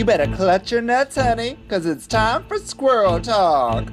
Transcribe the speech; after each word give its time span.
You 0.00 0.06
better 0.06 0.34
clutch 0.34 0.72
your 0.72 0.80
nuts, 0.80 1.16
honey, 1.16 1.58
because 1.62 1.84
it's 1.84 2.06
time 2.06 2.44
for 2.44 2.56
Squirrel 2.56 3.20
Talk. 3.20 3.86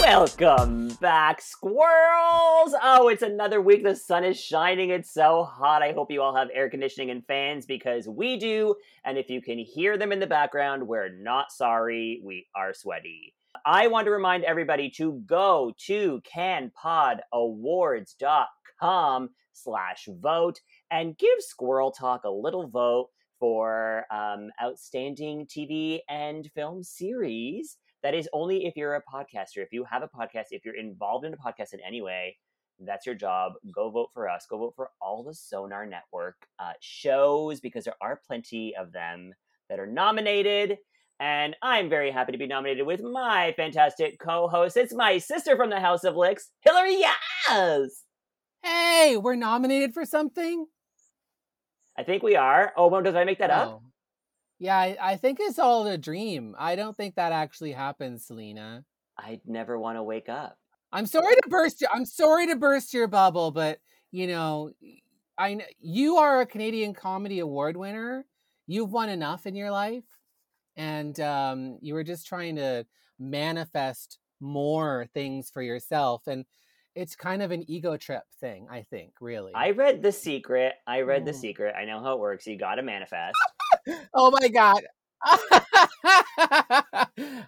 Welcome 0.00 0.90
back, 1.00 1.42
squirrels! 1.42 2.76
Oh, 2.80 3.08
it's 3.10 3.22
another 3.22 3.60
week. 3.60 3.82
The 3.82 3.96
sun 3.96 4.22
is 4.22 4.40
shining. 4.40 4.90
It's 4.90 5.12
so 5.12 5.42
hot. 5.42 5.82
I 5.82 5.90
hope 5.90 6.12
you 6.12 6.22
all 6.22 6.36
have 6.36 6.48
air 6.54 6.70
conditioning 6.70 7.10
and 7.10 7.26
fans 7.26 7.66
because 7.66 8.06
we 8.06 8.38
do. 8.38 8.76
And 9.04 9.18
if 9.18 9.28
you 9.28 9.42
can 9.42 9.58
hear 9.58 9.98
them 9.98 10.12
in 10.12 10.20
the 10.20 10.28
background, 10.28 10.86
we're 10.86 11.08
not 11.08 11.50
sorry. 11.50 12.22
We 12.24 12.46
are 12.54 12.72
sweaty. 12.72 13.34
I 13.64 13.86
want 13.86 14.06
to 14.06 14.10
remind 14.10 14.42
everybody 14.44 14.90
to 14.96 15.22
go 15.26 15.72
to 15.86 16.20
canpodawards.com 16.34 19.30
slash 19.52 20.08
vote 20.20 20.60
and 20.90 21.16
give 21.16 21.40
Squirrel 21.40 21.92
Talk 21.92 22.24
a 22.24 22.30
little 22.30 22.66
vote 22.66 23.10
for 23.38 24.04
um, 24.10 24.50
outstanding 24.62 25.46
TV 25.46 26.00
and 26.08 26.50
film 26.54 26.82
series 26.82 27.76
that 28.02 28.14
is 28.14 28.28
only 28.32 28.66
if 28.66 28.76
you're 28.76 28.96
a 28.96 29.02
podcaster. 29.02 29.58
If 29.58 29.72
you 29.72 29.84
have 29.84 30.02
a 30.02 30.08
podcast, 30.08 30.46
if 30.50 30.64
you're 30.64 30.74
involved 30.74 31.24
in 31.24 31.32
a 31.32 31.36
podcast 31.36 31.72
in 31.72 31.78
any 31.86 32.02
way, 32.02 32.36
that's 32.80 33.06
your 33.06 33.14
job. 33.14 33.52
Go 33.72 33.90
vote 33.90 34.08
for 34.12 34.28
us. 34.28 34.44
Go 34.50 34.58
vote 34.58 34.72
for 34.74 34.90
all 35.00 35.22
the 35.22 35.34
Sonar 35.34 35.86
Network 35.86 36.48
uh, 36.58 36.72
shows 36.80 37.60
because 37.60 37.84
there 37.84 37.94
are 38.00 38.20
plenty 38.26 38.74
of 38.76 38.90
them 38.92 39.32
that 39.68 39.78
are 39.78 39.86
nominated. 39.86 40.78
And 41.22 41.54
I'm 41.62 41.88
very 41.88 42.10
happy 42.10 42.32
to 42.32 42.38
be 42.38 42.48
nominated 42.48 42.84
with 42.84 43.00
my 43.00 43.54
fantastic 43.56 44.18
co 44.18 44.48
host. 44.48 44.76
It's 44.76 44.92
my 44.92 45.18
sister 45.18 45.56
from 45.56 45.70
the 45.70 45.78
House 45.78 46.02
of 46.02 46.16
Licks, 46.16 46.50
Hillary 46.62 47.00
Yaz. 47.48 47.90
Hey, 48.60 49.16
we're 49.16 49.36
nominated 49.36 49.94
for 49.94 50.04
something? 50.04 50.66
I 51.96 52.02
think 52.02 52.24
we 52.24 52.34
are. 52.34 52.72
Oh, 52.76 52.88
well, 52.88 53.02
did 53.02 53.14
I 53.14 53.22
make 53.22 53.38
that 53.38 53.50
up? 53.50 53.68
Oh. 53.68 53.82
Yeah, 54.58 54.76
I, 54.76 54.96
I 55.00 55.16
think 55.16 55.38
it's 55.40 55.60
all 55.60 55.86
a 55.86 55.96
dream. 55.96 56.56
I 56.58 56.74
don't 56.74 56.96
think 56.96 57.14
that 57.14 57.30
actually 57.30 57.70
happens, 57.70 58.26
Selena. 58.26 58.84
I'd 59.16 59.42
never 59.46 59.78
want 59.78 59.98
to 59.98 60.02
wake 60.02 60.28
up. 60.28 60.58
I'm 60.90 61.06
sorry 61.06 61.36
to 61.36 61.48
burst 61.48 61.80
your 61.80 61.90
I'm 61.94 62.04
sorry 62.04 62.48
to 62.48 62.56
burst 62.56 62.92
your 62.92 63.06
bubble, 63.06 63.52
but 63.52 63.78
you 64.10 64.26
know, 64.26 64.72
I 65.38 65.60
you 65.78 66.16
are 66.16 66.40
a 66.40 66.46
Canadian 66.46 66.94
Comedy 66.94 67.38
Award 67.38 67.76
winner. 67.76 68.26
You've 68.66 68.90
won 68.90 69.08
enough 69.08 69.46
in 69.46 69.54
your 69.54 69.70
life, 69.70 70.04
and 70.76 71.18
um, 71.20 71.78
you 71.80 71.94
were 71.94 72.04
just 72.04 72.26
trying 72.26 72.56
to 72.56 72.86
manifest 73.18 74.18
more 74.40 75.06
things 75.14 75.50
for 75.50 75.62
yourself. 75.62 76.26
And 76.26 76.44
it's 76.94 77.16
kind 77.16 77.40
of 77.42 77.50
an 77.52 77.64
ego 77.70 77.96
trip 77.96 78.22
thing, 78.40 78.66
I 78.70 78.82
think. 78.82 79.12
Really, 79.20 79.52
I 79.54 79.70
read 79.70 80.02
The 80.02 80.12
Secret. 80.12 80.74
I 80.86 81.00
read 81.02 81.24
The 81.24 81.32
Mm. 81.32 81.40
Secret. 81.40 81.74
I 81.76 81.84
know 81.84 82.00
how 82.02 82.12
it 82.14 82.18
works. 82.20 82.46
You 82.46 82.58
got 82.58 82.74
to 82.76 82.82
manifest. 82.82 83.36
oh 84.14 84.30
my 84.40 84.48
god. 84.48 84.82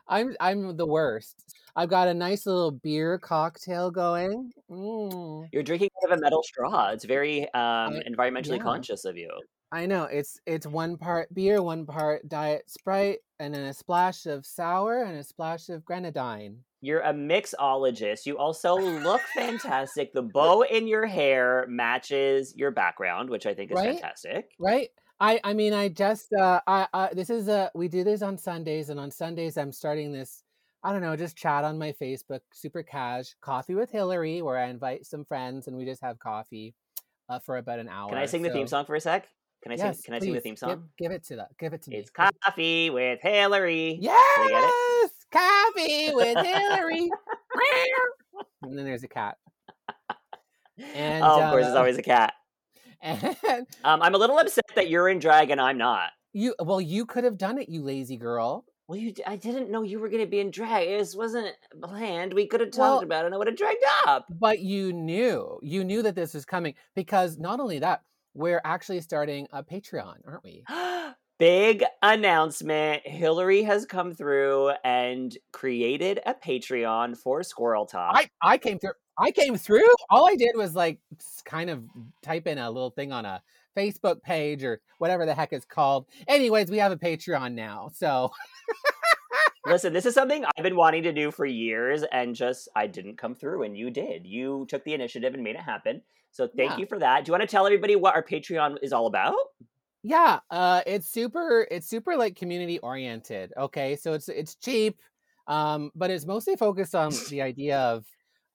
I'm 0.08 0.34
I'm 0.40 0.76
the 0.76 0.86
worst. 0.86 1.36
I've 1.76 1.88
got 1.88 2.06
a 2.08 2.14
nice 2.14 2.46
little 2.46 2.70
beer 2.70 3.18
cocktail 3.18 3.90
going. 3.90 4.52
Mm. 4.70 5.48
You're 5.52 5.62
drinking 5.64 5.90
out 6.04 6.12
of 6.12 6.18
a 6.18 6.20
metal 6.20 6.42
straw. 6.42 6.90
It's 6.90 7.04
very 7.04 7.42
um, 7.52 7.94
I- 7.94 8.02
environmentally 8.08 8.58
yeah. 8.58 8.62
conscious 8.62 9.04
of 9.04 9.16
you. 9.16 9.28
I 9.74 9.86
know 9.86 10.04
it's 10.04 10.38
it's 10.46 10.68
one 10.68 10.96
part 10.96 11.34
beer, 11.34 11.60
one 11.60 11.84
part 11.84 12.28
diet 12.28 12.70
Sprite, 12.70 13.18
and 13.40 13.52
then 13.52 13.64
a 13.64 13.74
splash 13.74 14.24
of 14.24 14.46
sour 14.46 15.02
and 15.02 15.18
a 15.18 15.24
splash 15.24 15.68
of 15.68 15.84
grenadine. 15.84 16.58
You're 16.80 17.00
a 17.00 17.12
mixologist. 17.12 18.24
You 18.24 18.38
also 18.38 18.76
look 18.76 19.20
fantastic. 19.34 20.12
The 20.12 20.22
bow 20.22 20.62
in 20.62 20.86
your 20.86 21.06
hair 21.06 21.66
matches 21.68 22.54
your 22.56 22.70
background, 22.70 23.28
which 23.28 23.46
I 23.46 23.54
think 23.54 23.72
is 23.72 23.74
Right? 23.74 23.94
fantastic. 23.94 24.52
Right? 24.60 24.90
I 25.18 25.40
I 25.42 25.54
mean 25.54 25.72
I 25.72 25.88
just 25.88 26.32
uh 26.32 26.60
I, 26.68 26.86
I 26.94 27.12
this 27.12 27.28
is 27.28 27.48
a 27.48 27.72
we 27.74 27.88
do 27.88 28.04
this 28.04 28.22
on 28.22 28.38
Sundays 28.38 28.90
and 28.90 29.00
on 29.00 29.10
Sundays 29.10 29.56
I'm 29.56 29.72
starting 29.72 30.12
this 30.12 30.44
I 30.84 30.92
don't 30.92 31.02
know 31.02 31.16
just 31.16 31.36
chat 31.36 31.64
on 31.64 31.78
my 31.78 31.92
Facebook 32.00 32.42
super 32.52 32.84
cash 32.84 33.34
coffee 33.40 33.74
with 33.74 33.90
Hillary 33.90 34.40
where 34.40 34.56
I 34.56 34.68
invite 34.68 35.04
some 35.04 35.24
friends 35.24 35.66
and 35.66 35.76
we 35.76 35.84
just 35.84 36.02
have 36.02 36.20
coffee 36.20 36.74
uh, 37.28 37.40
for 37.40 37.56
about 37.56 37.80
an 37.80 37.88
hour. 37.88 38.10
Can 38.10 38.18
I 38.18 38.26
sing 38.26 38.42
the 38.42 38.50
theme 38.50 38.68
song 38.68 38.84
for 38.84 38.94
a 38.94 39.00
sec? 39.00 39.26
Can 39.64 39.72
I 39.72 39.76
Yes, 39.76 39.96
sing? 39.96 40.04
Can 40.04 40.14
I 40.14 40.18
sing 40.20 40.34
the 40.34 40.40
theme 40.40 40.56
song? 40.56 40.90
give 40.98 41.10
it 41.10 41.24
to 41.24 41.36
that. 41.36 41.48
Give 41.58 41.72
it 41.72 41.82
to 41.82 41.90
me. 41.90 41.96
It's 41.96 42.10
coffee 42.10 42.90
with 42.90 43.18
Hillary. 43.22 43.98
Yes, 44.00 45.10
coffee 45.32 46.14
with 46.14 46.36
Hillary. 46.36 47.10
and 48.62 48.78
then 48.78 48.84
there's 48.84 49.02
a 49.04 49.08
cat. 49.08 49.38
And, 50.94 51.24
oh, 51.24 51.40
of 51.40 51.50
course, 51.50 51.64
there's 51.64 51.74
uh, 51.74 51.78
always 51.78 51.98
a 51.98 52.02
cat. 52.02 52.34
And 53.02 53.36
Um, 53.84 54.00
I'm 54.02 54.14
a 54.14 54.18
little 54.18 54.38
upset 54.38 54.64
that 54.76 54.88
you're 54.88 55.08
in 55.10 55.18
drag 55.18 55.50
and 55.50 55.60
I'm 55.60 55.76
not. 55.78 56.10
you, 56.32 56.54
well, 56.58 56.80
you 56.80 57.04
could 57.04 57.24
have 57.24 57.36
done 57.36 57.58
it, 57.58 57.68
you 57.68 57.82
lazy 57.82 58.16
girl. 58.16 58.64
Well, 58.88 58.98
you, 58.98 59.12
I 59.26 59.36
didn't 59.36 59.70
know 59.70 59.82
you 59.82 59.98
were 59.98 60.08
going 60.08 60.22
to 60.24 60.28
be 60.28 60.40
in 60.40 60.50
drag. 60.50 60.88
This 60.88 61.14
wasn't 61.14 61.54
planned. 61.82 62.32
We 62.34 62.46
could 62.46 62.60
have 62.60 62.70
talked 62.70 62.78
Well- 62.78 63.02
about 63.02 63.24
it 63.24 63.26
and 63.26 63.34
I 63.34 63.38
would 63.38 63.46
have 63.46 63.56
dragged 63.56 63.84
up. 64.06 64.26
But 64.30 64.60
you 64.60 64.92
knew, 64.92 65.58
you 65.62 65.84
knew 65.84 66.02
that 66.02 66.14
this 66.14 66.32
was 66.34 66.44
coming 66.46 66.74
because 66.94 67.38
not 67.38 67.60
only 67.60 67.78
that, 67.80 68.02
we're 68.34 68.60
actually 68.64 69.00
starting 69.00 69.46
a 69.52 69.62
Patreon, 69.62 70.16
aren't 70.26 70.44
we? 70.44 70.64
Big 71.38 71.84
announcement. 72.02 73.02
Hillary 73.04 73.62
has 73.62 73.86
come 73.86 74.14
through 74.14 74.70
and 74.84 75.36
created 75.52 76.20
a 76.26 76.34
Patreon 76.34 77.16
for 77.16 77.42
Squirrel 77.42 77.86
Talk. 77.86 78.14
I, 78.16 78.28
I 78.42 78.58
came 78.58 78.78
through. 78.78 78.92
I 79.18 79.30
came 79.30 79.56
through. 79.56 79.88
All 80.10 80.28
I 80.28 80.36
did 80.36 80.56
was 80.56 80.74
like 80.74 80.98
kind 81.44 81.70
of 81.70 81.84
type 82.22 82.46
in 82.46 82.58
a 82.58 82.70
little 82.70 82.90
thing 82.90 83.12
on 83.12 83.24
a 83.24 83.42
Facebook 83.76 84.22
page 84.22 84.62
or 84.64 84.80
whatever 84.98 85.26
the 85.26 85.34
heck 85.34 85.52
it's 85.52 85.64
called. 85.64 86.06
Anyways, 86.28 86.70
we 86.70 86.78
have 86.78 86.92
a 86.92 86.96
Patreon 86.96 87.54
now. 87.54 87.90
So 87.94 88.30
Listen, 89.66 89.94
this 89.94 90.04
is 90.04 90.12
something 90.12 90.44
I've 90.44 90.62
been 90.62 90.76
wanting 90.76 91.04
to 91.04 91.12
do 91.12 91.30
for 91.30 91.46
years 91.46 92.04
and 92.12 92.34
just 92.34 92.68
I 92.76 92.86
didn't 92.86 93.16
come 93.16 93.34
through 93.34 93.62
and 93.62 93.76
you 93.76 93.90
did. 93.90 94.26
You 94.26 94.66
took 94.68 94.84
the 94.84 94.92
initiative 94.92 95.32
and 95.32 95.42
made 95.42 95.56
it 95.56 95.62
happen. 95.62 96.02
So 96.34 96.48
thank 96.48 96.72
Yeah. 96.72 96.78
you 96.78 96.86
for 96.86 96.98
that. 96.98 97.24
Do 97.24 97.28
you 97.30 97.32
want 97.32 97.42
to 97.42 97.46
tell 97.46 97.64
everybody 97.64 97.94
what 97.94 98.16
our 98.16 98.22
Patreon 98.22 98.78
is 98.82 98.92
all 98.92 99.06
about? 99.06 99.36
Yeah, 100.02 100.40
uh 100.50 100.82
it's 100.86 101.08
super 101.08 101.66
it's 101.70 101.88
super 101.88 102.16
like 102.16 102.34
community 102.36 102.78
oriented. 102.80 103.52
Okay? 103.56 103.94
So 103.96 104.12
it's 104.12 104.28
it's 104.28 104.56
cheap 104.56 105.00
um 105.46 105.90
but 105.94 106.10
it's 106.10 106.26
mostly 106.26 106.56
focused 106.56 106.94
on 106.94 107.12
the 107.30 107.40
idea 107.50 107.78
of 107.78 108.04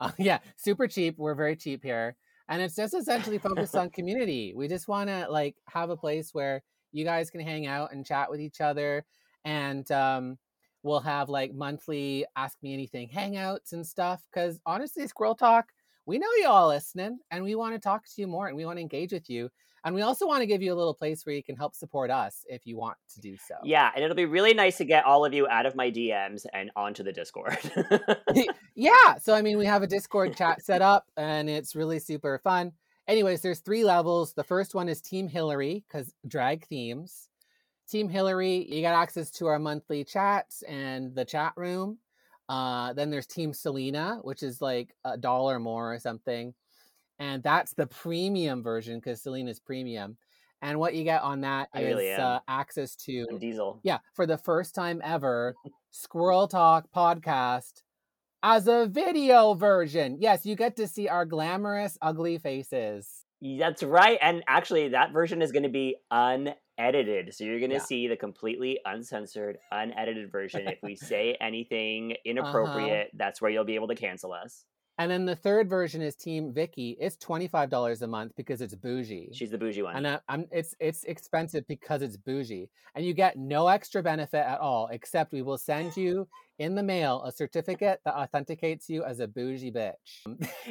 uh, 0.02 0.12
yeah, 0.20 0.40
super 0.58 0.88
cheap. 0.88 1.18
We're 1.18 1.36
very 1.36 1.56
cheap 1.56 1.84
here. 1.84 2.16
And 2.50 2.62
it's 2.62 2.76
just 2.76 2.94
essentially 2.94 3.38
focused 3.38 3.76
on 3.76 3.90
community. 3.98 4.54
We 4.56 4.68
just 4.68 4.88
want 4.88 5.10
to 5.10 5.28
like 5.30 5.56
have 5.70 5.90
a 5.90 5.98
place 5.98 6.34
where 6.34 6.62
you 6.92 7.06
guys 7.06 7.30
can 7.30 7.42
hang 7.42 7.66
out 7.66 7.94
and 7.94 8.06
chat 8.06 8.30
with 8.30 8.42
each 8.42 8.60
other 8.62 9.06
and 9.46 9.90
um 9.92 10.38
we'll 10.84 11.00
have 11.00 11.30
like 11.30 11.54
monthly 11.54 12.26
ask 12.36 12.58
me 12.62 12.74
anything 12.74 13.10
hangouts 13.10 13.72
and 13.72 13.88
stuff 13.88 14.22
cuz 14.34 14.60
honestly 14.66 15.08
Squirrel 15.08 15.36
Talk 15.36 15.72
we 16.10 16.18
know 16.18 16.28
you 16.38 16.48
all 16.48 16.68
listening 16.68 17.20
and 17.32 17.44
we 17.44 17.56
want 17.56 17.76
to 17.76 17.80
talk 17.80 18.04
to 18.04 18.22
you 18.22 18.28
more 18.28 18.48
and 18.48 18.58
we 18.58 18.66
want 18.66 18.78
to 18.78 18.82
engage 18.82 19.14
with 19.14 19.30
you 19.30 19.50
and 19.84 19.96
we 19.96 20.02
also 20.02 20.28
want 20.28 20.42
to 20.42 20.46
give 20.46 20.62
you 20.62 20.74
a 20.74 20.76
little 20.76 20.94
place 20.94 21.26
where 21.26 21.36
you 21.36 21.44
can 21.44 21.56
help 21.56 21.76
support 21.76 22.12
us 22.12 22.44
if 22.48 22.66
you 22.66 22.78
want 22.78 22.98
to 23.14 23.22
do 23.22 23.38
so. 23.38 23.56
Yeah, 23.64 23.90
and 23.96 24.04
it'll 24.04 24.16
be 24.16 24.26
really 24.26 24.54
nice 24.54 24.78
to 24.78 24.86
get 24.86 25.06
all 25.06 25.26
of 25.26 25.34
you 25.34 25.48
out 25.48 25.66
of 25.66 25.76
my 25.76 25.90
DMs 25.90 26.46
and 26.54 26.72
onto 26.76 27.04
the 27.04 27.14
Discord. 27.14 27.58
yeah. 28.76 29.16
So 29.22 29.34
I 29.34 29.42
mean, 29.42 29.58
we 29.58 29.66
have 29.66 29.84
a 29.84 29.88
Discord 29.88 30.36
chat 30.36 30.64
set 30.64 30.82
up, 30.82 31.06
and 31.16 31.50
it's 31.50 31.76
really 31.76 32.00
super 32.00 32.40
fun. 32.44 32.74
Anyways, 33.08 33.42
there's 33.42 33.60
three 33.60 33.84
levels. 33.84 34.34
The 34.34 34.44
first 34.44 34.76
one 34.76 34.90
is 34.90 35.02
Team 35.02 35.28
Hillary 35.28 35.84
because 35.88 36.14
drag 36.28 36.66
themes. 36.68 37.30
Team 37.90 38.10
Hillary, 38.10 38.68
you 38.70 38.82
got 38.82 39.02
access 39.02 39.32
to 39.32 39.48
our 39.48 39.58
monthly 39.58 40.04
chats 40.04 40.62
and 40.64 41.16
the 41.16 41.26
chat 41.26 41.54
room. 41.56 41.98
Uh, 42.50 42.94
then 42.94 43.12
there's 43.12 43.28
Team 43.28 43.54
Selena, 43.54 44.20
which 44.24 44.44
is 44.44 44.62
like 44.62 44.96
a 45.06 45.18
dollar 45.18 45.60
more 45.60 45.94
or 45.94 46.00
something, 46.00 46.54
and 47.20 47.44
that's 47.44 47.74
the 47.74 47.88
premium 47.88 48.64
version 48.64 48.96
because 48.96 49.22
Selena's 49.22 49.60
premium. 49.60 50.18
And 50.62 50.78
what 50.78 50.94
you 50.94 51.06
get 51.06 51.22
on 51.22 51.42
that 51.42 51.70
I 51.74 51.82
is 51.82 51.88
really 51.88 52.14
uh, 52.14 52.40
access 52.48 52.96
to 53.06 53.26
And 53.30 53.40
Diesel. 53.40 53.80
yeah, 53.84 54.00
for 54.14 54.26
the 54.26 54.38
first 54.38 54.76
time 54.76 55.00
ever, 55.04 55.56
Squirrel 55.92 56.48
Talk 56.48 56.88
podcast 56.94 57.84
as 58.44 58.68
a 58.68 58.88
video 58.88 59.54
version. 59.54 60.18
Yes, 60.20 60.46
you 60.46 60.56
get 60.56 60.76
to 60.78 60.88
see 60.88 61.08
our 61.08 61.26
glamorous, 61.26 61.98
ugly 62.02 62.40
faces. 62.40 63.26
That's 63.42 63.84
right. 63.84 64.18
And 64.22 64.44
actually, 64.48 64.90
that 64.90 65.14
version 65.14 65.42
is 65.42 65.52
going 65.54 65.64
to 65.64 65.70
be 65.70 65.96
unedited. 66.12 66.58
So 67.34 67.44
you're 67.44 67.60
going 67.60 67.70
to 67.72 67.76
Yeah. 67.76 67.82
see 67.82 68.08
the 68.08 68.16
completely 68.16 68.80
uncensored, 68.86 69.60
unedited 69.72 70.32
version. 70.32 70.68
if 70.68 70.82
we 70.82 70.96
say 70.96 71.36
anything 71.42 72.14
uh-huh. 72.14 72.22
inappropriate, 72.26 73.12
that's 73.14 73.42
where 73.42 73.52
you'll 73.52 73.66
be 73.66 73.76
able 73.76 73.90
to 73.90 73.96
cancel 73.96 74.32
us. 74.32 74.66
And 75.00 75.10
then 75.10 75.24
the 75.26 75.36
third 75.36 75.70
version 75.70 76.02
is 76.02 76.14
Team 76.14 76.54
Vicky. 76.54 76.98
It's 77.00 77.16
twenty 77.16 77.48
five 77.48 77.70
dollars 77.70 78.02
a 78.02 78.08
month 78.08 78.34
because 78.36 78.62
it's 78.62 78.76
bougie. 78.76 79.30
She's 79.32 79.50
the 79.50 79.58
bougie 79.58 79.82
one. 79.82 79.96
and 79.96 80.06
I, 80.06 80.20
I'm 80.28 80.46
it's 80.52 80.76
it's 80.82 81.06
expensive 81.06 81.66
because 81.68 82.02
it's 82.02 82.18
bougie, 82.18 82.70
and 82.96 83.06
you 83.06 83.14
get 83.14 83.38
no 83.38 83.70
extra 83.70 84.04
benefit 84.04 84.46
at 84.46 84.60
all, 84.60 84.90
except 84.92 85.32
we 85.32 85.42
will 85.42 85.58
send 85.58 85.96
you 85.96 86.28
in 86.60 86.76
the 86.76 86.84
mail 86.84 87.24
a 87.26 87.32
certificate 87.32 88.02
that 88.04 88.14
authenticates 88.14 88.90
you 88.90 89.06
as 89.06 89.22
a 89.22 89.28
bougie 89.28 89.72
bitch. 89.72 89.94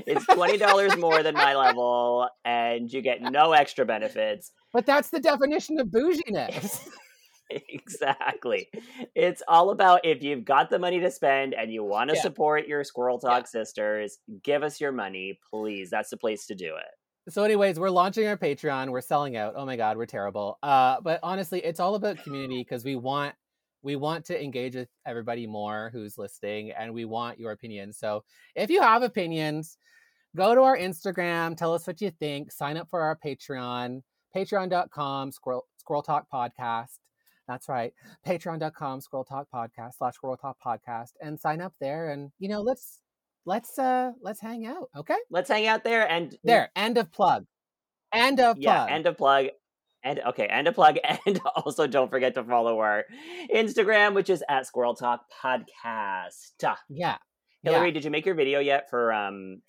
it's 0.07 0.27
twenty 0.27 0.59
dollars 0.59 0.95
more 0.99 1.23
than 1.23 1.35
my 1.35 1.55
level, 1.57 2.29
and 2.45 2.93
you 2.93 3.01
get 3.01 3.23
no 3.23 3.53
extra 3.53 3.87
benefits. 3.87 4.53
But 4.75 4.85
that's 4.85 5.09
the 5.09 5.21
definition 5.21 5.81
of 5.81 5.89
bouginess. 5.89 6.87
exactly. 7.51 8.69
It's 9.15 9.43
all 9.49 9.71
about 9.71 10.05
if 10.05 10.23
you've 10.23 10.45
got 10.45 10.71
the 10.71 10.79
money 10.79 11.01
to 11.01 11.11
spend 11.11 11.55
and 11.55 11.73
you 11.73 11.83
want 11.85 12.11
to 12.11 12.17
Yeah. 12.17 12.23
support 12.23 12.67
your 12.67 12.85
Squirrel 12.85 13.19
Talk 13.19 13.43
Yeah. 13.45 13.49
sisters, 13.63 14.19
give 14.43 14.63
us 14.63 14.81
your 14.81 14.93
money, 14.93 15.39
please. 15.51 15.91
That's 15.91 16.11
the 16.11 16.17
place 16.17 16.47
to 16.47 16.55
do 16.55 16.77
it. 16.77 17.31
so 17.31 17.43
anyways 17.43 17.79
we're 17.79 17.91
launching 17.91 18.27
our 18.27 18.39
patreon 18.39 18.91
we're 18.91 19.03
selling 19.03 19.37
out 19.37 19.53
oh 19.55 19.67
my 19.67 19.77
god 19.77 19.99
we're 19.99 20.07
terrible 20.07 20.57
uh 20.63 20.99
but 21.03 21.21
honestly 21.23 21.61
it's 21.63 21.79
all 21.79 21.95
about 21.95 22.17
community 22.25 22.63
because 22.63 22.85
we 22.87 22.97
want 22.97 23.35
we 23.83 23.97
want 23.97 24.25
to 24.25 24.43
engage 24.43 24.75
with 24.75 24.89
everybody 25.05 25.47
more 25.47 25.91
who's 25.93 26.17
listening 26.17 26.71
and 26.71 26.95
we 26.95 27.05
want 27.05 27.39
your 27.39 27.53
opinions 27.53 27.99
so 27.99 28.25
if 28.55 28.71
you 28.71 28.81
have 28.81 29.03
opinions 29.03 29.77
go 30.37 30.55
to 30.55 30.63
our 30.63 30.79
instagram 30.79 31.55
tell 31.55 31.75
us 31.75 31.87
what 31.87 32.01
you 32.01 32.11
think 32.11 32.51
sign 32.51 32.79
up 32.79 32.89
for 32.89 33.03
our 33.03 33.19
patreon 33.23 34.01
patreon.com 34.35 35.31
squirrel 35.31 35.67
squirrel 35.77 36.03
talk 36.03 36.25
podcast 36.33 36.97
that's 37.49 37.69
right 37.69 37.93
patreon.com 38.27 39.01
squirrel 39.01 39.25
talk 39.25 39.49
podcast 39.53 39.93
slash 39.99 40.15
squirrel 40.15 40.37
talk 40.37 40.57
podcast 40.65 41.13
and 41.21 41.41
sign 41.41 41.61
up 41.61 41.73
there 41.81 42.11
and 42.11 42.31
you 42.39 42.49
know 42.49 42.61
let's 42.61 43.01
let's 43.47 43.79
uh 43.79 44.13
let's 44.23 44.41
hang 44.41 44.67
out 44.67 44.91
okay 44.97 45.17
Let's 45.31 45.49
hang 45.49 45.67
out 45.67 45.85
there 45.85 46.09
and 46.11 46.37
there, 46.45 46.71
end 46.77 46.99
of 46.99 47.11
plug. 47.13 47.47
End 48.13 48.41
of 48.41 48.59
yeah, 48.59 48.85
plug. 48.85 48.91
end 48.91 49.07
of 49.07 49.19
plug. 49.19 49.47
And 50.05 50.21
okay, 50.29 50.47
end 50.47 50.69
of 50.69 50.75
plug. 50.75 50.99
And 51.27 51.41
also 51.57 51.87
don't 51.87 52.11
forget 52.11 52.35
to 52.35 52.45
follow 52.45 52.79
our 52.79 53.05
Instagram, 53.55 54.15
which 54.15 54.31
is 54.31 54.43
at 54.49 54.67
Squirrel 54.67 54.95
Talk 54.95 55.23
Podcast. 55.43 56.53
yeah. 56.89 57.17
Hillary, 57.63 57.89
yeah. 57.89 57.93
did 57.93 58.05
you 58.05 58.11
make 58.11 58.25
your 58.25 58.35
video 58.37 58.61
yet 58.61 58.89
for 58.89 59.13
um 59.13 59.63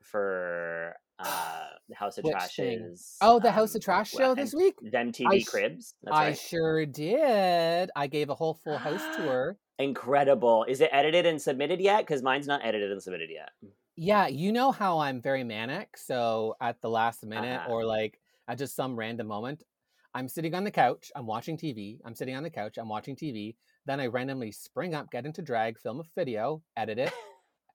for 0.00 0.94
uh 1.18 1.60
the 1.88 1.94
House 1.94 2.16
of 2.18 2.24
Which 2.24 2.34
thing? 2.56 2.78
Trash's 2.78 3.16
Oh, 3.20 3.38
the 3.38 3.50
House 3.52 3.74
um, 3.74 3.78
of 3.78 3.84
Trash 3.84 4.14
well, 4.14 4.30
show 4.30 4.34
this 4.34 4.54
week? 4.54 4.74
Them 4.90 5.12
TV 5.12 5.42
sh- 5.42 5.44
Cribs. 5.44 5.94
That's 6.02 6.16
I 6.16 6.24
right. 6.28 6.38
sure 6.38 6.86
did. 6.86 7.90
I 7.94 8.06
gave 8.06 8.30
a 8.30 8.34
whole 8.34 8.54
full 8.54 8.78
house 8.78 9.02
tour. 9.16 9.58
Incredible. 9.78 10.64
Is 10.68 10.80
it 10.80 10.88
edited 10.92 11.26
and 11.26 11.40
submitted 11.40 11.80
yet? 11.80 11.98
Because 12.06 12.22
mine's 12.22 12.46
not 12.46 12.64
edited 12.64 12.90
and 12.90 13.02
submitted 13.02 13.28
yet. 13.30 13.50
Yeah, 13.96 14.26
you 14.28 14.50
know 14.52 14.72
how 14.72 14.98
I'm 14.98 15.20
very 15.20 15.44
manic. 15.44 15.96
So 15.96 16.56
at 16.60 16.80
the 16.80 16.88
last 16.90 17.24
minute 17.24 17.60
Uh-huh. 17.60 17.70
or 17.72 17.84
like 17.84 18.18
at 18.48 18.58
just 18.58 18.74
some 18.74 18.96
random 18.96 19.26
moment, 19.26 19.62
I'm 20.14 20.28
sitting 20.28 20.54
on 20.54 20.64
the 20.64 20.70
couch, 20.70 21.10
I'm 21.16 21.26
watching 21.26 21.56
TV. 21.58 21.98
I'm 22.04 22.14
sitting 22.14 22.36
on 22.36 22.44
the 22.44 22.50
couch, 22.50 22.78
I'm 22.78 22.88
watching 22.88 23.16
TV. 23.16 23.56
Then 23.84 24.00
I 24.00 24.06
randomly 24.06 24.52
spring 24.52 24.94
up, 24.94 25.10
get 25.10 25.26
into 25.26 25.42
drag, 25.42 25.78
film 25.78 26.00
a 26.00 26.04
video, 26.16 26.62
edit 26.76 26.98
it, 26.98 27.12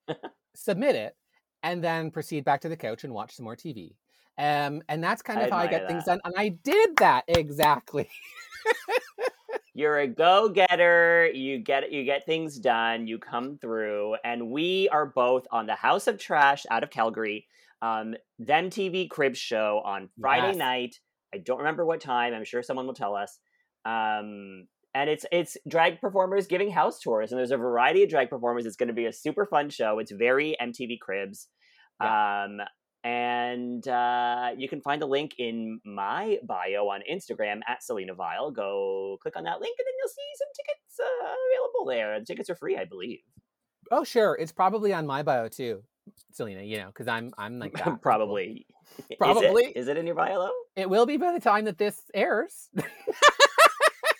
submit 0.56 0.96
it, 0.96 1.16
and 1.64 1.84
then 1.84 2.12
proceed 2.12 2.44
back 2.44 2.62
to 2.62 2.70
the 2.70 2.78
couch 2.78 3.04
and 3.04 3.14
watch 3.14 3.36
some 3.36 3.44
more 3.44 3.56
TV. 3.56 3.96
Um, 4.38 4.82
and 4.88 5.04
that's 5.04 5.22
kind 5.22 5.40
I 5.40 5.44
of 5.44 5.52
how 5.52 5.58
I 5.58 5.68
get 5.68 5.88
things 5.88 6.06
done. 6.06 6.20
And 6.24 6.34
I 6.38 6.50
did 6.50 6.98
that 6.98 7.26
exactly. 7.28 8.10
You're 9.74 10.00
a 10.00 10.08
go-getter. 10.08 11.30
You 11.34 11.60
get 11.60 11.92
you 11.92 12.04
get 12.04 12.26
things 12.26 12.58
done. 12.58 13.08
You 13.08 13.18
come 13.18 13.58
through, 13.60 14.16
and 14.24 14.50
we 14.50 14.90
are 14.90 15.06
both 15.06 15.46
on 15.52 15.68
the 15.68 15.76
House 15.76 16.08
of 16.08 16.18
Trash 16.20 16.66
out 16.72 16.84
of 16.84 16.90
Calgary. 16.90 17.48
Um, 17.82 18.16
them 18.40 18.70
TV 18.70 19.10
crib 19.10 19.36
show 19.36 19.82
on 19.86 20.10
Friday 20.20 20.48
Yes. 20.48 20.58
night. 20.58 21.00
I 21.34 21.38
don't 21.38 21.60
remember 21.60 21.86
what 21.86 22.02
time. 22.02 22.34
I'm 22.34 22.44
sure 22.44 22.64
someone 22.64 22.88
will 22.88 22.94
tell 22.94 23.16
us. 23.16 23.40
Um, 23.86 24.68
and 25.00 25.10
it's 25.10 25.26
it's 25.32 25.56
drag 25.66 26.02
performers 26.02 26.46
giving 26.46 26.70
house 26.70 27.00
tours, 27.00 27.32
and 27.32 27.40
there's 27.40 27.52
a 27.52 27.58
variety 27.58 28.04
of 28.04 28.10
drag 28.10 28.30
performers. 28.30 28.66
It's 28.66 28.76
going 28.76 28.88
to 28.88 28.94
be 28.94 29.06
a 29.06 29.14
super 29.14 29.46
fun 29.46 29.70
show. 29.70 30.00
It's 30.00 30.12
very 30.12 30.58
MTV 30.62 31.00
Cribs. 31.00 31.48
Um, 32.02 32.60
and 33.04 33.88
uh, 33.88 34.50
you 34.58 34.68
can 34.68 34.82
find 34.82 35.02
the 35.02 35.06
link 35.06 35.36
in 35.38 35.80
my 35.86 36.38
bio 36.46 36.90
on 36.90 37.02
Instagram 37.10 37.60
at 37.68 37.82
Selena 37.82 38.14
Vyle. 38.14 38.52
Go 38.52 39.18
click 39.22 39.38
on 39.38 39.46
that 39.46 39.62
link, 39.62 39.76
and 39.80 39.86
then 39.86 39.94
you'll 39.98 40.10
see 40.10 40.22
some 40.38 40.48
tickets 40.54 41.00
uh, 41.00 41.34
available 41.50 41.86
there. 41.86 42.20
The 42.20 42.26
tickets 42.26 42.50
are 42.50 42.56
free, 42.56 42.76
I 42.76 42.84
believe. 42.84 43.20
Oh, 43.92 44.04
sure. 44.04 44.38
It's 44.40 44.52
probably 44.52 44.92
on 44.92 45.08
my 45.08 45.24
bio 45.24 45.48
too, 45.48 45.84
Selena. 46.34 46.62
You 46.62 46.78
know, 46.80 46.88
because 46.88 47.08
I'm 47.08 47.32
I'm 47.38 47.58
like 47.58 47.74
people. 47.76 47.98
Probably. 47.98 48.66
Is 48.98 49.06
it? 49.12 49.18
Probably. 49.18 49.66
Is 49.68 49.88
it 49.88 49.96
in 49.96 50.06
your 50.06 50.16
bio? 50.16 50.40
though? 50.40 50.52
It 50.76 50.90
will 50.90 51.06
be 51.06 51.16
by 51.16 51.32
the 51.32 51.40
time 51.40 51.66
that 51.66 51.78
this 51.78 52.02
airs. 52.14 52.70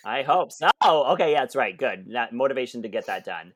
I 0.04 0.22
hope 0.22 0.52
so. 0.52 0.68
Okay, 0.84 1.32
yeah, 1.32 1.40
that's 1.40 1.56
right. 1.56 1.76
Good. 1.76 2.06
That 2.12 2.32
motivation 2.32 2.82
to 2.82 2.88
get 2.88 3.06
that 3.06 3.24
done. 3.24 3.52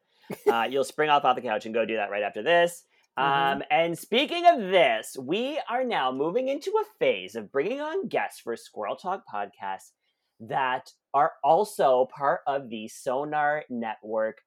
Uh, 0.51 0.67
you'll 0.71 0.85
spring 0.85 1.11
off 1.11 1.25
off 1.25 1.37
the 1.37 1.43
couch 1.43 1.65
and 1.67 1.75
go 1.75 1.85
do 1.85 1.97
that 1.97 2.11
right 2.11 2.23
after 2.23 2.43
this. 2.43 2.83
Mhm. 3.19 3.23
Um, 3.57 3.63
and 3.71 3.99
speaking 3.99 4.45
of 4.47 4.59
this, 4.59 5.17
we 5.21 5.61
are 5.69 5.85
now 5.85 6.11
moving 6.13 6.49
into 6.49 6.71
a 6.71 6.85
phase 6.99 7.35
of 7.37 7.53
bringing 7.53 7.81
on 7.81 8.09
guests 8.09 8.41
for 8.41 8.57
Squirrel 8.57 8.97
Talk 8.97 9.23
podcast 9.33 9.91
that 10.41 10.91
are 11.15 11.33
also 11.45 12.09
part 12.15 12.41
of 12.47 12.69
the 12.69 12.89
Sonar 12.89 13.65
Network 13.71 14.39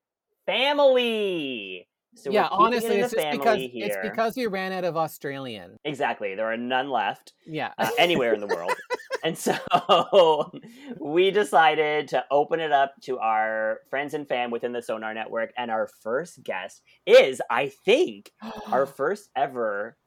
family. 0.45 1.87
So 2.15 2.31
yeah, 2.31 2.47
honestly, 2.51 2.95
it 2.97 3.03
it's 3.05 3.13
just 3.13 3.31
because 3.31 3.59
here. 3.59 3.85
it's 3.85 3.97
because 4.01 4.35
we 4.35 4.47
ran 4.47 4.71
out 4.71 4.83
of 4.83 4.97
Australian. 4.97 5.77
exactly 5.85 6.33
there 6.35 6.51
are 6.51 6.57
none 6.57 6.89
left 6.89 7.33
Yeah. 7.45 7.73
uh, 7.77 7.89
anywhere 7.99 8.33
in 8.33 8.39
the 8.41 8.47
world. 8.47 8.73
And 9.23 9.37
so 9.37 10.51
we 10.99 11.31
decided 11.31 12.07
to 12.09 12.25
open 12.31 12.59
it 12.59 12.71
up 12.71 12.93
to 13.01 13.19
our 13.19 13.79
friends 13.89 14.13
and 14.13 14.27
fam 14.27 14.51
within 14.51 14.71
the 14.71 14.81
Sonar 14.81 15.13
Network. 15.13 15.53
And 15.57 15.71
our 15.71 15.87
first 15.87 16.43
guest 16.43 16.81
is, 17.05 17.41
I 17.49 17.69
think, 17.69 18.31
our 18.67 18.85
first 18.97 19.29
ever 19.35 19.97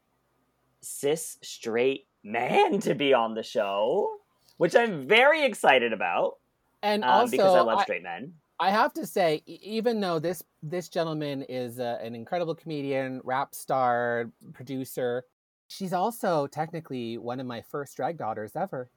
cis 0.81 1.39
straight 1.43 2.07
man 2.23 2.81
to 2.81 2.95
be 2.95 3.15
on 3.15 3.35
the 3.35 3.43
show, 3.43 4.09
which 4.57 4.75
I'm 4.75 5.07
very 5.07 5.45
excited 5.45 5.93
about 5.93 6.35
and 6.83 7.05
um, 7.05 7.11
also, 7.11 7.31
because 7.31 7.55
I 7.55 7.61
love 7.61 7.79
I, 7.79 7.83
straight 7.83 8.03
men. 8.03 8.35
I 8.59 8.71
have 8.71 8.93
to 8.95 9.07
say, 9.07 9.43
even 9.47 10.01
though 10.01 10.19
this 10.19 10.43
this 10.63 10.89
gentleman 10.89 11.43
is 11.49 11.81
uh, 11.81 11.99
an 12.03 12.15
incredible 12.15 12.55
comedian, 12.55 13.21
rap 13.25 13.55
star, 13.55 14.31
producer, 14.53 15.25
she's 15.69 15.93
also 15.93 16.47
technically 16.47 17.19
one 17.19 17.41
of 17.41 17.47
my 17.47 17.63
first 17.63 17.97
drag 17.97 18.19
daughters 18.19 18.53
ever. 18.57 18.91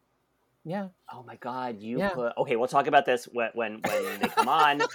Yeah. 0.66 0.88
Oh 1.12 1.24
my 1.24 1.36
God, 1.38 1.82
you 1.82 2.00
Yeah. 2.00 2.10
put. 2.10 2.34
Okay, 2.38 2.56
we'll 2.56 2.68
talk 2.68 2.88
about 2.88 3.06
this 3.06 3.26
when, 3.26 3.50
when, 3.54 3.82
when 3.82 4.20
they 4.22 4.28
come 4.28 4.48
on. 4.48 4.82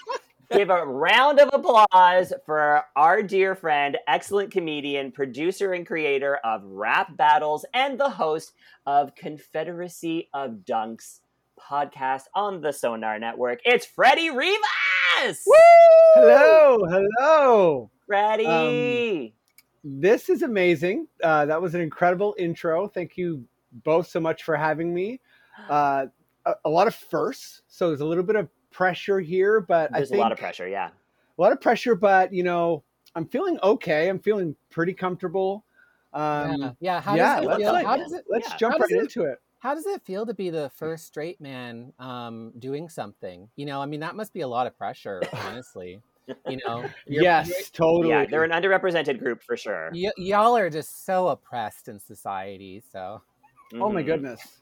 Give 0.50 0.70
a 0.70 0.82
round 0.86 1.40
of 1.40 1.50
applause 1.52 2.32
for 2.46 2.82
our 2.96 3.22
dear 3.22 3.54
friend, 3.54 3.98
excellent 4.08 4.50
comedian, 4.50 5.12
producer, 5.12 5.74
and 5.74 5.86
creator 5.86 6.36
of 6.36 6.62
Rap 6.64 7.14
Battles, 7.18 7.66
and 7.74 8.00
the 8.00 8.08
host 8.08 8.54
of 8.86 9.14
Confederacy 9.14 10.30
of 10.32 10.52
Dunks 10.64 11.20
podcast 11.60 12.22
on 12.34 12.62
the 12.62 12.72
Sonar 12.72 13.18
Network. 13.18 13.60
It's 13.66 13.84
Freddie 13.84 14.30
Rivas! 14.30 15.42
Woo! 15.46 15.54
Hello, 16.14 16.78
hello. 16.88 17.90
Freddie! 18.06 19.34
This 19.84 20.30
is 20.30 20.40
amazing. 20.40 21.08
Uh, 21.22 21.44
that 21.44 21.60
was 21.60 21.74
an 21.74 21.82
incredible 21.82 22.34
intro. 22.38 22.88
Thank 22.88 23.18
you 23.18 23.44
both 23.84 24.06
so 24.08 24.18
much 24.18 24.44
for 24.44 24.56
having 24.56 24.94
me. 24.94 25.20
Uh, 25.68 26.06
a, 26.46 26.54
a 26.64 26.70
lot 26.70 26.86
of 26.86 26.94
firsts, 26.94 27.62
so 27.68 27.88
there's 27.88 28.00
a 28.00 28.04
little 28.06 28.24
bit 28.24 28.36
of 28.36 28.48
pressure 28.70 29.20
here, 29.20 29.60
but 29.60 29.90
There's 29.92 30.08
I 30.08 30.10
think 30.12 30.18
a 30.20 30.22
lot 30.22 30.32
of 30.32 30.38
pressure, 30.38 30.68
yeah. 30.68 30.88
a 31.38 31.42
lot 31.42 31.52
of 31.52 31.60
pressure. 31.60 31.94
But 31.94 32.32
you 32.32 32.42
know, 32.42 32.82
I'm 33.14 33.26
feeling 33.26 33.58
okay. 33.62 34.08
I'm 34.08 34.18
feeling 34.20 34.54
pretty 34.70 34.94
comfortable. 34.94 35.64
Um, 36.12 36.60
yeah. 36.60 36.72
Yeah. 36.80 37.00
How 37.00 37.14
yeah, 37.16 37.36
does 37.36 37.44
it 37.44 37.48
let's 37.48 37.62
feel? 37.62 37.72
like- 37.72 37.86
how 37.86 37.96
does 37.96 38.12
it 38.12 38.24
Let's 38.28 38.48
Yeah. 38.50 38.56
jump 38.56 38.74
How 38.74 38.78
right 38.80 38.90
it- 38.90 39.00
into 39.00 39.24
it. 39.24 39.38
how 39.58 39.74
does 39.74 39.86
it 39.86 40.00
feel 40.02 40.24
to 40.26 40.32
be 40.34 40.48
the 40.50 40.70
first 40.70 41.06
straight 41.06 41.40
man 41.40 41.92
um, 41.98 42.52
doing 42.58 42.88
something? 42.88 43.48
You 43.56 43.66
know, 43.66 43.82
I 43.82 43.86
mean, 43.86 44.00
that 44.00 44.14
must 44.16 44.32
be 44.32 44.40
a 44.42 44.48
lot 44.48 44.66
of 44.66 44.76
pressure, 44.78 45.20
honestly. 45.32 46.00
you 46.48 46.58
know, 46.66 46.80
you're- 47.06 47.24
yes, 47.24 47.48
you're- 47.48 47.62
totally. 47.72 48.08
Yeah, 48.10 48.24
they're 48.26 48.44
an 48.44 48.52
underrepresented 48.52 49.18
group 49.18 49.42
for 49.42 49.56
sure. 49.56 49.90
y- 49.92 50.12
y'all 50.16 50.56
are 50.56 50.70
just 50.70 51.04
so 51.04 51.28
oppressed 51.28 51.88
in 51.88 51.98
society. 52.00 52.82
So 52.92 53.20
Oh 53.74 53.90
my 53.92 54.02
Mhm. 54.02 54.06
goodness. 54.06 54.60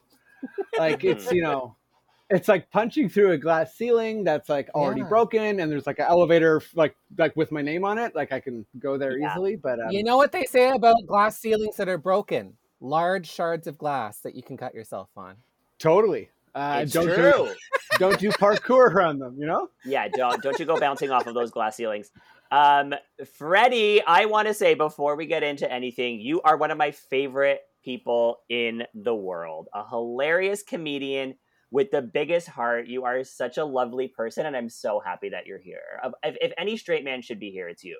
Like 0.77 1.03
it's, 1.03 1.31
you 1.31 1.41
know, 1.41 1.75
it's 2.29 2.47
like 2.47 2.69
punching 2.71 3.09
through 3.09 3.31
a 3.31 3.37
glass 3.37 3.75
ceiling 3.75 4.23
that's 4.23 4.49
like 4.49 4.69
already 4.75 5.01
Yeah. 5.01 5.07
broken 5.07 5.59
and 5.59 5.71
there's 5.71 5.87
like 5.87 5.99
an 5.99 6.05
elevator 6.07 6.61
like 6.75 6.95
like 7.17 7.35
with 7.35 7.51
my 7.51 7.61
name 7.61 7.83
on 7.85 7.97
it, 7.97 8.15
like 8.15 8.31
I 8.31 8.39
can 8.39 8.65
go 8.79 8.97
there 8.97 9.17
Yeah. 9.17 9.31
easily, 9.31 9.55
but 9.55 9.79
um, 9.79 9.91
you 9.91 10.03
know 10.03 10.17
what 10.17 10.31
they 10.31 10.43
say 10.45 10.69
about 10.69 10.95
glass 11.07 11.39
ceilings 11.39 11.77
that 11.77 11.87
are 11.87 11.97
broken? 11.97 12.57
Large 12.79 13.29
shards 13.29 13.65
of 13.67 13.77
glass 13.77 14.19
that 14.19 14.35
you 14.35 14.43
can 14.43 14.57
cut 14.57 14.75
yourself 14.75 15.09
on. 15.17 15.35
totally. 15.79 16.29
Uh, 16.53 16.81
It's 16.83 16.91
don't 16.93 17.05
true. 17.05 17.15
do 17.15 17.55
don't 17.99 18.19
do 18.19 18.29
parkour 18.29 18.91
around 18.91 19.19
them, 19.19 19.35
you 19.39 19.45
know? 19.45 19.69
Yeah, 19.85 20.07
don't 20.07 20.41
don't 20.41 20.59
you 20.59 20.65
go 20.65 20.79
bouncing 20.79 21.11
off 21.11 21.27
of 21.27 21.33
those 21.33 21.51
glass 21.51 21.75
ceilings. 21.77 22.11
Um, 22.51 22.93
Freddie, 23.37 24.01
I 24.05 24.25
want 24.25 24.47
to 24.47 24.53
say 24.53 24.73
before 24.73 25.15
we 25.15 25.25
get 25.25 25.43
into 25.43 25.71
anything, 25.71 26.19
you 26.19 26.41
are 26.41 26.57
one 26.57 26.71
of 26.71 26.77
my 26.77 26.91
favorite 26.91 27.61
people 27.83 28.39
in 28.49 28.83
the 28.93 29.15
world. 29.15 29.67
A 29.73 29.87
hilarious 29.87 30.63
comedian 30.63 31.35
with 31.71 31.91
the 31.91 32.01
biggest 32.01 32.47
heart. 32.47 32.87
You 32.87 33.03
are 33.05 33.23
such 33.23 33.57
a 33.57 33.65
lovely 33.65 34.07
person, 34.07 34.45
and 34.45 34.55
I'm 34.55 34.69
so 34.69 34.99
happy 34.99 35.29
that 35.29 35.45
you're 35.45 35.59
here. 35.59 36.01
If, 36.23 36.37
if 36.41 36.53
any 36.57 36.77
straight 36.77 37.03
man 37.03 37.21
should 37.21 37.39
be 37.39 37.51
here, 37.51 37.67
it's 37.67 37.83
you. 37.83 37.99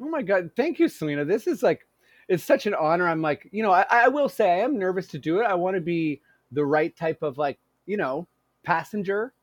Oh 0.00 0.08
my 0.08 0.22
god, 0.22 0.50
thank 0.56 0.78
you, 0.78 0.88
Selena. 0.88 1.24
This 1.24 1.46
is 1.46 1.62
like 1.62 1.86
it's 2.28 2.44
such 2.44 2.66
an 2.66 2.74
honor. 2.74 3.08
I'm 3.08 3.22
like, 3.22 3.48
you 3.52 3.62
know, 3.62 3.72
I, 3.72 3.84
I 3.90 4.08
will 4.08 4.28
say 4.28 4.50
I 4.50 4.58
am 4.58 4.78
nervous 4.78 5.08
to 5.08 5.18
do 5.18 5.40
it. 5.40 5.44
I 5.44 5.54
want 5.54 5.74
to 5.74 5.80
be 5.80 6.22
the 6.52 6.64
right 6.64 6.96
type 6.96 7.22
of 7.22 7.38
like, 7.38 7.58
you 7.86 7.96
know, 7.96 8.26
passenger, 8.62 9.34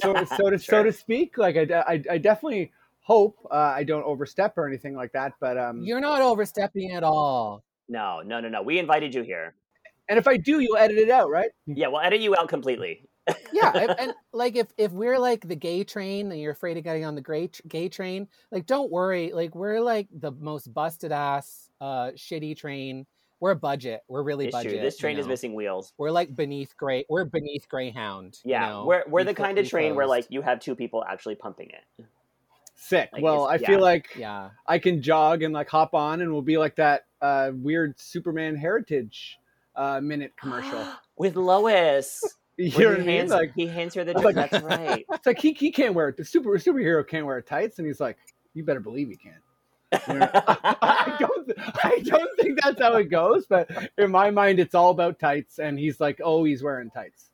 so 0.00 0.24
so 0.36 0.50
to 0.50 0.58
so 0.58 0.82
to 0.82 0.92
speak. 0.92 1.38
Like 1.38 1.56
I, 1.56 1.80
I, 1.80 2.02
I 2.12 2.18
definitely 2.18 2.72
hope 3.00 3.38
uh, 3.50 3.54
I 3.54 3.84
don't 3.84 4.04
overstep 4.04 4.58
or 4.58 4.66
anything 4.66 4.94
like 4.94 5.12
that. 5.12 5.32
But 5.40 5.58
um, 5.58 5.82
You're 5.82 6.00
not 6.00 6.22
overstepping 6.22 6.92
at 6.92 7.02
all. 7.02 7.64
No, 7.88 8.20
no, 8.24 8.40
no, 8.40 8.48
no. 8.48 8.62
We 8.62 8.78
invited 8.78 9.14
you 9.14 9.22
here. 9.22 9.54
and 10.08 10.18
if 10.18 10.26
I 10.28 10.36
do, 10.36 10.60
you'll 10.60 10.76
edit 10.76 10.98
it 10.98 11.10
out, 11.10 11.30
right? 11.30 11.50
Yeah, 11.66 11.88
we'll 11.88 12.00
edit 12.00 12.20
you 12.20 12.34
out 12.36 12.48
completely. 12.48 13.08
Yeah, 13.52 13.72
and, 13.74 13.94
and 13.98 14.14
like 14.32 14.56
if 14.56 14.68
if 14.78 14.92
we're 14.92 15.18
like 15.18 15.46
the 15.48 15.56
gay 15.56 15.82
train 15.84 16.30
and 16.30 16.40
you're 16.40 16.52
afraid 16.52 16.76
of 16.76 16.84
getting 16.84 17.04
on 17.04 17.14
the 17.14 17.22
gay 17.22 17.50
gay 17.66 17.88
train, 17.88 18.28
like 18.52 18.66
don't 18.66 18.90
worry. 18.90 19.32
Like 19.32 19.54
we're 19.54 19.80
like 19.80 20.08
the 20.12 20.30
most 20.32 20.72
busted 20.72 21.12
ass, 21.12 21.68
uh, 21.80 22.10
shitty 22.16 22.56
train. 22.56 23.06
We're 23.38 23.50
a 23.50 23.56
budget. 23.56 24.00
We're 24.08 24.22
really 24.22 24.46
It's 24.46 24.52
budget. 24.56 24.72
true. 24.72 24.80
This 24.80 24.94
you 24.94 25.00
train 25.00 25.18
is 25.18 25.26
missing 25.26 25.54
wheels. 25.54 25.92
We're 25.98 26.10
like 26.10 26.34
beneath 26.34 26.74
gray. 26.76 27.04
We're 27.10 27.24
beneath 27.26 27.68
Greyhound. 27.68 28.38
you 28.44 28.52
Yeah, 28.52 28.68
know? 28.68 28.84
we're 28.86 29.04
we're 29.06 29.24
the 29.24 29.30
We 29.30 29.34
clo- 29.34 29.44
kind 29.44 29.58
of 29.58 29.64
we 29.64 29.68
train 29.70 29.94
where 29.94 30.06
like 30.06 30.26
you 30.30 30.40
have 30.40 30.58
two 30.60 30.74
people 30.74 31.04
actually 31.06 31.34
pumping 31.34 31.70
it. 31.70 32.06
Sick. 32.76 33.08
Like, 33.12 33.22
well, 33.22 33.46
I 33.46 33.56
it's- 33.56 33.68
feel 33.68 33.80
like 33.80 34.14
yeah. 34.16 34.50
I 34.66 34.78
can 34.78 35.02
jog 35.02 35.42
and 35.42 35.52
like 35.54 35.68
hop 35.68 35.94
on, 35.94 36.20
and 36.20 36.30
we'll 36.32 36.42
be 36.42 36.58
like 36.58 36.76
that 36.76 37.06
uh, 37.20 37.50
weird 37.54 37.98
Superman 37.98 38.54
Heritage 38.56 39.38
uh, 39.74 40.00
minute 40.00 40.34
commercial. 40.38 40.86
with 41.16 41.36
Lois. 41.36 42.20
You 42.58 42.70
know 42.70 42.88
what 42.88 42.96
I 42.96 43.00
he 43.02 43.06
mean? 43.06 43.16
hands, 43.18 43.30
Like 43.32 43.52
he 43.54 43.66
hands 43.66 43.94
her 43.96 44.04
the 44.04 44.14
dress. 44.14 44.24
like- 44.24 44.34
That's 44.50 44.64
right. 44.64 45.04
it's 45.12 45.26
like 45.26 45.38
he, 45.38 45.52
he 45.52 45.70
can't 45.70 45.92
wear 45.92 46.08
it. 46.08 46.16
the 46.16 46.24
super 46.24 46.48
superhero 46.52 47.06
can't 47.06 47.26
wear 47.26 47.42
tights, 47.42 47.78
and 47.78 47.86
he's 47.86 48.00
like, 48.00 48.16
you 48.54 48.64
better 48.64 48.80
believe 48.80 49.08
he 49.10 49.16
can. 49.16 49.34
Know, 50.18 50.26
I 50.32 51.16
don't 51.20 51.52
I 51.84 51.98
don't 52.02 52.30
think 52.40 52.58
that's 52.62 52.80
how 52.80 52.94
it 52.96 53.10
goes, 53.10 53.44
but 53.46 53.68
in 53.98 54.10
my 54.10 54.30
mind, 54.30 54.58
it's 54.58 54.74
all 54.74 54.90
about 54.90 55.18
tights, 55.18 55.58
and 55.58 55.78
he's 55.78 56.00
like, 56.00 56.18
oh, 56.24 56.44
he's 56.44 56.62
wearing 56.62 56.88
tights, 56.88 57.28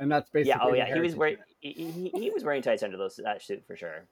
and 0.00 0.10
that's 0.10 0.28
basically 0.28 0.48
yeah. 0.58 0.58
Oh 0.60 0.74
yeah. 0.74 0.92
He 0.92 0.98
was 1.00 1.14
wearing 1.14 1.36
he, 1.60 1.70
he, 1.70 2.08
he 2.12 2.30
was 2.30 2.42
wearing 2.42 2.62
tights 2.62 2.82
under 2.82 2.96
those 2.96 3.20
that 3.22 3.42
suit 3.44 3.62
for 3.68 3.76
sure. 3.76 4.08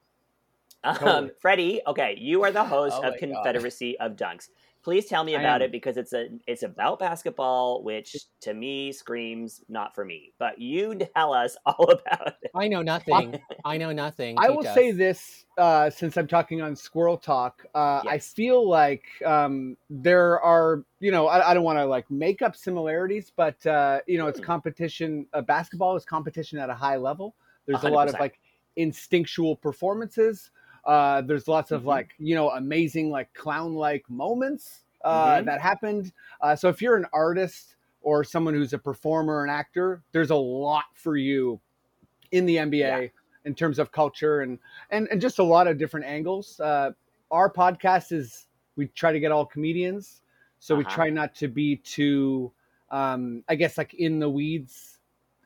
Um, 0.85 1.31
Freddie, 1.41 1.81
okay, 1.87 2.17
you 2.19 2.43
are 2.43 2.51
the 2.51 2.65
host 2.65 2.97
Oh 2.99 3.03
of 3.03 3.15
my 3.15 3.19
God. 3.19 3.19
Confederacy 3.19 3.99
of 4.01 4.17
Dunks. 4.17 4.49
Please 4.83 5.07
tell 5.07 5.23
me 5.23 5.35
about 5.37 5.63
am. 5.63 5.67
it 5.67 5.73
because 5.73 5.97
it's 5.97 6.13
a 6.13 6.29
it's 6.47 6.65
about 6.65 6.99
basketball, 6.99 7.85
which 7.85 8.17
to 8.41 8.53
me 8.53 8.91
screams 8.93 9.63
not 9.69 9.95
for 9.95 10.05
me. 10.05 10.33
But 10.39 10.59
you 10.59 10.95
tell 11.15 11.33
us 11.33 11.57
all 11.67 11.91
about 11.91 12.35
it. 12.43 12.51
I 12.55 12.67
know 12.69 12.83
nothing. 12.83 13.39
I 13.65 13.77
know 13.79 13.93
nothing. 13.93 14.37
I 14.39 14.49
Teach 14.49 14.57
will 14.57 14.67
us. 14.67 14.75
say 14.75 14.91
this 14.91 15.45
uh, 15.57 15.89
since 15.89 16.17
I'm 16.17 16.27
talking 16.27 16.61
on 16.63 16.75
Squirrel 16.75 17.17
Talk. 17.17 17.65
Uh, 17.75 18.03
I 18.09 18.19
feel 18.19 18.69
like 18.69 19.05
um, 19.25 19.77
there 19.89 20.41
are, 20.41 20.85
you 20.99 21.13
know, 21.13 21.29
I, 21.29 21.51
I 21.51 21.55
don't 21.55 21.63
want 21.63 21.79
to 21.79 21.87
like 21.87 22.11
make 22.11 22.43
up 22.43 22.57
similarities, 22.57 23.31
but 23.35 23.65
uh, 23.67 24.01
you 24.09 24.19
know, 24.19 24.27
it's 24.27 24.41
Hmm. 24.41 24.47
competition. 24.47 25.27
Uh, 25.33 25.43
basketball 25.43 25.95
is 25.95 26.05
competition 26.05 26.59
at 26.59 26.71
a 26.71 26.75
high 26.75 26.97
level. 26.97 27.37
There's 27.67 27.85
a 27.85 27.89
lot 27.89 28.09
of 28.09 28.19
like 28.19 28.41
instinctual 28.77 29.57
performances. 29.57 30.51
Uh, 30.85 31.23
there's 31.23 31.47
lots 31.49 31.71
of 31.71 31.85
Mhm. 31.85 31.87
like 31.87 32.15
you 32.19 32.35
know 32.35 32.51
amazing 32.51 33.11
like 33.11 33.33
clown 33.35 33.75
like 33.75 34.09
moments 34.11 34.85
uh, 35.05 35.41
Mhm. 35.41 35.43
that 35.43 35.61
happened. 35.61 36.13
Uh, 36.41 36.57
so 36.57 36.69
if 36.69 36.83
you're 36.83 36.97
an 36.97 37.07
artist 37.13 37.77
or 38.01 38.25
someone 38.25 38.55
who's 38.55 38.73
a 38.73 38.79
performer, 38.79 39.45
an 39.45 39.51
actor, 39.51 40.03
there's 40.13 40.31
a 40.31 40.37
lot 40.37 40.85
for 40.95 41.17
you 41.17 41.61
in 42.31 42.47
the 42.47 42.59
NBA 42.59 42.83
Yeah. 42.83 43.03
in 43.45 43.55
terms 43.55 43.79
of 43.79 43.93
culture 43.93 44.41
and 44.41 44.59
and 44.91 45.09
and 45.11 45.21
just 45.21 45.39
a 45.39 45.43
lot 45.43 45.67
of 45.67 45.79
different 45.79 46.07
angles. 46.07 46.59
Uh, 46.61 46.93
our 47.31 47.53
podcast 47.53 48.13
is 48.13 48.49
we 48.77 48.89
try 48.89 49.13
to 49.13 49.21
get 49.21 49.33
all 49.33 49.47
comedians, 49.47 50.23
so 50.59 50.75
we 50.77 50.85
Uh-huh. 50.85 50.85
try 50.85 51.11
not 51.11 51.35
to 51.37 51.49
be 51.49 51.77
too, 51.77 52.53
um, 52.91 53.45
I 53.49 53.55
guess, 53.55 53.77
like 53.79 53.95
in 53.95 54.19
the 54.19 54.31
weeds 54.31 54.99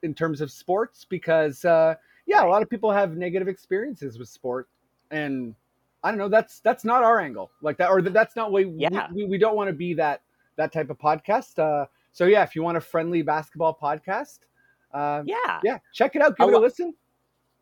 in 0.02 0.14
terms 0.14 0.40
of 0.40 0.50
sports 0.50 1.04
because 1.04 1.64
uh, 1.64 1.94
yeah, 2.26 2.44
a 2.44 2.48
lot 2.48 2.62
of 2.62 2.70
people 2.70 2.92
have 2.92 3.16
negative 3.16 3.48
experiences 3.48 4.18
with 4.18 4.28
sport, 4.28 4.68
and 5.10 5.54
I 6.02 6.10
don't 6.10 6.18
know. 6.18 6.28
That's 6.28 6.60
that's 6.60 6.84
not 6.84 7.02
our 7.02 7.20
angle, 7.20 7.50
like 7.62 7.76
that, 7.78 7.88
or 7.90 8.00
that's 8.02 8.36
not 8.36 8.52
we 8.52 8.66
Yeah. 8.76 9.08
we, 9.12 9.24
we 9.24 9.38
don't 9.38 9.56
want 9.56 9.68
to 9.68 9.74
be 9.74 9.94
that 9.94 10.22
that 10.56 10.72
type 10.72 10.90
of 10.90 10.98
podcast. 10.98 11.58
Uh, 11.58 11.86
so 12.12 12.26
yeah, 12.26 12.42
if 12.42 12.54
you 12.54 12.62
want 12.62 12.76
a 12.76 12.80
friendly 12.80 13.22
basketball 13.22 13.76
podcast, 13.80 14.38
uh, 14.94 15.22
Yeah. 15.26 15.60
yeah, 15.64 15.78
check 15.92 16.16
it 16.16 16.22
out. 16.22 16.36
Give 16.36 16.46
A 16.46 16.50
it 16.50 16.54
a 16.54 16.56
lo- 16.56 16.62
listen. 16.62 16.94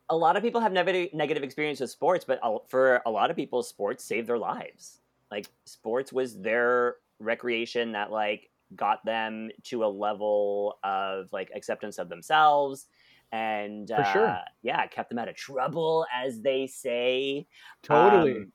a 0.09 0.15
lot 0.15 0.37
of 0.37 0.43
people 0.43 0.61
have 0.61 0.71
negative 0.71 1.13
negative 1.13 1.43
experience 1.43 1.79
with 1.79 1.89
sports, 1.89 2.25
but 2.25 2.39
for 2.69 3.01
a 3.05 3.09
lot 3.11 3.29
of 3.31 3.35
people, 3.35 3.63
sports 3.63 4.03
saved 4.03 4.27
their 4.27 4.37
lives. 4.37 4.99
Like 5.31 5.47
sports 5.65 6.13
was 6.13 6.39
their 6.39 6.95
recreation 7.19 7.93
that 7.93 8.11
like 8.11 8.49
got 8.75 9.03
them 9.05 9.49
to 9.63 9.83
a 9.85 9.87
level 9.87 10.77
of 10.83 11.27
like 11.31 11.51
acceptance 11.55 11.97
of 11.97 12.09
themselves 12.09 12.87
and 13.31 13.87
For 13.89 14.03
sure. 14.13 14.27
uh, 14.29 14.37
yeah, 14.63 14.85
kept 14.87 15.09
them 15.09 15.17
out 15.19 15.27
of 15.29 15.35
trouble, 15.35 16.05
as 16.13 16.41
they 16.41 16.67
say. 16.67 17.47
Totally. 17.83 18.31
Um, 18.37 18.51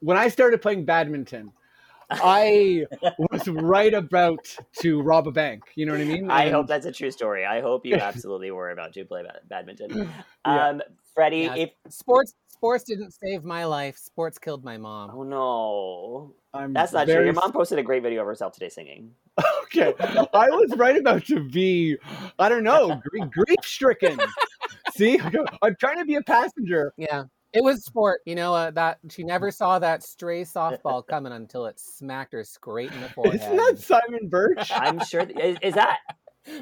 when 0.00 0.16
I 0.16 0.28
started 0.28 0.62
playing 0.62 0.84
badminton, 0.84 1.52
I 2.10 2.86
was 3.18 3.46
right 3.48 3.92
about 3.94 4.54
to 4.80 5.00
rob 5.02 5.28
a 5.28 5.32
bank. 5.32 5.62
You 5.74 5.86
know 5.86 5.92
what 5.92 6.00
I 6.00 6.04
mean? 6.04 6.30
I 6.30 6.48
hope 6.50 6.66
that's 6.66 6.86
a 6.86 6.92
true 6.92 7.10
story. 7.10 7.44
I 7.44 7.60
hope 7.60 7.84
you 7.86 7.94
absolutely 8.00 8.50
were 8.50 8.70
about 8.70 8.92
to 8.94 9.04
play 9.04 9.22
ba- 9.22 9.40
badminton. 9.48 10.10
Yeah. 10.46 10.68
Um, 10.68 10.82
Freddie, 11.14 11.40
Yeah. 11.40 11.54
if 11.56 11.70
sports 11.90 12.34
sports 12.48 12.84
didn't 12.84 13.12
save 13.12 13.44
my 13.44 13.64
life. 13.64 13.98
Sports 13.98 14.38
killed 14.38 14.64
my 14.64 14.76
mom. 14.78 15.10
oh 15.12 15.22
no, 15.22 16.34
I'm 16.54 16.72
that's 16.72 16.92
not 16.92 17.06
true. 17.06 17.24
Your 17.24 17.32
mom 17.34 17.52
posted 17.52 17.78
a 17.78 17.82
great 17.82 18.02
video 18.02 18.20
of 18.22 18.26
herself 18.26 18.52
today 18.54 18.68
singing. 18.70 19.10
okay. 19.64 19.94
I 20.32 20.48
was 20.50 20.72
right 20.76 20.96
about 20.96 21.24
to 21.26 21.40
be, 21.40 21.96
I 22.38 22.48
don't 22.48 22.64
know, 22.64 23.00
grief 23.30 23.58
stricken. 23.62 24.18
See, 24.96 25.18
I'm 25.62 25.76
trying 25.76 25.98
to 25.98 26.04
be 26.04 26.16
a 26.16 26.22
passenger. 26.22 26.92
Yeah. 26.96 27.24
It 27.52 27.64
was 27.64 27.84
sport, 27.84 28.20
you 28.26 28.36
know. 28.36 28.54
Uh, 28.54 28.70
that 28.72 28.98
she 29.10 29.24
never 29.24 29.50
saw 29.50 29.80
that 29.80 30.04
stray 30.04 30.42
softball 30.42 31.04
coming 31.04 31.32
until 31.32 31.66
it 31.66 31.80
smacked 31.80 32.32
her 32.32 32.44
straight 32.44 32.92
in 32.92 33.00
the 33.00 33.08
forehead. 33.08 33.40
Isn't 33.40 33.56
that 33.56 33.78
Simon 33.78 34.28
Birch? 34.28 34.70
I'm 34.72 35.04
sure. 35.04 35.26
th- 35.26 35.36
Is, 35.38 35.58
is 35.60 35.74
that? 35.74 35.98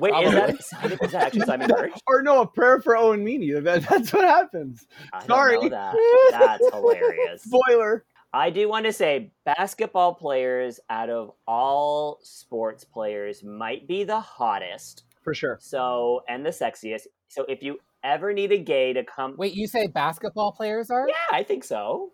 Wait, 0.01 0.13
is 0.25 0.33
that, 0.33 0.99
that 1.01 1.15
actually 1.15 1.43
Simon 1.43 1.69
Birch? 1.69 1.93
or 2.07 2.23
no, 2.23 2.41
a 2.41 2.47
prayer 2.47 2.81
for 2.81 2.97
Owen 2.97 3.23
Meany. 3.23 3.53
That, 3.53 3.83
that's 3.87 4.13
what 4.13 4.25
happens. 4.25 4.87
I 5.13 5.19
don't 5.19 5.29
Sorry. 5.29 5.61
know 5.61 5.69
that. 5.69 5.95
That's 6.31 6.71
hilarious. 6.75 7.43
Spoiler. 7.43 8.05
I 8.33 8.51
do 8.51 8.69
want 8.69 8.87
to 8.87 8.93
say 8.93 9.33
basketball 9.45 10.15
players 10.15 10.81
out 10.91 11.09
of 11.11 11.33
all 11.47 12.19
sports 12.23 12.85
players 12.85 13.43
might 13.43 13.89
be 13.89 14.05
the 14.05 14.21
hottest. 14.21 15.05
For 15.23 15.35
sure. 15.35 15.59
So 15.61 16.23
and 16.29 16.45
the 16.45 16.51
sexiest. 16.51 17.03
So 17.29 17.45
if 17.49 17.63
you 17.63 17.79
ever 18.05 18.33
need 18.33 18.53
a 18.53 18.59
gay 18.59 18.93
to 18.93 19.05
come, 19.05 19.35
Wait, 19.37 19.55
you 19.55 19.67
say 19.67 19.87
basketball 19.87 20.53
players 20.53 20.91
are? 20.91 21.09
yeah, 21.09 21.15
I 21.37 21.43
think 21.43 21.65
so. 21.65 22.13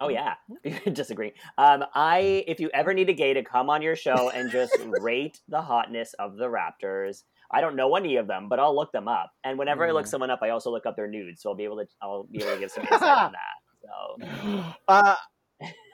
Oh 0.00 0.08
yeah, 0.10 0.34
disagree. 0.92 1.32
Um, 1.56 1.82
I 1.94 2.44
if 2.46 2.60
you 2.60 2.68
ever 2.74 2.92
need 2.92 3.08
a 3.08 3.14
gay 3.14 3.32
to 3.32 3.42
come 3.42 3.70
on 3.70 3.80
your 3.80 3.96
show 3.96 4.30
and 4.34 4.50
just 4.50 4.72
rate 4.84 5.40
the 5.48 5.62
hotness 5.62 6.14
of 6.18 6.36
the 6.36 6.44
Raptors. 6.46 7.22
I 7.50 7.62
don't 7.62 7.74
know 7.76 7.96
any 7.96 8.16
of 8.16 8.26
them, 8.26 8.48
but 8.50 8.60
I'll 8.60 8.76
look 8.76 8.92
them 8.92 9.08
up. 9.08 9.32
And 9.42 9.58
whenever 9.58 9.86
I 9.86 9.92
look 9.92 10.04
Mm. 10.04 10.08
someone 10.10 10.30
up, 10.30 10.40
I 10.42 10.50
also 10.50 10.70
look 10.70 10.84
up 10.84 10.96
their 10.96 11.08
nudes, 11.08 11.40
so 11.40 11.48
I'll 11.48 11.56
be 11.56 11.64
able 11.64 11.78
to 11.78 11.86
I'll 12.02 12.24
be 12.24 12.40
able 12.42 12.52
to 12.54 12.58
give 12.60 12.70
some 12.70 12.82
insight 12.92 13.02
on 13.02 13.32
that. 13.32 13.38
So 13.82 14.64
Uh, 14.88 15.14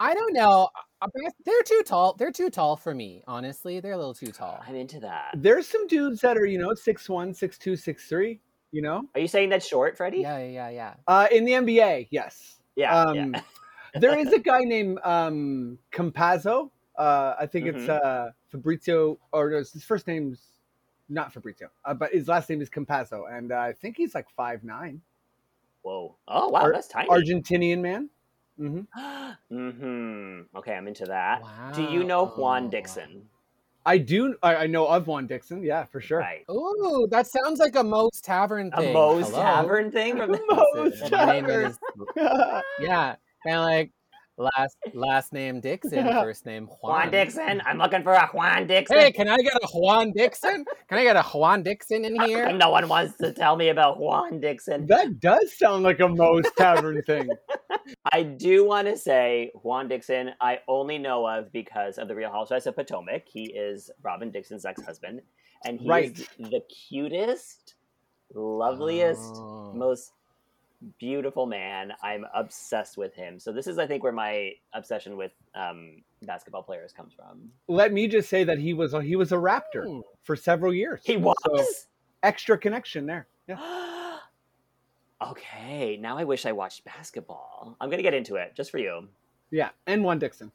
I 0.01 0.15
don't 0.15 0.33
know. 0.35 0.69
They're 1.45 1.63
too 1.65 1.83
tall. 1.85 2.15
They're 2.19 2.33
too 2.33 2.49
tall 2.51 2.77
for 2.77 2.95
me. 2.95 3.23
Honestly, 3.27 3.81
they're 3.81 3.93
a 3.93 3.97
little 3.97 4.15
too 4.15 4.33
tall. 4.33 4.63
I'm 4.67 4.75
into 4.75 5.01
that. 5.01 5.35
there's 5.37 5.67
some 5.67 5.87
dudes 5.87 6.21
that 6.23 6.39
are, 6.39 6.47
you 6.47 6.59
know, 6.59 6.73
six 6.75 7.09
one, 7.11 7.35
six 7.35 7.59
two, 7.59 7.77
six 7.77 8.07
three. 8.09 8.41
You 8.73 8.83
know, 8.83 9.03
Are 9.15 9.21
you 9.21 9.29
saying 9.29 9.51
that's 9.51 9.67
short, 9.67 9.97
Freddie? 9.97 10.19
Yeah, 10.21 10.39
yeah, 10.39 10.49
yeah, 10.49 10.69
yeah. 10.71 10.95
uh, 11.07 11.27
in 11.31 11.45
the 11.45 11.53
NBA, 11.53 12.09
yes. 12.11 12.59
Yeah. 12.75 12.99
Um, 12.99 13.35
yeah. 13.35 13.41
there 14.01 14.19
is 14.19 14.33
a 14.33 14.39
guy 14.41 14.61
named 14.61 14.99
um, 15.05 15.79
Campazzo. 15.93 16.71
Uh, 16.99 17.35
I 17.39 17.47
think 17.47 17.67
it's 17.67 17.85
Mm-hmm. 17.85 18.01
uh, 18.27 18.31
Fabrizio, 18.49 19.19
or 19.33 19.51
no, 19.51 19.59
his 19.59 19.85
first 19.85 20.07
name's 20.09 20.41
not 21.09 21.33
Fabrizio, 21.33 21.69
uh, 21.85 21.95
but 21.95 22.13
his 22.13 22.27
last 22.29 22.49
name 22.51 22.61
is 22.63 22.69
Campazzo, 22.71 23.25
and 23.31 23.53
uh, 23.53 23.57
I 23.59 23.73
think 23.75 23.97
he's 23.97 24.15
like 24.15 24.27
five 24.37 24.65
nine, 24.65 25.01
Whoa. 25.85 26.17
Oh 26.27 26.49
wow, 26.49 26.63
Ar- 26.63 26.73
that's 26.73 26.89
tiny. 26.89 27.09
Argentinian 27.11 27.81
man. 27.81 28.09
Mm-hmm. 28.59 29.53
mm-hmm. 29.55 30.57
Okay, 30.59 30.75
I'm 30.75 30.89
into 30.89 31.05
that. 31.05 31.43
Wow. 31.43 31.73
Do 31.75 31.83
you 31.83 32.05
know 32.05 32.27
Juan 32.27 32.71
Dixon? 32.71 33.29
I 33.85 33.99
do. 33.99 34.35
I, 34.43 34.57
I 34.57 34.67
know 34.67 34.87
of 34.87 35.07
Juan 35.07 35.27
Dixon. 35.27 35.63
Yeah, 35.63 35.85
for 35.85 36.01
sure. 36.01 36.21
Right. 36.21 36.45
Ooh, 36.51 37.07
that 37.11 37.27
sounds 37.27 37.61
like 37.61 37.77
a 37.77 37.85
Moe's 37.85 38.23
Tavern 38.23 38.71
A 38.73 38.81
thing. 38.81 38.95
Moe's 38.95 39.29
Hello? 39.29 39.43
Tavern 39.43 39.91
thing 39.91 40.17
from 40.17 40.33
the 40.33 40.41
Moe's 40.49 41.11
Tavern. 41.11 41.77
yeah, 42.81 43.17
kind 43.45 43.59
of 43.59 43.65
like 43.65 43.93
Last 44.37 44.77
last 44.95 45.33
name 45.33 45.61
Dixon, 45.61 46.05
first 46.07 46.45
name 46.45 46.67
Juan. 46.67 46.93
Juan 47.03 47.11
Dixon. 47.13 47.63
I'm 47.65 47.79
looking 47.79 48.03
for 48.03 48.15
a 48.15 48.27
Juan 48.35 48.67
Dixon. 48.67 48.97
Hey, 48.99 49.13
can 49.13 49.29
I 49.29 49.37
get 49.37 49.55
a 49.55 49.67
Juan 49.73 50.11
Dixon? 50.13 50.65
Can 50.89 50.99
I 50.99 51.05
get 51.05 51.15
a 51.15 51.23
Juan 51.23 51.63
Dixon 51.63 52.05
in 52.05 52.21
here? 52.27 52.53
no 52.53 52.71
one 52.71 52.89
wants 52.89 53.17
to 53.19 53.33
tell 53.33 53.55
me 53.55 53.69
about 53.69 54.01
Juan 54.01 54.41
Dixon. 54.41 54.87
That 54.89 55.21
does 55.21 55.57
sound 55.57 55.85
like 55.85 56.01
a 56.01 56.09
Moe's 56.09 56.47
Tavern 56.59 57.01
thing. 57.03 57.29
I 58.13 58.25
do 58.25 58.65
want 58.67 58.89
to 58.89 58.97
say 58.97 59.53
Juan 59.63 59.87
Dixon, 59.87 60.31
I 60.41 60.59
only 60.67 60.99
know 60.99 61.25
of 61.29 61.53
because 61.53 61.99
of 61.99 62.09
the 62.09 62.17
Real 62.17 62.33
Housewives 62.33 62.67
of 62.67 62.75
Potomac. 62.75 63.29
He 63.29 63.53
is 63.53 63.89
Robyn 64.03 64.33
Dixon's 64.33 64.65
ex 64.65 64.83
husband, 64.85 65.21
and 65.65 65.79
he's 65.79 65.89
Right. 65.89 66.29
the 66.41 66.61
cutest, 66.89 67.75
loveliest, 68.35 69.37
Oh. 69.37 69.73
most 69.75 70.11
beautiful 70.99 71.47
man. 71.47 71.93
I'm 72.03 72.25
obsessed 72.35 72.97
with 72.97 73.15
him. 73.15 73.39
So, 73.39 73.53
this 73.53 73.67
is, 73.67 73.79
I 73.79 73.87
think, 73.87 74.03
where 74.03 74.13
my 74.13 74.53
obsession 74.73 75.17
with 75.17 75.33
um, 75.55 76.03
basketball 76.23 76.63
players 76.63 76.93
comes 76.93 77.13
from. 77.13 77.51
Let 77.69 77.93
me 77.93 78.09
just 78.09 78.29
say 78.29 78.45
that 78.45 78.59
he 78.59 78.75
was 78.75 78.95
a, 78.95 79.03
he 79.03 79.17
was 79.17 79.33
a 79.33 79.37
Raptor 79.37 79.87
Hmm. 79.87 80.01
for 80.23 80.37
several 80.37 80.73
years. 80.73 81.03
He 81.05 81.17
was. 81.17 81.35
So, 81.45 81.65
extra 82.25 82.59
connection 82.59 83.07
there. 83.07 83.29
Yeah. 83.47 84.19
okay, 85.31 85.97
now 86.01 86.19
I 86.19 86.25
wish 86.25 86.47
I 86.47 86.53
watched 86.53 86.85
basketball. 86.85 87.77
I'm 87.81 87.89
going 87.89 87.99
to 87.99 88.03
get 88.03 88.15
into 88.15 88.37
it 88.37 88.55
just 88.57 88.71
for 88.71 88.79
you. 88.79 89.09
Yeah, 89.51 89.71
and 89.87 90.03
one 90.03 90.19
Dixon. 90.19 90.51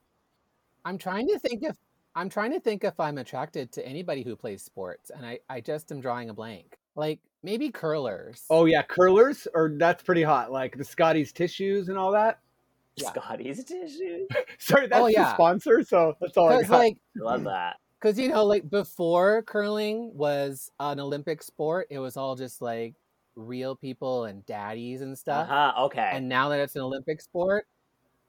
I'm 0.83 0.98
trying 0.98 1.27
to 1.27 1.39
think 1.39 1.63
if 1.63 1.77
I'm 2.15 2.29
trying 2.29 2.51
to 2.51 2.59
think 2.59 2.83
if 2.83 3.00
I'm 3.00 3.17
attracted 3.17 3.71
to 3.74 3.88
anybody 3.88 4.24
who 4.24 4.36
plays 4.36 4.63
sports, 4.63 5.12
and 5.15 5.25
I 5.25 5.39
I 5.50 5.62
just 5.62 5.91
am 5.91 6.01
drawing 6.01 6.29
a 6.29 6.33
blank. 6.33 6.77
Like 6.95 7.19
maybe 7.43 7.69
curlers. 7.72 8.43
Oh 8.50 8.65
yeah, 8.65 8.81
curlers, 8.84 9.48
or 9.53 9.72
that's 9.77 10.03
pretty 10.03 10.24
hot. 10.24 10.51
Like 10.51 10.77
the 10.77 10.84
Scotties 10.84 11.31
tissues 11.31 11.89
and 11.89 11.98
all 11.98 12.12
that. 12.12 12.39
Yeah. 12.96 13.10
Scotties 13.10 13.63
tissues. 13.63 14.27
Sorry, 14.60 14.88
that's 14.88 15.05
the 15.05 15.12
yeah. 15.13 15.34
sponsor. 15.34 15.84
So 15.84 16.15
that's 16.19 16.38
all 16.38 16.50
I 16.50 16.63
got. 16.63 16.69
like 16.79 16.98
I 17.19 17.24
love 17.24 17.43
that. 17.46 17.77
because 18.01 18.19
you 18.19 18.29
know 18.29 18.46
like 18.46 18.69
before 18.69 19.43
curling 19.43 20.12
was 20.15 20.72
an 20.79 21.00
Olympic 21.00 21.41
sport, 21.43 21.88
it 21.89 22.00
was 22.00 22.17
all 22.17 22.36
just 22.36 22.62
like 22.62 22.96
real 23.36 23.75
people 23.75 24.25
and 24.25 24.46
daddies 24.46 25.01
and 25.01 25.13
Uh 25.13 25.15
stuff. 25.15 25.48
huh. 25.48 25.74
Okay. 25.86 26.10
And 26.13 26.27
now 26.27 26.50
that 26.50 26.60
it's 26.60 26.75
an 26.75 26.81
Olympic 26.81 27.22
sport, 27.22 27.67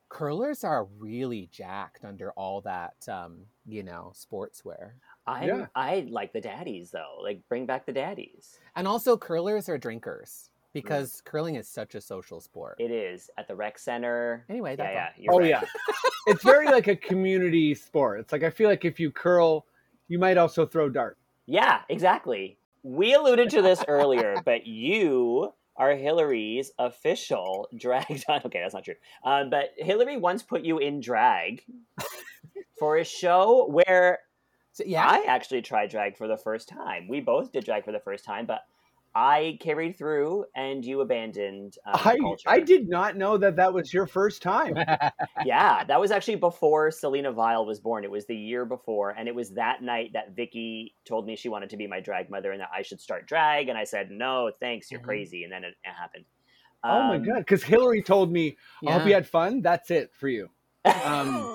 curlers 0.09 0.63
are 0.65 0.85
really 0.99 1.49
jacked 1.53 2.05
under 2.05 2.31
all 2.33 2.61
that 2.63 2.95
um, 3.09 3.39
you 3.67 3.83
know 3.83 4.13
sportswear. 4.15 4.93
I'm, 5.27 5.49
Yeah. 5.49 5.67
I 5.75 6.07
like 6.11 6.33
the 6.33 6.41
daddies 6.41 6.91
though. 6.91 7.19
Like 7.23 7.41
bring 7.49 7.67
back 7.67 7.87
the 7.87 7.93
daddies. 7.93 8.59
And 8.77 8.87
also 8.89 9.17
curlers 9.17 9.69
are 9.69 9.79
drinkers 9.79 10.51
because 10.73 11.21
curling 11.25 11.57
is 11.57 11.69
such 11.69 11.95
a 11.95 12.01
social 12.01 12.41
sport. 12.41 12.77
It 12.79 12.91
is 12.91 13.31
at 13.39 13.49
the 13.49 13.55
rec 13.55 13.79
center. 13.79 14.45
Anyway, 14.49 14.77
Yeah, 14.79 14.93
that's 15.07 15.19
yeah. 15.19 15.31
all. 15.31 15.37
Oh 15.37 15.41
right. 15.41 15.49
yeah, 15.51 15.63
it's 16.27 16.43
very 16.43 16.67
like 16.67 16.89
a 16.89 16.97
community 16.97 17.75
sport. 17.75 18.21
It's 18.21 18.33
like 18.33 18.43
I 18.45 18.51
feel 18.51 18.69
like 18.69 18.85
if 18.85 18.99
you 19.01 19.11
curl, 19.11 19.67
you 20.09 20.19
might 20.19 20.39
also 20.39 20.67
throw 20.67 20.89
dart. 20.89 21.19
Yeah, 21.47 21.81
exactly. 21.89 22.57
We 22.83 23.15
alluded 23.15 23.51
to 23.51 23.63
this 23.63 23.85
earlier, 23.89 24.37
but 24.45 24.67
you 24.67 25.53
are 25.77 25.95
Hillary's 25.95 26.73
official 26.79 27.69
drag. 27.77 28.07
Okay, 28.29 28.61
that's 28.61 28.75
not 28.75 28.85
true. 28.85 28.95
Um, 29.25 29.51
but 29.51 29.71
Hillary 29.77 30.17
once 30.17 30.43
put 30.43 30.63
you 30.65 30.79
in 30.79 31.01
drag 31.01 31.63
for 32.79 32.97
a 32.97 33.05
show 33.05 33.67
where 33.69 34.21
So, 34.73 34.85
yeah. 34.87 35.05
I 35.05 35.25
actually 35.27 35.63
tried 35.63 35.91
drag 35.91 36.17
for 36.17 36.29
the 36.29 36.37
first 36.37 36.69
time. 36.69 37.09
We 37.09 37.21
both 37.21 37.53
did 37.53 37.65
drag 37.65 37.85
for 37.85 37.93
the 37.93 38.01
first 38.01 38.25
time, 38.25 38.47
but 38.47 38.61
I 39.15 39.59
carried 39.61 39.99
through 39.99 40.47
and 40.55 40.85
you 40.85 41.01
abandoned 41.01 41.75
um, 41.87 41.95
I 41.95 42.17
culture. 42.21 42.49
I 42.49 42.61
did 42.61 42.89
not 42.89 43.17
know 43.17 43.37
that 43.39 43.57
that 43.57 43.73
was 43.75 43.93
your 43.93 44.07
first 44.07 44.43
time. 44.43 44.75
yeah, 45.43 45.85
that 45.85 46.01
was 46.01 46.11
actually 46.11 46.37
before 46.37 46.91
Selena 46.91 47.33
Vyle 47.33 47.67
was 47.67 47.81
born. 47.81 48.05
It 48.05 48.11
was 48.11 48.27
the 48.27 48.37
year 48.37 48.65
before, 48.65 49.11
and 49.11 49.27
it 49.29 49.35
was 49.35 49.51
that 49.55 49.83
night 49.83 50.11
that 50.13 50.37
Vicky 50.37 50.95
told 51.05 51.27
me 51.27 51.35
she 51.35 51.49
wanted 51.49 51.71
to 51.71 51.77
be 51.77 51.87
my 51.87 52.01
drag 52.01 52.31
mother 52.31 52.53
and 52.53 52.61
that 52.61 52.71
I 52.75 52.83
should 52.83 53.01
start 53.01 53.27
drag. 53.27 53.69
And 53.69 53.79
I 53.79 53.85
said, 53.85 54.11
"No, 54.11 54.53
thanks, 54.61 54.91
you're 54.91 55.01
Mhm. 55.01 55.05
crazy." 55.05 55.43
And 55.45 55.53
then 55.53 55.65
it, 55.65 55.75
it 55.83 55.93
happened. 55.93 56.27
oh 56.89 57.03
my 57.03 57.19
Um, 57.19 57.23
god! 57.25 57.39
Because 57.39 57.63
Hillary 57.63 58.03
told 58.03 58.31
me, 58.31 58.57
"I 58.87 58.93
hope 58.93 59.07
you 59.07 59.15
had 59.15 59.27
fun. 59.27 59.63
That's 59.63 59.91
it 59.91 60.15
for 60.15 60.29
you." 60.29 60.51
Um, 61.05 61.51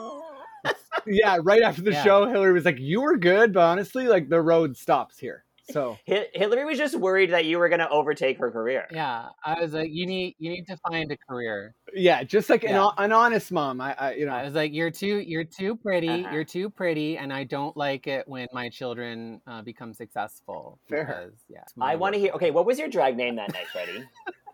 Yeah, 1.08 1.38
right 1.44 1.62
after 1.62 1.82
the 1.82 1.92
Yeah. 1.92 2.04
show, 2.04 2.28
Hillary 2.28 2.54
was 2.54 2.66
like, 2.66 2.80
"You 2.80 3.02
were 3.02 3.18
good, 3.18 3.54
but 3.54 3.62
honestly, 3.62 4.08
like 4.08 4.30
the 4.30 4.42
road 4.42 4.76
stops 4.78 5.18
here." 5.18 5.44
So 5.72 5.98
Hi- 6.08 6.28
Hillary 6.36 6.64
was 6.66 6.78
just 6.78 6.96
worried 6.96 7.32
that 7.32 7.46
you 7.46 7.58
were 7.58 7.70
going 7.70 7.80
to 7.80 7.90
overtake 7.90 8.38
her 8.38 8.52
career. 8.52 8.86
yeah. 8.92 9.30
I 9.44 9.60
was 9.60 9.74
like, 9.74 9.90
you 9.92 10.06
need 10.06 10.36
you 10.38 10.52
need 10.52 10.68
to 10.68 10.78
find 10.88 11.12
a 11.12 11.18
career. 11.18 11.74
yeah, 11.94 12.22
just 12.24 12.52
like 12.52 12.64
an, 12.64 12.70
Yeah. 12.70 12.90
an 13.00 13.12
honest 13.12 13.52
mom. 13.52 13.82
I, 13.82 13.96
I 13.98 14.14
you 14.14 14.28
know, 14.28 14.34
I 14.34 14.44
was 14.44 14.54
like, 14.54 14.74
you're 14.74 14.92
too 14.92 15.20
you're 15.26 15.44
too 15.44 15.76
pretty. 15.76 16.08
Uh-huh. 16.08 16.30
You're 16.32 16.44
too 16.44 16.70
pretty, 16.70 17.18
and 17.18 17.34
I 17.34 17.46
don't 17.46 17.76
like 17.76 18.06
it 18.06 18.28
when 18.28 18.48
my 18.54 18.70
children 18.70 19.42
uh, 19.48 19.64
become 19.64 19.92
successful. 19.94 20.78
Fair. 20.88 21.06
Because, 21.06 21.40
yeah, 21.50 21.64
I 21.82 21.96
want 21.96 22.14
to 22.14 22.20
hear. 22.20 22.32
Okay, 22.34 22.52
what 22.52 22.68
was 22.68 22.78
your 22.78 22.88
drag 22.88 23.18
name 23.18 23.36
that 23.38 23.52
night, 23.52 23.68
Freddie? 23.74 24.04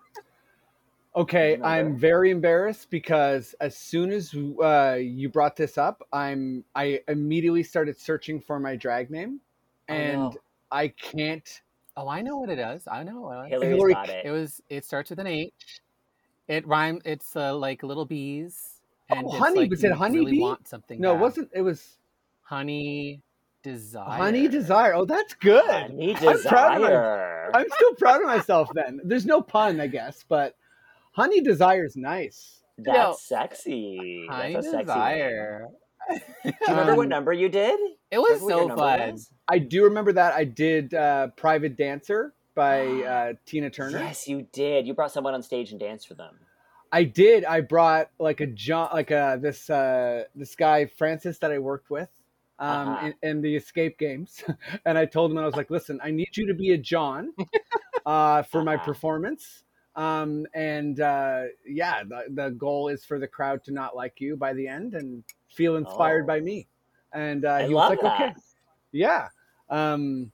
Okay, 1.14 1.60
I'm 1.62 1.98
very 1.98 2.32
embarrassed 2.32 2.90
because 2.90 3.54
as 3.60 3.76
soon 3.78 4.12
as 4.12 4.34
uh, 4.34 4.98
you 5.02 5.28
brought 5.28 5.58
this 5.58 5.78
up, 5.78 6.02
I'm 6.14 6.64
I 6.74 7.02
immediately 7.10 7.64
started 7.64 8.00
searching 8.00 8.40
for 8.40 8.60
my 8.60 8.78
drag 8.78 9.10
name, 9.12 9.42
Oh, 9.90 9.94
and 9.94 10.18
no. 10.22 10.34
I 10.72 10.88
can't. 10.88 11.62
Oh, 11.98 12.08
I 12.08 12.22
know 12.22 12.38
what 12.38 12.50
it 12.50 12.60
is. 12.60 12.88
I 12.88 13.04
know. 13.04 13.20
What 13.22 13.40
it, 13.52 13.56
is. 13.56 13.62
Hillary's 13.62 13.72
Hillary- 13.76 13.94
got 13.94 14.10
it. 14.10 14.26
it 14.26 14.32
was. 14.32 14.62
It 14.70 14.86
starts 14.86 15.10
with 15.10 15.20
an 15.20 15.28
H. 15.28 15.82
It 16.48 16.66
rhymes. 16.66 17.02
It's 17.04 17.36
uh, 17.36 17.56
like 17.56 17.84
little 17.84 18.06
bees. 18.06 18.76
And 19.10 19.26
Oh, 19.28 19.32
it's 19.32 19.38
honey, 19.40 19.60
like 19.62 19.70
was 19.72 19.84
it 19.84 19.92
honey 19.92 20.20
really 20.20 20.32
bee? 20.32 20.40
Want 20.40 20.66
something? 20.66 21.02
No, 21.02 21.14
it 21.14 21.20
wasn't. 21.20 21.50
It 21.54 21.62
was 21.62 21.98
honey 22.44 23.22
desire. 23.64 24.06
honey 24.18 24.48
desire. 24.48 24.94
Oh, 24.94 25.04
that's 25.04 25.34
good. 25.34 25.70
Honey 25.70 26.16
I'm 26.16 26.42
proud 26.44 26.76
of 26.78 26.82
my- 26.84 26.88
desire. 26.88 27.52
I'm 27.54 27.68
still 27.76 27.96
proud 27.96 28.22
of 28.22 28.28
myself. 28.28 28.70
Then 28.74 29.02
there's 29.04 29.26
no 29.26 29.42
pun, 29.42 29.82
I 29.82 29.88
guess, 29.88 30.24
but 30.30 30.56
honey 31.12 31.42
Desire's 31.42 31.96
nice. 31.96 32.62
That's 32.78 32.94
No. 32.94 33.14
sexy. 33.14 34.28
Honey 34.30 34.54
That's 34.54 34.68
a 34.68 34.72
sexy. 34.72 34.78
name. 34.78 34.84
desire. 34.86 35.68
Do 36.46 36.52
you 36.52 36.56
remember 36.70 36.96
what 36.96 37.04
Um, 37.04 37.10
number 37.10 37.34
you 37.34 37.50
did? 37.50 37.80
It 38.12 38.18
was 38.18 38.42
Remember 38.42 38.74
so 38.74 38.78
fun. 38.78 39.00
was? 39.00 39.30
I 39.48 39.58
do 39.60 39.84
remember 39.84 40.12
that 40.14 40.34
I 40.34 40.44
did 40.44 40.94
uh, 40.94 41.28
"Private 41.38 41.78
Dancer" 41.78 42.34
by 42.56 43.04
uh, 43.04 43.34
Tina 43.46 43.70
Turner. 43.70 44.00
Yes, 44.00 44.28
you 44.28 44.48
did. 44.52 44.88
You 44.88 44.94
brought 44.94 45.12
someone 45.12 45.34
on 45.34 45.44
stage 45.44 45.72
and 45.72 45.80
danced 45.80 46.08
for 46.08 46.14
them. 46.16 46.36
I 46.92 47.04
did. 47.06 47.46
I 47.46 47.62
brought 47.62 48.10
like 48.20 48.42
a 48.42 48.48
John, 48.48 48.90
like 48.94 49.12
a 49.12 49.38
this 49.42 49.70
uh, 49.70 50.26
this 50.36 50.56
guy 50.56 50.86
Francis 50.88 51.38
that 51.40 51.52
I 51.52 51.60
worked 51.60 51.90
with 51.90 52.10
um, 52.60 52.90
Uh-huh. 52.90 53.12
in, 53.22 53.30
in 53.30 53.42
the 53.42 53.56
Escape 53.56 53.98
Games, 53.98 54.44
and 54.86 54.98
I 54.98 55.06
told 55.06 55.32
him 55.32 55.38
I 55.38 55.46
was 55.46 55.56
like, 55.56 55.70
"Listen, 55.70 56.00
I 56.04 56.12
need 56.12 56.36
you 56.36 56.48
to 56.48 56.54
be 56.54 56.72
a 56.72 56.78
John 56.78 57.34
uh, 58.06 58.44
for 58.44 58.62
my 58.64 58.76
Uh-huh. 58.76 58.86
performance." 58.86 59.64
Um, 59.96 60.46
and 60.54 61.00
uh, 61.02 61.44
yeah, 61.68 62.04
the, 62.04 62.26
the 62.30 62.50
goal 62.52 62.88
is 62.88 63.04
for 63.04 63.20
the 63.20 63.28
crowd 63.28 63.64
to 63.66 63.72
not 63.72 63.96
like 63.96 64.22
you 64.22 64.38
by 64.38 64.54
the 64.54 64.68
end 64.68 64.94
and 64.94 65.24
feel 65.50 65.76
inspired 65.76 66.24
Oh. 66.24 66.28
by 66.28 66.40
me. 66.40 66.68
And 67.14 67.44
uh, 67.44 67.60
he 67.60 67.74
was 67.74 67.90
like, 67.90 68.02
that. 68.02 68.22
"Okay, 68.22 68.34
yeah." 68.94 69.28
Um, 69.70 70.32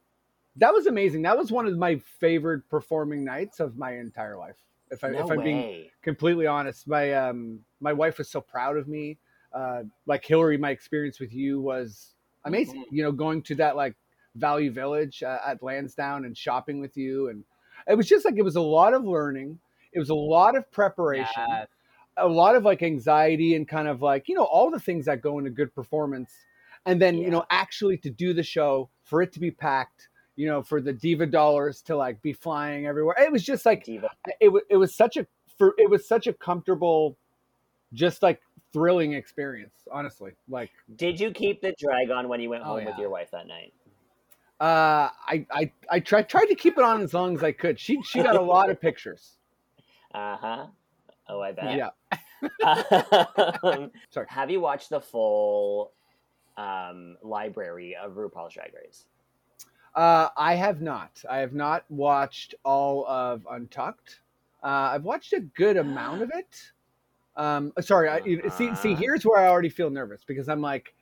that 0.58 0.74
was 0.74 0.86
amazing. 0.88 1.24
That 1.24 1.38
was 1.38 1.52
one 1.52 1.66
of 1.66 1.78
my 1.78 2.00
favorite 2.20 2.68
performing 2.70 3.24
nights 3.24 3.60
of 3.60 3.78
my 3.78 3.98
entire 3.98 4.38
life. 4.38 4.58
If 4.92 5.04
I 5.04 5.10
no 5.10 5.26
if 5.26 5.32
I'm 5.32 5.44
being 5.44 5.86
completely 6.02 6.48
honest. 6.48 6.88
My 6.88 7.14
um 7.14 7.60
my 7.80 7.94
wife 7.94 8.20
was 8.20 8.30
so 8.30 8.42
proud 8.42 8.78
of 8.78 8.88
me. 8.88 9.18
Uh, 9.54 9.84
like 10.06 10.24
Hillary, 10.24 10.58
my 10.58 10.70
experience 10.72 11.20
with 11.20 11.34
you 11.34 11.60
was 11.62 12.14
amazing. 12.46 12.82
Mm-hmm. 12.82 12.96
You 12.96 13.04
know, 13.04 13.12
going 13.12 13.42
to 13.44 13.56
that 13.56 13.76
like 13.76 13.96
Value 14.36 14.72
Village 14.72 15.24
uh, 15.24 15.40
at 15.46 15.64
Lansdowne 15.64 16.26
and 16.26 16.38
shopping 16.38 16.80
with 16.80 16.96
you, 16.96 17.30
and 17.30 17.44
it 17.88 17.96
was 17.96 18.08
just 18.08 18.26
like 18.26 18.36
it 18.38 18.44
was 18.44 18.56
a 18.56 18.62
lot 18.62 18.94
of 18.94 19.04
learning. 19.06 19.60
It 19.94 20.00
was 20.00 20.10
a 20.10 20.16
lot 20.16 20.56
of 20.56 20.70
preparation, 20.72 21.44
Yes. 21.48 21.68
a 22.18 22.28
lot 22.28 22.56
of 22.56 22.64
like 22.64 22.84
anxiety, 22.84 23.56
and 23.56 23.68
kind 23.68 23.88
of 23.88 24.02
like 24.02 24.28
you 24.28 24.36
know 24.36 24.44
all 24.44 24.70
the 24.72 24.80
things 24.80 25.06
that 25.06 25.22
go 25.22 25.38
into 25.40 25.50
good 25.50 25.74
performance. 25.74 26.32
And 26.86 27.02
then 27.02 27.18
you 27.18 27.30
know 27.30 27.46
actually 27.50 27.98
to 28.00 28.10
do 28.10 28.34
the 28.34 28.44
show 28.44 28.90
for 29.04 29.22
it 29.22 29.32
to 29.34 29.40
be 29.40 29.52
packed, 29.52 30.10
you 30.36 30.48
know, 30.48 30.62
for 30.62 30.82
the 30.82 30.94
diva 30.94 31.26
dollars 31.26 31.82
to 31.84 31.96
like 31.98 32.22
be 32.22 32.34
flying 32.34 32.86
everywhere. 32.88 33.16
It 33.20 33.32
was 33.32 33.44
just 33.44 33.66
like 33.66 33.84
Diva. 33.84 34.10
it 34.40 34.50
was 34.50 34.64
it 34.70 34.78
was 34.78 34.96
such 34.96 35.18
a 35.18 35.26
for 35.58 35.74
it 35.78 35.90
was 35.90 36.08
such 36.08 36.28
a 36.28 36.34
comfortable 36.34 37.18
just 37.94 38.22
like 38.22 38.42
thrilling 38.74 39.14
experience 39.14 39.88
honestly 39.92 40.32
like 40.50 40.70
Did 40.98 41.20
you 41.22 41.32
keep 41.32 41.62
the 41.62 41.74
drag 41.80 42.12
on 42.12 42.28
when 42.28 42.42
you 42.42 42.50
went 42.50 42.64
Oh, 42.64 42.76
home 42.76 42.84
with 42.86 42.98
your 42.98 43.10
wife 43.10 43.32
that 43.32 43.48
night? 43.48 43.74
Uh 44.60 45.10
i 45.28 45.46
i 45.52 45.72
i 45.92 46.00
tried 46.00 46.28
tried 46.28 46.46
to 46.46 46.56
keep 46.56 46.78
it 46.78 46.84
on 46.84 47.02
as 47.02 47.14
long 47.14 47.36
as 47.36 47.44
i 47.44 47.52
could 47.52 47.80
she 47.80 48.02
she 48.02 48.24
got 48.24 48.36
a 48.36 48.42
lot 48.54 48.70
of 48.70 48.82
pictures 48.82 49.38
Uh 50.14 50.36
huh. 50.38 50.66
Oh, 51.30 51.42
I 51.42 51.52
bet. 51.52 51.78
yeah 51.78 51.90
Um, 53.64 53.92
Sorry. 54.10 54.26
Have 54.30 54.50
you 54.50 54.60
watched 54.62 54.90
the 54.90 55.02
full 55.02 55.92
um, 56.56 57.18
library 57.22 57.96
of 57.96 58.14
RuPaul's 58.14 58.54
Drag 58.54 58.74
Race? 58.74 59.06
uh 59.96 60.30
i 60.38 60.54
have 60.56 60.82
not 60.82 61.22
i 61.30 61.38
have 61.38 61.54
not 61.54 61.84
watched 61.90 62.56
all 62.64 63.06
of 63.08 63.46
untucked 63.52 64.22
uh 64.64 64.92
i've 64.94 65.04
watched 65.04 65.34
a 65.34 65.40
good 65.40 65.78
amount 65.86 66.22
of 66.24 66.32
it 66.34 66.72
Um, 67.36 67.72
sorry, 67.82 68.10
I, 68.10 68.20
see, 68.50 68.74
see, 68.74 68.94
Uh-huh. 68.94 69.02
here's 69.04 69.24
where 69.24 69.40
I 69.40 69.48
already 69.48 69.70
feel 69.70 69.92
nervous 69.92 70.24
because 70.26 70.50
I'm 70.50 70.60
like, 70.60 70.96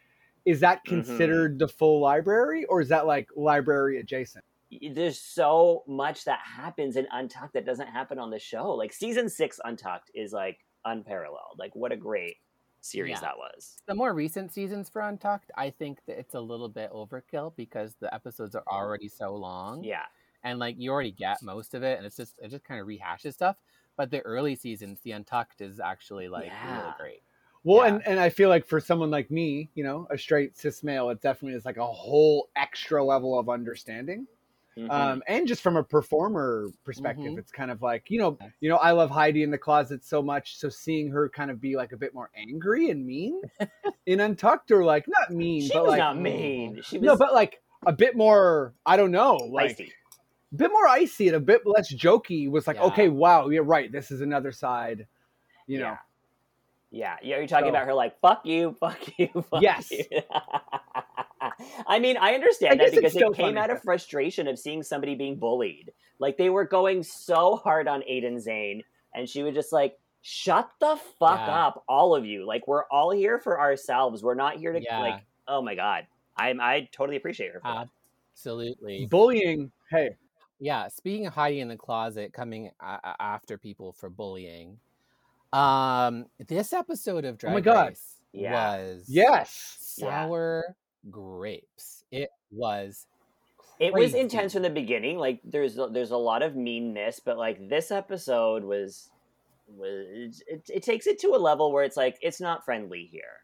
is 0.46 0.60
that 0.62 0.80
Mhm. 0.86 0.90
considered 0.90 1.60
the 1.60 1.68
full 1.68 2.00
library 2.00 2.66
or 2.66 2.82
is 2.82 2.90
that 2.90 3.06
like 3.08 3.30
library 3.36 4.00
adjacent? 4.00 4.46
There's 4.92 5.20
so 5.20 5.84
much 5.88 6.26
that 6.26 6.40
happens 6.40 6.96
in 6.98 7.08
Untucked 7.12 7.54
that 7.54 7.66
doesn't 7.66 7.88
happen 7.88 8.20
on 8.20 8.30
the 8.30 8.40
show. 8.40 8.72
Like 8.74 8.94
season 8.94 9.30
six 9.30 9.60
Untucked 9.64 10.12
is 10.14 10.34
like 10.34 10.66
unparalleled. 10.86 11.58
Like 11.58 11.76
what 11.76 11.92
a 11.92 11.98
great 11.98 12.38
series 12.82 13.12
Yeah. 13.14 13.22
that 13.22 13.38
was. 13.38 13.78
The 13.88 13.96
more 13.96 14.14
recent 14.14 14.52
seasons 14.52 14.90
for 14.90 15.02
Untucked, 15.02 15.52
I 15.56 15.70
think 15.72 16.04
that 16.06 16.20
it's 16.20 16.34
a 16.36 16.40
little 16.42 16.70
bit 16.70 16.92
overkill 16.92 17.56
because 17.56 17.96
the 17.96 18.14
episodes 18.14 18.56
are 18.56 18.64
already 18.68 19.08
so 19.08 19.36
long. 19.36 19.84
Yeah. 19.84 20.06
and 20.44 20.60
like 20.60 20.76
you 20.78 20.92
already 20.92 21.12
get 21.12 21.42
most 21.42 21.74
of 21.74 21.82
it 21.82 21.98
and 21.98 22.06
it's 22.06 22.18
just 22.18 22.38
it 22.38 22.50
just 22.52 22.64
kind 22.64 22.80
of 22.80 22.86
rehashes 22.86 23.34
stuff 23.34 23.58
but 23.98 24.12
the 24.12 24.22
early 24.22 24.54
seasons 24.56 25.02
the 25.02 25.12
untucked 25.12 25.60
is 25.60 25.80
actually 25.80 26.28
like 26.28 26.52
really 26.68 26.94
great 27.00 27.24
Well, 27.66 27.86
Yeah. 27.86 27.96
and, 27.96 28.08
and 28.08 28.20
I 28.20 28.30
feel 28.30 28.48
like 28.48 28.66
for 28.66 28.80
someone 28.80 29.12
like 29.12 29.30
me, 29.32 29.70
you 29.76 29.84
know, 29.84 30.08
a 30.12 30.18
straight 30.18 30.56
cis 30.58 30.84
male, 30.84 31.10
it 31.10 31.20
definitely 31.22 31.58
is 31.58 31.66
like 31.66 31.78
a 31.78 31.86
whole 31.86 32.48
extra 32.56 33.04
level 33.04 33.38
of 33.38 33.50
understanding. 33.50 34.26
Mhm. 34.78 34.90
Um, 34.92 35.24
and 35.28 35.48
just 35.48 35.62
from 35.62 35.78
a 35.78 35.84
performer 35.84 36.68
perspective, 36.84 37.32
Mhm. 37.34 37.40
it's 37.40 37.52
kind 37.52 37.72
of 37.72 37.82
like 37.82 38.12
you 38.12 38.20
know, 38.20 38.38
you 38.60 38.70
know, 38.70 38.76
I 38.76 38.92
love 38.92 39.10
Heidi 39.10 39.42
in 39.42 39.50
the 39.50 39.58
closet 39.58 40.04
so 40.04 40.22
much, 40.22 40.58
so 40.58 40.68
seeing 40.70 41.10
her 41.12 41.28
kind 41.30 41.50
of 41.50 41.60
be 41.62 41.76
like 41.78 41.92
a 41.94 41.98
bit 41.98 42.14
more 42.14 42.30
angry 42.36 42.90
and 42.92 43.06
mean 43.06 43.42
in 44.06 44.20
Untucked, 44.20 44.72
or 44.72 44.84
like 44.84 45.06
not 45.08 45.32
mean, 45.32 45.62
she 45.62 45.70
but 45.74 45.84
was 45.84 45.90
like 45.92 46.00
not 46.00 46.20
mean. 46.20 46.82
She 46.84 46.98
was 46.98 47.06
no, 47.06 47.16
but 47.18 47.34
like 47.34 47.62
a 47.88 47.94
bit 47.94 48.16
more. 48.18 48.74
I 48.86 48.98
don't 48.98 49.12
know, 49.12 49.36
like 49.38 49.78
feisty. 49.78 49.92
a 50.52 50.56
bit 50.56 50.72
more 50.72 50.88
icy 50.90 51.28
and 51.30 51.38
a 51.38 51.40
bit 51.40 51.66
less 51.66 51.94
jokey. 51.94 52.50
Was 52.52 52.68
like, 52.68 52.76
Yeah. 52.76 52.84
okay, 52.84 53.08
wow, 53.08 53.48
you're 53.48 53.64
right. 53.64 53.90
This 53.92 54.12
is 54.12 54.20
another 54.22 54.52
side. 54.52 55.08
You 55.68 55.80
know, 55.80 55.86
Yeah. 55.86 55.98
Yeah, 56.96 57.18
yeah, 57.22 57.38
you're 57.40 57.48
talking 57.48 57.66
So- 57.66 57.70
about 57.72 57.86
her 57.88 57.94
like 57.94 58.20
fuck 58.22 58.46
you, 58.46 58.72
fuck 58.80 58.98
you, 59.18 59.28
fuck 59.52 59.62
Yes. 59.62 59.92
you. 59.92 60.04
I 61.88 62.00
mean, 62.00 62.18
I 62.18 62.34
understand 62.34 62.82
I 62.82 62.86
that 62.86 62.96
because 62.96 63.16
it 63.16 63.20
came 63.34 63.34
funny, 63.34 63.58
out 63.58 63.70
of 63.70 63.82
frustration 63.84 64.48
of 64.48 64.58
seeing 64.58 64.82
somebody 64.82 65.16
being 65.16 65.36
bullied. 65.38 65.92
Like 66.20 66.38
they 66.38 66.50
were 66.50 66.64
going 66.66 67.04
so 67.04 67.58
hard 67.58 67.88
on 67.88 68.02
Aiden 68.02 68.36
Zhane, 68.46 68.82
and 69.14 69.28
she 69.28 69.44
was 69.44 69.54
just 69.54 69.72
like, 69.74 69.98
"Shut 70.22 70.70
the 70.80 70.98
fuck 71.20 71.40
Yeah. 71.40 71.66
up, 71.68 71.84
all 71.88 72.16
of 72.16 72.26
you! 72.26 72.46
Like 72.48 72.68
we're 72.68 72.86
all 72.86 73.12
here 73.12 73.40
for 73.40 73.60
ourselves. 73.60 74.24
We're 74.24 74.34
not 74.36 74.56
here 74.58 74.72
to 74.74 74.82
Yeah. 74.82 75.00
like." 75.00 75.22
Oh 75.48 75.62
my 75.62 75.76
god, 75.76 76.08
I'm 76.38 76.60
I 76.62 76.88
totally 76.92 77.18
appreciate 77.18 77.52
her. 77.54 77.60
For 77.60 77.68
that. 77.68 77.90
absolutely 78.34 79.06
bullying. 79.06 79.72
Hey, 79.92 80.16
yeah 80.60 80.88
speaking 80.88 81.28
of 81.28 81.34
hiding 81.34 81.60
in 81.60 81.68
the 81.68 81.76
closet 81.78 82.32
coming 82.34 82.72
a- 82.80 83.00
a- 83.04 83.16
after 83.22 83.58
people 83.58 83.92
for 83.92 84.10
bullying 84.10 84.80
um 85.56 86.26
this 86.48 86.74
episode 86.74 87.26
of 87.26 87.40
Oh 87.44 87.48
my 87.52 87.62
drag 87.62 87.64
God. 87.64 87.88
race 87.90 88.16
Yeah. 88.34 88.52
was 88.52 89.06
yes, 89.08 89.96
Yeah. 89.98 90.06
sour 90.28 90.76
grapes 91.10 92.04
it 92.12 92.30
was 92.52 93.06
It 93.80 93.94
was 93.94 94.14
intense 94.14 94.54
from 94.54 94.62
the 94.64 94.70
beginning. 94.70 95.18
Like 95.18 95.40
there's 95.44 95.76
there's 95.92 96.12
a 96.12 96.18
lot 96.18 96.42
of 96.44 96.56
meanness, 96.56 97.20
but 97.20 97.38
like 97.38 97.68
this 97.70 97.92
episode 97.92 98.64
was 98.64 99.10
was 99.68 100.42
it, 100.48 100.62
it 100.70 100.84
takes 100.84 101.08
it 101.08 101.20
to 101.20 101.30
a 101.30 101.38
level 101.38 101.72
where 101.72 101.84
it's 101.84 101.98
like 101.98 102.18
it's 102.22 102.40
not 102.40 102.64
friendly 102.64 103.06
here. 103.12 103.42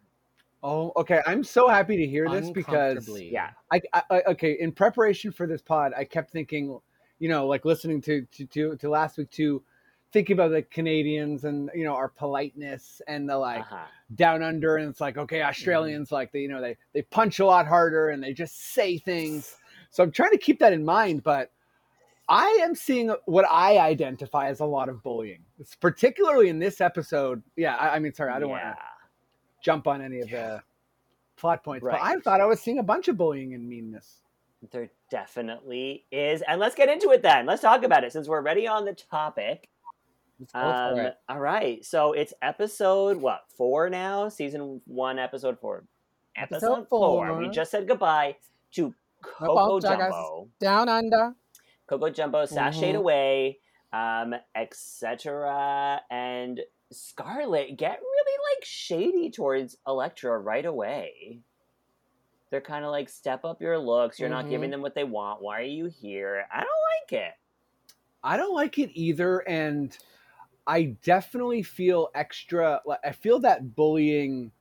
Oh, 0.63 0.91
okay. 0.95 1.21
I'm 1.25 1.43
so 1.43 1.67
happy 1.67 1.97
to 1.97 2.05
hear 2.05 2.29
this 2.29 2.51
because 2.51 3.09
Yeah. 3.19 3.49
I, 3.71 3.81
I, 3.93 4.03
I 4.11 4.21
okay. 4.27 4.51
In 4.59 4.71
preparation 4.71 5.31
for 5.31 5.47
this 5.47 5.61
pod, 5.61 5.91
I 5.97 6.03
kept 6.03 6.31
thinking, 6.31 6.79
you 7.19 7.27
know, 7.29 7.47
like 7.47 7.65
listening 7.65 7.99
to 8.03 8.21
to 8.31 8.45
to, 8.45 8.75
to 8.77 8.89
last 8.89 9.17
week 9.17 9.31
too, 9.31 9.63
thinking 10.11 10.33
about 10.33 10.51
the 10.51 10.61
Canadians 10.61 11.43
and 11.45 11.69
you 11.75 11.83
know 11.83 11.95
our 11.95 12.09
politeness 12.09 13.01
and 13.07 13.29
the 13.29 13.37
like 13.37 13.61
Uh-huh. 13.61 13.85
down 14.15 14.43
under, 14.43 14.77
and 14.77 14.89
it's 14.89 15.01
like 15.01 15.17
okay, 15.17 15.41
Australians 15.41 16.11
like 16.11 16.31
they 16.31 16.39
you 16.39 16.47
know 16.49 16.61
they 16.61 16.77
they 16.93 17.01
punch 17.03 17.39
a 17.39 17.45
lot 17.45 17.67
harder 17.67 18.09
and 18.09 18.21
they 18.23 18.33
just 18.33 18.73
say 18.73 18.97
things. 18.97 19.57
So 19.89 20.03
I'm 20.03 20.11
trying 20.11 20.31
to 20.31 20.37
keep 20.37 20.59
that 20.59 20.73
in 20.73 20.83
mind, 20.85 21.23
but. 21.23 21.51
I 22.29 22.59
am 22.61 22.75
seeing 22.75 23.13
what 23.25 23.45
I 23.51 23.77
identify 23.79 24.47
as 24.47 24.61
a 24.61 24.65
lot 24.65 24.87
of 24.87 25.03
bullying, 25.03 25.43
It's 25.59 25.75
particularly 25.75 26.47
in 26.47 26.59
this 26.59 26.79
episode. 26.79 27.43
Yeah, 27.57 27.75
I, 27.75 27.95
I 27.95 27.99
mean, 27.99 28.13
sorry, 28.13 28.31
I 28.31 28.39
don't 28.39 28.51
want 28.51 28.61
to 28.63 28.77
jump 29.61 29.85
on 29.85 30.01
any 30.01 30.21
of 30.21 30.29
the 30.29 30.61
plot 31.35 31.61
points, 31.61 31.83
but 31.83 31.99
I 31.99 32.17
thought 32.19 32.39
I 32.39 32.45
was 32.45 32.61
seeing 32.61 32.79
a 32.79 32.83
bunch 32.83 33.09
of 33.09 33.17
bullying 33.17 33.53
and 33.53 33.67
meanness. 33.67 34.21
There 34.71 34.89
definitely 35.09 36.05
is, 36.09 36.41
and 36.47 36.61
let's 36.61 36.75
get 36.75 36.87
into 36.87 37.09
it 37.09 37.21
then. 37.21 37.45
Let's 37.47 37.63
talk 37.63 37.83
about 37.83 38.05
it 38.05 38.13
since 38.13 38.29
we're 38.29 38.37
already 38.37 38.65
on 38.65 38.85
the 38.85 38.93
topic. 38.93 39.67
Let's 40.41 40.53
go 40.53 40.59
for 40.95 41.01
Um, 41.07 41.11
all 41.29 41.39
right, 41.39 41.85
so 41.85 42.13
it's 42.13 42.33
episode 42.41 43.17
what 43.17 43.43
four 43.55 43.89
now? 43.89 44.27
Season 44.27 44.81
one, 44.85 45.19
episode 45.19 45.59
four. 45.59 45.83
Episode 46.35 46.87
four. 46.89 47.37
We 47.37 47.49
just 47.49 47.69
said 47.69 47.87
goodbye 47.87 48.37
to 48.71 48.93
Coco. 49.21 49.79
Jumbo. 49.79 50.47
down 50.59 50.89
under 50.89 51.35
Coco 51.85 52.09
Jumbo 52.09 52.45
sashayed 52.45 52.93
Mhm. 52.93 52.97
away, 52.97 53.59
um, 53.93 54.33
etc. 54.55 56.01
And 56.09 56.59
Scarlet 56.91 57.77
get 57.77 57.99
really 58.01 58.37
like 58.55 58.65
shady 58.65 59.29
towards 59.29 59.77
Elektra 59.85 60.39
right 60.39 60.65
away. 60.65 61.39
They're 62.49 62.61
kind 62.61 62.83
of 62.83 62.91
like, 62.91 63.07
step 63.09 63.45
up 63.45 63.61
your 63.61 63.77
looks. 63.77 64.19
You're 64.19 64.27
not 64.29 64.45
Mhm. 64.45 64.49
giving 64.49 64.71
them 64.71 64.81
what 64.81 64.95
they 64.95 65.03
want. 65.05 65.41
Why 65.41 65.59
are 65.59 65.63
you 65.63 65.85
here? 65.85 66.47
I 66.51 66.61
don't 66.61 67.11
like 67.11 67.13
it. 67.21 67.33
I 68.23 68.37
don't 68.37 68.53
like 68.53 68.77
it 68.79 68.91
either, 68.93 69.39
and 69.39 69.97
I 70.67 70.95
definitely 71.03 71.63
feel 71.63 72.09
extra. 72.15 72.81
Like 72.85 72.99
I 73.03 73.11
feel 73.11 73.39
that 73.39 73.75
bullying, 73.75 74.51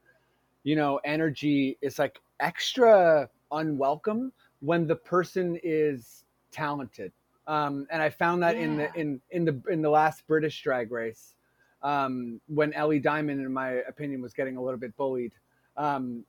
you 0.63 0.77
know, 0.77 1.01
energy 1.05 1.79
is 1.83 1.99
like 1.99 2.21
extra 2.41 3.29
unwelcome 3.53 4.33
when 4.61 4.87
the 4.87 4.97
person 4.97 5.59
is 5.63 6.25
talented. 6.51 7.13
Um, 7.47 7.87
and 7.91 8.01
I 8.01 8.11
found 8.11 8.43
that 8.43 8.57
in 8.57 8.77
the 8.77 8.95
in 8.95 9.21
in 9.31 9.45
the 9.45 9.61
in 9.71 9.83
the 9.83 9.91
last 9.91 10.27
British 10.27 10.63
Drag 10.63 10.91
Race, 10.93 11.35
um, 11.83 12.41
when 12.47 12.73
Ellie 12.75 13.01
Diamond, 13.01 13.41
in 13.41 13.53
my 13.53 13.71
opinion, 13.89 14.23
was 14.23 14.33
getting 14.33 14.57
a 14.57 14.63
little 14.63 14.79
bit 14.79 14.97
bullied. 14.97 15.33
Um, 15.77 16.25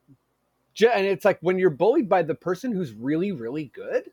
and 0.82 1.06
it's 1.06 1.26
like 1.26 1.38
when 1.42 1.60
you're 1.60 1.70
bullied 1.70 2.10
by 2.10 2.24
the 2.24 2.34
person 2.34 2.72
who's 2.72 2.94
really 2.94 3.32
really 3.32 3.66
good, 3.66 4.10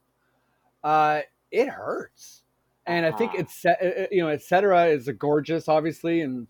uh, 0.85 1.21
it 1.51 1.69
hurts 1.69 2.43
and 2.89 3.07
I 3.07 3.13
think 3.13 3.33
Uh-huh. 3.33 3.41
it's 3.43 3.65
uh, 3.65 4.07
you 4.11 4.23
know, 4.23 4.29
Etcetera 4.29 4.87
is 4.87 5.09
a 5.09 5.13
gorgeous, 5.13 5.69
obviously, 5.69 6.23
and 6.23 6.47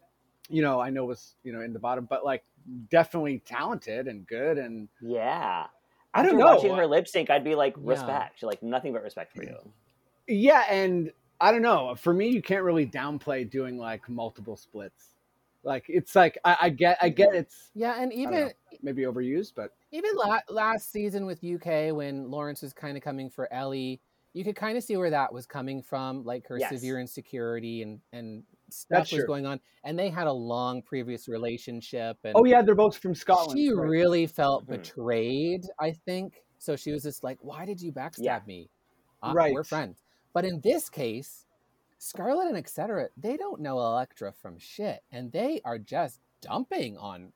you 0.49 0.63
know, 0.63 0.81
I 0.81 0.91
know 0.91 1.05
was 1.05 1.35
you 1.45 1.53
know 1.53 1.61
in 1.61 1.73
the 1.73 1.79
bottom, 1.79 2.07
but 2.09 2.25
like 2.25 2.45
definitely 2.91 3.41
talented 3.45 4.09
and 4.09 4.27
good, 4.27 4.59
and 4.59 4.89
Yeah. 5.01 5.67
I 6.15 6.23
don't 6.23 6.33
After 6.33 6.39
know. 6.39 6.47
Watching 6.55 6.75
her 6.75 6.87
lip 6.87 7.07
sync, 7.07 7.29
I'd 7.31 7.45
be 7.45 7.55
like, 7.55 7.75
Yeah. 7.77 7.91
respect. 7.91 8.43
Like, 8.43 8.63
nothing 8.63 8.93
but 8.93 9.03
respect 9.03 9.35
for 9.37 9.43
you. 9.45 9.57
yeah, 10.27 10.65
and 10.71 11.13
I 11.41 11.53
don't 11.53 11.63
know. 11.63 11.95
For 11.97 12.13
me, 12.13 12.29
you 12.29 12.43
can't 12.43 12.63
really 12.65 12.87
downplay 12.87 13.49
doing 13.49 13.79
like 13.79 14.09
multiple 14.09 14.57
splits. 14.57 15.15
Like 15.65 15.85
it's 15.89 16.15
like 16.17 16.39
I, 16.45 16.57
I 16.63 16.69
get, 16.71 16.99
I 17.03 17.09
get 17.11 17.35
it's 17.35 17.71
yeah 17.75 18.01
and 18.01 18.13
even 18.13 18.31
know. 18.33 18.51
maybe 18.83 19.03
overused, 19.03 19.53
but 19.55 19.73
even 19.93 20.11
la- 20.15 20.41
last 20.49 20.91
season 20.93 21.27
with 21.27 21.43
UK 21.45 21.95
when 21.95 22.31
Lawrence 22.31 22.63
was 22.63 22.73
kind 22.73 22.97
of 22.97 23.03
coming 23.03 23.29
for 23.29 23.53
Ellie, 23.53 24.01
you 24.35 24.45
could 24.45 24.57
kind 24.57 24.77
of 24.79 24.85
see 24.85 24.97
where 24.97 25.11
that 25.11 25.33
was 25.33 25.47
coming 25.47 25.83
from, 25.83 26.25
like 26.25 26.47
her 26.49 26.59
Yes. 26.59 26.71
severe 26.71 27.01
insecurity 27.01 27.83
and 27.83 28.01
and 28.13 28.45
stuff 28.71 28.99
That's 28.99 29.13
was 29.13 29.19
true. 29.21 29.27
going 29.27 29.47
on, 29.47 29.61
and 29.85 29.99
they 29.99 30.11
had 30.11 30.27
a 30.27 30.33
long 30.33 30.83
previous 30.83 31.27
relationship, 31.29 32.19
and 32.25 32.35
oh 32.37 32.45
yeah, 32.45 32.63
they're 32.63 32.75
both 32.75 32.99
from 32.99 33.15
Scotland. 33.15 33.59
she 33.59 33.71
right. 33.71 33.89
really 33.89 34.27
felt 34.27 34.65
Mhm. 34.65 34.69
betrayed. 34.77 35.63
I 35.81 35.93
think 35.93 36.45
so. 36.59 36.77
She 36.77 36.93
was 36.93 37.03
just 37.03 37.25
like, 37.25 37.39
"Why 37.43 37.65
did 37.65 37.81
you 37.81 37.93
backstab 37.93 38.19
Yeah. 38.25 38.41
me? 38.47 38.71
Uh, 39.23 39.33
Right. 39.35 39.53
We're 39.55 39.65
friends." 39.65 40.03
But 40.35 40.45
in 40.45 40.61
this 40.61 40.91
case, 40.91 41.47
Scarlet 41.99 42.47
and 42.49 42.57
etc. 42.57 43.09
They 43.17 43.37
don't 43.37 43.61
know 43.61 43.79
Elektra 43.79 44.33
from 44.33 44.59
shit, 44.59 45.03
and 45.11 45.33
they 45.33 45.61
are 45.65 45.79
just 45.79 46.21
dumping 46.41 46.97
on 46.97 47.33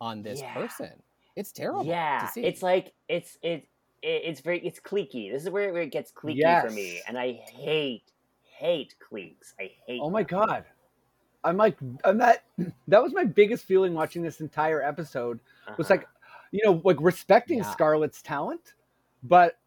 on 0.00 0.22
this 0.22 0.40
Yeah. 0.40 0.54
person. 0.54 1.02
It's 1.34 1.52
terrible. 1.52 1.84
Yeah. 1.84 2.20
to 2.26 2.32
see. 2.32 2.44
It's 2.44 2.62
like, 2.62 2.94
it's, 3.08 3.36
it, 3.42 3.68
it, 4.06 4.22
it's 4.24 4.40
very, 4.40 4.60
it's 4.66 4.80
cliquey. 4.80 5.30
This 5.32 5.42
is 5.44 5.50
where, 5.50 5.72
where 5.72 5.82
it 5.82 5.90
gets 5.92 6.12
cliquey 6.12 6.60
for 6.62 6.70
me. 6.70 7.00
And 7.08 7.18
I 7.18 7.32
hate, 7.32 8.12
hate 8.42 8.94
cliques. 9.06 9.54
I 9.60 9.70
hate 9.86 10.00
Oh 10.02 10.10
my 10.10 10.22
them. 10.22 10.38
god. 10.40 10.64
I'm 11.44 11.56
like 11.56 11.76
I'm 12.04 12.18
that 12.18 12.42
that 12.88 13.02
was 13.02 13.12
my 13.12 13.24
biggest 13.24 13.64
feeling 13.66 13.94
watching 13.94 14.22
this 14.22 14.40
entire 14.40 14.82
episode 14.82 15.38
was 15.78 15.88
Uh-huh. 15.90 15.94
like 16.00 16.08
you 16.50 16.60
know 16.64 16.80
like 16.84 16.96
respecting 17.00 17.58
Yeah. 17.58 17.70
Scarlet's 17.72 18.20
talent, 18.22 18.74
but 19.22 19.58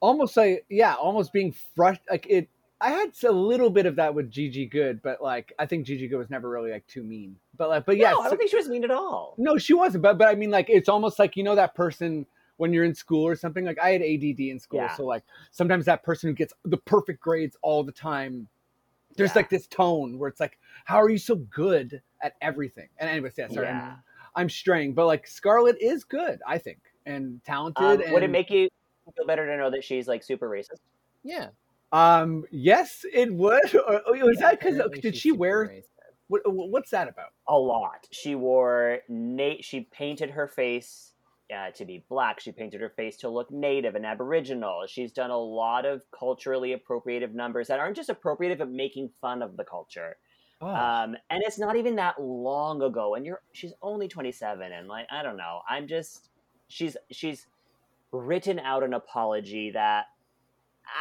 almost 0.00 0.36
like 0.36 0.66
yeah, 0.68 0.94
almost 0.94 1.32
being 1.32 1.54
fresh 1.74 1.98
like 2.10 2.26
it. 2.28 2.48
I 2.78 2.90
had 2.90 3.12
a 3.24 3.32
little 3.32 3.70
bit 3.70 3.86
of 3.86 3.96
that 3.96 4.14
with 4.14 4.30
Gigi 4.30 4.66
Goode, 4.66 5.00
but 5.02 5.22
like 5.22 5.54
I 5.58 5.64
think 5.64 5.86
Gigi 5.86 6.06
Goode 6.08 6.18
was 6.18 6.28
never 6.28 6.50
really 6.50 6.70
like 6.72 6.86
too 6.86 7.02
mean. 7.02 7.36
But 7.56 7.70
like, 7.70 7.86
but 7.86 7.96
yeah, 7.96 8.10
no, 8.10 8.20
I 8.20 8.28
don't 8.28 8.36
think 8.36 8.50
she 8.50 8.56
was 8.58 8.68
mean 8.68 8.84
at 8.84 8.90
all. 8.90 9.34
no, 9.38 9.56
she 9.56 9.72
wasn't. 9.72 10.02
But 10.02 10.18
but 10.18 10.28
I 10.28 10.34
mean, 10.34 10.50
like 10.50 10.68
it's 10.68 10.90
almost 10.90 11.18
like 11.18 11.36
you 11.38 11.44
know 11.44 11.54
that 11.54 11.74
person 11.74 12.26
when 12.56 12.72
you're 12.72 12.84
in 12.84 12.94
school 12.94 13.26
or 13.26 13.36
something. 13.36 13.64
Like 13.64 13.78
I 13.78 13.90
had 13.90 14.02
ADD 14.02 14.40
in 14.40 14.58
school, 14.58 14.80
Yeah. 14.80 14.94
so 14.96 15.04
like 15.04 15.22
sometimes 15.50 15.84
that 15.86 16.02
person 16.02 16.28
who 16.30 16.34
gets 16.34 16.52
the 16.64 16.76
perfect 16.78 17.20
grades 17.20 17.56
all 17.62 17.84
the 17.84 17.92
time. 17.92 18.48
There's 19.16 19.30
Yeah. 19.30 19.38
like 19.40 19.50
this 19.50 19.66
tone 19.66 20.18
where 20.18 20.28
it's 20.28 20.40
like, 20.40 20.58
how 20.84 20.96
are 21.00 21.08
you 21.08 21.18
so 21.18 21.36
good 21.36 22.02
at 22.22 22.34
everything. 22.40 22.88
And 22.98 23.08
anyways, 23.08 23.34
yeah, 23.36 23.48
sorry, 23.48 23.66
Yeah. 23.66 23.92
I'm, 23.92 24.42
I'm 24.42 24.48
straying, 24.50 24.94
but 24.94 25.06
like 25.06 25.26
Scarlet 25.26 25.76
is 25.80 26.04
good, 26.04 26.40
I 26.46 26.58
think, 26.58 26.78
and 27.06 27.42
talented. 27.44 28.02
Um, 28.06 28.12
would 28.12 28.22
it 28.22 28.30
make 28.30 28.50
you 28.50 28.68
feel 29.16 29.26
better 29.26 29.46
to 29.46 29.56
know 29.56 29.70
that 29.70 29.84
she's 29.84 30.06
like 30.08 30.22
super 30.22 30.48
racist? 30.48 30.80
Yeah. 31.22 31.48
Um, 31.92 32.44
yes, 32.50 33.04
it 33.12 33.32
would. 33.32 33.74
Or, 33.74 34.00
or 34.06 34.16
was 34.26 34.38
that 34.38 34.58
because 34.58 34.80
did 35.00 35.16
she 35.16 35.32
wear? 35.32 35.66
racist. 35.66 35.84
What, 36.28 36.42
what's 36.44 36.90
that 36.90 37.08
about? 37.08 37.28
A 37.48 37.56
lot. 37.56 38.08
She 38.10 38.34
wore 38.34 38.98
Nate. 39.08 39.64
She 39.64 39.82
painted 39.82 40.30
her 40.30 40.48
face 40.48 41.12
uh, 41.54 41.70
to 41.72 41.84
be 41.84 42.04
black. 42.08 42.40
She 42.40 42.52
painted 42.52 42.80
her 42.80 42.90
face 42.90 43.16
to 43.18 43.28
look 43.28 43.50
native 43.50 43.94
and 43.94 44.06
aboriginal. 44.06 44.84
She's 44.88 45.12
done 45.12 45.30
a 45.30 45.38
lot 45.38 45.84
of 45.84 46.02
culturally 46.16 46.74
appropriative 46.74 47.34
numbers 47.34 47.68
that 47.68 47.78
aren't 47.78 47.96
just 47.96 48.10
appropriative, 48.10 48.58
but 48.58 48.70
making 48.70 49.10
fun 49.20 49.42
of 49.42 49.56
the 49.56 49.64
culture. 49.64 50.16
Oh, 50.60 50.68
Um, 50.68 51.16
and 51.30 51.42
it's 51.44 51.58
not 51.58 51.76
even 51.76 51.96
that 51.96 52.20
long 52.20 52.82
ago. 52.82 53.14
And 53.14 53.26
you're 53.26 53.42
she's 53.52 53.74
only 53.82 54.08
27, 54.08 54.72
and 54.72 54.88
like 54.88 55.06
I 55.10 55.22
don't 55.22 55.36
know. 55.36 55.60
I'm 55.68 55.86
just 55.86 56.30
she's 56.68 56.96
she's 57.10 57.46
written 58.12 58.58
out 58.58 58.82
an 58.82 58.94
apology 58.94 59.70
that 59.72 60.06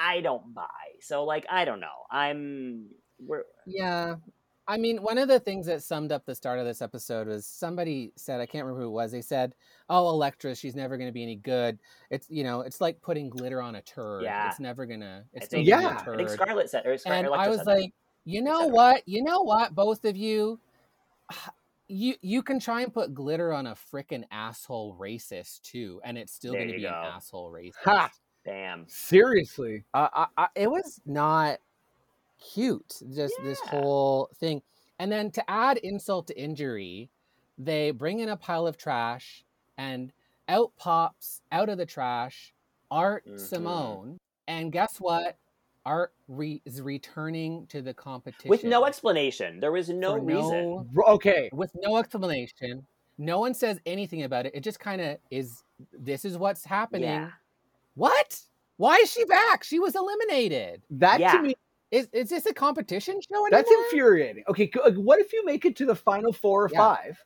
I 0.03 0.21
don't 0.21 0.53
buy. 0.53 0.65
So 1.01 1.23
like 1.23 1.45
I 1.49 1.65
don't 1.65 1.79
know. 1.79 2.05
I'm 2.12 2.88
we're 3.19 3.43
Yeah. 3.65 4.15
I 4.67 4.78
mean, 4.78 5.04
one 5.04 5.17
of 5.19 5.28
the 5.28 5.39
things 5.39 5.67
that 5.67 5.84
summed 5.84 6.12
up 6.12 6.25
the 6.25 6.34
start 6.34 6.58
of 6.60 6.65
this 6.65 6.82
episode 6.82 7.28
was 7.28 7.45
somebody 7.45 8.12
said, 8.15 8.41
I 8.41 8.47
can't 8.47 8.65
remember 8.65 8.82
who 8.82 8.88
it 8.88 8.93
was. 8.93 9.12
They 9.12 9.21
said, 9.21 9.54
"Oh, 9.89 10.10
Elektra, 10.10 10.56
she's 10.56 10.75
never 10.75 10.97
going 10.97 11.08
to 11.08 11.13
be 11.13 11.21
any 11.21 11.36
good. 11.36 11.78
It's 12.10 12.28
you 12.30 12.43
know, 12.43 12.62
it's 12.62 12.82
like 12.82 12.99
putting 13.01 13.30
glitter 13.30 13.62
on 13.62 13.75
a 13.75 13.82
turd. 13.82 14.23
Yeah. 14.23 14.49
It's 14.49 14.60
never 14.60 14.86
gonna. 14.88 15.23
It's 15.34 15.45
still 15.45 15.60
think, 15.60 15.69
gonna 15.69 15.82
be 15.82 15.86
a 15.86 15.89
Yeah. 15.89 16.13
I 16.13 16.17
think 16.17 16.30
turd." 16.30 16.39
Scarlet 16.39 16.69
said 16.69 16.86
or 16.86 16.97
Scar- 16.97 17.13
and 17.13 17.28
Elektra 17.28 17.45
I 17.45 17.49
was 17.49 17.58
said 17.60 17.67
that. 17.67 17.75
like, 17.82 17.93
you 18.25 18.41
know 18.41 18.67
what? 18.67 19.04
You 19.06 19.23
know 19.23 19.41
what? 19.43 19.75
Both 19.75 20.04
of 20.04 20.17
you, 20.17 20.60
you 21.88 22.15
you 22.21 22.41
can 22.41 22.60
try 22.60 22.82
and 22.82 22.91
put 22.91 23.13
glitter 23.13 23.54
on 23.54 23.67
a 23.67 23.75
frickin' 23.75 24.23
asshole 24.32 24.97
racist 24.99 25.62
too, 25.62 26.01
and 26.04 26.17
it's 26.17 26.34
still 26.34 26.54
There 26.54 26.62
going 26.62 26.69
to 26.73 26.75
you 26.82 26.88
be 26.88 26.88
an 26.88 26.93
asshole 26.93 27.51
racist. 27.51 27.73
Ha! 27.84 28.10
Damn. 28.43 28.86
seriously. 28.88 29.86
Uh, 29.93 30.08
I, 30.13 30.28
I, 30.38 30.47
it 30.56 30.69
was 30.69 31.01
not 31.08 31.58
cute. 32.39 33.02
Just 33.13 33.34
this 33.43 33.60
whole 33.62 34.30
thing, 34.36 34.62
and 35.00 35.12
then 35.12 35.32
to 35.32 35.50
add 35.50 35.78
insult 35.78 36.28
to 36.28 36.39
injury, 36.39 37.10
they 37.58 37.91
bring 37.91 38.19
in 38.19 38.30
a 38.30 38.38
pile 38.38 38.67
of 38.67 38.78
trash, 38.78 39.43
and 39.78 40.12
out 40.48 40.71
pops 40.78 41.41
out 41.52 41.69
of 41.69 41.78
the 41.78 41.86
trash 41.86 42.54
Art 42.91 43.26
Mhm. 43.28 43.39
Simone, 43.39 44.19
and 44.48 44.71
guess 44.71 44.98
what? 45.00 45.38
Art 45.86 46.13
re- 46.28 46.62
is 46.65 46.82
returning 46.82 47.67
to 47.67 47.82
the 47.82 47.93
competition 47.93 48.50
With 48.50 48.63
no 48.63 48.86
explanation. 48.86 49.60
There 49.60 49.71
was 49.71 49.89
no 49.89 50.13
for 50.15 50.21
reason. 50.21 50.88
no- 50.93 51.04
Okay, 51.08 51.50
with 51.54 51.71
no 51.76 51.98
explanation. 51.98 52.86
No 53.17 53.39
one 53.39 53.54
says 53.54 53.80
anything 53.86 54.24
about 54.24 54.45
it. 54.45 54.54
It 54.56 54.62
just 54.62 54.80
kind 54.80 55.00
of 55.02 55.17
is. 55.32 55.63
This 55.93 56.26
is 56.26 56.38
what's 56.38 56.65
happening. 56.65 57.04
Yeah. 57.10 57.32
What? 57.95 58.41
Why 58.78 58.95
is 58.98 59.12
she 59.12 59.24
back? 59.26 59.63
She 59.63 59.80
was 59.80 59.95
eliminated. 59.95 60.82
that 60.91 61.19
Yeah. 61.19 61.32
to 61.34 61.41
me 61.41 61.56
Is 61.95 62.08
is 62.12 62.29
this 62.29 62.45
a 62.45 62.53
competition 62.53 63.19
show 63.21 63.36
anymore? 63.45 63.49
that's 63.51 63.71
infuriating. 63.71 64.43
Okay, 64.49 64.69
what 64.95 65.19
if 65.19 65.31
you 65.34 65.45
make 65.45 65.65
it 65.65 65.75
to 65.77 65.86
the 65.86 65.95
final 65.95 66.34
four 66.34 66.65
or 66.65 66.69
Yeah. 66.71 66.77
five 66.79 67.17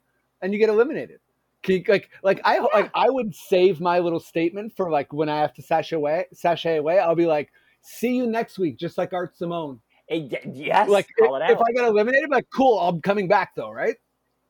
and 0.42 0.54
you 0.54 0.60
get 0.60 0.70
eliminated? 0.70 1.20
Can 1.64 1.76
you, 1.76 1.84
like, 1.88 2.10
like 2.24 2.40
I 2.46 2.60
like 2.74 2.92
I 2.94 3.10
would 3.10 3.34
save 3.36 3.82
my 3.82 4.00
little 4.00 4.20
statement 4.20 4.74
for 4.78 4.90
like 4.92 5.12
when 5.12 5.28
I 5.28 5.40
have 5.42 5.54
to 5.56 5.62
sashay 5.62 5.96
away. 5.96 6.26
Sashay 6.34 6.78
away, 6.78 7.00
I'll 7.00 7.16
be 7.16 7.26
like, 7.26 7.52
"See 7.82 8.16
you 8.16 8.28
next 8.28 8.58
week," 8.60 8.78
just 8.78 8.98
like 8.98 9.12
Art 9.12 9.36
Simone. 9.36 9.82
Eh, 10.10 10.28
y- 10.32 10.42
yes. 10.54 10.88
like 10.88 11.08
call 11.20 11.36
it 11.36 11.44
if, 11.46 11.52
if. 11.52 11.58
I 11.62 11.72
get 11.74 11.86
eliminated, 11.86 12.26
I'm 12.26 12.30
like, 12.32 12.48
"Cool, 12.56 12.80
I'm 12.80 13.02
coming 13.02 13.28
back 13.28 13.56
though," 13.56 13.72
right? 13.72 13.98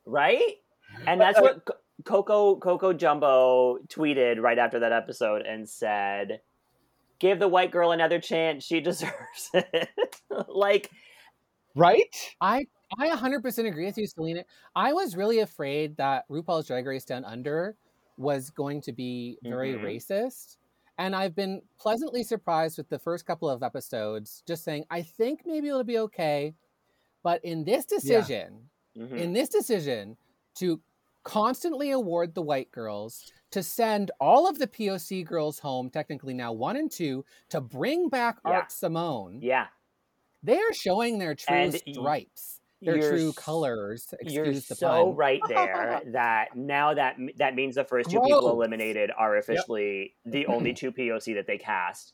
right? 0.05 0.57
And 1.07 1.19
that's 1.19 1.39
what 1.41 1.67
Coco 2.05 2.57
Coco 2.57 2.93
Jumbo 2.93 3.79
tweeted 3.87 4.39
right 4.39 4.57
after 4.59 4.79
that 4.79 4.91
episode 4.91 5.41
and 5.43 5.67
said, 5.67 6.41
"Give 7.19 7.39
the 7.39 7.47
white 7.47 7.71
girl 7.71 7.91
another 7.91 8.19
chance. 8.19 8.63
She 8.63 8.79
deserves 8.81 9.49
it." 9.53 10.21
like, 10.47 10.91
Right? 11.75 12.15
I 12.41 12.65
I 12.97 13.09
100% 13.09 13.67
agree 13.67 13.85
with 13.85 13.97
you, 13.97 14.07
Selena. 14.07 14.43
I 14.75 14.93
was 14.93 15.15
really 15.15 15.39
afraid 15.39 15.97
that 15.97 16.27
RuPaul's 16.29 16.65
Drag 16.67 16.85
Race 16.87 17.05
Down 17.05 17.23
Under 17.23 17.77
was 18.17 18.49
going 18.49 18.81
to 18.81 18.91
be 18.91 19.37
very 19.47 19.75
Mhm. 19.75 19.81
racist. 19.83 20.57
And 20.97 21.15
I've 21.15 21.35
been 21.35 21.61
pleasantly 21.79 22.23
surprised 22.23 22.77
with 22.77 22.89
the 22.89 22.97
first 22.99 23.25
couple 23.27 23.47
of 23.49 23.61
episodes, 23.63 24.43
just 24.47 24.63
saying, 24.63 24.85
I 24.89 25.03
think 25.03 25.43
maybe 25.45 25.67
it'll 25.69 25.83
be 25.83 25.99
okay. 25.99 26.55
But 27.23 27.43
in 27.45 27.63
this 27.65 27.85
decision, 27.85 28.69
mhm. 28.97 29.17
in 29.17 29.33
this 29.33 29.49
decision 29.49 30.17
to 30.55 30.81
constantly 31.29 31.91
award 31.91 32.33
the 32.33 32.41
white 32.41 32.71
girls, 32.71 33.25
to 33.51 33.63
send 33.63 34.11
all 34.19 34.47
of 34.49 34.59
the 34.59 34.67
POC 34.67 35.23
girls 35.23 35.59
home, 35.59 35.89
technically 35.89 36.33
now 36.33 36.53
one 36.53 36.75
and 36.75 36.91
two, 36.91 37.25
to 37.49 37.61
bring 37.61 38.09
back 38.09 38.37
Yeah. 38.43 38.51
Art 38.51 38.71
Simone, 38.71 39.41
yeah, 39.41 39.67
they 40.43 40.57
are 40.57 40.73
showing 40.73 41.19
their 41.19 41.35
true 41.35 41.71
And 41.71 41.73
stripes, 41.73 42.61
their 42.85 42.99
true 42.99 43.33
colors. 43.33 44.13
You're 44.21 44.53
the 44.53 44.75
so 44.75 44.75
pun. 44.75 45.15
right 45.15 45.47
there 45.47 46.01
that 46.13 46.55
now 46.55 46.93
that 46.93 47.15
that 47.37 47.55
means 47.55 47.75
the 47.75 47.83
first 47.85 48.09
two 48.09 48.19
people 48.21 48.49
eliminated 48.51 49.11
are 49.17 49.37
officially 49.37 50.15
the 50.25 50.45
only 50.47 50.73
two 50.73 50.91
POC 50.91 51.35
that 51.35 51.47
they 51.47 51.57
cast. 51.57 52.13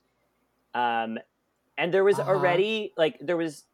Um, 0.74 1.20
and 1.78 1.94
there 1.94 2.04
was 2.04 2.20
Uh-huh. 2.20 2.30
already 2.30 2.94
like 2.98 3.18
there 3.22 3.38
was 3.38 3.66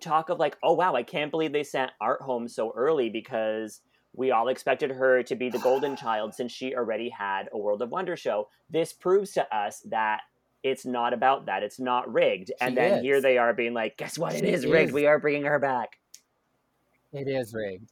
talk 0.00 0.28
of 0.30 0.38
like, 0.38 0.58
oh 0.62 0.74
wow, 0.74 0.94
I 0.94 1.02
can't 1.02 1.30
believe 1.30 1.52
they 1.52 1.64
sent 1.64 1.92
Art 2.00 2.22
home 2.22 2.48
so 2.48 2.72
early 2.76 3.10
because 3.10 3.80
we 4.14 4.30
all 4.30 4.48
expected 4.48 4.90
her 4.90 5.22
to 5.24 5.34
be 5.34 5.50
the 5.50 5.58
golden 5.58 5.96
child 5.96 6.34
since 6.34 6.52
she 6.52 6.74
already 6.74 7.08
had 7.08 7.48
a 7.52 7.58
World 7.58 7.82
of 7.82 7.90
Wonder 7.90 8.16
show. 8.16 8.48
This 8.70 8.92
proves 8.92 9.32
to 9.32 9.54
us 9.56 9.80
that 9.90 10.20
it's 10.62 10.86
not 10.86 11.12
about 11.12 11.46
that. 11.46 11.62
It's 11.62 11.78
not 11.78 12.10
rigged. 12.12 12.50
And 12.60 12.72
She 12.72 12.76
then 12.76 13.02
here 13.02 13.20
they 13.20 13.36
are 13.38 13.52
being 13.52 13.74
like, 13.74 13.96
guess 13.96 14.18
what? 14.18 14.34
It 14.34 14.40
She 14.44 14.46
is 14.50 14.66
rigged. 14.66 14.90
is. 14.90 14.94
We 14.94 15.06
are 15.06 15.18
bringing 15.18 15.44
her 15.44 15.58
back. 15.58 15.98
It 17.12 17.28
is 17.28 17.52
rigged. 17.54 17.90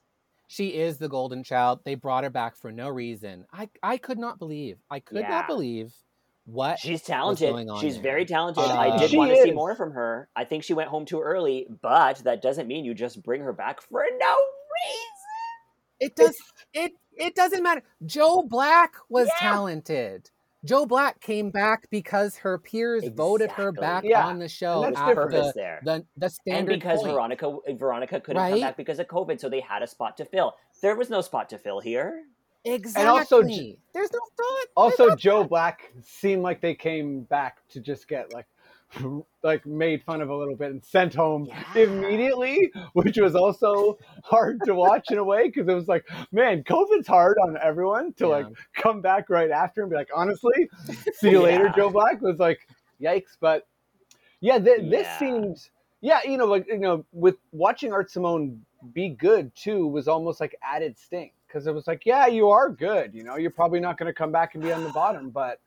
She 0.49 0.69
is 0.69 0.99
the 0.99 1.09
golden 1.09 1.45
child. 1.45 1.81
They 1.85 1.95
brought 1.95 2.25
her 2.25 2.31
back 2.31 2.57
for 2.57 2.71
no 2.73 2.89
reason. 2.89 3.47
I 3.53 3.69
I 3.83 3.97
could 3.97 4.19
not 4.19 4.39
believe. 4.39 4.79
I 4.91 5.01
could 5.01 5.21
Yeah. 5.21 5.29
not 5.29 5.47
believe 5.47 5.93
what 6.45 6.79
She's 6.79 7.03
talented. 7.03 7.51
going 7.51 7.71
on 7.71 7.81
She's 7.81 7.95
there? 7.95 8.03
very 8.03 8.25
talented. 8.27 8.65
Uh, 8.65 8.77
I 8.77 8.99
did 8.99 9.17
want 9.17 9.31
to 9.31 9.43
see 9.43 9.53
more 9.53 9.75
from 9.77 9.93
her. 9.93 10.29
I 10.37 10.45
think 10.45 10.65
she 10.65 10.75
went 10.75 10.89
home 10.89 11.05
too 11.07 11.21
early, 11.21 11.67
but 11.81 12.19
that 12.25 12.43
doesn't 12.43 12.67
mean 12.67 12.85
you 12.85 12.95
just 12.95 13.23
bring 13.23 13.41
her 13.43 13.53
back 13.53 13.81
for 13.81 14.05
no 14.19 14.37
reason. 14.37 15.12
It 16.03 16.17
does 16.17 16.37
it 16.75 16.93
it 17.17 17.35
doesn't 17.35 17.63
matter. 17.63 17.83
Joe 18.07 18.43
Black 18.49 18.95
was 19.09 19.29
Yeah. 19.29 19.51
talented. 19.51 20.31
Joe 20.65 20.87
Black 20.87 21.21
came 21.21 21.51
back 21.51 21.89
because 21.91 22.37
her 22.37 22.57
peers 22.57 23.05
voted 23.09 23.51
her 23.51 23.73
back 23.73 24.05
Yeah, 24.05 24.27
on 24.27 24.39
the 24.39 24.49
show 24.49 24.83
that's 24.83 24.97
at 24.99 25.07
different. 25.09 25.31
the, 25.33 25.37
Purpose 25.39 25.53
there. 25.55 25.81
the 25.85 26.05
the 26.17 26.31
And 26.47 26.67
because 26.69 27.01
point. 27.01 27.13
Veronica 27.13 27.59
Veronica 27.71 28.21
couldn't 28.21 28.51
come 28.51 28.61
back 28.61 28.77
because 28.77 28.99
of 29.01 29.09
COVID, 29.09 29.41
so 29.41 29.49
they 29.49 29.61
had 29.61 29.83
a 29.83 29.87
spot 29.89 30.17
to 30.19 30.25
fill. 30.25 30.55
There 30.81 30.95
was 30.95 31.11
no 31.11 31.21
spot 31.21 31.49
to 31.51 31.59
fill 31.59 31.81
here. 31.81 32.25
Exactly. 32.65 33.03
And 33.03 33.11
also 33.11 33.43
There's 33.43 34.13
no 34.13 34.21
thought. 34.37 34.67
Also, 34.77 35.17
Joe 35.17 35.41
thought. 35.41 35.49
Black 35.49 35.93
seemed 36.01 36.43
like 36.43 36.61
they 36.61 36.75
came 36.77 37.23
back 37.23 37.67
to 37.71 37.81
just 37.81 38.07
get 38.07 38.33
like 38.33 38.47
like 39.43 39.67
made 39.67 40.03
fun 40.05 40.21
of 40.21 40.29
a 40.31 40.37
little 40.37 40.57
bit 40.57 40.71
and 40.71 40.85
sent 40.85 41.15
home 41.15 41.47
Yeah. 41.47 41.65
immediately, 41.75 42.71
which 42.93 43.19
was 43.19 43.35
also 43.35 43.99
hard 44.25 44.61
to 44.65 44.75
watch 44.75 45.11
in 45.11 45.19
a 45.19 45.25
way 45.25 45.49
because 45.49 45.69
it 45.69 45.75
was 45.75 45.89
like, 45.89 46.07
man, 46.31 46.63
COVID's 46.65 47.07
hard 47.07 47.37
on 47.39 47.57
everyone 47.63 48.13
to 48.15 48.29
like 48.29 48.47
come 48.77 49.01
back 49.01 49.31
right 49.31 49.51
after 49.51 49.83
and 49.83 49.91
be 49.91 49.97
like, 49.97 50.11
honestly, 50.15 50.69
see 51.15 51.31
you 51.31 51.41
later, 51.43 51.71
Joe 51.77 51.91
Black 51.91 52.21
was 52.21 52.39
like, 52.39 52.67
yikes. 53.01 53.37
But 53.41 53.67
yeah, 54.41 54.59
th- 54.59 54.91
this 54.91 55.07
Yeah. 55.07 55.19
seemed, 55.19 55.57
yeah, 56.01 56.21
you 56.25 56.37
know, 56.37 56.47
like 56.47 56.67
you 56.69 56.79
know, 56.79 57.05
with 57.13 57.37
watching 57.53 57.93
Art 57.93 58.11
Simone 58.11 58.65
be 58.93 59.09
good 59.11 59.55
too 59.55 59.87
was 59.87 60.09
almost 60.09 60.41
like 60.41 60.57
added 60.63 60.99
sting 60.99 61.31
because 61.47 61.67
it 61.67 61.75
was 61.75 61.87
like, 61.87 62.05
yeah, 62.05 62.27
you 62.27 62.49
are 62.51 62.69
good. 62.69 63.15
You 63.15 63.23
know, 63.25 63.37
you're 63.37 63.51
probably 63.51 63.79
not 63.81 63.99
going 63.99 64.09
to 64.09 64.13
come 64.13 64.33
back 64.33 64.55
and 64.55 64.63
be 64.63 64.73
on 64.73 64.83
the 64.83 64.91
bottom, 64.91 65.31
but 65.31 65.61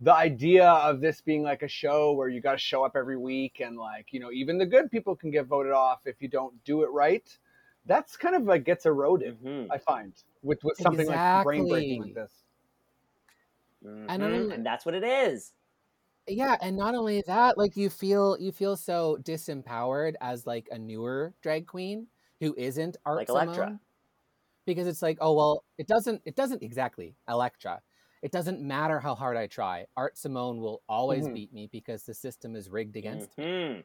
the 0.00 0.12
idea 0.14 0.68
of 0.68 1.00
this 1.00 1.20
being 1.22 1.42
like 1.42 1.62
a 1.62 1.68
show 1.68 2.12
where 2.12 2.28
you 2.28 2.40
got 2.40 2.52
to 2.52 2.58
show 2.58 2.84
up 2.84 2.96
every 2.96 3.16
week 3.16 3.60
and 3.64 3.76
like 3.76 4.12
you 4.12 4.20
know 4.20 4.30
even 4.30 4.58
the 4.58 4.66
good 4.66 4.90
people 4.90 5.16
can 5.16 5.30
get 5.30 5.46
voted 5.46 5.72
off 5.72 6.00
if 6.06 6.20
you 6.20 6.28
don't 6.28 6.52
do 6.64 6.82
it 6.82 6.90
right 6.90 7.38
that's 7.86 8.16
kind 8.16 8.34
of 8.36 8.42
like 8.42 8.64
gets 8.64 8.84
eroded 8.84 9.42
Mhm. 9.42 9.68
i 9.70 9.78
find 9.78 10.12
with 10.42 10.62
with 10.64 10.76
something 10.76 11.06
like 11.06 11.44
brain 11.44 11.66
breaking 11.68 12.00
like 12.02 12.10
Exactly. 12.10 12.22
this 12.22 12.32
Mhm. 13.84 14.06
And 14.08 14.22
then- 14.22 14.52
and 14.52 14.66
that's 14.66 14.84
what 14.84 14.94
it 14.94 15.04
is. 15.04 15.52
yeah 16.28 16.56
and 16.60 16.76
not 16.76 16.94
only 16.94 17.22
that 17.26 17.56
like 17.56 17.76
you 17.76 17.88
feel 17.88 18.36
you 18.38 18.52
feel 18.52 18.76
so 18.76 19.16
disempowered 19.22 20.14
as 20.20 20.46
like 20.46 20.68
a 20.72 20.78
newer 20.78 21.32
drag 21.40 21.66
queen 21.66 22.06
who 22.40 22.54
isn't 22.58 22.96
art 23.06 23.16
Like 23.18 23.28
Elektra. 23.30 23.54
Simone. 23.54 23.80
because 24.66 24.86
it's 24.88 25.00
like 25.02 25.16
oh 25.22 25.32
well 25.34 25.64
it 25.78 25.86
doesn't 25.86 26.20
it 26.26 26.34
doesn't 26.34 26.62
exactly 26.62 27.14
elektra 27.28 27.80
it 28.26 28.32
doesn't 28.32 28.60
matter 28.60 28.98
how 28.98 29.14
hard 29.14 29.36
i 29.36 29.46
try 29.46 29.86
art 29.96 30.18
simone 30.18 30.58
will 30.60 30.82
always 30.88 31.26
Mhm. 31.28 31.34
beat 31.34 31.52
me 31.52 31.68
because 31.70 32.02
the 32.02 32.12
system 32.12 32.56
is 32.56 32.68
rigged 32.68 32.96
against 32.96 33.36
me 33.38 33.44
Mhm. 33.44 33.84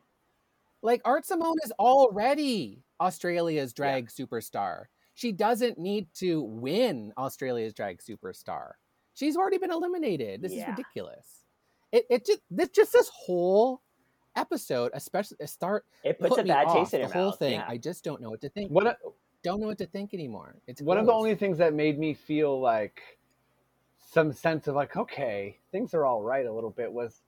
Like 0.84 1.02
Art 1.06 1.26
Simone 1.28 1.58
is 1.64 1.72
already 1.78 2.82
Australia's 3.00 3.72
drag 3.72 4.08
superstar. 4.08 4.86
She 5.14 5.32
doesn't 5.32 5.78
need 5.78 6.12
to 6.16 6.42
win 6.42 7.14
Australia's 7.20 7.72
drag 7.76 8.00
superstar. 8.02 8.72
She's 9.14 9.38
already 9.38 9.60
been 9.60 9.70
eliminated. 9.72 10.42
This 10.42 10.54
is 10.54 10.66
ridiculous. 10.68 11.46
It 11.92 12.06
it 12.10 12.26
just 12.26 12.42
this 12.50 12.70
just 12.70 12.94
this 12.94 13.10
whole 13.10 13.84
episode, 14.36 14.90
especially 14.96 15.38
a 15.40 15.46
start 15.46 15.86
It 16.04 16.18
puts 16.18 16.30
put 16.30 16.40
a 16.40 16.44
me 16.46 16.48
bad 16.50 16.66
off 16.66 16.76
taste 16.78 16.94
in 16.96 17.02
the 17.02 17.08
your 17.08 17.14
whole 17.14 17.26
mouth. 17.30 17.38
thing. 17.38 17.54
yeah. 17.60 17.66
I 17.68 17.78
just 17.78 18.04
don't 18.04 18.20
know 18.20 18.32
what 18.32 18.42
to 18.42 18.50
think. 18.50 18.72
One 18.72 18.88
of, 18.88 18.96
Don't 19.44 19.60
know 19.62 19.68
what 19.68 19.78
to 19.78 19.86
think 19.86 20.16
anymore. 20.16 20.56
It's 20.66 20.82
one 20.82 20.98
of 20.98 21.06
the 21.06 21.14
only 21.14 21.36
things 21.36 21.60
that 21.60 21.76
made 21.76 22.00
me 22.00 22.16
feel 22.16 22.60
like 22.60 23.04
some 24.12 24.34
sense 24.34 24.68
of 24.68 24.76
like, 24.76 24.98
okay, 24.98 25.58
things 25.72 25.94
are 25.94 26.06
all 26.06 26.22
right 26.22 26.46
a 26.46 26.52
little 26.52 26.70
bit 26.70 26.92
was 26.92 27.22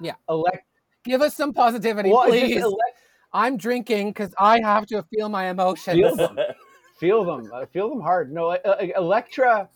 Yeah. 0.00 0.14
elect. 0.28 0.64
Give 1.04 1.20
us 1.20 1.34
some 1.34 1.52
positivity, 1.52 2.10
Well, 2.10 2.28
please. 2.28 2.56
elect 2.62 2.98
I'm 3.32 3.56
drinking 3.56 4.08
because 4.08 4.34
I 4.40 4.60
have 4.62 4.86
to 4.86 5.04
feel 5.04 5.28
my 5.28 5.50
emotions. 5.50 5.96
Feel 6.00 6.16
them. 6.16 6.38
feel 6.98 7.24
them, 7.24 7.50
uh, 7.52 7.66
feel 7.66 7.88
them 7.88 8.00
hard. 8.00 8.32
No, 8.32 8.48
uh, 8.50 8.86
Elektra. 8.96 9.68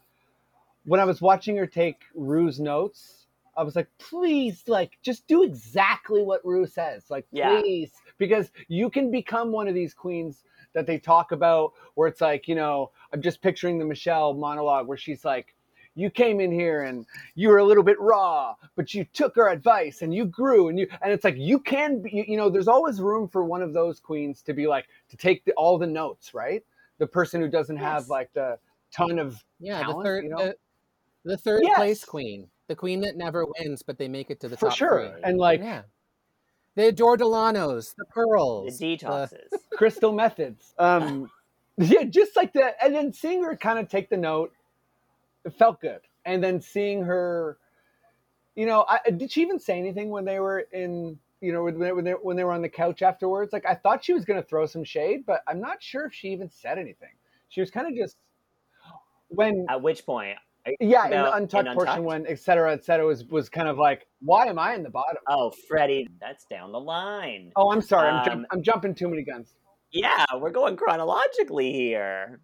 When 0.87 1.01
I 1.01 1.05
was 1.05 1.21
watching 1.23 1.57
her 1.57 1.67
take 1.67 2.03
Rue's 2.15 2.59
notes, 2.61 3.27
I 3.57 3.63
was 3.63 3.77
like, 3.77 3.89
please, 3.99 4.65
like, 4.67 4.99
just 5.03 5.27
do 5.29 5.43
exactly 5.45 6.23
what 6.23 6.45
Rue 6.45 6.67
says, 6.67 7.05
like, 7.11 7.27
Yeah. 7.31 7.61
please, 7.61 7.93
because 8.19 8.51
you 8.69 8.91
can 8.91 9.11
become 9.11 9.53
one 9.53 9.69
of 9.69 9.75
these 9.75 9.95
queens 9.95 10.45
that 10.75 10.87
they 10.87 10.99
talk 10.99 11.31
about, 11.33 11.73
where 11.95 12.09
it's 12.09 12.21
like, 12.21 12.49
you 12.49 12.55
know, 12.55 12.91
I'm 13.13 13.23
just 13.23 13.41
picturing 13.41 13.79
the 13.79 13.85
Michelle 13.85 14.35
monologue 14.35 14.87
where 14.89 14.99
she's 14.99 15.25
like. 15.25 15.54
You 15.95 16.11
came 16.11 16.41
in 16.41 16.51
here 16.51 16.83
and 16.83 17.07
you 17.35 17.49
were 17.49 17.59
a 17.59 17.65
little 17.65 17.85
bit 17.85 18.01
raw, 18.01 18.55
but 18.75 18.95
you 18.95 19.05
took 19.13 19.37
our 19.39 19.49
advice 19.49 20.03
and 20.03 20.13
you 20.13 20.25
grew 20.25 20.69
and 20.69 20.79
you 20.79 20.89
and 21.03 21.13
it's 21.13 21.25
like 21.25 21.37
you 21.37 21.59
can 21.61 22.03
be, 22.03 22.11
you, 22.11 22.25
you 22.29 22.37
know 22.37 22.51
there's 22.51 22.69
always 22.69 23.01
room 23.01 23.29
for 23.29 23.45
one 23.45 23.63
of 23.63 23.73
those 23.73 24.01
queens 24.01 24.43
to 24.43 24.53
be 24.53 24.67
like 24.67 24.87
to 25.09 25.17
take 25.17 25.45
the, 25.45 25.53
all 25.53 25.79
the 25.79 25.87
notes, 25.87 26.35
right? 26.35 26.65
The 26.99 27.07
person 27.07 27.41
who 27.41 27.49
doesn't 27.49 27.77
have 27.77 28.09
like 28.09 28.33
the 28.33 28.59
ton 28.91 29.19
of 29.19 29.45
Yeah, 29.61 29.83
talent, 29.83 29.99
the 29.99 30.05
third, 30.05 30.25
you 30.25 30.31
know? 30.31 30.37
the, 30.39 30.57
the 31.25 31.37
third 31.37 31.63
Yes. 31.63 31.77
place 31.77 32.05
queen, 32.05 32.49
the 32.69 32.77
queen 32.77 33.01
that 33.01 33.17
never 33.17 33.47
wins, 33.59 33.83
but 33.83 33.99
they 33.99 34.09
make 34.09 34.31
it 34.31 34.41
to 34.41 34.49
the 34.49 34.57
for 34.57 34.69
top 34.69 34.73
For 34.73 34.77
sure. 34.77 34.99
three. 34.99 35.23
And 35.25 35.39
like 35.39 35.61
yeah, 35.61 35.83
the 36.77 36.89
Adore 36.89 37.17
Delanos, 37.17 37.95
the 37.97 38.05
the 38.05 38.11
Pearls, 38.11 38.79
detoxes. 38.79 39.51
Crystal 39.77 40.13
Methyds. 40.13 40.75
Um, 40.79 41.31
yeah, 41.79 42.05
just 42.05 42.37
like 42.37 42.53
that. 42.55 42.77
And 42.83 42.95
then 42.95 43.13
seeing 43.13 43.43
her 43.45 43.57
kind 43.57 43.79
of 43.79 43.89
take 43.89 44.09
the 44.11 44.17
note, 44.17 44.53
it 45.45 45.53
felt 45.59 45.81
good. 45.81 46.01
And 46.25 46.43
then 46.43 46.61
seeing 46.61 47.03
her, 47.03 47.59
you 48.55 48.67
know, 48.67 48.85
I, 48.89 48.99
did 49.11 49.31
she 49.33 49.43
even 49.43 49.59
say 49.59 49.79
anything 49.79 50.11
when 50.11 50.25
they 50.25 50.41
were 50.41 50.61
in, 50.73 51.19
you 51.41 51.53
know, 51.53 51.65
when 51.65 51.79
they, 51.79 51.93
when 51.93 52.05
they, 52.05 52.13
when 52.13 52.37
they 52.37 52.45
were 52.45 52.53
on 52.53 52.63
the 52.63 52.69
couch 52.69 53.03
afterwards? 53.03 53.53
Like, 53.53 53.67
I 53.67 53.75
thought 53.75 54.05
she 54.05 54.15
was 54.15 54.25
going 54.25 54.41
to 54.41 54.47
throw 54.49 54.65
some 54.67 54.85
shade, 54.85 55.25
but 55.27 55.43
I'm 55.47 55.61
not 55.61 55.83
sure 55.83 56.07
if 56.07 56.15
she 56.15 56.29
even 56.29 56.49
said 56.49 56.79
anything. 56.79 57.11
She 57.49 57.61
was 57.61 57.71
kind 57.71 57.87
of 57.87 57.95
just 57.95 58.17
when, 59.29 59.67
At 59.69 59.83
which 59.83 60.07
point, 60.07 60.39
yeah, 60.81 61.05
in 61.05 61.11
the 61.11 61.21
about- 61.21 61.37
in 61.37 61.43
untucked 61.43 61.69
portion 61.75 61.89
Untucked? 61.99 62.03
when 62.05 62.27
et 62.27 62.39
cetera, 62.39 62.73
et 62.73 62.85
cetera, 62.85 63.05
was 63.05 63.25
was 63.27 63.49
kind 63.51 63.69
of 63.69 63.77
like, 63.77 64.07
why 64.21 64.47
am 64.47 64.59
I 64.59 64.75
in 64.75 64.83
the 64.83 64.89
bottom? 64.91 65.17
oh, 65.29 65.51
Freddie, 65.69 66.09
that's 66.21 66.47
down 66.47 66.73
the 66.73 66.81
line. 66.81 67.53
Oh, 67.57 67.71
I'm 67.71 67.83
sorry, 67.83 68.09
I'm, 68.09 68.21
Um, 68.21 68.25
jump, 68.25 68.47
I'm 68.51 68.63
jumping 68.63 68.95
too 68.95 69.09
many 69.09 69.23
guns. 69.25 69.55
Yeah, 69.93 70.25
we're 70.37 70.51
going 70.51 70.77
chronologically 70.77 71.73
here. 71.73 72.41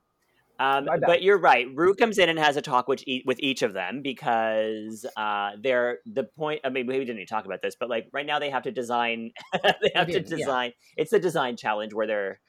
Um, 0.61 0.87
but 1.07 1.23
you're 1.23 1.39
right. 1.39 1.67
Rue 1.75 1.95
comes 1.95 2.19
in 2.19 2.29
and 2.29 2.39
has 2.39 2.59
a 2.59 2.61
talk 2.61 2.87
with 2.87 3.03
each, 3.07 3.25
with 3.25 3.41
each 3.41 3.63
of 3.63 3.73
them 3.73 4.03
because 4.03 5.07
uh, 5.17 5.53
they're 5.59 6.01
the 6.05 6.25
point. 6.25 6.61
I 6.65 6.69
mean, 6.69 6.87
we 6.87 6.99
didn't 6.99 7.17
even 7.17 7.27
talk 7.27 7.47
about 7.47 7.63
this, 7.63 7.77
but 7.81 7.89
like 7.89 8.09
right 8.13 8.27
now 8.27 8.39
they 8.39 8.51
have 8.51 8.65
to 8.65 8.71
design. 8.71 9.33
they 9.55 9.91
have 9.95 10.07
to 10.09 10.13
didn't, 10.13 10.31
yeah. 10.31 10.37
design. 10.37 10.73
It's 10.99 11.13
the 11.13 11.19
design 11.19 11.57
challenge 11.57 11.95
where 11.95 12.07
they're 12.07 12.41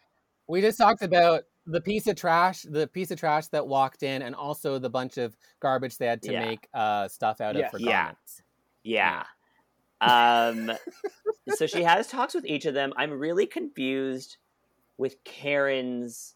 We 0.49 0.59
just 0.59 0.77
talked 0.77 1.03
about 1.03 1.43
the 1.65 1.79
piece 1.79 2.05
of 2.07 2.17
trash, 2.17 2.63
the 2.63 2.85
piece 2.85 3.11
of 3.11 3.19
trash 3.19 3.47
that 3.47 3.65
walked 3.65 4.03
in, 4.03 4.21
and 4.21 4.35
also 4.35 4.77
the 4.77 4.89
bunch 4.89 5.17
of 5.17 5.37
garbage 5.61 5.97
they 5.97 6.07
had 6.07 6.21
to 6.23 6.33
Yeah. 6.33 6.45
make 6.45 6.67
uh, 6.73 7.07
stuff 7.07 7.39
out 7.39 7.55
Yes. 7.55 7.73
of 7.73 7.79
for 7.79 7.85
Yeah. 7.85 8.11
Yeah. 8.83 9.23
Um, 10.01 10.69
so 11.55 11.65
she 11.65 11.83
has 11.83 12.07
talks 12.07 12.33
with 12.33 12.45
each 12.45 12.65
of 12.65 12.73
them. 12.73 12.91
I'm 12.97 13.11
really 13.11 13.45
confused 13.45 14.35
with 14.97 15.23
Karen's 15.23 16.35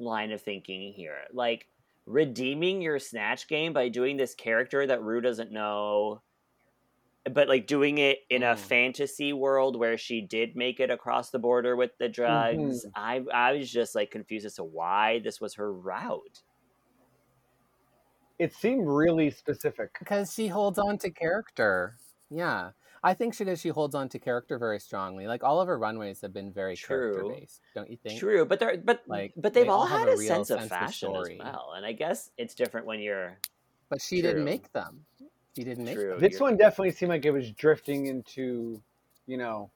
line 0.00 0.32
of 0.32 0.40
thinking 0.42 0.92
here. 0.92 1.18
Like 1.32 1.68
redeeming 2.06 2.82
your 2.82 2.98
snatch 2.98 3.46
game 3.46 3.72
by 3.72 3.88
doing 3.88 4.16
this 4.16 4.34
character 4.34 4.86
that 4.86 5.02
Rue 5.02 5.20
doesn't 5.20 5.52
know, 5.52 6.22
but 7.30 7.48
like 7.48 7.66
doing 7.66 7.98
it 7.98 8.20
in 8.30 8.42
a 8.42 8.54
Mm. 8.54 8.58
fantasy 8.58 9.32
world 9.32 9.76
where 9.76 9.98
she 9.98 10.20
did 10.22 10.56
make 10.56 10.80
it 10.80 10.90
across 10.90 11.30
the 11.30 11.38
border 11.38 11.76
with 11.76 11.96
the 11.98 12.08
drugs. 12.08 12.86
I 12.96 13.22
I 13.32 13.52
was 13.52 13.70
just 13.70 13.94
like 13.94 14.10
confused 14.10 14.46
as 14.46 14.54
to 14.54 14.64
why 14.64 15.20
this 15.20 15.40
was 15.40 15.54
her 15.54 15.72
route. 15.72 16.42
It 18.38 18.54
seemed 18.54 18.86
really 18.88 19.30
specific. 19.30 19.90
Because 19.98 20.32
she 20.32 20.48
holds 20.48 20.78
on 20.78 20.96
to 20.98 21.10
character. 21.10 21.96
Yeah. 22.30 22.70
I 23.02 23.14
think 23.14 23.34
she 23.34 23.44
does. 23.44 23.60
She 23.60 23.70
holds 23.70 23.94
on 23.94 24.08
to 24.10 24.18
character 24.18 24.58
very 24.58 24.78
strongly. 24.78 25.26
Like 25.26 25.42
all 25.42 25.60
of 25.60 25.68
her 25.68 25.78
runways 25.78 26.20
have 26.20 26.34
been 26.34 26.52
very 26.52 26.76
True. 26.76 27.14
character 27.14 27.40
based, 27.40 27.60
don't 27.74 27.90
you 27.90 27.96
think? 27.96 28.20
True, 28.20 28.44
but 28.44 28.60
they're 28.60 28.76
but 28.76 29.02
Like, 29.06 29.32
but 29.36 29.54
they've 29.54 29.64
they 29.64 29.70
all 29.70 29.80
all 29.80 29.86
have 29.86 30.00
had 30.00 30.08
a 30.08 30.12
a, 30.12 30.16
real 30.16 30.28
sense 30.28 30.50
of 30.50 30.60
sense 30.60 30.70
of 30.70 30.78
fashion 30.78 31.16
as 31.16 31.28
well, 31.38 31.72
and 31.76 31.86
I 31.86 31.92
guess 31.92 32.30
it's 32.36 32.54
different 32.54 32.86
when 32.86 33.00
you're 33.00 33.38
But 33.88 34.02
she 34.02 34.20
didn't 34.20 34.44
make 34.44 34.70
them. 34.72 35.04
She 35.56 35.64
didn't 35.64 35.84
make 35.84 35.94
True. 35.94 36.10
them. 36.10 36.20
This 36.20 36.32
you're- 36.32 36.42
one 36.42 36.56
definitely 36.56 36.92
seemed 36.92 37.10
like 37.10 37.24
it 37.24 37.32
was 37.32 37.50
drifting 37.52 38.06
into, 38.06 38.80
you 39.26 39.36
know, 39.36 39.70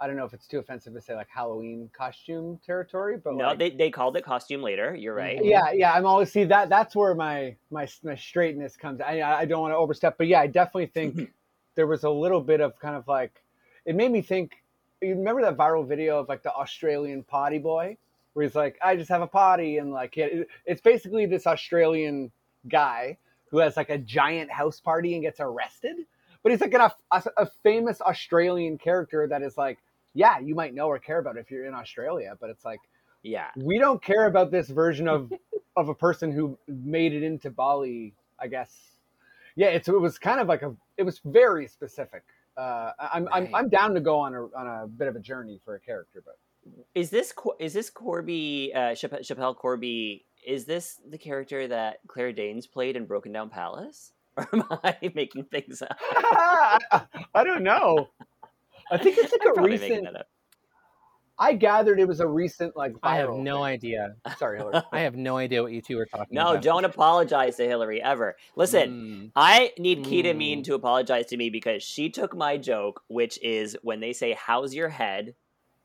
I 0.00 0.06
don't 0.06 0.16
know 0.16 0.24
if 0.24 0.32
it's 0.32 0.46
too 0.46 0.58
offensive 0.58 0.94
to 0.94 1.00
say 1.00 1.14
like 1.14 1.28
Halloween 1.28 1.90
costume 1.92 2.58
territory, 2.64 3.16
but 3.22 3.34
no, 3.34 3.48
like, 3.48 3.58
they, 3.58 3.70
they 3.70 3.90
called 3.90 4.16
it 4.16 4.24
costume 4.24 4.62
later. 4.62 4.94
You're 4.94 5.14
right. 5.14 5.38
Mm-hmm. 5.38 5.48
yeah, 5.48 5.72
yeah. 5.72 5.92
I'm 5.92 6.06
always 6.06 6.30
see 6.32 6.44
that. 6.44 6.68
That's 6.68 6.94
where 6.96 7.14
my 7.14 7.56
my 7.70 7.86
my 8.04 8.14
straightness 8.14 8.76
comes. 8.76 9.00
I 9.00 9.20
I 9.22 9.44
don't 9.44 9.60
want 9.60 9.72
to 9.72 9.76
overstep, 9.76 10.16
but 10.16 10.28
yeah, 10.28 10.40
I 10.40 10.46
definitely 10.46 10.86
think 10.86 11.32
there 11.78 11.86
was 11.86 12.02
a 12.02 12.10
little 12.10 12.40
bit 12.42 12.60
of 12.60 12.76
kind 12.80 12.96
of 12.96 13.06
like, 13.06 13.40
it 13.86 13.94
made 13.94 14.10
me 14.10 14.20
think. 14.20 14.64
You 15.00 15.10
remember 15.14 15.42
that 15.42 15.56
viral 15.56 15.86
video 15.86 16.18
of 16.18 16.28
like 16.28 16.42
the 16.42 16.52
Australian 16.52 17.22
potty 17.22 17.58
boy, 17.58 17.96
where 18.32 18.44
he's 18.44 18.56
like, 18.56 18.76
I 18.82 18.96
just 18.96 19.08
have 19.10 19.22
a 19.22 19.28
potty, 19.28 19.78
and 19.78 19.92
like 19.92 20.18
it, 20.18 20.48
it's 20.66 20.80
basically 20.80 21.24
this 21.26 21.46
Australian 21.46 22.32
guy 22.68 23.16
who 23.52 23.58
has 23.58 23.76
like 23.76 23.90
a 23.90 23.98
giant 23.98 24.50
house 24.50 24.80
party 24.80 25.14
and 25.14 25.22
gets 25.22 25.38
arrested. 25.38 25.98
But 26.42 26.50
he's 26.50 26.60
like 26.60 26.74
an, 26.74 26.90
a, 27.12 27.22
a 27.36 27.46
famous 27.62 28.00
Australian 28.00 28.76
character 28.78 29.28
that 29.28 29.42
is 29.42 29.56
like, 29.56 29.78
yeah, 30.14 30.40
you 30.40 30.56
might 30.56 30.74
know 30.74 30.88
or 30.88 30.98
care 30.98 31.18
about 31.20 31.36
if 31.38 31.48
you're 31.48 31.66
in 31.66 31.74
Australia, 31.74 32.36
but 32.40 32.50
it's 32.50 32.64
like 32.64 32.80
Yeah. 33.22 33.50
we 33.54 33.78
don't 33.78 34.02
care 34.02 34.26
about 34.26 34.50
this 34.50 34.68
version 34.68 35.06
of 35.06 35.32
of 35.76 35.88
a 35.88 35.94
person 35.94 36.32
who 36.32 36.58
made 36.66 37.12
it 37.12 37.22
into 37.22 37.50
Bali. 37.50 38.14
I 38.40 38.48
guess. 38.48 38.97
Yeah, 39.58 39.70
it's 39.70 39.88
it 39.88 40.00
was 40.00 40.20
kind 40.20 40.38
of 40.38 40.46
like 40.46 40.62
a 40.62 40.72
it 40.96 41.02
was 41.02 41.20
very 41.24 41.66
specific. 41.66 42.22
Uh, 42.56 42.92
I'm 43.12 43.28
I'm 43.32 43.52
I'm 43.52 43.68
down 43.68 43.92
to 43.94 44.00
go 44.00 44.20
on 44.20 44.32
a 44.32 44.42
on 44.56 44.66
a 44.68 44.86
bit 44.86 45.08
of 45.08 45.16
a 45.16 45.18
journey 45.18 45.60
for 45.64 45.74
a 45.74 45.80
character, 45.80 46.22
but 46.24 46.36
Is 46.94 47.10
this 47.10 47.34
is 47.58 47.72
this 47.72 47.90
Corby 47.90 48.70
uh, 48.72 48.94
Schapelle, 48.94 49.18
Schapelle 49.20 49.56
Corby? 49.56 50.26
Is 50.46 50.64
this 50.64 51.00
the 51.10 51.18
character 51.18 51.66
that 51.66 51.98
Claire 52.06 52.32
Danes 52.32 52.68
played 52.68 52.94
in 52.96 53.04
Brokedown 53.04 53.50
Palace? 53.50 54.12
Or 54.38 54.46
am 54.52 54.62
I 54.84 54.96
making 55.16 55.46
things 55.46 55.82
up? 55.82 55.98
I, 56.00 56.78
I 57.34 57.42
don't 57.42 57.64
know. 57.64 58.10
I 58.92 58.96
think 58.96 59.18
it's 59.18 59.32
like 59.32 59.40
I'm 59.58 59.64
a 59.64 59.66
recent. 59.66 60.06
That 61.38 61.44
up. 61.44 61.48
I 61.48 61.52
gathered 61.54 62.00
it 62.00 62.08
was 62.08 62.20
a 62.20 62.26
recent 62.26 62.76
like. 62.76 62.94
I 63.02 63.16
have 63.16 63.28
viral 63.30 63.42
no 63.42 63.56
thing. 63.56 63.64
idea. 63.64 64.14
Sorry, 64.38 64.58
Hillary. 64.58 64.82
I 64.92 65.00
have 65.00 65.16
no 65.16 65.36
idea 65.36 65.62
what 65.62 65.72
you 65.72 65.80
two 65.82 65.98
are 65.98 66.06
talking 66.06 66.36
about. 66.36 66.44
No, 66.44 66.50
about. 66.52 66.62
don't 66.64 66.84
apologize 66.84 67.56
to 67.56 67.64
Hillary 67.66 68.02
ever. 68.02 68.36
Listen, 68.56 68.90
Mm. 68.90 69.30
I 69.36 69.72
need 69.78 70.04
Kita 70.04 70.36
Mean 70.36 70.60
Mm. 70.60 70.64
to 70.64 70.74
apologize 70.74 71.26
to 71.26 71.36
me 71.36 71.50
because 71.50 71.82
she 71.82 72.10
took 72.10 72.36
my 72.36 72.56
joke, 72.56 73.02
which 73.08 73.38
is 73.42 73.76
when 73.82 74.00
they 74.00 74.12
say, 74.12 74.32
How's 74.38 74.74
your 74.74 74.88
head? 74.88 75.34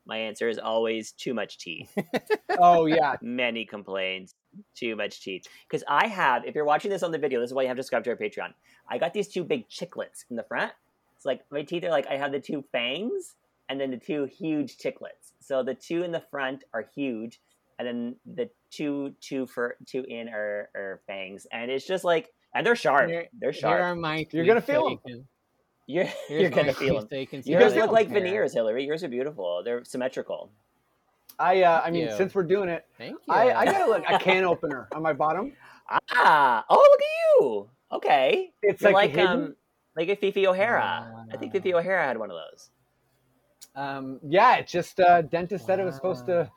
My 0.06 0.18
answer 0.18 0.50
is 0.50 0.58
always 0.58 1.12
too 1.12 1.32
much 1.32 1.56
teeth. 1.56 1.90
oh 2.58 2.84
yeah, 2.84 3.16
Many 3.22 3.64
complaints, 3.64 4.34
too 4.74 4.96
much 4.96 5.22
teeth. 5.22 5.46
Because 5.66 5.82
I 5.88 6.08
have, 6.08 6.44
if 6.44 6.54
you're 6.54 6.66
watching 6.66 6.90
this 6.90 7.02
on 7.02 7.10
the 7.10 7.16
video, 7.18 7.40
this 7.40 7.48
is 7.50 7.54
why 7.54 7.62
you 7.62 7.68
have 7.68 7.78
to 7.78 7.82
subscribe 7.82 8.04
to 8.04 8.10
our 8.10 8.16
Patreon. 8.16 8.52
I 8.86 8.98
got 8.98 9.14
these 9.14 9.28
two 9.28 9.44
big 9.44 9.66
chiclets 9.68 10.24
in 10.28 10.36
the 10.36 10.42
front. 10.42 10.72
It's 11.16 11.24
like 11.24 11.40
my 11.50 11.62
teeth 11.62 11.84
are 11.84 11.90
like, 11.90 12.06
I 12.06 12.18
have 12.18 12.32
the 12.32 12.40
two 12.40 12.64
fangs 12.70 13.34
and 13.68 13.80
then 13.80 13.90
the 13.90 13.96
two 13.96 14.24
huge 14.24 14.76
ticklets. 14.78 15.32
So 15.40 15.62
the 15.62 15.74
two 15.74 16.02
in 16.02 16.12
the 16.12 16.22
front 16.30 16.64
are 16.72 16.86
huge, 16.94 17.40
and 17.78 17.86
then 17.88 18.16
the 18.26 18.48
two 18.70 19.14
two 19.20 19.46
for 19.46 19.76
two 19.86 20.04
in 20.08 20.28
are, 20.28 20.70
are 20.74 21.00
fangs, 21.06 21.46
and 21.52 21.70
it's 21.70 21.86
just 21.86 22.04
like, 22.04 22.32
and 22.54 22.66
they're 22.66 22.76
sharp. 22.76 23.08
Here- 23.08 23.28
they're 23.38 23.52
Here 23.52 23.60
sharp. 23.60 23.80
are 23.82 23.94
my. 23.94 24.26
You're 24.30 24.44
gonna 24.44 24.60
teeth 24.60 24.66
so 24.66 24.72
feel 24.72 24.90
you 24.90 24.96
'em. 24.96 24.98
can- 25.06 25.28
You're 25.86 26.04
here's 26.28 26.40
you're 26.42 26.50
gonna 26.50 26.72
feel 26.72 26.94
teeth 26.94 27.00
them. 27.00 27.08
so 27.10 27.16
you 27.16 27.26
can 27.26 27.42
see 27.42 27.50
Yours 27.50 27.62
how 27.62 27.68
guys 27.68 27.74
they 27.74 27.80
look 27.82 27.92
like 27.92 28.08
veneers, 28.08 28.52
Hillary. 28.54 28.84
Yours 28.84 29.04
are 29.04 29.08
beautiful. 29.08 29.62
They're 29.64 29.84
symmetrical. 29.84 30.50
I 31.38 31.62
uh, 31.62 31.82
I 31.84 31.90
mean 31.90 32.04
you. 32.08 32.16
since 32.16 32.34
we're 32.34 32.44
doing 32.44 32.68
it, 32.68 32.86
Thank 32.96 33.16
you. 33.26 33.34
I 33.34 33.52
I 33.60 33.64
got 33.64 33.88
a, 33.88 33.90
like 33.90 34.04
a 34.08 34.18
can 34.18 34.44
opener 34.44 34.88
on 34.94 35.02
my 35.02 35.12
bottom. 35.12 35.52
Ah, 36.12 36.64
oh 36.70 36.76
look 36.76 37.00
at 37.00 37.06
you. 37.42 37.70
Okay, 37.92 38.52
It's 38.62 38.80
You're 38.82 38.92
like, 38.92 39.14
like 39.16 39.26
um 39.26 39.54
like 39.96 40.08
a 40.08 40.16
Fifi 40.16 40.46
O'Hara. 40.46 41.26
I 41.32 41.36
think 41.36 41.52
Fifi 41.52 41.74
Ah. 41.74 41.78
O'Hara 41.78 42.04
had 42.06 42.18
one 42.18 42.30
of 42.30 42.36
those. 42.36 42.70
Um, 43.74 44.20
yeah, 44.26 44.56
it 44.56 44.66
just 44.66 45.00
uh, 45.00 45.22
dentist 45.22 45.66
said 45.66 45.80
it 45.80 45.84
was 45.84 45.94
supposed 45.94 46.26
to 46.26 46.50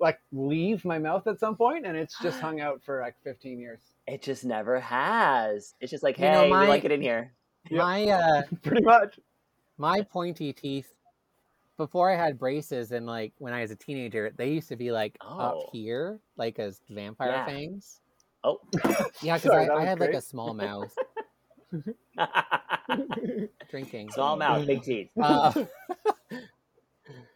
like 0.00 0.20
leave 0.32 0.84
my 0.84 0.98
mouth 0.98 1.26
at 1.26 1.38
some 1.38 1.56
point, 1.56 1.86
and 1.86 1.96
it's 1.96 2.18
just 2.20 2.40
hung 2.40 2.60
out 2.60 2.82
for 2.82 3.00
like 3.00 3.14
15 3.24 3.58
years. 3.60 3.80
It 4.06 4.22
just 4.22 4.44
never 4.44 4.80
has. 4.80 5.74
It's 5.80 5.90
just 5.90 6.02
like, 6.02 6.18
You 6.18 6.26
hey, 6.26 6.32
know, 6.32 6.44
we 6.44 6.50
my- 6.50 6.66
like 6.66 6.84
it 6.84 6.92
in 6.92 7.00
here. 7.02 7.32
My 7.70 8.04
uh, 8.08 8.42
Pretty 8.62 8.82
much. 8.84 9.18
my 9.76 10.00
pointy 10.02 10.52
teeth 10.52 10.92
before 11.76 12.10
I 12.10 12.16
had 12.16 12.38
braces 12.38 12.90
and 12.92 13.04
like 13.06 13.32
when 13.38 13.52
I 13.52 13.60
was 13.60 13.70
a 13.70 13.76
teenager, 13.76 14.32
they 14.36 14.50
used 14.50 14.68
to 14.68 14.76
be 14.76 14.90
like 14.90 15.16
Oh. 15.20 15.38
up 15.38 15.58
here, 15.72 16.18
like 16.36 16.58
as 16.58 16.80
vampire 16.88 17.30
Yeah. 17.30 17.46
fangs. 17.46 18.00
Oh. 18.42 18.60
Yeah, 19.22 19.36
because 19.36 19.50
I, 19.50 19.64
I 19.66 19.74
was 19.74 19.84
had 19.84 20.00
like 20.00 20.14
a 20.14 20.20
small 20.20 20.54
mouth 20.54 20.92
drinking. 23.70 24.10
Small 24.10 24.36
mouth, 24.36 24.66
big 24.66 24.82
teeth. 24.82 25.10
Uh, 25.22 25.52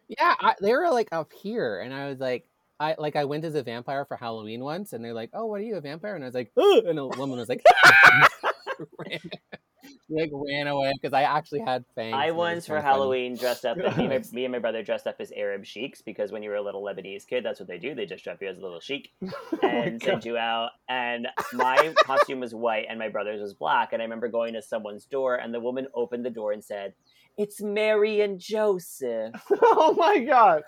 yeah, 0.07 0.35
I, 0.39 0.55
they 0.61 0.71
were 0.73 0.89
like 0.91 1.09
up 1.11 1.31
here, 1.33 1.79
and 1.79 1.93
I 1.93 2.07
was 2.09 2.19
like, 2.19 2.45
I 2.79 2.95
like 2.97 3.15
I 3.15 3.25
went 3.25 3.45
as 3.45 3.55
a 3.55 3.63
vampire 3.63 4.05
for 4.05 4.17
Halloween 4.17 4.63
once, 4.63 4.93
and 4.93 5.03
they're 5.03 5.13
like, 5.13 5.31
"Oh, 5.33 5.45
what 5.45 5.61
are 5.61 5.63
you, 5.63 5.75
a 5.75 5.81
vampire?" 5.81 6.15
And 6.15 6.23
I 6.23 6.27
was 6.27 6.35
like, 6.35 6.51
"Ugh," 6.57 6.85
and 6.85 6.99
a 6.99 7.07
woman 7.07 7.37
was 7.37 7.49
like, 7.49 7.63
like 10.09 10.29
ran 10.33 10.67
away 10.67 10.91
because 10.93 11.13
I 11.13 11.23
actually 11.23 11.61
had 11.61 11.85
fangs. 11.95 12.15
I 12.17 12.31
was 12.31 12.37
once 12.37 12.65
for 12.65 12.73
kinda 12.75 12.81
funny. 12.83 12.93
Halloween 12.93 13.35
dressed 13.35 13.65
up. 13.65 13.77
Me 13.77 13.83
and, 13.85 14.09
my, 14.09 14.23
me 14.31 14.45
and 14.45 14.51
my 14.51 14.59
brother 14.59 14.83
dressed 14.83 15.07
up 15.07 15.15
as 15.19 15.31
Arab 15.35 15.65
sheiks 15.65 16.01
because 16.01 16.31
when 16.31 16.43
you 16.43 16.49
were 16.49 16.55
a 16.55 16.61
little 16.61 16.83
Lebanese 16.83 17.27
kid, 17.27 17.43
that's 17.45 17.59
what 17.59 17.67
they 17.67 17.77
do. 17.77 17.95
They 17.95 18.05
just 18.05 18.23
dress 18.23 18.37
you 18.41 18.47
as 18.49 18.57
a 18.57 18.61
little 18.61 18.79
sheik 18.79 19.11
Oh 19.23 19.57
and 19.63 20.01
send 20.01 20.21
God. 20.21 20.25
you 20.25 20.37
out. 20.37 20.71
And 20.89 21.27
my 21.53 21.93
costume 22.03 22.39
was 22.39 22.53
white, 22.53 22.85
and 22.89 22.99
my 22.99 23.09
brother's 23.09 23.41
was 23.41 23.53
black. 23.53 23.93
And 23.93 24.01
I 24.01 24.05
remember 24.05 24.27
going 24.27 24.53
to 24.53 24.61
someone's 24.61 25.05
door, 25.05 25.35
and 25.35 25.53
the 25.53 25.59
woman 25.59 25.87
opened 25.93 26.25
the 26.25 26.29
door 26.29 26.51
and 26.51 26.63
said, 26.63 26.93
"It's 27.37 27.61
Mary 27.61 28.21
and 28.21 28.39
Joseph." 28.39 29.33
oh 29.61 29.95
my 29.97 30.19
god. 30.19 30.63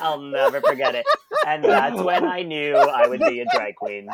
I'll 0.00 0.20
never 0.20 0.60
forget 0.60 0.94
it. 0.94 1.06
And 1.46 1.64
that's 1.64 2.00
when 2.00 2.24
I 2.24 2.42
knew 2.42 2.74
I 2.76 3.06
would 3.06 3.20
be 3.20 3.40
a 3.40 3.44
drag 3.54 3.76
queen. 3.76 4.08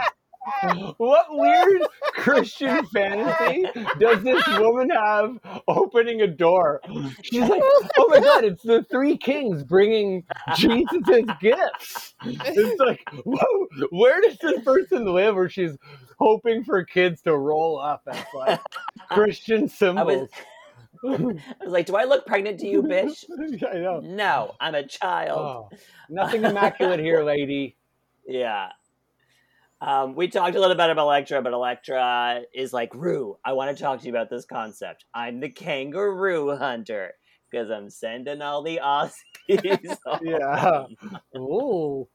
What 0.99 1.27
weird 1.31 1.83
Christian 2.15 2.85
fantasy 2.87 3.65
does 3.99 4.23
this 4.23 4.47
woman 4.59 4.91
have 4.91 5.39
opening 5.69 6.23
a 6.23 6.27
door? 6.27 6.81
She's 7.23 7.41
like, 7.49 7.63
oh 7.99 8.09
my 8.09 8.21
god, 8.21 8.45
it's 8.45 8.63
the 8.63 8.85
three 8.91 9.17
kings 9.17 9.63
bringing 9.63 10.25
Jesus' 10.57 11.25
gifts. 11.41 12.15
It's 12.25 12.81
like, 12.81 13.09
whoa, 13.25 13.67
where 13.91 14.21
does 14.21 14.39
this 14.39 14.63
person 14.63 15.13
live 15.13 15.35
where 15.35 15.49
she's 15.49 15.77
hoping 16.19 16.65
for 16.65 16.85
kids 16.85 17.23
to 17.23 17.37
roll 17.37 17.79
up 17.79 18.03
as 18.11 18.25
like 18.35 18.61
Christian 19.11 19.65
I 19.65 19.67
symbols? 19.67 20.31
was, 21.05 21.21
I 21.61 21.65
was 21.65 21.73
like, 21.73 21.87
"Do 21.87 21.97
I 21.97 22.05
look 22.05 22.27
pregnant 22.27 22.61
to 22.61 22.67
you, 22.67 22.83
bitch?" 22.83 23.25
I 23.71 23.79
know. 23.79 24.01
No, 24.01 24.55
I'm 24.61 24.75
a 24.75 24.87
child. 24.87 25.39
Oh, 25.73 25.77
nothing 26.09 26.45
immaculate 26.45 27.01
here, 27.01 27.23
lady. 27.25 27.77
Yeah. 28.27 28.71
Um, 29.81 30.14
we 30.14 30.29
talked 30.29 30.57
a 30.57 30.61
little 30.61 30.77
bit 30.77 30.91
about 30.91 31.05
Elektra, 31.05 31.43
but 31.43 31.53
Elektra 31.53 32.43
is 32.55 32.72
like, 32.72 32.95
Rue, 32.95 33.37
I 33.45 33.53
want 33.53 33.77
to 33.77 33.83
talk 33.83 34.01
to 34.01 34.07
you 34.07 34.12
about 34.12 34.31
this 34.31 34.47
concept. 34.47 35.05
I'm 35.14 35.41
the 35.41 35.51
kangaroo 35.51 36.57
hunter 36.57 37.12
because 37.51 37.70
I'm 37.70 37.91
sending 37.91 38.41
all 38.43 38.62
the 38.62 38.81
Aussies. 38.83 39.12
Yeah. 40.22 40.85
Ooh. 41.37 42.09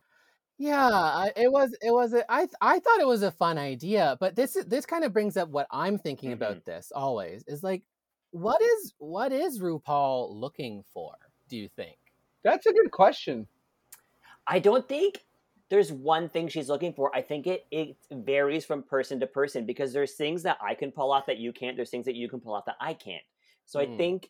Yeah, 0.58 1.28
it 1.38 1.50
was. 1.52 1.74
It 1.82 1.92
was. 1.92 2.14
A, 2.14 2.30
I. 2.30 2.48
I 2.60 2.80
thought 2.80 3.00
it 3.00 3.08
was 3.08 3.24
a 3.24 3.32
fun 3.32 3.58
idea, 3.58 4.18
but 4.20 4.36
this 4.36 4.58
this 4.68 4.86
kind 4.86 5.06
of 5.06 5.14
brings 5.14 5.38
up 5.38 5.48
what 5.50 5.68
I'm 5.72 5.98
thinking 5.98 6.34
about 6.34 6.66
this 6.66 6.92
always 6.94 7.46
is 7.48 7.64
like, 7.64 7.84
what 8.32 8.62
is 8.62 8.94
what 8.98 9.32
is 9.32 9.62
RuPaul 9.62 10.34
looking 10.34 10.84
for? 10.94 11.14
Do 11.48 11.56
you 11.56 11.70
think? 11.70 11.98
That's 12.44 12.66
a 12.66 12.74
good 12.74 12.92
question. 12.92 13.48
I 14.46 14.60
don't 14.60 14.88
think 14.88 15.24
there's 15.70 15.92
one 15.92 16.30
thing 16.30 16.48
she's 16.48 16.70
looking 16.70 16.94
for. 16.94 17.16
I 17.16 17.22
think 17.22 17.48
it, 17.48 17.66
it 17.72 17.98
varies 18.12 18.66
from 18.66 18.84
person 18.84 19.20
to 19.20 19.28
person 19.28 19.66
because 19.66 19.94
there's 19.94 20.14
things 20.16 20.44
that 20.44 20.58
I 20.62 20.74
can 20.76 20.92
pull 20.92 21.12
off 21.12 21.26
that 21.28 21.38
you 21.38 21.54
can't. 21.54 21.76
There's 21.78 21.90
things 21.92 22.06
that 22.06 22.16
you 22.16 22.30
can 22.30 22.40
pull 22.42 22.54
off 22.54 22.66
that 22.66 22.78
I 22.80 22.94
can't. 22.94 23.24
So 23.66 23.80
I 23.80 23.86
Mm. 23.86 23.98
think 23.98 24.30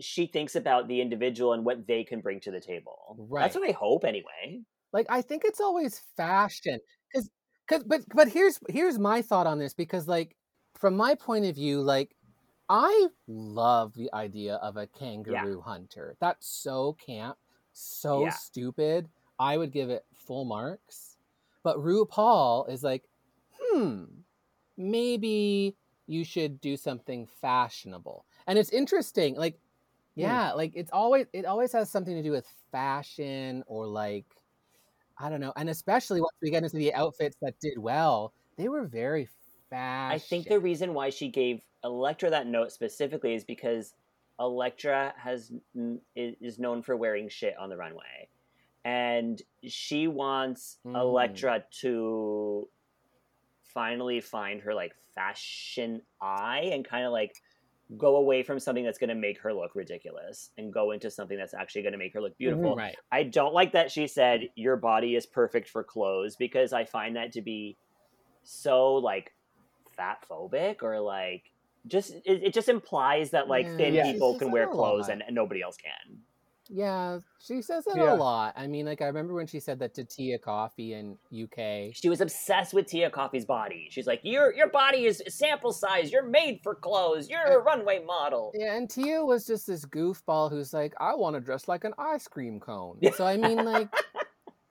she 0.00 0.26
thinks 0.26 0.56
about 0.56 0.88
the 0.88 1.00
individual 1.00 1.52
and 1.54 1.64
what 1.64 1.86
they 1.86 2.04
can 2.04 2.20
bring 2.20 2.40
to 2.40 2.50
the 2.50 2.60
table. 2.60 3.16
Right. 3.18 3.42
That's 3.42 3.56
what 3.56 3.68
I 3.68 3.72
hope 3.72 4.04
anyway. 4.04 4.62
like 4.92 5.06
i 5.10 5.22
think 5.22 5.44
it's 5.44 5.60
always 5.60 6.00
fashion 6.16 6.78
because 7.12 7.30
because 7.66 7.84
but 7.84 8.02
but 8.14 8.28
here's 8.28 8.58
here's 8.68 8.98
my 8.98 9.22
thought 9.22 9.46
on 9.46 9.58
this 9.58 9.74
because 9.74 10.08
like 10.08 10.36
from 10.74 10.96
my 10.96 11.14
point 11.14 11.44
of 11.44 11.54
view 11.54 11.80
like 11.80 12.14
i 12.68 13.08
love 13.26 13.94
the 13.94 14.10
idea 14.14 14.56
of 14.56 14.76
a 14.76 14.86
kangaroo 14.86 15.60
hunter 15.60 16.16
that's 16.20 16.46
so 16.46 16.94
camp 16.94 17.38
so 17.72 18.22
Yeah. 18.22 18.30
stupid 18.30 19.08
i 19.38 19.56
would 19.56 19.72
give 19.72 19.90
it 19.90 20.04
full 20.26 20.44
marks 20.44 21.16
but 21.62 21.76
rupaul 21.78 22.68
is 22.68 22.82
like 22.82 23.04
hmm 23.60 24.04
maybe 24.76 25.76
you 26.06 26.24
should 26.24 26.60
do 26.60 26.76
something 26.76 27.26
fashionable 27.40 28.24
and 28.46 28.58
it's 28.58 28.70
interesting 28.70 29.36
like 29.36 29.58
yeah 30.14 30.52
like 30.52 30.72
it's 30.74 30.90
always 30.92 31.26
it 31.32 31.44
always 31.44 31.72
has 31.72 31.90
something 31.90 32.14
to 32.14 32.22
do 32.22 32.30
with 32.30 32.46
fashion 32.70 33.62
or 33.66 33.86
like 33.86 34.26
I 35.18 35.28
don't 35.28 35.40
know, 35.40 35.52
and 35.56 35.70
especially 35.70 36.20
once 36.20 36.34
we 36.42 36.50
get 36.50 36.64
into 36.64 36.76
the 36.76 36.94
outfits 36.94 37.36
that 37.42 37.54
did 37.60 37.78
well, 37.78 38.32
they 38.56 38.68
were 38.68 38.84
very 38.84 39.28
fashion. 39.70 40.16
I 40.16 40.18
think 40.18 40.48
the 40.48 40.58
reason 40.58 40.94
why 40.94 41.10
she 41.10 41.28
gave 41.28 41.62
Elektra 41.84 42.30
that 42.30 42.46
note 42.46 42.72
specifically 42.72 43.34
is 43.34 43.44
because 43.44 43.94
Elektra 44.40 45.14
has 45.16 45.52
is 46.16 46.58
known 46.58 46.82
for 46.82 46.96
wearing 46.96 47.28
shit 47.28 47.54
on 47.56 47.68
the 47.68 47.76
runway, 47.76 48.28
and 48.84 49.40
she 49.64 50.08
wants 50.08 50.78
Mm. 50.86 50.96
Elektra 50.96 51.64
to 51.80 52.68
finally 53.62 54.20
find 54.20 54.60
her 54.60 54.74
like 54.74 54.92
fashion 55.14 56.02
eye 56.20 56.70
and 56.72 56.86
kind 56.86 57.06
of 57.06 57.12
like 57.12 57.34
go 57.96 58.16
away 58.16 58.42
from 58.42 58.58
something 58.58 58.84
that's 58.84 58.98
going 58.98 59.08
to 59.08 59.14
make 59.14 59.38
her 59.40 59.52
look 59.52 59.74
ridiculous 59.74 60.50
and 60.56 60.72
go 60.72 60.92
into 60.92 61.10
something 61.10 61.36
that's 61.38 61.54
actually 61.54 61.82
going 61.82 61.92
to 61.92 61.98
make 61.98 62.12
her 62.14 62.20
look 62.20 62.36
beautiful. 62.38 62.76
right. 62.76 62.96
I 63.10 63.22
don't 63.24 63.54
like 63.54 63.72
that 63.72 63.90
she 63.90 64.06
said 64.06 64.48
your 64.56 64.76
body 64.76 65.14
is 65.14 65.26
perfect 65.26 65.68
for 65.68 65.84
clothes 65.84 66.36
because 66.36 66.72
I 66.72 66.84
find 66.84 67.16
that 67.16 67.32
to 67.32 67.42
be 67.42 67.76
so 68.44 68.94
like 68.94 69.32
fat 69.96 70.24
phobic 70.30 70.82
or 70.82 71.00
like 71.00 71.44
just 71.86 72.10
it, 72.10 72.42
it 72.44 72.54
just 72.54 72.68
implies 72.68 73.30
that 73.30 73.48
like 73.48 73.66
Yeah, 73.66 73.76
thin 73.76 73.94
Yes. 73.94 74.12
people 74.12 74.34
can 74.34 74.50
wear 74.50 74.66
clothes 74.66 75.08
and, 75.08 75.22
and 75.26 75.34
nobody 75.34 75.62
else 75.62 75.76
can. 75.76 76.18
Yeah, 76.74 77.18
she 77.38 77.60
says 77.60 77.84
that 77.84 77.96
Yeah. 77.96 78.14
a 78.14 78.16
lot. 78.16 78.54
I 78.56 78.66
mean, 78.66 78.86
like 78.86 79.02
I 79.02 79.06
remember 79.06 79.34
when 79.34 79.46
she 79.46 79.60
said 79.60 79.78
that 79.80 79.92
to 79.94 80.04
Tia 80.04 80.38
Kofi 80.38 80.92
in 80.92 81.18
UK. 81.30 81.94
She 81.94 82.08
was 82.08 82.22
obsessed 82.22 82.72
with 82.72 82.86
Tia 82.86 83.10
Kofi's 83.10 83.44
body. 83.44 83.88
She's 83.90 84.06
like, 84.06 84.20
your 84.22 84.54
your 84.54 84.70
body 84.70 85.04
is 85.04 85.22
sample 85.28 85.72
size. 85.72 86.10
You're 86.10 86.24
made 86.26 86.60
for 86.62 86.74
clothes. 86.74 87.28
You're 87.28 87.44
a 87.44 87.58
runway 87.62 88.02
model. 88.04 88.52
Yeah, 88.54 88.74
and 88.74 88.88
Tia 88.88 89.22
was 89.24 89.46
just 89.46 89.66
this 89.66 89.84
goofball 89.84 90.50
who's 90.50 90.72
like, 90.72 90.94
I 90.98 91.14
want 91.14 91.36
to 91.36 91.40
dress 91.40 91.68
like 91.68 91.84
an 91.84 91.92
ice 91.98 92.26
cream 92.26 92.58
cone. 92.58 92.98
So 93.16 93.26
I 93.26 93.36
mean, 93.36 93.62
like, 93.64 93.88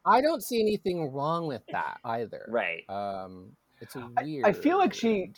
I 0.04 0.22
don't 0.22 0.42
see 0.44 0.60
anything 0.60 1.12
wrong 1.12 1.46
with 1.46 1.62
that 1.72 2.00
either. 2.04 2.46
Right. 2.50 2.84
Um, 2.90 3.52
it's 3.80 3.96
I- 3.96 4.24
weird. 4.24 4.46
I 4.46 4.54
feel 4.54 4.80
like 4.80 4.94
she- 4.96 5.34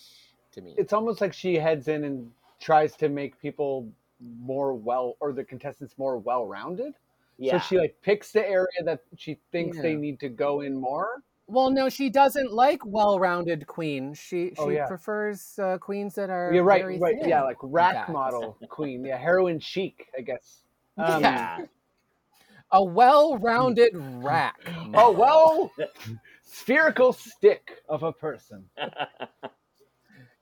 to 0.54 0.62
me. 0.62 0.76
it's 0.78 0.94
almost 0.94 1.20
like 1.20 1.34
she 1.34 1.56
heads 1.56 1.88
in 1.90 2.04
and 2.06 2.32
tries 2.62 2.96
to 2.98 3.10
make 3.10 3.38
people 3.42 3.90
more 4.22 4.74
well 4.74 5.16
or 5.20 5.34
the 5.34 5.44
contestants 5.44 5.98
more 5.98 6.18
well 6.18 6.46
rounded. 6.48 6.94
Yeah. 7.38 7.60
So 7.60 7.68
she 7.68 7.80
like 7.80 7.96
picks 8.02 8.32
the 8.32 8.48
area 8.48 8.68
that 8.86 9.02
she 9.18 9.40
thinks 9.52 9.80
they 9.82 9.96
need 9.96 10.20
to 10.22 10.30
go 10.30 10.62
in 10.62 10.76
more. 10.76 11.24
Well, 11.48 11.70
no, 11.70 11.90
she 11.90 12.10
doesn't 12.10 12.54
like 12.54 12.80
well-rounded 12.86 13.68
queens. 13.68 14.18
She 14.18 14.50
she 14.50 14.56
Oh, 14.58 14.70
yeah. 14.70 14.88
prefers 14.88 15.60
uh, 15.60 15.78
queens 15.78 16.16
that 16.16 16.30
are 16.30 16.54
Yeah, 16.54 16.62
right, 16.62 16.86
right. 16.86 17.20
thin. 17.20 17.28
Yeah, 17.28 17.44
like 17.44 17.58
rack 17.62 18.08
model 18.08 18.58
queen. 18.70 19.04
Yeah, 19.04 19.18
heroin 19.18 19.60
chic, 19.60 20.08
I 20.18 20.22
guess. 20.22 20.62
Um, 20.98 21.22
yeah. 21.22 21.66
a 22.72 22.82
well-rounded 22.84 23.92
rack. 23.94 24.62
Oh 24.94 25.12
well, 25.12 25.72
spherical 26.44 27.12
stick 27.12 27.84
of 27.90 28.04
a 28.04 28.14
person. 28.14 28.66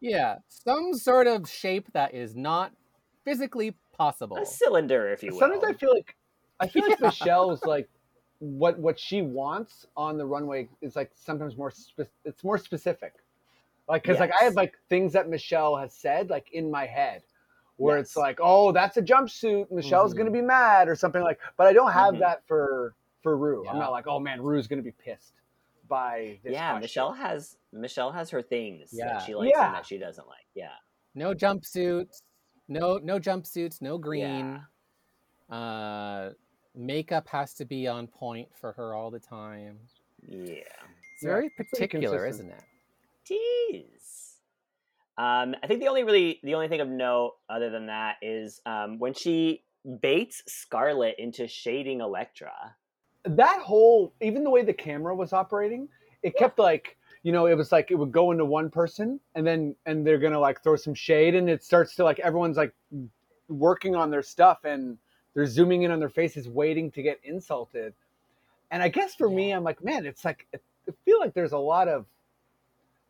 Yeah, 0.04 0.38
some 0.48 0.96
sort 0.96 1.28
of 1.28 1.48
shape 1.48 1.94
that 1.94 2.16
is 2.16 2.36
not 2.36 2.72
physically 3.24 3.76
possible. 3.98 4.38
a 4.38 4.46
cylinder, 4.46 5.10
if 5.10 5.24
you 5.24 5.32
will. 5.32 5.40
Sometimes 5.40 5.64
I 5.64 5.74
feel 5.74 5.94
like 5.94 6.16
I 6.60 6.68
feel 6.68 6.84
like 6.88 7.00
Yeah. 7.02 7.08
Michelle's 7.08 7.64
like 7.66 7.90
what 8.40 8.80
what 8.80 9.00
she 9.00 9.22
wants 9.22 9.86
on 9.96 10.18
the 10.18 10.26
runway 10.26 10.68
is 10.82 10.96
like 10.96 11.12
sometimes 11.16 11.56
more 11.58 11.72
spe- 11.72 12.02
it's 12.26 12.44
more 12.44 12.58
specific. 12.58 13.14
Like 13.88 14.04
because 14.04 14.20
like 14.20 14.32
I 14.40 14.44
have 14.46 14.56
like 14.56 14.74
things 14.90 15.14
that 15.14 15.30
Michelle 15.30 15.76
has 15.76 15.94
said 15.94 16.30
like 16.30 16.48
in 16.52 16.72
my 16.72 16.86
head 16.86 17.22
where 17.78 17.98
it's 17.98 18.12
Yes. 18.12 18.14
Mm-hmm. 18.14 18.22
like 18.22 18.40
oh 18.42 18.72
that's 18.72 18.98
a 18.98 19.02
jumpsuit 19.02 19.72
Michelle's 19.72 20.14
Mhm. 20.14 20.18
gonna 20.18 20.32
be 20.32 20.42
mad 20.42 20.88
or 20.88 20.96
something 20.96 21.22
like 21.22 21.40
but 21.58 21.68
I 21.68 21.74
don't 21.74 21.92
have 21.92 22.16
Mhm. 22.16 22.20
that 22.20 22.44
for 22.48 22.96
for 23.22 23.38
Rue. 23.38 23.68
I'm 23.68 23.78
not 23.80 23.92
like 23.92 24.08
oh 24.08 24.20
man 24.20 24.42
Rue's 24.42 24.68
gonna 24.68 24.82
be 24.82 24.92
pissed 24.92 25.34
by 25.88 26.40
this. 26.44 26.54
yeah, 26.54 26.70
question. 26.72 26.82
Michelle 26.82 27.12
has 27.14 27.58
Michelle 27.74 28.12
has 28.12 28.30
her 28.30 28.42
things 28.42 28.90
Yeah. 28.94 29.08
that 29.14 29.24
she 29.24 29.36
likes 29.36 29.52
Yeah. 29.56 29.68
and 29.68 29.76
that 29.76 29.86
she 29.86 29.98
doesn't 29.98 30.28
like. 30.28 30.46
Yeah. 30.56 30.70
No 31.16 31.34
jumpsuits. 31.34 32.22
No 32.72 32.98
no 33.04 33.20
jumpsuits. 33.20 33.82
No 33.82 33.98
green. 33.98 34.62
Yeah. 35.50 35.56
Uh, 35.56 36.32
makeup 36.76 37.28
has 37.28 37.54
to 37.56 37.66
be 37.66 37.88
on 37.88 38.08
point 38.08 38.48
for 38.60 38.72
her 38.74 38.96
all 38.96 39.12
the 39.12 39.20
time. 39.20 39.78
Yeah. 40.26 40.54
It's 40.54 41.24
Yeah, 41.24 41.30
very 41.30 41.50
pretty 41.50 41.70
particular, 41.70 42.26
isn't 42.26 42.50
it? 42.50 42.64
Jeez. 43.30 44.36
Um, 45.18 45.56
I 45.62 45.68
think 45.68 45.82
the 45.82 45.88
only 45.90 46.04
really 46.04 46.40
the 46.44 46.56
only 46.56 46.68
thing 46.70 46.80
of 46.82 46.88
note 46.88 47.36
other 47.50 47.70
than 47.70 47.88
that 47.88 48.16
is 48.22 48.62
um, 48.66 48.98
when 49.00 49.14
she 49.14 49.64
baits 50.02 50.42
Scarlet 50.48 51.16
into 51.20 51.48
shading 51.48 52.00
Elektra. 52.02 52.54
that 53.26 53.60
whole 53.62 54.14
even 54.22 54.44
the 54.44 54.50
way 54.50 54.64
the 54.64 54.74
camera 54.74 55.14
was 55.16 55.34
operating 55.34 55.88
it 56.24 56.36
kept 56.38 56.58
like 56.60 56.98
you 57.24 57.32
know 57.32 57.46
it 57.46 57.56
was 57.56 57.72
like 57.72 57.92
it 57.92 57.96
would 57.96 58.12
go 58.12 58.32
into 58.32 58.46
one 58.46 58.70
person 58.70 59.20
and 59.36 59.46
then 59.46 59.76
and 59.86 60.06
they're 60.06 60.18
gonna 60.18 60.40
like 60.40 60.62
throw 60.64 60.76
some 60.76 60.94
shade 60.94 61.36
and 61.36 61.50
it 61.50 61.64
starts 61.64 61.96
to 61.96 62.04
like 62.04 62.20
everyone's 62.20 62.58
like 62.58 62.74
working 63.48 63.96
on 63.96 64.10
their 64.10 64.24
stuff 64.24 64.64
and 64.64 64.98
they're 65.34 65.46
zooming 65.46 65.84
in 65.84 65.92
on 65.92 66.00
their 66.00 66.10
faces 66.10 66.48
waiting 66.48 66.90
to 66.92 67.02
get 67.02 67.20
insulted 67.24 67.94
and 68.72 68.82
i 68.82 68.88
guess 68.88 69.14
for 69.16 69.30
me 69.30 69.52
i'm 69.52 69.64
like 69.64 69.84
man 69.84 70.06
it's 70.06 70.26
like 70.26 70.48
I 70.54 70.94
feel 71.06 71.20
like 71.20 71.34
there's 71.34 71.52
a 71.52 71.58
lot 71.58 71.88
of 71.88 72.06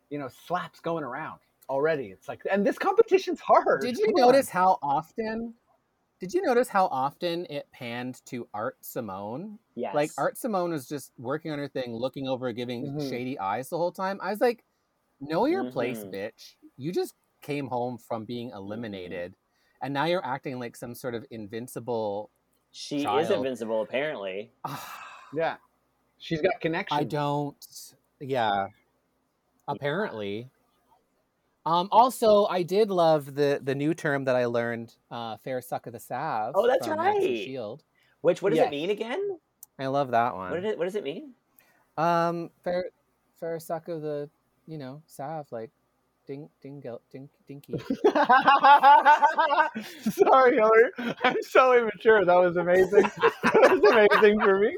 you 0.09 0.19
know 0.19 0.27
slaps 0.45 0.79
going 0.79 1.03
around 1.03 1.39
already 1.69 2.07
it's 2.07 2.27
like 2.27 2.41
and 2.51 2.65
this 2.65 2.77
competition's 2.77 3.39
hard 3.39 3.81
Did 3.81 3.97
you 3.97 4.07
Come 4.07 4.15
on. 4.15 4.21
notice 4.33 4.49
how 4.49 4.77
often? 4.83 5.53
Did 6.21 6.35
you 6.35 6.43
notice 6.43 6.67
how 6.69 6.85
often 6.85 7.47
it 7.49 7.67
panned 7.71 8.23
to 8.27 8.47
Art 8.53 8.77
Simone? 8.85 9.57
Yes. 9.73 9.95
Like 9.95 10.11
Art 10.19 10.37
Simone 10.37 10.69
was 10.69 10.87
just 10.87 11.11
working 11.17 11.49
on 11.51 11.57
her 11.57 11.67
thing, 11.67 11.95
looking 11.95 12.27
over, 12.27 12.51
giving 12.53 12.85
Mhm. 12.93 13.09
shady 13.09 13.39
eyes 13.39 13.69
the 13.69 13.77
whole 13.79 13.91
time. 13.91 14.19
I 14.21 14.29
was 14.29 14.39
like, 14.39 14.63
"Know 15.19 15.47
your 15.47 15.71
place, 15.71 16.03
Mhm. 16.03 16.11
bitch. 16.13 16.57
You 16.77 16.91
just 16.91 17.15
came 17.41 17.67
home 17.69 17.97
from 17.97 18.25
being 18.25 18.51
eliminated, 18.51 19.35
and 19.81 19.95
now 19.95 20.05
you're 20.05 20.23
acting 20.23 20.59
like 20.59 20.75
some 20.75 20.93
sort 20.93 21.15
of 21.15 21.25
invincible." 21.31 22.29
she 22.73 23.03
is 23.03 23.31
invincible 23.31 23.81
apparently. 23.81 24.53
yeah 25.33 25.57
she's 26.19 26.41
got 26.41 26.61
connections. 26.61 26.99
I 27.01 27.03
don't. 27.03 27.57
Yeah. 28.19 28.69
Apparently. 29.67 30.51
Um, 31.65 31.89
also, 31.91 32.45
I 32.47 32.63
did 32.63 32.89
love 32.89 33.35
the 33.35 33.59
the 33.63 33.75
new 33.75 33.93
term 33.93 34.25
that 34.25 34.35
I 34.35 34.45
learned, 34.45 34.95
uh, 35.11 35.37
"fair 35.37 35.61
suck 35.61 35.85
of 35.87 35.93
the 35.93 35.99
salve." 35.99 36.53
Oh, 36.55 36.67
that's 36.67 36.87
from 36.87 36.97
right. 36.99 37.21
Shield. 37.21 37.83
Which 38.21 38.41
what 38.41 38.49
does 38.49 38.57
Yes. 38.57 38.67
it 38.67 38.71
mean 38.71 38.89
again? 38.89 39.37
I 39.79 39.87
love 39.87 40.11
that 40.11 40.35
one. 40.35 40.49
What 40.51 40.61
did 40.61 40.65
it 40.65 40.77
what 40.77 40.85
does 40.85 40.95
it 40.95 41.03
mean? 41.03 41.33
Um, 41.97 42.49
fair, 42.63 42.85
fair 43.39 43.59
suck 43.59 43.87
of 43.89 44.01
the, 44.01 44.29
you 44.65 44.77
know, 44.77 45.01
salve, 45.05 45.51
like, 45.51 45.69
ding, 46.25 46.49
ding 46.61 46.81
ding 47.11 47.29
dinky. 47.47 47.73
Sorry, 50.01 50.55
Hillary. 50.55 50.89
I'm 51.23 51.35
so 51.41 51.77
immature. 51.77 52.25
That 52.25 52.35
was 52.35 52.57
amazing. 52.57 53.03
that 53.43 53.79
was 53.81 53.81
amazing 54.21 54.39
for 54.39 54.57
me. 54.59 54.77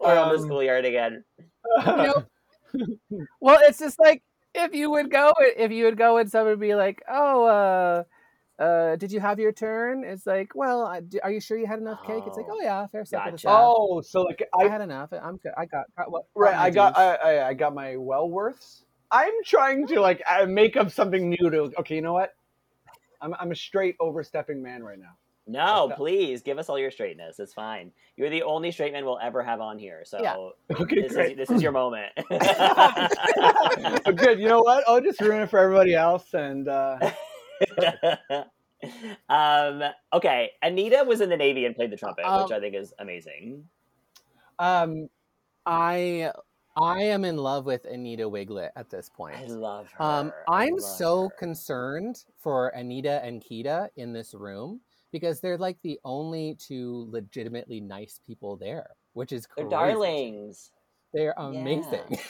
We're 0.00 0.18
on 0.18 0.28
the 0.34 0.38
Um, 0.38 0.44
schoolyard 0.44 0.84
again. 0.84 1.24
you 1.86 1.96
know, 1.96 2.24
well, 3.40 3.58
it's 3.62 3.78
just 3.78 3.98
like 3.98 4.22
if 4.54 4.74
you 4.74 4.90
would 4.90 5.10
go, 5.10 5.32
if 5.38 5.70
you 5.72 5.84
would 5.84 5.96
go, 5.98 6.18
and 6.18 6.30
someone 6.30 6.52
would 6.52 6.60
be 6.60 6.74
like, 6.74 7.02
"Oh, 7.08 7.44
uh, 7.46 8.62
uh, 8.62 8.96
did 8.96 9.12
you 9.12 9.20
have 9.20 9.38
your 9.38 9.52
turn?" 9.52 10.04
It's 10.04 10.26
like, 10.26 10.54
"Well, 10.54 10.84
I, 10.86 11.00
d- 11.00 11.20
are 11.20 11.30
you 11.30 11.40
sure 11.40 11.58
you 11.58 11.66
had 11.66 11.78
enough 11.78 11.98
cake?" 12.06 12.24
It's 12.26 12.36
like, 12.36 12.46
Oh, 12.50 12.58
"Oh 12.58 12.62
yeah, 12.62 12.86
fair 12.88 13.04
suck 13.04 13.20
of 13.26 13.32
the 13.32 13.38
gotcha. 13.38 13.46
salve. 13.46 13.74
oh, 13.78 14.00
so 14.00 14.22
like 14.22 14.42
I 14.58 14.64
I 14.64 14.68
had 14.68 14.80
enough. 14.80 15.12
I'm 15.12 15.36
good. 15.38 15.52
I 15.56 15.66
got, 15.66 15.84
got 15.96 16.10
what? 16.10 16.24
right. 16.34 16.56
I 16.56 16.70
got. 16.70 16.96
I, 16.96 17.14
I 17.14 17.48
I 17.48 17.54
got 17.54 17.74
my 17.74 17.96
well 17.96 18.28
worths. 18.28 18.84
I'm 19.10 19.32
trying 19.44 19.86
to 19.88 20.00
like 20.00 20.22
uh, 20.28 20.46
make 20.46 20.76
up 20.76 20.90
something 20.90 21.30
new 21.30 21.50
to. 21.50 21.72
Okay, 21.80 21.96
you 21.96 22.02
know 22.02 22.12
what? 22.12 22.34
I'm 23.20 23.34
I'm 23.38 23.52
a 23.52 23.56
straight 23.56 23.96
overstepping 24.00 24.62
man 24.62 24.82
right 24.82 24.98
now. 24.98 25.16
No, 25.50 25.84
Okay. 25.86 25.94
please 25.96 26.42
give 26.42 26.58
us 26.58 26.68
all 26.68 26.78
your 26.78 26.90
straightness. 26.92 27.40
It's 27.40 27.52
fine. 27.52 27.90
You're 28.16 28.30
the 28.30 28.42
only 28.44 28.70
straight 28.70 28.92
man 28.92 29.04
we'll 29.04 29.18
ever 29.20 29.42
have 29.42 29.60
on 29.60 29.78
here. 29.78 30.04
So 30.04 30.18
Yeah. 30.22 30.76
Okay, 30.80 31.00
this 31.00 31.12
great. 31.12 31.32
is 31.32 31.36
this 31.48 31.50
is 31.50 31.60
your 31.62 31.72
moment. 31.72 32.12
Good. 34.16 34.38
You 34.38 34.48
know 34.48 34.60
what? 34.62 34.84
I'll 34.88 35.00
just 35.00 35.20
ruin 35.20 35.42
it 35.42 35.50
for 35.50 35.58
everybody 35.58 35.94
else. 35.94 36.32
And 36.34 36.68
uh, 36.68 36.98
um, 39.28 39.82
okay, 40.12 40.50
Anita 40.62 41.04
was 41.06 41.20
in 41.20 41.28
the 41.28 41.36
Navy 41.36 41.66
and 41.66 41.74
played 41.74 41.90
the 41.90 41.96
trumpet, 41.96 42.24
which 42.24 42.30
Um, 42.52 42.52
I 42.52 42.60
think 42.60 42.74
is 42.76 42.94
amazing. 43.00 43.68
um, 44.60 45.08
I, 45.66 46.30
I 46.76 47.02
am 47.02 47.24
in 47.24 47.36
love 47.36 47.66
with 47.66 47.84
Anita 47.86 48.22
Wigl'it 48.28 48.70
at 48.76 48.88
this 48.88 49.08
point. 49.08 49.36
I 49.36 49.44
love 49.46 49.90
her. 49.92 50.04
Um, 50.04 50.32
I 50.48 50.64
I'm 50.66 50.78
so 50.78 51.24
her. 51.24 51.34
concerned 51.36 52.24
for 52.38 52.68
Anita 52.68 53.20
and 53.24 53.42
Kita 53.42 53.88
in 53.96 54.12
this 54.12 54.32
room 54.34 54.80
because 55.12 55.40
they're 55.40 55.58
like 55.58 55.78
the 55.82 55.98
only 56.04 56.54
two 56.56 57.06
legitimately 57.10 57.80
nice 57.80 58.20
people 58.26 58.56
there, 58.56 58.90
which 59.14 59.32
is 59.32 59.46
They're 59.56 59.66
darlings. 59.68 60.70
They're 61.12 61.34
amazing. 61.36 62.18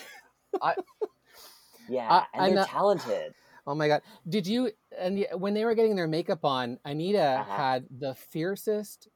Yeah, 1.89 2.09
Uh, 2.09 2.22
and 2.35 2.47
they're 2.47 2.57
and, 2.57 2.59
uh, 2.59 2.66
talented. 2.66 3.35
oh 3.66 3.74
my 3.74 3.89
god! 3.89 4.03
Did 4.28 4.47
you? 4.47 4.70
And 4.99 5.26
when 5.35 5.55
they 5.55 5.64
were 5.64 5.74
getting 5.74 5.97
their 5.97 6.09
makeup 6.09 6.45
on, 6.45 6.78
Anita 6.85 7.41
Uh-huh. 7.41 7.57
had 7.57 7.87
the 7.91 8.14
fiercest, 8.14 9.09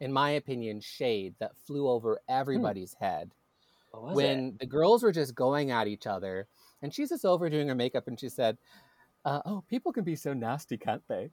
in 0.00 0.12
my 0.12 0.30
opinion, 0.32 0.80
shade 0.80 1.34
that 1.40 1.56
flew 1.56 1.88
over 1.88 2.20
everybody's 2.28 2.94
head 2.94 3.32
What 3.90 4.02
was 4.02 4.18
when 4.18 4.48
it? 4.56 4.60
the 4.60 4.66
girls 4.66 5.02
were 5.02 5.12
just 5.12 5.34
going 5.34 5.70
at 5.70 5.88
each 5.88 6.06
other, 6.06 6.48
and 6.82 6.92
she's 6.94 7.10
just 7.10 7.24
over 7.24 7.48
doing 7.50 7.68
her 7.68 7.74
makeup, 7.74 8.06
and 8.08 8.18
she 8.20 8.28
said, 8.28 8.58
uh, 9.24 9.42
"Oh, 9.44 9.64
people 9.68 9.92
can 9.92 10.04
be 10.04 10.16
so 10.16 10.32
nasty, 10.34 10.76
can't 10.78 11.06
they?" 11.08 11.30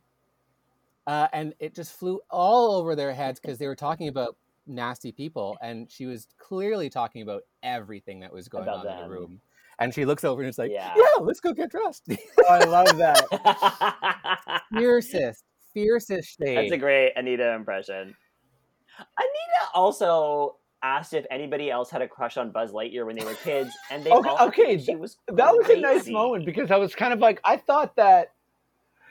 Uh, 1.10 1.28
and 1.34 1.56
it 1.60 1.74
just 1.74 1.94
flew 1.94 2.20
all 2.30 2.76
over 2.76 2.96
their 2.96 3.12
heads 3.12 3.40
because 3.42 3.58
they 3.58 3.66
were 3.66 3.76
talking 3.76 4.08
about 4.10 4.36
nasty 4.68 5.12
people, 5.12 5.58
and 5.60 5.90
she 5.92 6.06
was 6.06 6.28
clearly 6.38 6.88
talking 6.88 7.24
about 7.24 7.42
everything 7.64 8.20
that 8.20 8.32
was 8.32 8.48
going 8.48 8.64
About 8.64 8.86
on 8.86 8.96
in 8.96 9.04
the 9.04 9.10
room. 9.10 9.42
And 9.80 9.92
she 9.92 10.06
looks 10.06 10.24
over 10.24 10.42
and 10.42 10.50
is 10.50 10.60
like, 10.60 10.70
Yeah. 10.72 10.94
"Yeah, 10.96 11.22
let's 11.22 11.40
go 11.40 11.52
get 11.52 11.72
dressed." 11.72 12.04
oh, 12.12 12.44
I 12.48 12.64
love 12.66 12.98
that. 12.98 14.62
fiercest, 14.72 15.46
fiercest 15.74 16.38
shade. 16.38 16.58
That's 16.58 16.72
a 16.74 16.78
great 16.78 17.14
Anita 17.16 17.54
impression. 17.54 18.16
Anita 19.00 19.72
also 19.74 20.58
asked 20.84 21.14
if 21.14 21.26
anybody 21.32 21.72
else 21.72 21.90
had 21.90 22.02
a 22.02 22.08
crush 22.08 22.38
on 22.38 22.52
Buzz 22.52 22.72
Lightyear 22.72 23.06
when 23.06 23.18
they 23.18 23.26
were 23.26 23.34
kids, 23.36 23.74
and 23.90 24.04
they 24.04 24.12
Okay, 24.12 24.30
all 24.30 24.48
okay, 24.50 24.78
she 24.78 24.96
was 24.96 25.18
that 25.28 25.56
was 25.56 25.70
a 25.70 25.80
nice 25.80 26.08
moment 26.08 26.46
because 26.46 26.70
I 26.70 26.78
was 26.78 26.94
kind 26.94 27.14
of 27.14 27.20
like 27.20 27.40
I 27.44 27.58
thought 27.58 27.96
that 27.96 28.34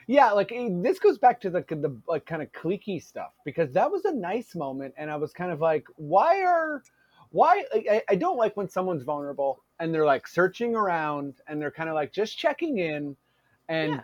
yeah 0.09 0.31
like 0.31 0.51
eh, 0.51 0.69
this 0.71 0.97
goes 0.97 1.19
back 1.19 1.39
to 1.39 1.51
the 1.51 1.63
the 1.69 1.95
like 2.07 2.25
kind 2.25 2.41
of 2.41 2.51
cliquey 2.51 3.01
stuff 3.01 3.31
because 3.45 3.71
that 3.71 3.89
was 3.89 4.05
a 4.05 4.11
nice 4.11 4.55
moment 4.55 4.91
and 4.97 5.11
I 5.11 5.15
was 5.15 5.31
kind 5.31 5.51
of 5.51 5.61
like 5.61 5.85
why 5.97 6.41
are 6.41 6.81
why 7.29 7.63
I, 7.71 8.01
I 8.09 8.15
don't 8.15 8.35
like 8.35 8.57
when 8.57 8.67
someone's 8.67 9.03
vulnerable 9.03 9.63
and 9.79 9.93
they're 9.93 10.05
like 10.07 10.27
searching 10.27 10.75
around 10.75 11.35
and 11.47 11.61
they're 11.61 11.69
kind 11.69 11.89
of 11.89 11.95
like 11.95 12.11
just 12.11 12.39
checking 12.39 12.79
in 12.79 13.15
and 13.67 13.91
Yeah. 13.91 14.01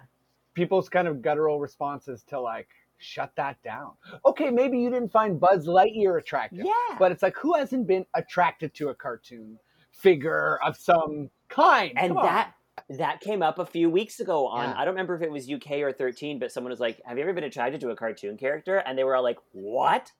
people's 0.54 0.90
kind 0.90 1.08
of 1.08 1.24
guttural 1.24 1.60
responses 1.60 2.22
to 2.26 2.40
like 2.40 2.68
shut 3.00 3.32
that 3.36 3.62
down. 3.64 3.94
Okay 4.28 4.52
maybe 4.52 4.78
you 4.78 4.92
didn't 4.92 5.12
find 5.12 5.40
Buzz 5.40 5.66
Lightyear 5.66 6.20
attractive 6.20 6.66
Yeah, 6.66 6.98
but 7.00 7.12
it's 7.12 7.24
like 7.24 7.36
who 7.36 7.56
hasn't 7.56 7.88
been 7.88 8.06
attracted 8.14 8.76
to 8.76 8.90
a 8.90 8.94
cartoon 8.96 9.58
figure 9.92 10.60
of 10.64 10.78
some 10.78 11.32
kind? 11.50 11.94
And 11.98 12.16
that 12.18 12.54
that 12.90 13.22
came 13.22 13.42
up 13.42 13.60
a 13.60 13.66
few 13.66 13.90
weeks 13.90 14.20
ago 14.20 14.48
on 14.48 14.70
Yeah. 14.70 14.76
I 14.78 14.86
don't 14.86 14.94
remember 14.94 15.16
if 15.16 15.22
it 15.22 15.32
was 15.32 15.50
UK 15.50 15.82
or 15.82 15.92
13, 15.92 16.40
but 16.40 16.52
someone 16.52 16.72
was 16.72 16.80
like, 16.80 17.02
"Have 17.06 17.18
you 17.18 17.24
ever 17.24 17.34
been 17.34 17.44
attracted 17.44 17.82
to 17.82 17.90
a 17.90 17.96
cartoon 17.96 18.38
character?" 18.38 18.78
And 18.78 18.98
they 18.98 19.04
were 19.04 19.16
all 19.16 19.24
like, 19.24 19.40
"What? 19.52 20.12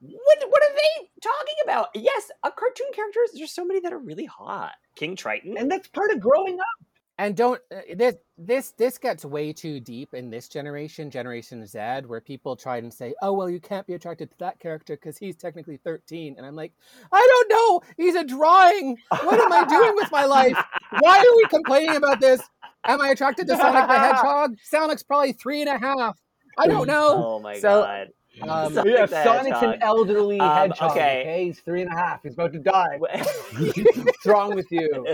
What? 0.00 0.38
What 0.48 0.62
are 0.62 0.74
they 0.74 1.08
talking 1.20 1.54
about?" 1.62 1.88
Yes, 1.94 2.30
a 2.42 2.50
cartoon 2.50 2.88
characters. 2.92 3.30
There's 3.34 3.52
so 3.52 3.64
many 3.64 3.80
that 3.80 3.92
are 3.92 3.98
really 3.98 4.26
hot. 4.26 4.72
King 4.96 5.16
Triton. 5.16 5.56
and 5.56 5.70
that's 5.70 5.88
part 5.88 6.10
of 6.10 6.20
growing 6.20 6.58
up 6.58 6.86
and 7.20 7.36
don't 7.36 7.60
uh, 7.70 7.80
this 7.94 8.16
this 8.38 8.72
this 8.78 8.96
gets 8.96 9.24
way 9.26 9.52
too 9.52 9.78
deep 9.78 10.14
in 10.14 10.30
this 10.30 10.48
generation 10.48 11.10
generation 11.10 11.66
z 11.66 11.78
where 12.06 12.20
people 12.20 12.56
try 12.56 12.78
and 12.78 12.92
say 12.92 13.12
oh 13.20 13.32
well 13.32 13.50
you 13.50 13.60
can't 13.60 13.86
be 13.86 13.92
attracted 13.92 14.30
to 14.30 14.36
that 14.38 14.58
character 14.58 14.96
because 14.96 15.18
he's 15.18 15.36
technically 15.36 15.76
13 15.76 16.34
and 16.38 16.46
i'm 16.46 16.56
like 16.56 16.72
i 17.12 17.26
don't 17.30 17.50
know. 17.50 17.82
He's 17.96 18.14
a 18.14 18.24
drawing. 18.24 18.96
What 19.22 19.38
am 19.38 19.52
i 19.52 19.64
doing 19.68 19.92
with 19.96 20.10
my 20.10 20.24
life? 20.24 20.56
Why 21.00 21.18
are 21.18 21.36
we 21.36 21.46
complaining 21.48 21.96
about 21.96 22.20
this? 22.20 22.40
Am 22.84 23.00
i 23.00 23.10
attracted 23.10 23.46
to 23.48 23.56
sonic 23.56 23.86
the 23.86 23.98
hedgehog? 23.98 24.56
Sonic's 24.62 25.02
probably 25.02 25.32
three 25.32 25.60
and 25.60 25.68
a 25.68 25.78
half. 25.78 26.18
I 26.58 26.66
don't 26.66 26.86
know. 26.94 27.24
Oh 27.26 27.38
my 27.40 27.58
So, 27.58 27.82
god. 27.82 28.08
Um, 28.42 28.72
Sonic 28.74 28.94
yeah, 28.94 29.06
the 29.06 29.22
Sonic's 29.24 29.58
Hedgehog. 29.58 29.74
an 29.74 29.82
elderly 29.82 30.40
Um, 30.40 30.56
hedgehog. 30.70 30.90
okay. 30.92 31.20
Okay. 31.22 31.44
he's 31.46 31.60
three 31.60 31.82
and 31.82 31.90
a 31.92 31.96
half. 31.96 32.22
He's 32.22 32.34
about 32.34 32.52
to 32.52 32.58
die. 32.58 32.98
What's 32.98 34.26
wrong 34.26 34.54
with 34.54 34.70
you? 34.70 35.06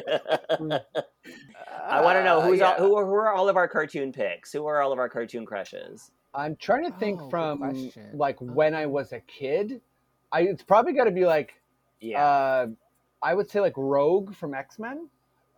I 1.89 2.01
want 2.01 2.17
to 2.19 2.25
know 2.25 2.41
Uh, 2.43 2.51
yeah. 2.53 2.73
all, 2.73 2.79
who 2.79 2.97
are 2.97 3.07
who 3.07 3.15
are 3.15 3.33
all 3.33 3.49
of 3.49 3.57
our 3.57 3.69
cartoon 3.69 4.13
picks? 4.13 4.53
Who 4.53 4.67
are 4.67 4.81
all 4.83 4.93
of 4.93 4.99
our 4.99 5.09
cartoon 5.09 5.47
crushes? 5.47 6.11
I'm 6.35 6.57
trying 6.57 6.85
to 6.85 6.91
think 6.99 7.21
Oh, 7.23 7.31
from 7.31 7.59
question. 7.59 8.11
like 8.15 8.37
when 8.41 8.75
I 8.75 8.87
was 8.87 9.13
a 9.13 9.21
kid. 9.21 9.81
I 10.33 10.43
it's 10.43 10.63
probably 10.63 10.93
got 10.93 11.05
to 11.05 11.11
be 11.13 11.25
like 11.25 11.55
Yeah. 12.01 12.25
uh, 12.25 12.67
I 13.23 13.35
would 13.35 13.49
say 13.51 13.61
like 13.61 13.75
Rogue 13.77 14.35
from 14.35 14.53
X 14.55 14.79
Men, 14.79 15.09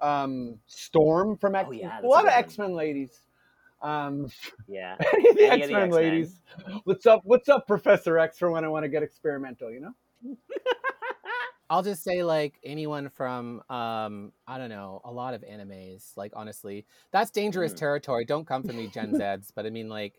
um, 0.00 0.58
Storm 0.66 1.36
from 1.36 1.54
X. 1.54 1.68
Oh, 1.68 1.72
yeah, 1.72 1.88
that's 1.88 2.04
a 2.04 2.06
a 2.06 2.08
lot 2.08 2.22
good 2.24 2.32
of. 2.32 2.38
X 2.38 2.58
Men 2.58 2.74
ladies. 2.74 3.20
Um, 3.80 4.28
Yeah. 4.66 4.96
any 5.14 5.28
of 5.30 5.36
the 5.36 5.50
X 5.52 5.70
Men 5.70 5.90
ladies. 5.90 6.40
What's 6.84 7.06
up? 7.06 7.22
What's 7.24 7.48
up, 7.48 7.66
Professor 7.66 8.18
X? 8.18 8.38
For 8.38 8.50
when 8.50 8.64
I 8.64 8.68
want 8.68 8.84
to 8.84 8.88
get 8.88 9.02
experimental, 9.02 9.70
you 9.70 9.80
know. 9.80 9.94
I'll 11.70 11.82
just 11.82 12.02
say 12.02 12.22
like 12.22 12.54
anyone 12.64 13.10
from 13.10 13.62
um 13.68 14.32
I 14.46 14.56
don't 14.56 14.70
know 14.70 15.02
a 15.04 15.12
lot 15.12 15.34
of 15.34 15.42
animes. 15.42 16.16
Like 16.16 16.32
honestly, 16.34 16.86
that's 17.12 17.30
dangerous 17.30 17.74
Mm. 17.74 17.78
territory. 17.78 18.24
Don't 18.24 18.46
come 18.46 18.62
for 18.62 18.72
me, 18.72 18.86
Gen 18.88 19.12
Zs. 19.14 19.52
But 19.54 19.66
I 19.66 19.70
mean 19.70 19.88
like. 19.88 20.14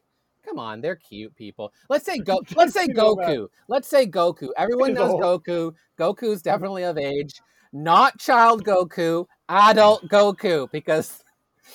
Come 0.45 0.57
on, 0.57 0.79
they're 0.79 0.95
cute 0.95 1.35
people. 1.35 1.73
Let's 1.89 2.05
say 2.05 2.17
go. 2.17 2.39
Let's 2.55 2.73
say 2.73 2.85
You 2.87 2.93
know 2.93 3.13
that. 3.15 3.27
Goku. 3.27 3.47
Let's 3.67 3.89
say 3.89 4.07
Goku. 4.07 4.47
Everyone 4.57 4.93
knows. 4.93 5.11
Goku. 5.19 5.73
Goku's 5.99 6.41
definitely 6.41 6.83
of 6.83 6.97
age. 6.97 7.41
Not 7.73 8.17
child 8.19 8.63
Goku, 8.63 9.25
adult 9.49 10.07
Goku, 10.07 10.71
because 10.71 11.23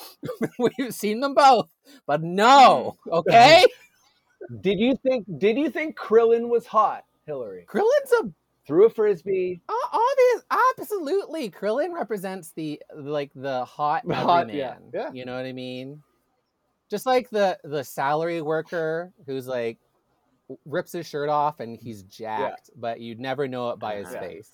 we've 0.59 0.93
seen 0.93 1.19
them 1.19 1.33
both. 1.33 1.69
But 2.05 2.23
no, 2.23 2.95
mm. 3.07 3.11
okay. 3.19 3.65
Did 4.61 4.79
you 4.79 4.95
think? 4.95 5.25
Did 5.37 5.57
you 5.57 5.69
think 5.69 5.97
Krillin 5.97 6.49
was 6.49 6.67
hot, 6.67 7.03
Hillary? 7.25 7.65
Krillin's 7.67 8.11
a 8.21 8.31
Threw 8.67 8.85
a 8.85 8.89
frisbee. 8.89 9.61
Obvious 9.69 10.45
absolutely 10.79 11.49
krillin 11.49 11.93
represents 11.93 12.51
the 12.51 12.81
like 12.95 13.31
the 13.35 13.63
hot 13.65 14.03
hot, 14.11 14.43
everyman 14.43 14.55
yeah, 14.55 14.75
yeah. 14.93 15.11
you 15.13 15.25
know 15.25 15.35
what 15.35 15.45
i 15.45 15.51
mean 15.51 16.01
just 16.89 17.05
like 17.05 17.29
the 17.29 17.57
the 17.63 17.83
salary 17.83 18.41
worker 18.41 19.11
who's 19.25 19.47
like 19.47 19.77
rips 20.65 20.91
his 20.91 21.07
shirt 21.07 21.29
off 21.29 21.59
and 21.59 21.77
he's 21.77 22.03
jacked 22.03 22.69
but 22.75 22.99
you'd 22.99 23.19
never 23.19 23.47
know 23.47 23.69
it 23.69 23.79
by 23.79 23.95
his 23.95 24.09
face 24.09 24.51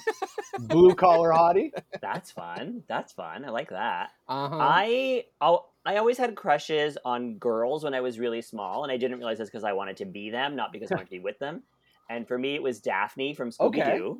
Blue 0.58 0.94
collar 0.94 1.30
hottie. 1.30 1.70
That's 2.00 2.30
fun. 2.30 2.82
That's 2.88 3.12
fun. 3.12 3.44
I 3.44 3.50
like 3.50 3.70
that. 3.70 4.10
uh-huh 4.28 4.56
I 4.58 5.24
oh, 5.40 5.66
I 5.84 5.96
always 5.96 6.18
had 6.18 6.34
crushes 6.34 6.98
on 7.04 7.38
girls 7.38 7.84
when 7.84 7.94
I 7.94 8.00
was 8.00 8.18
really 8.18 8.42
small, 8.42 8.82
and 8.82 8.92
I 8.92 8.96
didn't 8.96 9.18
realize 9.18 9.38
this 9.38 9.48
because 9.48 9.64
I 9.64 9.72
wanted 9.72 9.96
to 9.98 10.04
be 10.04 10.30
them, 10.30 10.56
not 10.56 10.72
because 10.72 10.90
I 10.90 10.96
wanted 10.96 11.06
to 11.06 11.10
be 11.12 11.20
with 11.20 11.38
them. 11.38 11.62
And 12.08 12.26
for 12.26 12.38
me, 12.38 12.54
it 12.54 12.62
was 12.62 12.80
Daphne 12.80 13.34
from 13.34 13.50
Scooby 13.50 13.80
Okay. 13.80 13.98
Doo. 13.98 14.18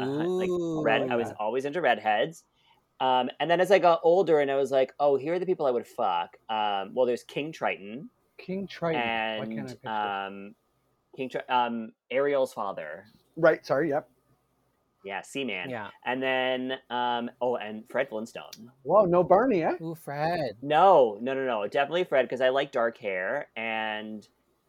uh, 0.00 0.04
like 0.04 0.50
Ooh, 0.50 0.82
Red. 0.82 1.02
like 1.02 1.10
I 1.10 1.16
was 1.16 1.32
always 1.38 1.64
into 1.64 1.80
redheads. 1.80 2.44
Um, 3.00 3.30
and 3.38 3.48
then 3.50 3.60
as 3.60 3.70
I 3.70 3.78
got 3.78 4.00
older, 4.02 4.40
and 4.40 4.50
I 4.50 4.56
was 4.56 4.70
like, 4.70 4.92
oh, 4.98 5.16
here 5.16 5.34
are 5.34 5.38
the 5.38 5.46
people 5.46 5.66
I 5.66 5.70
would 5.70 5.86
fuck. 5.86 6.36
Um, 6.48 6.94
well, 6.94 7.06
there's 7.06 7.22
King 7.22 7.52
Triton 7.52 8.10
King 8.38 8.66
Triton. 8.66 9.00
Why 9.38 9.46
can't 9.46 9.76
I 9.84 10.24
and 10.24 10.34
um, 10.48 10.54
King 11.16 11.28
Tri- 11.28 11.42
um, 11.48 11.92
Ariel's 12.10 12.52
father. 12.52 13.04
right. 13.36 13.64
Sorry. 13.66 13.90
Yep. 13.90 14.08
Yeah, 15.04 15.22
Seaman. 15.22 15.70
yeah 15.70 15.88
And 16.04 16.22
then 16.22 16.72
um, 16.90 17.30
oh, 17.40 17.56
and 17.56 17.84
Fred 17.88 18.08
Flintstone. 18.08 18.72
Whoa. 18.82 19.04
No 19.04 19.22
Barney. 19.22 19.62
Eh? 19.62 19.74
Ooh, 19.82 19.94
fred 19.94 20.56
No, 20.62 21.18
no, 21.20 21.34
no, 21.34 21.44
no. 21.44 21.66
Definitely 21.66 22.04
Fred 22.04 22.22
because 22.22 22.40
I 22.40 22.48
like 22.48 22.72
dark 22.72 22.98
hair 22.98 23.48
and 23.56 24.26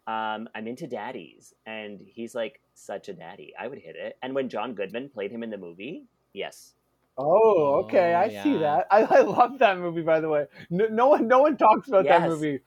um, 0.08 0.50
I'm 0.56 0.68
into 0.68 0.88
daddies. 0.88 1.54
And 1.66 2.00
he's 2.06 2.36
like 2.36 2.62
such 2.74 3.10
a 3.10 3.14
daddy. 3.14 3.54
I 3.60 3.68
would 3.68 3.80
hit 3.80 3.96
it. 3.96 4.18
And 4.22 4.34
when 4.34 4.50
John 4.50 4.74
Goodman 4.74 5.10
played 5.10 5.32
him 5.32 5.44
in 5.44 5.50
the 5.50 5.58
movie, 5.58 6.06
yes. 6.34 6.74
Oh, 7.18 7.84
okay. 7.84 8.14
Oh, 8.16 8.20
I 8.20 8.44
see 8.44 8.58
that. 8.60 8.88
I, 8.92 9.02
I 9.04 9.20
love 9.22 9.60
that 9.60 9.78
movie. 9.78 10.02
By 10.02 10.22
the 10.22 10.30
way, 10.30 10.46
no, 10.70 10.86
no 10.86 11.08
one, 11.10 11.28
no 11.28 11.42
one 11.42 11.58
talks 11.58 11.90
about 11.90 12.06
that 12.06 12.30
movie 12.30 12.60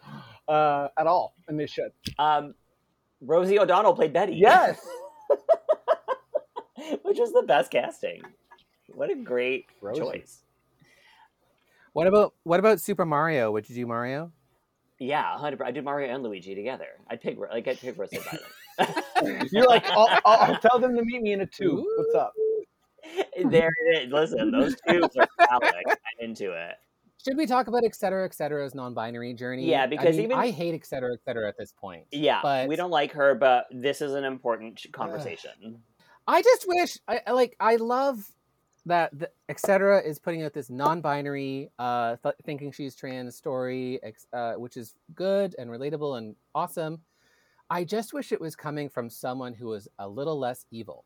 uh, 0.47 0.89
at 0.99 1.07
all, 1.07 1.35
and 1.49 1.59
they 1.59 1.67
should. 1.67 1.93
Um, 2.19 2.55
Rosie 3.23 3.59
O'Donnell 3.59 3.95
played 3.95 4.13
Betty. 4.13 4.35
Yes. 4.35 4.87
Which 7.03 7.19
was 7.19 7.33
the 7.33 7.43
best 7.43 7.71
casting. 7.71 8.23
What 8.95 9.11
a 9.11 9.15
great 9.15 9.67
Rosie. 9.81 10.01
choice. 10.01 10.41
what 11.93 12.07
about 12.07 12.35
what 12.45 12.61
about 12.61 12.81
super 12.81 13.05
mario 13.05 13.51
would 13.53 13.69
you 13.69 13.75
do 13.75 13.87
mario 13.87 14.33
Yeah, 14.99 15.33
100 15.33 15.63
I 15.63 15.71
did 15.71 15.85
Mario 15.85 16.15
and 16.15 16.23
Luigi 16.23 16.55
together. 16.55 16.87
I'd 17.11 17.21
pick 17.21 17.39
like 17.39 17.67
I'd 17.69 17.79
pick 17.81 17.99
roasted 17.99 18.21
by. 18.25 18.39
You're 19.53 19.67
like, 19.67 19.85
I'll, 19.91 20.09
I'll, 20.25 20.39
I'll 20.53 20.59
tell 20.59 20.79
them 20.79 20.97
to 20.97 21.05
meet 21.05 21.23
me 21.23 21.33
in 21.33 21.41
a 21.43 21.47
tube. 21.47 21.85
What's 21.97 22.15
up? 22.15 22.33
there 23.51 23.71
it 23.87 24.05
is. 24.07 24.13
Listen, 24.13 24.51
those 24.51 24.75
two 24.89 25.03
are 25.03 25.29
phallic. 25.47 25.85
I'm 25.89 25.97
into 26.29 26.53
it. 26.53 26.77
should 27.23 27.37
we 27.37 27.47
talk 27.47 27.67
about 27.67 27.85
et 27.85 27.95
cetera 27.95 28.25
et 28.25 28.33
cetera's 28.35 28.75
non-binary 28.75 29.35
journey 29.35 29.69
Yeah, 29.71 29.85
I 29.85 29.87
because 29.87 30.17
mean, 30.17 30.27
even- 30.27 30.39
i 30.39 30.51
hate 30.51 30.75
et 30.75 30.87
cetera 30.87 31.13
et 31.13 31.21
cetera 31.25 31.49
at 31.49 31.57
this 31.59 31.73
point 31.73 32.05
Yeah, 32.13 32.41
But- 32.43 32.69
we 32.69 32.77
don't 32.77 32.91
like 32.91 33.13
her, 33.13 33.35
but 33.35 33.67
this 33.71 34.01
is 34.01 34.15
an 34.15 34.25
important 34.25 34.77
ch- 34.77 34.91
conversation. 34.93 35.83
I 36.27 36.43
just 36.43 36.65
wish 36.69 36.99
I 37.09 37.21
I 37.27 37.33
like 37.33 37.57
I 37.61 37.77
love 37.77 38.31
that 38.87 39.17
the, 39.17 39.31
etc 39.49 40.03
is 40.03 40.19
putting 40.19 40.43
out 40.43 40.53
this 40.53 40.69
non-binary 40.69 41.71
uh 41.79 42.17
th- 42.23 42.35
thinking 42.45 42.73
she's 42.73 42.97
trans 42.97 43.37
story 43.37 44.01
ex- 44.03 44.27
uh, 44.33 44.55
which 44.55 44.77
is 44.77 44.95
good 45.15 45.55
and 45.59 45.71
relatable 45.71 46.19
and 46.19 46.35
awesome. 46.55 47.01
I 47.71 47.85
just 47.85 48.13
wish 48.13 48.33
it 48.33 48.41
was 48.41 48.55
coming 48.57 48.89
from 48.89 49.09
someone 49.09 49.55
who 49.55 49.69
was 49.69 49.89
a 49.99 50.07
little 50.09 50.39
less 50.39 50.67
evil. 50.71 51.05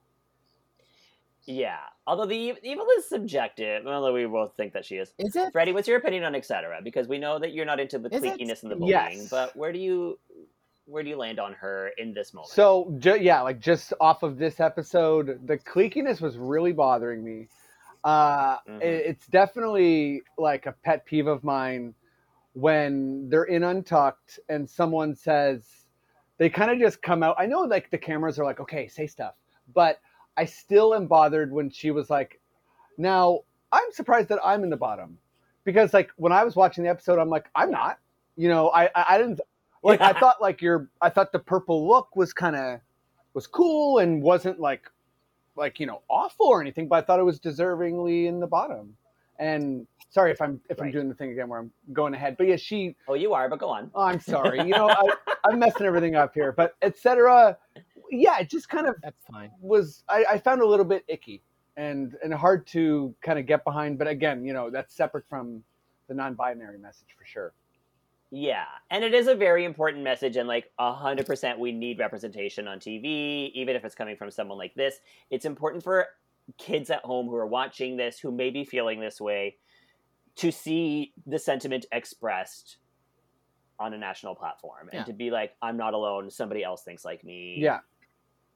Yeah, 1.45 1.79
although 2.09 2.27
the 2.27 2.55
evil 2.65 2.87
is 2.99 3.09
subjective, 3.09 3.87
although 3.87 4.13
we 4.13 4.25
both 4.27 4.57
think 4.57 4.73
that 4.73 4.85
she 4.85 4.97
is. 4.97 5.15
Is 5.19 5.37
it? 5.37 5.53
Freddie, 5.53 5.71
what's 5.73 5.87
your 5.87 5.99
opinion 5.99 6.25
on 6.25 6.35
etc.? 6.35 6.81
Because 6.83 7.07
we 7.07 7.19
know 7.19 7.39
that 7.39 7.53
you're 7.53 7.65
not 7.65 7.79
into 7.79 8.01
the 8.01 8.13
Is 8.13 8.25
it? 8.25 8.41
and 8.41 8.51
the 8.51 8.75
bullying, 8.75 8.89
Yes. 8.89 9.29
but 9.29 9.55
where 9.55 9.73
do 9.73 9.79
you 9.79 10.19
where 10.87 11.03
do 11.03 11.09
you 11.11 11.17
land 11.17 11.39
on 11.39 11.53
her 11.55 11.89
in 11.99 12.15
this 12.15 12.33
moment? 12.33 12.51
So 12.51 12.95
ju- 12.99 13.19
yeah, 13.21 13.41
like 13.43 13.61
just 13.61 13.93
off 14.01 14.23
of 14.23 14.39
this 14.39 14.61
episode, 14.61 15.41
the 15.47 15.59
cliquiness 15.59 16.21
was 16.21 16.39
really 16.39 16.73
bothering 16.73 17.25
me. 17.25 17.49
Uh, 18.05 18.59
Mhm. 18.61 18.81
it- 18.83 19.07
it's 19.07 19.27
definitely 19.27 20.23
like 20.39 20.67
a 20.67 20.73
pet 20.73 21.05
peeve 21.05 21.27
of 21.27 21.43
mine 21.43 21.95
when 22.53 23.29
they're 23.29 23.45
in 23.45 23.63
Untucked 23.65 24.39
and 24.49 24.69
someone 24.71 25.15
says 25.15 25.87
they 26.39 26.49
kind 26.49 26.71
of 26.71 26.79
just 26.79 27.03
come 27.03 27.23
out. 27.23 27.35
I 27.39 27.47
know 27.47 27.63
like 27.63 27.91
the 27.91 27.99
cameras 27.99 28.39
are 28.39 28.45
like, 28.45 28.61
okay, 28.61 28.87
say 28.89 29.07
stuff, 29.07 29.35
but 29.75 30.01
I 30.37 30.45
still 30.45 30.95
am 30.95 31.07
bothered 31.07 31.51
when 31.51 31.71
she 31.71 31.91
was 31.91 32.11
like, 32.11 32.41
now 32.97 33.41
I'm 33.73 33.91
surprised 33.93 34.29
that 34.29 34.39
I'm 34.45 34.63
in 34.63 34.71
the 34.71 34.77
bottom 34.77 35.19
because 35.65 35.93
like 35.93 36.11
when 36.17 36.33
I 36.33 36.45
was 36.45 36.55
watching 36.55 36.85
the 36.85 36.91
episode, 36.91 37.19
I'm 37.19 37.29
like, 37.31 37.49
I'm 37.55 37.71
not. 37.71 37.99
You 38.37 38.49
know, 38.49 38.69
I 38.71 38.85
I, 38.95 39.05
I 39.15 39.19
didn't 39.19 39.41
like 39.87 40.01
I 40.01 40.13
thought 40.19 40.41
like 40.41 40.61
your 40.63 40.89
I 41.01 41.11
thought 41.11 41.33
the 41.33 41.39
purple 41.39 41.89
look 41.89 42.15
was 42.17 42.33
kind 42.33 42.57
of 42.57 42.81
was 43.35 43.47
cool 43.47 43.99
and 43.99 44.23
wasn't 44.23 44.61
like 44.61 44.91
like 45.57 45.81
you 45.81 45.87
know 45.87 46.03
awful 46.09 46.47
or 46.47 46.61
anything, 46.61 46.89
but 46.89 46.97
I 46.97 47.07
thought 47.07 47.19
it 47.21 47.25
was 47.25 47.41
deservingly 47.41 48.27
in 48.27 48.41
the 48.41 48.47
bottom. 48.47 48.97
And 49.39 49.87
sorry 50.11 50.31
if 50.31 50.41
I'm 50.41 50.61
if 50.71 50.81
I'm 50.81 50.91
doing 50.91 51.09
the 51.09 51.15
thing 51.15 51.31
again 51.33 51.49
where 51.49 51.61
I'm 51.61 51.71
going 51.93 52.15
ahead, 52.15 52.37
but 52.37 52.47
yeah, 52.47 52.57
she. 52.57 52.97
oh, 53.09 53.15
you 53.15 53.35
are, 53.35 53.49
but 53.49 53.59
go 53.59 53.69
on. 53.69 53.91
Oh, 53.95 54.03
I'm 54.03 54.21
sorry, 54.21 54.59
you 54.59 54.71
know 54.71 54.89
I, 54.91 55.09
I'm 55.45 55.59
messing 55.59 55.87
everything 55.87 56.15
up 56.15 56.33
here, 56.35 56.53
but 56.53 56.75
etc. 56.83 57.57
Yeah, 58.11 58.39
it 58.39 58.49
just 58.49 58.69
kind 58.69 58.87
of 58.87 58.97
That's 59.03 59.21
fine. 59.31 59.51
was 59.61 60.05
I, 60.09 60.25
I 60.31 60.39
found 60.39 60.63
a 60.63 60.67
little 60.67 60.85
bit 60.85 61.05
icky 61.09 61.43
and 61.77 62.17
and 62.23 62.33
hard 62.33 62.67
to 62.69 63.15
kind 63.23 63.39
of 63.39 63.47
get 63.47 63.65
behind. 63.65 63.99
But 63.99 64.09
again, 64.09 64.45
you 64.45 64.53
know 64.53 64.71
that's 64.71 64.95
separate 64.95 65.29
from 65.29 65.63
the 66.09 66.15
non-binary 66.15 66.79
message 66.79 67.09
for 67.19 67.25
sure. 67.25 67.53
Yeah, 68.31 68.65
and 68.91 69.05
it 69.05 69.15
is 69.15 69.29
a 69.29 69.35
very 69.37 69.65
important 69.65 70.03
message, 70.03 70.37
and 70.37 70.49
like 70.49 70.73
a 70.79 70.93
hundred 70.93 71.27
percent, 71.27 71.59
we 71.61 71.71
need 71.73 71.99
representation 71.99 72.67
on 72.67 72.79
TV, 72.81 73.53
even 73.55 73.77
if 73.77 73.85
it's 73.85 73.95
coming 73.95 74.17
from 74.17 74.31
someone 74.31 74.59
like 74.59 74.75
this. 74.75 74.97
It's 75.31 75.45
important 75.45 75.85
for 75.85 76.07
kids 76.59 76.91
at 76.91 77.05
home 77.05 77.27
who 77.27 77.37
are 77.37 77.47
watching 77.47 77.97
this, 77.97 78.19
who 78.19 78.33
may 78.33 78.51
be 78.51 78.65
feeling 78.65 78.99
this 79.01 79.21
way, 79.21 79.57
to 80.37 80.51
see 80.51 81.13
the 81.27 81.39
sentiment 81.39 81.87
expressed 81.93 82.79
on 83.79 83.95
a 83.95 83.99
national 83.99 84.35
platform, 84.35 84.89
Yeah. 84.93 84.99
and 84.99 85.07
to 85.07 85.13
be 85.13 85.31
like, 85.31 85.55
"I'm 85.63 85.77
not 85.77 85.95
alone. 85.95 86.29
Somebody 86.31 86.65
else 86.65 86.83
thinks 86.83 87.05
like 87.05 87.23
me." 87.23 87.57
Yeah, 87.61 87.79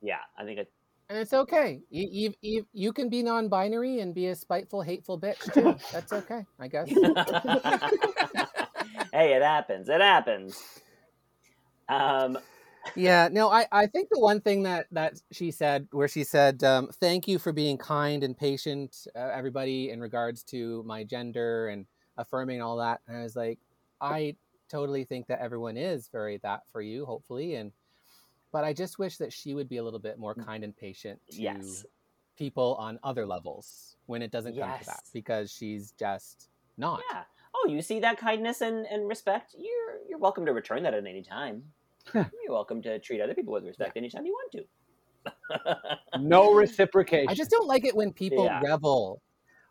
yeah. 0.02 0.18
I 0.36 0.44
think 0.44 0.58
it, 0.58 0.72
And 1.08 1.18
it's 1.18 1.32
okay. 1.32 1.80
You, 1.90 2.08
you, 2.10 2.34
you, 2.40 2.66
you 2.72 2.92
can 2.92 3.08
be 3.08 3.22
non-binary 3.22 4.00
and 4.00 4.14
be 4.14 4.26
a 4.28 4.34
spiteful, 4.34 4.82
hateful 4.82 5.18
bitch 5.20 5.52
too. 5.52 5.76
That's 5.92 6.12
okay, 6.12 6.44
I 6.58 6.68
guess. 6.68 6.88
hey, 9.12 9.34
it 9.34 9.42
happens. 9.42 9.88
It 9.88 10.00
happens. 10.00 10.62
Um, 11.88 12.38
yeah 12.96 13.28
no 13.30 13.50
I, 13.50 13.66
I 13.70 13.86
think 13.86 14.08
the 14.10 14.18
one 14.18 14.40
thing 14.40 14.62
that 14.64 14.86
that 14.92 15.20
she 15.32 15.50
said 15.50 15.88
where 15.92 16.08
she 16.08 16.24
said 16.24 16.62
um, 16.64 16.88
thank 17.00 17.28
you 17.28 17.38
for 17.38 17.52
being 17.52 17.78
kind 17.78 18.24
and 18.24 18.36
patient 18.36 19.06
uh, 19.14 19.30
everybody 19.32 19.90
in 19.90 20.00
regards 20.00 20.42
to 20.44 20.82
my 20.84 21.04
gender 21.04 21.68
and 21.68 21.86
affirming 22.16 22.60
all 22.60 22.76
that 22.78 23.00
and 23.06 23.16
i 23.16 23.22
was 23.22 23.36
like 23.36 23.58
i 24.00 24.34
totally 24.68 25.04
think 25.04 25.26
that 25.26 25.40
everyone 25.40 25.76
is 25.76 26.08
very 26.08 26.38
that 26.38 26.62
for 26.70 26.80
you 26.80 27.04
hopefully 27.04 27.54
and 27.54 27.72
but 28.52 28.64
i 28.64 28.72
just 28.72 28.98
wish 28.98 29.16
that 29.16 29.32
she 29.32 29.54
would 29.54 29.68
be 29.68 29.78
a 29.78 29.84
little 29.84 30.00
bit 30.00 30.18
more 30.18 30.34
kind 30.34 30.64
and 30.64 30.76
patient 30.76 31.20
to 31.30 31.40
yes. 31.40 31.84
people 32.36 32.76
on 32.78 32.98
other 33.02 33.26
levels 33.26 33.96
when 34.06 34.22
it 34.22 34.30
doesn't 34.30 34.58
come 34.58 34.78
to 34.78 34.86
that 34.86 35.02
because 35.12 35.50
she's 35.50 35.92
just 35.92 36.48
not 36.76 37.02
Yeah. 37.12 37.22
Oh, 37.62 37.68
you 37.68 37.82
see 37.82 38.00
that 38.00 38.18
kindness 38.18 38.60
and, 38.60 38.86
and 38.86 39.08
respect? 39.08 39.54
You're 39.58 39.98
you're 40.08 40.18
welcome 40.18 40.46
to 40.46 40.52
return 40.52 40.82
that 40.84 40.94
at 40.94 41.06
any 41.06 41.22
time. 41.22 41.64
you're 42.14 42.52
welcome 42.54 42.82
to 42.82 42.98
treat 42.98 43.20
other 43.20 43.34
people 43.34 43.52
with 43.52 43.64
respect 43.64 43.96
anytime 43.96 44.24
you 44.26 44.32
want 44.32 44.52
to. 44.52 44.64
no 46.16 46.52
reciprocation. 46.54 47.28
I 47.28 47.34
just 47.34 47.50
don't 47.50 47.66
like 47.68 47.84
it 47.84 47.94
when 47.96 48.12
people 48.12 48.44
Yeah. 48.44 48.60
revel 48.62 49.20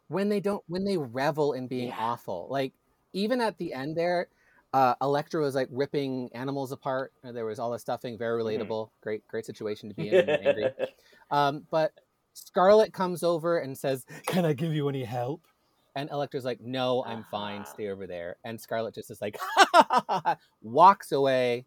when 0.08 0.30
they 0.30 0.40
don't 0.40 0.64
when 0.68 0.84
they 0.86 0.98
revel 0.98 1.54
in 1.54 1.68
being 1.68 1.90
Yeah. 1.90 1.96
awful. 1.98 2.48
Like 2.50 2.74
even 3.14 3.42
at 3.42 3.58
the 3.58 3.74
end 3.74 3.98
there, 3.98 4.28
uh, 4.74 4.96
Elektra 5.02 5.42
was 5.42 5.56
like 5.56 5.70
ripping 5.72 6.30
animals 6.34 6.72
apart. 6.72 7.14
There 7.24 7.46
was 7.46 7.60
all 7.60 7.72
the 7.72 7.80
stuffing, 7.80 8.18
very 8.18 8.42
Mhm. 8.42 8.44
relatable. 8.44 8.90
Great, 9.02 9.28
great 9.28 9.46
situation 9.46 9.90
to 9.90 9.96
be 9.96 10.10
in. 10.10 10.30
angry. 10.44 10.72
Um, 11.32 11.68
but 11.72 11.94
Scarlet 12.34 12.94
comes 12.94 13.24
over 13.24 13.60
and 13.60 13.78
says, 13.78 14.06
"Can 14.28 14.46
I 14.46 14.54
give 14.54 14.74
you 14.74 14.90
any 14.90 15.04
help?" 15.04 15.48
And 16.00 16.10
Elektra's 16.12 16.46
like, 16.46 16.62
"No, 16.62 17.04
I'm 17.06 17.26
fine. 17.30 17.62
Ah. 17.62 17.64
Stay 17.66 17.90
over 17.90 18.08
there." 18.08 18.38
And 18.46 18.60
Scarlet 18.60 18.96
just 18.96 19.12
is 19.12 19.22
like, 19.22 19.38
walks 20.62 21.12
away. 21.12 21.66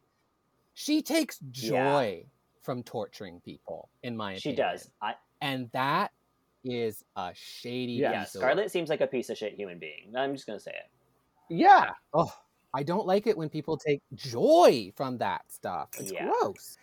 She 0.72 1.02
takes 1.02 1.38
joy 1.50 2.24
from 2.62 2.82
torturing 2.82 3.40
people, 3.44 3.90
in 4.02 4.16
my 4.16 4.32
opinion. 4.32 4.40
she 4.40 4.54
does. 4.56 4.90
I, 5.02 5.14
and 5.42 5.68
that 5.72 6.12
is 6.64 7.04
a 7.14 7.32
shady. 7.34 7.92
Yeah, 7.92 8.12
yeah, 8.12 8.24
Scarlet 8.24 8.70
seems 8.70 8.88
like 8.88 9.02
a 9.02 9.06
piece 9.06 9.28
of 9.28 9.36
shit 9.36 9.52
human 9.52 9.78
being. 9.78 10.14
I'm 10.16 10.32
just 10.34 10.46
gonna 10.46 10.58
say 10.60 10.70
it. 10.70 10.90
Yeah. 11.50 11.90
Oh, 12.14 12.32
I 12.72 12.82
don't 12.84 13.06
like 13.06 13.26
it 13.26 13.36
when 13.36 13.50
people 13.50 13.76
take 13.76 14.00
joy 14.14 14.92
from 14.96 15.18
that 15.18 15.42
stuff. 15.48 15.90
It's 15.98 16.10
Yeah. 16.10 16.30
gross. 16.40 16.78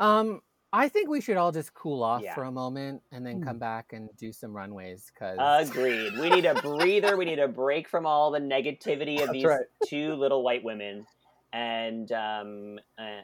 Um, 0.00 0.42
I 0.72 0.88
think 0.88 1.08
we 1.08 1.20
should 1.20 1.36
all 1.36 1.50
just 1.52 1.72
cool 1.72 2.02
off 2.02 2.22
Yeah. 2.22 2.34
for 2.34 2.44
a 2.44 2.52
moment 2.52 3.02
and 3.10 3.24
then 3.24 3.38
Hmm. 3.38 3.44
come 3.44 3.58
back 3.58 3.92
and 3.92 4.10
do 4.16 4.32
some 4.32 4.54
runways 4.54 5.10
because 5.12 5.68
Agreed. 5.70 6.18
We 6.18 6.28
need 6.28 6.44
a 6.44 6.54
breather. 6.60 7.16
We 7.16 7.24
need 7.24 7.38
a 7.38 7.48
break 7.48 7.88
from 7.88 8.04
all 8.04 8.30
the 8.30 8.40
negativity 8.40 9.14
of 9.20 9.28
That's 9.28 9.32
these 9.32 9.44
right. 9.44 9.66
two 9.86 10.14
little 10.14 10.42
white 10.42 10.62
women. 10.62 11.06
And 11.52 12.12
um, 12.12 12.78
uh, 12.98 13.22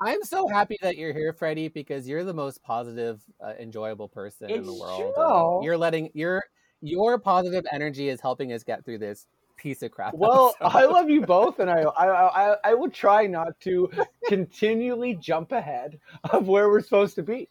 I'm 0.00 0.22
so 0.24 0.48
happy 0.48 0.78
that 0.82 0.96
you're 0.96 1.12
here, 1.12 1.32
Freddie, 1.32 1.68
because 1.68 2.08
you're 2.08 2.24
the 2.24 2.34
most 2.34 2.62
positive, 2.62 3.22
uh, 3.44 3.52
enjoyable 3.58 4.08
person 4.08 4.50
in 4.50 4.64
the 4.64 4.72
world. 4.74 5.62
You're 5.62 5.76
letting 5.76 6.10
your 6.14 6.42
your 6.82 7.18
positive 7.18 7.64
energy 7.72 8.08
is 8.10 8.20
helping 8.20 8.52
us 8.52 8.62
get 8.62 8.84
through 8.84 8.98
this 8.98 9.26
piece 9.56 9.82
of 9.82 9.90
crap. 9.90 10.14
Well, 10.14 10.54
episode. 10.60 10.78
I 10.78 10.84
love 10.86 11.10
you 11.10 11.22
both, 11.22 11.58
and 11.58 11.70
I, 11.70 11.82
I, 11.82 12.52
I, 12.52 12.56
I 12.64 12.74
will 12.74 12.90
try 12.90 13.26
not 13.26 13.58
to 13.60 13.90
continually 14.26 15.14
jump 15.14 15.52
ahead 15.52 15.98
of 16.30 16.48
where 16.48 16.68
we're 16.68 16.82
supposed 16.82 17.14
to 17.16 17.22
be. 17.22 17.48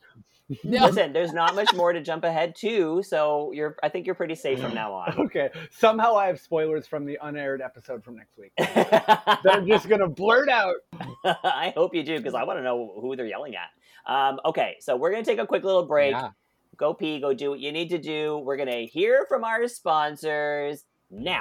No. 0.63 0.85
listen, 0.85 1.11
there's 1.11 1.33
not 1.33 1.55
much 1.55 1.73
more 1.73 1.91
to 1.91 2.01
jump 2.01 2.23
ahead 2.23 2.55
to, 2.57 3.01
so 3.01 3.51
you're. 3.51 3.75
I 3.81 3.89
think 3.89 4.05
you're 4.05 4.13
pretty 4.13 4.35
safe 4.35 4.59
from 4.59 4.73
now 4.73 4.93
on. 4.93 5.13
Okay. 5.25 5.49
Somehow 5.71 6.15
I 6.15 6.27
have 6.27 6.39
spoilers 6.39 6.85
from 6.85 7.05
the 7.05 7.17
unaired 7.21 7.61
episode 7.61 8.03
from 8.03 8.15
next 8.15 8.37
week 8.37 8.51
that 8.57 9.41
I'm 9.45 9.67
just 9.67 9.89
gonna 9.89 10.07
blurt 10.07 10.49
out. 10.49 10.75
I 11.25 11.73
hope 11.75 11.95
you 11.95 12.03
do 12.03 12.17
because 12.17 12.35
I 12.35 12.43
want 12.43 12.59
to 12.59 12.63
know 12.63 12.93
who 13.01 13.15
they're 13.15 13.25
yelling 13.25 13.55
at. 13.55 13.69
Um, 14.11 14.39
okay, 14.45 14.75
so 14.79 14.95
we're 14.95 15.11
gonna 15.11 15.23
take 15.23 15.39
a 15.39 15.47
quick 15.47 15.63
little 15.63 15.85
break. 15.85 16.11
Yeah. 16.11 16.29
Go 16.77 16.93
pee. 16.93 17.19
Go 17.19 17.33
do 17.33 17.49
what 17.49 17.59
you 17.59 17.71
need 17.71 17.89
to 17.89 17.97
do. 17.97 18.37
We're 18.37 18.57
gonna 18.57 18.81
hear 18.81 19.25
from 19.27 19.43
our 19.43 19.67
sponsors 19.67 20.85
now. 21.09 21.39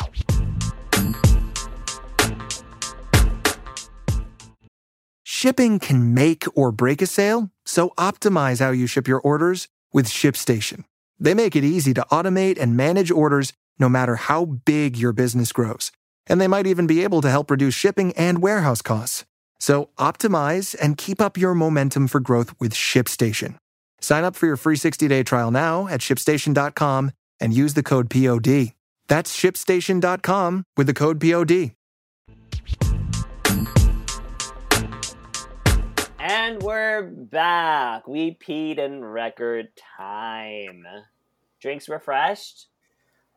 Shipping 5.44 5.78
can 5.78 6.14
make 6.14 6.46
or 6.54 6.72
break 6.72 7.02
a 7.02 7.06
sale, 7.06 7.50
so 7.66 7.90
optimize 7.98 8.60
how 8.60 8.70
you 8.70 8.86
ship 8.86 9.06
your 9.06 9.20
orders 9.20 9.68
with 9.92 10.06
ShipStation. 10.06 10.84
They 11.20 11.34
make 11.34 11.54
it 11.54 11.62
easy 11.62 11.92
to 11.92 12.06
automate 12.10 12.58
and 12.58 12.78
manage 12.78 13.10
orders 13.10 13.52
no 13.78 13.90
matter 13.90 14.16
how 14.16 14.46
big 14.46 14.96
your 14.96 15.12
business 15.12 15.52
grows. 15.52 15.92
And 16.26 16.40
they 16.40 16.48
might 16.48 16.66
even 16.66 16.86
be 16.86 17.04
able 17.04 17.20
to 17.20 17.28
help 17.28 17.50
reduce 17.50 17.74
shipping 17.74 18.14
and 18.16 18.40
warehouse 18.40 18.80
costs. 18.80 19.26
So 19.58 19.90
optimize 19.98 20.74
and 20.80 20.96
keep 20.96 21.20
up 21.20 21.36
your 21.36 21.54
momentum 21.54 22.08
for 22.08 22.20
growth 22.20 22.58
with 22.58 22.72
ShipStation. 22.72 23.58
Sign 24.00 24.24
up 24.24 24.36
for 24.36 24.46
your 24.46 24.56
free 24.56 24.76
60-day 24.76 25.24
trial 25.24 25.50
now 25.50 25.88
at 25.88 26.00
shipstation.com 26.00 27.10
and 27.38 27.52
use 27.52 27.74
the 27.74 27.82
code 27.82 28.08
POD. 28.08 28.72
That's 29.08 29.38
shipstation.com 29.38 30.64
with 30.78 30.86
the 30.86 30.94
code 30.94 31.20
POD. 31.20 31.72
And 36.46 36.62
we're 36.62 37.04
back. 37.04 38.06
We 38.06 38.34
peed 38.34 38.76
in 38.78 39.02
record 39.02 39.68
time. 39.96 40.84
Drinks 41.58 41.88
refreshed. 41.88 42.66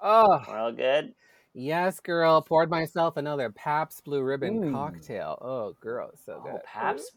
Oh, 0.01 0.41
We're 0.45 0.57
all 0.57 0.71
good. 0.73 1.13
yes, 1.53 2.01
girl. 2.01 2.41
Poured 2.41 2.69
myself 2.69 3.15
another 3.15 3.49
Pabst 3.49 4.03
Blue 4.03 4.21
Ribbon 4.21 4.59
Mm. 4.59 4.73
cocktail. 4.73 5.37
Oh, 5.41 5.73
girl, 5.79 6.11
so 6.25 6.41
good. 6.43 6.55
Oh, 6.55 6.61
Paps. 6.65 7.11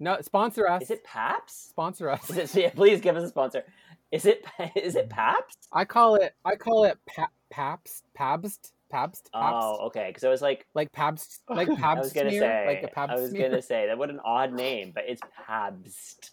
No, 0.00 0.20
sponsor 0.22 0.68
us. 0.68 0.82
Is 0.82 0.90
it 0.90 1.04
Paps? 1.04 1.68
Sponsor 1.70 2.10
us. 2.10 2.28
It, 2.30 2.52
yeah, 2.56 2.70
please 2.70 3.00
give 3.00 3.16
us 3.16 3.22
a 3.22 3.28
sponsor. 3.28 3.62
Is 4.10 4.26
it 4.26 4.44
is 4.74 4.96
it 4.96 5.08
Paps? 5.08 5.54
I 5.72 5.84
call 5.84 6.16
it. 6.16 6.34
I 6.44 6.56
call 6.56 6.82
it 6.84 6.98
pa- 7.06 7.30
Pabst. 7.48 8.02
Pabst. 8.12 8.72
Pabst. 8.90 9.30
Pabst. 9.32 9.56
Oh, 9.56 9.86
okay. 9.86 10.06
Because 10.08 10.24
I 10.24 10.28
was 10.28 10.42
like, 10.42 10.66
Like 10.74 10.90
Pabst. 10.92 11.42
Like 11.48 11.68
I 11.68 11.74
Pabst 11.74 12.02
was 12.04 12.12
gonna 12.12 12.30
smear, 12.30 12.40
say, 12.42 12.64
Like 12.66 12.82
a 12.82 12.88
Pabst 12.88 13.12
I 13.12 13.20
was 13.20 13.30
smear. 13.30 13.48
gonna 13.48 13.62
say 13.62 13.86
that. 13.86 13.98
What 13.98 14.10
an 14.10 14.20
odd 14.24 14.52
name, 14.64 14.92
but 14.94 15.04
it's 15.06 15.20
Pabst. 15.46 16.30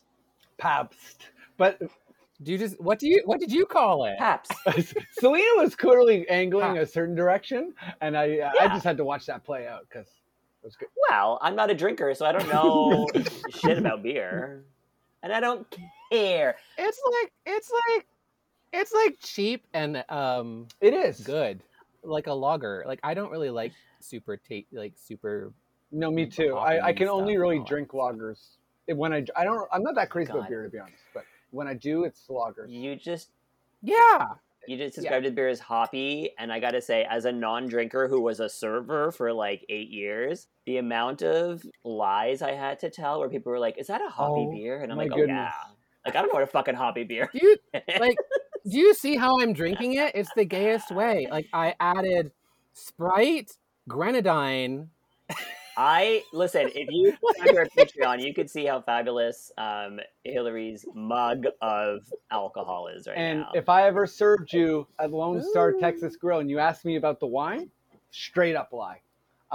Pabst. 0.57 1.29
But 1.57 1.79
Do 2.41 2.51
you 2.51 2.57
just 2.57 2.79
what 2.81 2.99
do 2.99 3.07
you 3.07 3.21
what 3.25 3.39
did 3.39 3.51
you 3.51 3.65
call 3.65 4.05
it? 4.05 4.17
Paps. 4.17 4.49
Selena 5.11 5.61
was 5.61 5.75
clearly 5.75 6.27
angling 6.29 6.77
a 6.77 6.85
certain 6.85 7.15
direction, 7.15 7.73
and 8.01 8.17
I 8.17 8.23
I 8.23 8.27
Yeah. 8.27 8.67
just 8.73 8.83
had 8.83 8.97
to 8.97 9.05
watch 9.05 9.25
that 9.27 9.43
play 9.43 9.67
out 9.67 9.81
because 9.89 10.07
it 10.07 10.65
was 10.65 10.75
good. 10.75 10.89
Well, 11.09 11.39
I'm 11.41 11.55
not 11.55 11.69
a 11.69 11.73
drinker, 11.75 12.13
so 12.13 12.25
I 12.25 12.31
don't 12.31 12.49
know 12.49 13.09
shit 13.49 13.77
about 13.77 14.03
beer, 14.03 14.65
and 15.23 15.31
I 15.31 15.39
don't 15.39 15.65
care. 16.11 16.55
It's 16.77 16.99
like 17.21 17.31
it's 17.45 17.71
like 17.87 18.05
it's 18.73 18.93
like 18.93 19.15
cheap 19.21 19.65
and 19.73 20.03
um 20.09 20.67
It 20.81 20.93
is 20.93 21.21
good. 21.21 21.61
Like 22.05 22.27
a 22.27 22.33
logger. 22.33 22.83
Like 22.87 22.99
I 23.03 23.13
don't 23.13 23.31
really 23.31 23.49
like 23.49 23.73
super 23.99 24.37
ta- 24.37 24.67
like 24.71 24.93
super 24.95 25.53
No, 25.91 26.11
me 26.11 26.25
too. 26.27 26.55
I, 26.55 26.87
I 26.87 26.93
can 26.93 27.07
only 27.07 27.37
really 27.37 27.57
and 27.57 27.65
drink 27.65 27.91
that 27.91 27.97
stuff. 27.97 28.15
lagers 28.15 28.39
when 28.97 29.13
I 29.13 29.25
I 29.35 29.43
don't 29.43 29.67
I'm 29.71 29.83
not 29.83 29.95
that 29.95 30.07
oh 30.07 30.11
crazy 30.11 30.27
God. 30.31 30.37
about 30.37 30.49
beer 30.49 30.63
to 30.63 30.69
be 30.69 30.79
honest, 30.79 31.03
but 31.13 31.23
when 31.51 31.67
I 31.67 31.73
do, 31.73 32.03
it's 32.03 32.27
lagers. 32.29 32.67
You 32.69 32.95
just 32.95 33.29
Yeah. 33.81 34.25
you 34.67 34.77
just 34.77 34.95
described 34.95 35.25
the 35.25 35.31
beer 35.31 35.47
as 35.47 35.59
hoppy, 35.59 36.31
and 36.39 36.51
I 36.51 36.59
gotta 36.59 36.81
say, 36.81 37.05
as 37.09 37.25
a 37.25 37.31
non-drinker 37.31 38.07
who 38.07 38.21
was 38.21 38.39
a 38.39 38.49
server 38.49 39.11
for 39.11 39.31
like 39.31 39.63
eight 39.69 39.89
years, 39.89 40.47
the 40.65 40.77
amount 40.77 41.21
of 41.21 41.63
lies 41.83 42.41
I 42.41 42.53
had 42.53 42.79
to 42.79 42.89
tell 42.89 43.19
where 43.19 43.29
people 43.29 43.51
were 43.51 43.59
like, 43.59 43.77
"Is 43.77 43.87
that 43.87 44.01
a 44.01 44.09
hoppy 44.09 44.45
Oh, 44.47 44.51
beer?" 44.51 44.81
And 44.81 44.91
I'm 44.91 44.97
my 44.97 45.03
like, 45.03 45.11
"Oh 45.13 45.23
yeah." 45.23 45.51
Like 46.05 46.15
I 46.15 46.19
don't 46.21 46.27
know 46.29 46.33
what 46.35 46.43
a 46.43 46.47
fucking 46.47 46.75
hoppy 46.75 47.03
beer. 47.03 47.29
Do 47.31 47.39
you 47.41 47.57
like 47.99 48.17
do 48.67 48.77
you 48.77 48.93
see 48.93 49.15
how 49.15 49.39
I'm 49.41 49.53
drinking 49.53 49.93
it? 49.93 50.13
It's 50.15 50.31
the 50.35 50.45
gayest 50.45 50.91
way. 50.91 51.27
Like 51.29 51.47
I 51.53 51.75
added 51.79 52.31
Sprite, 52.73 53.51
grenadine. 53.87 54.89
I 55.77 56.23
listen. 56.31 56.69
If 56.73 56.87
you 56.89 57.11
subscribe 57.11 57.47
to 57.47 57.57
our 57.57 57.65
Patreon, 57.65 58.25
you 58.25 58.33
could 58.33 58.49
see 58.49 58.65
how 58.65 58.81
fabulous 58.81 59.51
um, 59.57 59.99
Hillary's 60.23 60.85
mug 60.93 61.45
of 61.61 61.99
alcohol 62.31 62.87
is 62.87 63.07
right 63.07 63.17
and 63.17 63.39
now. 63.41 63.49
And 63.53 63.61
if 63.61 63.67
I 63.67 63.85
ever 63.85 64.07
served 64.07 64.53
you 64.53 64.87
at 64.99 65.11
Lone 65.11 65.43
Star 65.43 65.71
Ooh. 65.71 65.79
Texas 65.79 66.15
Grill 66.15 66.39
and 66.39 66.49
you 66.49 66.59
asked 66.59 66.85
me 66.85 66.95
about 66.95 67.19
the 67.19 67.27
wine, 67.27 67.69
straight 68.11 68.55
up 68.55 68.71
lie. 68.71 69.01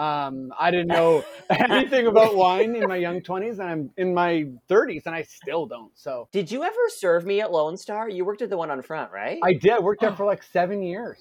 Um, 0.01 0.51
I 0.59 0.71
didn't 0.71 0.89
know 0.89 1.23
anything 1.51 2.07
about 2.07 2.35
wine 2.35 2.75
in 2.75 2.89
my 2.89 2.97
young 2.97 3.21
20s, 3.21 3.59
and 3.59 3.69
I'm 3.69 3.91
in 3.99 4.15
my 4.15 4.47
30s, 4.69 5.03
and 5.05 5.15
I 5.15 5.23
still 5.23 5.67
don't. 5.67 5.93
So 5.95 6.29
Did 6.33 6.51
you 6.51 6.63
ever 6.65 6.89
serve 6.89 7.27
me 7.27 7.43
at 7.43 7.53
Lone 7.53 7.77
Star? 7.77 8.09
You 8.09 8.25
worked 8.25 8.41
at 8.41 8.49
the 8.49 8.57
one 8.57 8.71
on 8.71 8.81
front, 8.81 9.13
right? 9.13 9.39
I 9.43 9.53
did. 9.53 9.73
I 9.73 9.79
worked 9.79 10.01
there 10.01 10.13
for 10.17 10.25
like 10.25 10.43
seven 10.43 10.83
years. 10.83 11.19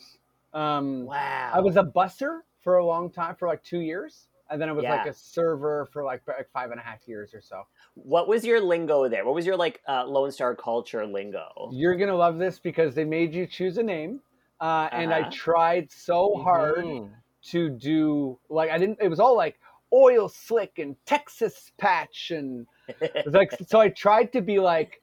Um, 0.53 1.05
wow. 1.05 1.51
I 1.53 1.59
was 1.59 1.75
a 1.75 1.83
busser 1.83 2.39
for 2.63 2.77
a 2.77 2.85
long 2.85 3.11
time, 3.11 3.35
for 3.35 3.49
like 3.49 3.63
two 3.63 3.79
years. 3.79 4.27
And 4.51 4.59
then 4.59 4.69
I 4.69 4.71
was 4.71 4.85
like 4.85 5.05
a 5.05 5.13
server 5.13 5.87
for 5.93 6.03
like, 6.03 6.23
like 6.27 6.49
five 6.51 6.71
and 6.71 6.79
a 6.79 6.83
half 6.83 7.07
years 7.07 7.35
or 7.35 7.41
so. 7.41 7.67
What 7.93 8.27
was 8.27 8.43
your 8.43 8.59
lingo 8.59 9.07
there? 9.07 9.23
What 9.23 9.35
was 9.35 9.45
your 9.45 9.55
like 9.57 9.79
uh, 9.87 10.05
Lone 10.07 10.31
Star 10.31 10.55
culture 10.55 11.05
lingo? 11.05 11.69
You're 11.71 11.95
going 11.97 12.09
to 12.09 12.15
love 12.15 12.39
this 12.39 12.57
because 12.59 12.95
they 12.95 13.05
made 13.05 13.33
you 13.33 13.45
choose 13.45 13.77
a 13.77 13.83
name. 13.83 14.21
Uh, 14.61 14.89
And 14.91 15.13
I 15.13 15.21
Uh-huh. 15.21 15.29
tried 15.31 15.91
so 15.91 16.33
hard 16.37 16.85
Mhm. 16.85 17.11
To 17.43 17.69
do, 17.69 18.37
like, 18.49 18.69
I 18.69 18.77
didn't, 18.77 18.99
it 19.01 19.07
was 19.07 19.19
all 19.19 19.35
like 19.35 19.59
oil 19.93 20.29
slick 20.29 20.79
and 20.79 20.95
Texas 21.05 21.71
patch. 21.77 22.31
And 22.31 22.67
it 23.01 23.25
was 23.25 23.33
like, 23.33 23.51
so 23.67 23.79
I 23.79 23.89
tried 23.89 24.31
to 24.33 24.41
be 24.41 24.59
like, 24.59 25.01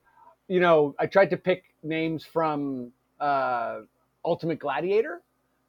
you 0.49 0.61
know, 0.61 0.95
I 0.99 1.07
tried 1.07 1.30
to 1.30 1.37
pick 1.37 1.64
names 1.82 2.24
from 2.24 2.93
uh, 3.20 3.80
Ultimate 4.24 4.59
Gladiator. 4.59 5.22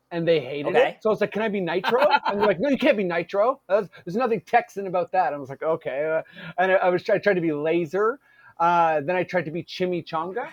And 0.09 0.25
they 0.25 0.39
hated 0.39 0.69
Okay. 0.69 0.91
it. 0.91 0.97
So 1.01 1.09
I 1.09 1.11
was 1.11 1.19
like, 1.19 1.33
"Can 1.33 1.41
I 1.41 1.49
be 1.49 1.59
Nitro?" 1.59 2.07
And 2.29 2.39
they're 2.39 2.47
like, 2.47 2.61
"No, 2.61 2.69
you 2.69 2.77
can't 2.77 2.95
be 2.95 3.03
Nitro. 3.03 3.59
That's, 3.67 3.89
there's 4.05 4.15
nothing 4.15 4.39
Texan 4.39 4.87
about 4.87 5.11
that." 5.11 5.33
I 5.33 5.37
was 5.37 5.49
like, 5.49 5.61
"Okay." 5.61 6.05
Uh, 6.05 6.21
and 6.57 6.71
I, 6.71 6.75
I 6.75 6.89
was 6.89 7.09
I 7.09 7.17
tried 7.17 7.33
to 7.33 7.41
be 7.41 7.51
Laser. 7.51 8.17
Uh, 8.57 9.01
then 9.01 9.17
I 9.17 9.23
tried 9.23 9.43
to 9.45 9.51
be 9.51 9.63
Chimichanga 9.63 10.47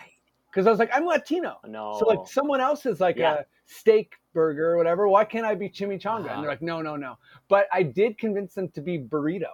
because 0.50 0.66
I 0.66 0.70
was 0.70 0.80
like, 0.80 0.90
"I'm 0.92 1.06
Latino." 1.06 1.60
no. 1.68 1.98
So 1.98 2.04
like 2.06 2.26
someone 2.26 2.60
else 2.60 2.84
is 2.84 2.98
like 3.00 3.20
Yeah. 3.20 3.34
a 3.34 3.46
steak 3.66 4.16
burger 4.34 4.72
or 4.72 4.76
whatever. 4.76 5.08
Why 5.08 5.24
can't 5.24 5.46
I 5.46 5.54
be 5.54 5.70
chimichanga? 5.70 6.16
And 6.18 6.26
Uh-huh. 6.28 6.40
they're 6.42 6.50
like, 6.50 6.60
no, 6.62 6.82
no, 6.82 6.96
no. 6.96 7.16
But 7.48 7.66
I 7.72 7.82
did 7.82 8.18
convince 8.18 8.52
them 8.54 8.68
to 8.70 8.82
be 8.82 8.98
burrito. 8.98 9.52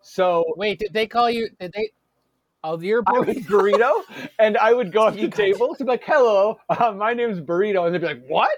So 0.00 0.54
Wait, 0.56 0.78
did 0.78 0.92
they 0.94 1.06
call 1.06 1.28
you 1.30 1.48
did 1.60 1.72
they 1.72 1.90
Oh, 2.64 2.72
I 2.80 3.20
was 3.20 3.36
burrito, 3.52 4.02
and 4.40 4.56
I 4.56 4.72
would 4.72 4.90
go 4.90 5.06
up 5.06 5.14
to 5.14 5.28
guys- 5.28 5.36
tables 5.36 5.78
and 5.78 5.86
be 5.86 5.92
like, 5.92 6.02
hello, 6.04 6.58
uh, 6.68 6.90
my 6.92 7.12
name's 7.14 7.38
burrito, 7.40 7.84
and 7.86 7.94
they'd 7.94 8.00
be 8.00 8.06
like, 8.06 8.26
what? 8.26 8.50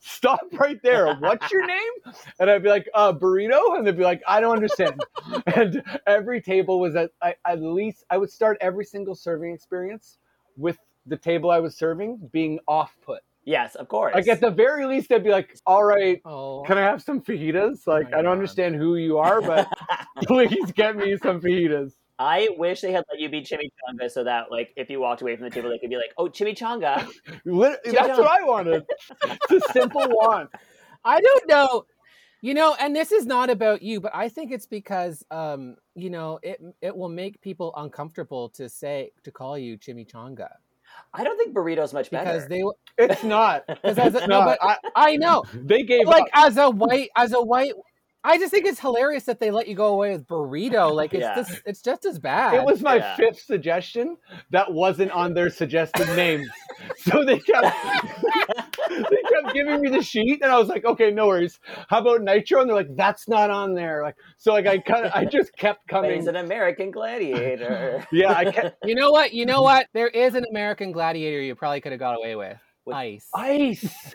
stop 0.00 0.40
right 0.52 0.80
there. 0.84 1.16
What's 1.16 1.50
your 1.50 1.66
name? 1.76 1.90
And 2.38 2.48
I'd 2.48 2.62
be 2.62 2.68
like, 2.68 2.88
uh, 2.94 3.12
burrito. 3.12 3.76
And 3.76 3.84
they'd 3.84 3.96
be 3.96 4.04
like, 4.04 4.22
I 4.28 4.40
don't 4.40 4.52
understand. 4.54 5.00
and 5.46 5.82
every 6.06 6.40
table 6.40 6.78
was 6.78 6.94
at, 6.94 7.10
I- 7.20 7.34
at 7.44 7.60
least, 7.60 8.04
I 8.10 8.16
would 8.16 8.30
start 8.30 8.58
every 8.60 8.84
single 8.84 9.16
serving 9.16 9.52
experience 9.52 10.18
with 10.56 10.78
the 11.06 11.16
table 11.16 11.50
I 11.50 11.58
was 11.58 11.76
serving 11.76 12.28
being 12.32 12.60
off 12.68 12.92
put. 13.04 13.22
Yes, 13.48 13.76
of 13.76 13.88
course. 13.88 14.14
Like 14.14 14.28
at 14.28 14.42
the 14.42 14.50
very 14.50 14.84
least, 14.84 15.10
I'd 15.10 15.24
be 15.24 15.30
like, 15.30 15.58
all 15.64 15.82
right, 15.82 16.20
Oh, 16.26 16.64
can 16.66 16.76
I 16.76 16.82
have 16.82 17.00
some 17.02 17.22
fajitas? 17.22 17.86
Like, 17.86 18.10
my 18.10 18.18
I 18.18 18.20
don't 18.20 18.24
God. 18.26 18.32
understand 18.32 18.76
who 18.76 18.96
you 18.96 19.16
are, 19.16 19.40
but 19.40 19.66
please 20.24 20.70
get 20.72 20.96
me 20.96 21.16
some 21.16 21.40
fajitas. 21.40 21.92
I 22.18 22.50
wish 22.58 22.82
they 22.82 22.92
had 22.92 23.04
let 23.10 23.18
you 23.20 23.30
be 23.30 23.40
chimichanga 23.40 24.10
so 24.10 24.22
that, 24.24 24.50
like, 24.50 24.74
if 24.76 24.90
you 24.90 25.00
walked 25.00 25.22
away 25.22 25.34
from 25.34 25.44
the 25.44 25.50
table, 25.50 25.70
they 25.70 25.78
could 25.78 25.88
be 25.88 25.96
like, 25.96 26.12
"Oh, 26.18 26.26
chimichanga." 26.28 27.08
Lit- 27.46 27.80
That's 27.86 28.18
what 28.18 28.26
I 28.26 28.44
wanted. 28.44 28.84
It's 29.24 29.66
a 29.66 29.72
simple 29.72 30.02
want. 30.10 30.50
I 31.02 31.18
don't 31.18 31.48
know. 31.48 31.86
You 32.42 32.52
know, 32.52 32.76
and 32.78 32.94
this 32.94 33.12
is 33.12 33.24
not 33.24 33.48
about 33.48 33.80
you, 33.80 33.98
but 33.98 34.14
I 34.14 34.28
think 34.28 34.52
it's 34.52 34.66
because 34.66 35.24
um, 35.30 35.76
you 35.94 36.10
know, 36.10 36.38
it 36.42 36.60
it 36.82 36.94
will 36.94 37.08
make 37.08 37.40
people 37.40 37.72
uncomfortable 37.78 38.50
to 38.50 38.68
say 38.68 39.12
to 39.24 39.30
call 39.30 39.56
you 39.56 39.78
chimichanga 39.78 40.50
I 41.18 41.24
don't 41.24 41.36
think 41.36 41.54
burrito's 41.54 41.92
much 41.92 42.10
because 42.10 42.46
better. 42.46 42.48
they 42.48 43.04
It's 43.04 43.24
not. 43.24 43.64
because 43.68 43.98
as 43.98 44.14
a, 44.14 44.18
It's 44.18 44.28
no, 44.28 44.40
not. 44.40 44.58
but 44.60 44.80
I, 44.94 45.10
I 45.12 45.16
know 45.16 45.42
they 45.54 45.82
gave 45.82 46.06
like 46.06 46.24
up. 46.34 46.46
as 46.46 46.56
a 46.56 46.70
white 46.70 47.10
as 47.16 47.32
a 47.34 47.42
white 47.42 47.72
I 48.24 48.36
just 48.36 48.50
think 48.50 48.66
it's 48.66 48.80
hilarious 48.80 49.24
that 49.24 49.38
they 49.38 49.50
let 49.52 49.68
you 49.68 49.76
go 49.76 49.86
away 49.94 50.10
with 50.10 50.26
burrito. 50.26 50.92
Like 50.92 51.14
it's 51.14 51.22
Yeah. 51.22 51.36
just 51.36 51.62
it's 51.64 51.80
just 51.82 52.04
as 52.04 52.18
bad. 52.18 52.54
It 52.54 52.64
was 52.64 52.82
my 52.82 52.96
Yeah. 52.96 53.16
fifth 53.16 53.40
suggestion 53.40 54.16
that 54.50 54.70
wasn't 54.72 55.12
on 55.12 55.34
their 55.34 55.50
suggested 55.50 56.06
names. 56.16 56.48
So 56.98 57.24
they 57.24 57.38
kept 57.38 57.74
they 58.88 59.17
kept 59.42 59.54
giving 59.54 59.80
me 59.80 59.88
the 59.90 60.02
sheet 60.02 60.40
and 60.42 60.50
I 60.52 60.58
was 60.58 60.68
like, 60.68 60.84
okay, 60.84 61.10
no 61.10 61.26
worries. 61.26 61.58
How 61.88 61.98
about 61.98 62.22
nitro? 62.22 62.60
And 62.60 62.68
they're 62.68 62.76
like, 62.76 62.94
that's 62.96 63.28
not 63.28 63.50
on 63.50 63.74
there. 63.74 64.02
Like 64.02 64.16
so 64.36 64.52
like 64.52 64.66
I 64.66 64.78
kind 64.78 65.06
of 65.06 65.12
I 65.14 65.24
just 65.24 65.56
kept 65.56 65.86
coming. 65.88 66.14
He's 66.14 66.26
an 66.26 66.36
American 66.36 66.90
gladiator. 66.90 68.06
Yeah, 68.12 68.32
I 68.32 68.50
kept 68.50 68.76
You 68.84 68.94
know 68.94 69.10
what? 69.10 69.32
You 69.32 69.46
know 69.46 69.62
what? 69.62 69.86
There 69.92 70.08
is 70.08 70.34
an 70.34 70.44
American 70.50 70.92
gladiator 70.92 71.40
you 71.40 71.54
probably 71.54 71.80
could 71.80 71.92
have 71.92 71.98
got 71.98 72.16
away 72.16 72.34
with. 72.36 72.56
With- 72.84 72.96
Ice. 72.96 73.28
ice. 73.34 74.14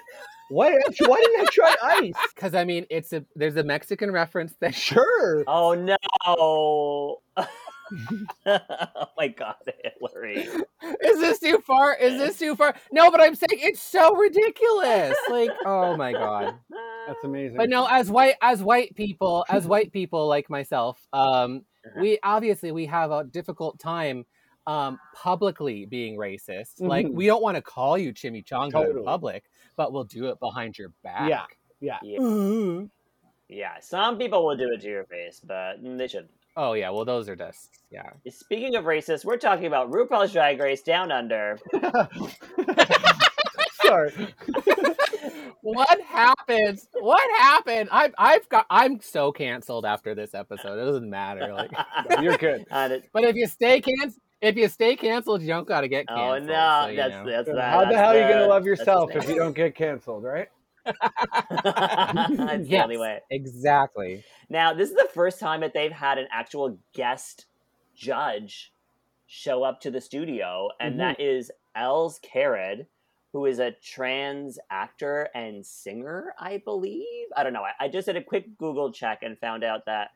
Why, 0.50 0.72
why 1.00 1.18
didn't 1.22 1.42
I 1.42 1.46
try 1.52 1.76
ice? 1.82 2.14
Because 2.36 2.54
I 2.54 2.64
mean, 2.66 2.86
it's 2.90 3.14
a 3.14 3.24
there's 3.36 3.56
a 3.56 3.64
Mexican 3.64 4.12
reference 4.12 4.54
there. 4.60 4.72
Sure. 4.74 5.44
oh 5.48 5.74
no! 5.74 7.22
oh 8.46 9.06
my 9.18 9.28
god, 9.28 9.56
Hillary. 10.00 10.48
Is 11.04 11.20
this 11.20 11.40
too 11.40 11.60
far? 11.66 11.96
Is 11.96 12.18
this 12.18 12.38
too 12.40 12.56
far? 12.56 12.76
No, 12.92 13.12
but 13.12 13.22
I'm 13.22 13.36
saying 13.36 13.60
it's 13.62 13.82
so 13.82 14.16
ridiculous. 14.16 15.16
Like, 15.30 15.52
oh 15.66 15.96
my 15.98 16.12
god. 16.14 16.56
That's 17.08 17.24
amazing. 17.24 17.58
But 17.58 17.70
no, 17.70 17.88
as 17.90 18.10
white 18.10 18.36
as 18.42 18.62
white 18.64 18.96
people, 18.96 19.46
as 19.50 19.66
white 19.66 19.92
people 19.92 20.28
like 20.28 20.50
myself, 20.50 21.06
um, 21.14 21.64
we 22.00 22.18
obviously 22.24 22.72
we 22.72 22.86
have 22.88 23.12
a 23.12 23.24
difficult 23.24 23.80
time 23.80 24.26
um 24.66 24.98
publicly 25.14 25.86
being 25.86 26.18
racist. 26.18 26.80
Like 26.80 27.06
Mhm. 27.08 27.14
we 27.14 27.26
don't 27.26 27.44
want 27.44 27.56
to 27.58 27.62
call 27.62 27.98
you 27.98 28.14
chimichanga 28.14 28.72
Totally. 28.72 29.00
in 29.00 29.04
public, 29.06 29.44
but 29.76 29.92
we'll 29.92 30.06
do 30.06 30.28
it 30.28 30.40
behind 30.40 30.78
your 30.78 30.90
back. 31.04 31.30
Yeah. 31.30 31.46
Yeah. 31.82 32.00
Yeah. 32.02 32.20
Mhm. 32.20 32.90
Yeah, 33.50 33.80
some 33.82 34.18
people 34.18 34.46
will 34.46 34.56
do 34.56 34.72
it 34.72 34.82
to 34.82 34.88
your 34.88 35.04
face, 35.04 35.42
but 35.46 35.76
they 35.84 36.08
shouldn't. 36.08 36.32
Oh 36.56 36.74
yeah, 36.74 36.90
well 36.92 37.06
those 37.06 37.28
are 37.30 37.36
just 37.36 37.70
yeah. 37.90 38.10
Speaking 38.30 38.76
of 38.76 38.86
racist, 38.86 39.26
we're 39.26 39.38
talking 39.38 39.66
about 39.66 39.92
RuPaul's 39.92 40.34
Drag 40.34 40.60
Race 40.60 40.82
Down 40.82 41.12
Under. 41.12 41.58
Sorry. 43.84 44.12
what 45.62 46.02
happened? 46.02 46.80
What 47.00 47.22
happened? 47.40 47.90
I've 47.92 48.14
I've 48.18 48.48
got 48.50 48.66
I'm 48.70 49.00
so 49.02 49.32
canceled 49.32 49.86
after 49.86 50.16
this 50.16 50.34
episode. 50.34 50.80
It 50.80 50.86
doesn't 50.86 51.10
matter. 51.10 51.54
Like, 51.54 51.72
You're 52.22 52.38
good. 52.38 52.62
Uh, 52.72 52.76
and 52.76 52.94
it- 52.94 53.10
but 53.12 53.24
if 53.24 53.36
you 53.36 53.48
stay 53.48 53.82
canceled, 53.82 54.22
if 54.42 54.56
you 54.58 54.68
stay 54.68 54.96
canceled, 54.96 55.42
you 55.42 55.48
don't 55.48 55.68
got 55.68 55.82
to 55.82 55.88
get 55.88 56.06
oh, 56.10 56.16
canceled. 56.16 56.50
oh 56.50 56.54
no, 56.54 56.88
so, 56.90 56.96
that's 56.96 57.14
know. 57.14 57.32
that's 57.32 57.50
that. 57.50 57.74
How 57.74 57.86
the 57.86 57.98
hell 57.98 58.12
are 58.12 58.16
you 58.22 58.28
gonna 58.34 58.48
love 58.48 58.66
yourself 58.66 59.12
if 59.16 59.28
you 59.28 59.36
don't 59.36 59.56
get 59.56 59.76
canceled, 59.76 60.24
right? 60.24 60.50
That's 60.86 62.68
the 62.68 62.80
only 62.84 62.98
way. 62.98 63.22
exactly. 63.30 64.24
Now, 64.54 64.72
this 64.72 64.92
is 64.92 64.96
the 64.96 65.10
first 65.12 65.40
time 65.40 65.62
that 65.62 65.74
they've 65.74 65.92
had 65.92 66.20
an 66.20 66.28
actual 66.32 66.78
guest 66.94 67.48
judge 67.96 68.72
show 69.26 69.64
up 69.64 69.82
to 69.82 69.90
the 69.90 70.00
studio, 70.00 70.70
and 70.80 70.94
Mhm. 70.94 70.98
that 71.00 71.20
is 71.20 71.52
Elz 71.76 72.22
Carrad, 72.22 72.86
who 73.32 73.48
is 73.48 73.58
a 73.58 73.72
trans 73.72 74.60
actor 74.70 75.28
and 75.34 75.66
singer, 75.66 76.36
I 76.38 76.60
believe. 76.60 77.30
I 77.36 77.42
don't 77.42 77.54
know. 77.54 77.64
I, 77.64 77.72
I 77.80 77.88
just 77.88 78.06
did 78.06 78.16
a 78.16 78.24
quick 78.24 78.56
Google 78.60 78.92
check 78.92 79.24
and 79.24 79.40
found 79.40 79.64
out 79.64 79.86
that 79.88 80.12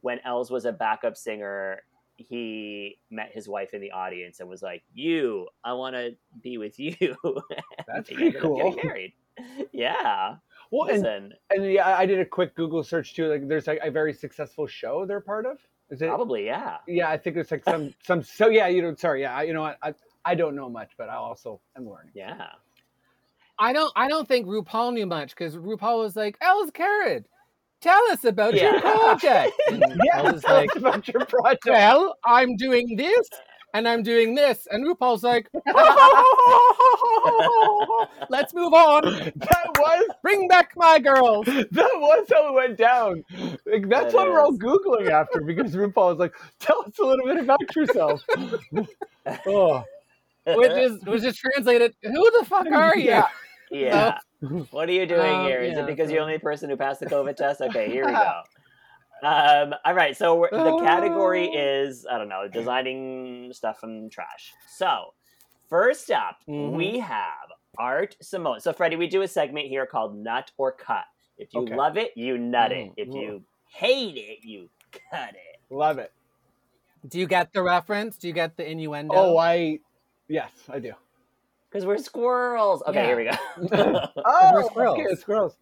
when 0.00 0.20
Elz 0.20 0.50
was 0.50 0.64
a 0.64 0.72
backup 0.72 1.18
singer, 1.18 1.82
he 2.16 2.98
met 3.10 3.30
his 3.32 3.46
wife 3.46 3.74
in 3.74 3.82
the 3.82 3.90
audience 3.90 4.40
and 4.40 4.48
was 4.48 4.62
like, 4.62 4.82
"You, 4.94 5.48
I 5.62 5.74
want 5.74 5.96
to 5.96 6.16
be 6.42 6.56
with 6.56 6.78
you." 6.80 6.94
That's 7.86 8.08
pretty 8.08 8.38
up 8.38 8.42
getting 8.42 8.76
married. 8.82 9.12
Yeah. 9.72 10.36
Well, 10.72 10.88
and, 10.88 11.02
Listen, 11.02 11.32
and 11.50 11.70
yeah, 11.70 11.96
I 11.96 12.06
did 12.06 12.18
a 12.18 12.24
quick 12.24 12.54
Google 12.56 12.82
search 12.82 13.14
too. 13.14 13.28
Like, 13.28 13.46
there's 13.46 13.66
like 13.66 13.80
a 13.82 13.90
very 13.90 14.14
successful 14.14 14.66
show 14.66 15.04
they're 15.06 15.20
part 15.20 15.44
of. 15.46 15.58
Is 15.90 16.00
it? 16.00 16.08
probably 16.08 16.46
yeah. 16.46 16.78
Yeah, 16.88 17.10
I 17.10 17.18
think 17.18 17.36
it's 17.36 17.50
like 17.50 17.62
some 17.64 17.92
some. 18.02 18.22
So 18.22 18.48
yeah, 18.48 18.68
you 18.68 18.80
know, 18.80 18.94
sorry, 18.94 19.20
yeah, 19.20 19.42
you 19.42 19.52
know 19.52 19.60
what, 19.60 19.76
I 19.82 19.92
I 20.24 20.34
don't 20.34 20.56
know 20.56 20.70
much, 20.70 20.92
but 20.96 21.10
I 21.10 21.16
also 21.16 21.60
am 21.76 21.86
learning. 21.88 22.12
Yeah. 22.14 22.46
I 23.58 23.74
don't 23.74 23.92
I 23.94 24.08
don't 24.08 24.26
think 24.26 24.46
RuPaul 24.46 24.94
knew 24.94 25.04
much 25.06 25.30
because 25.36 25.56
RuPaul 25.56 25.98
was 25.98 26.16
like, 26.16 26.38
Els 26.40 26.70
Carrot, 26.72 27.26
tell 27.82 28.00
us 28.10 28.24
about 28.24 28.54
Yeah. 28.54 28.72
your 28.72 28.80
project. 28.80 29.52
Yeah, 29.70 30.22
Elz 30.22 30.32
was 30.32 30.44
us 30.46 30.50
like, 30.50 30.74
about 30.74 31.06
your 31.06 31.26
project. 31.26 31.66
Well, 31.66 32.16
I'm 32.24 32.56
doing 32.56 32.96
this 32.96 33.28
and 33.74 33.88
I'm 33.88 34.02
doing 34.02 34.34
this. 34.34 34.66
And 34.70 34.86
RuPaul's 34.86 35.22
like, 35.22 35.48
let's 38.28 38.54
move 38.54 38.72
on. 38.72 39.02
That 39.36 39.66
was 39.78 40.08
Bring 40.22 40.48
back 40.48 40.72
my 40.76 40.98
girls. 40.98 41.46
that 41.46 41.90
was 41.94 42.26
how 42.32 42.48
it 42.48 42.54
went 42.54 42.78
down. 42.78 43.24
Like, 43.66 43.88
that's 43.88 44.12
That 44.12 44.14
what 44.14 44.28
we're 44.28 44.40
all 44.40 44.52
googling 44.56 45.10
after 45.10 45.40
because 45.40 45.74
RuPaul 45.74 46.10
was 46.10 46.18
like, 46.18 46.34
"Tell 46.60 46.82
us 46.86 46.98
a 46.98 47.04
little 47.04 47.26
bit 47.26 47.38
about 47.38 47.60
yourself." 47.74 48.22
oh, 49.46 49.84
Which 50.46 50.70
is 50.72 51.02
which 51.04 51.24
is 51.24 51.36
translated, 51.36 51.94
who 52.02 52.30
the 52.38 52.44
fuck 52.46 52.66
are 52.66 52.96
you? 52.96 53.04
Yeah. 53.10 53.26
Yeah. 53.70 54.18
What 54.70 54.88
are 54.88 54.92
you 54.92 55.06
doing 55.06 55.20
Um, 55.34 55.46
here? 55.46 55.60
Is 55.60 55.74
yeah, 55.74 55.84
it 55.84 55.86
because 55.86 56.08
so- 56.08 56.14
you're 56.14 56.20
the 56.22 56.26
only 56.26 56.38
person 56.38 56.68
who 56.70 56.76
passed 56.76 57.00
the 57.00 57.06
COVID 57.06 57.36
test? 57.36 57.60
Okay, 57.62 57.88
here 57.90 58.06
we 58.06 58.12
go. 58.12 58.42
Um, 59.22 59.72
all 59.84 59.94
right, 59.94 60.16
so 60.16 60.34
we're, 60.34 60.50
the 60.50 60.78
category 60.82 61.48
Oh. 61.54 61.58
is 61.58 62.04
I 62.10 62.18
don't 62.18 62.28
know, 62.28 62.48
designing 62.52 63.52
stuff 63.54 63.78
from 63.78 64.10
trash. 64.10 64.52
So 64.76 65.14
first 65.68 66.10
up, 66.10 66.38
Mhm. 66.48 66.72
we 66.72 66.98
have 66.98 67.48
Art 67.78 68.16
Simone. 68.20 68.60
So 68.60 68.72
Freddie, 68.72 68.96
we 68.96 69.06
do 69.06 69.22
a 69.22 69.28
segment 69.28 69.68
here 69.68 69.86
called 69.86 70.16
Nut 70.16 70.50
or 70.58 70.72
Cut. 70.72 71.04
If 71.38 71.54
you 71.54 71.62
Okay. 71.62 71.76
love 71.76 71.96
it, 71.96 72.12
you 72.16 72.36
nut 72.36 72.72
it. 72.72 72.88
Mm, 72.88 72.94
If 72.96 73.08
you 73.14 73.44
hate 73.72 74.16
it, 74.16 74.44
you 74.44 74.68
cut 75.10 75.30
it. 75.30 75.60
love 75.70 75.98
it. 75.98 76.12
Do 77.08 77.18
you 77.18 77.26
get 77.26 77.52
the 77.52 77.62
reference? 77.62 78.16
Do 78.16 78.26
you 78.28 78.34
get 78.34 78.56
the 78.56 78.68
innuendo? 78.68 79.14
Oh, 79.16 79.36
I 79.38 79.78
yes, 80.28 80.50
I 80.68 80.78
do. 80.80 80.92
Because 81.70 81.86
we're 81.86 81.98
squirrels. 81.98 82.82
Okay, 82.86 83.00
Yeah. 83.00 83.06
here 83.06 83.16
we 83.16 83.24
go. 83.24 84.00
Oh, 84.24 84.68
squirrels. 84.68 84.98
okay, 85.00 85.14
squirrels. 85.14 85.56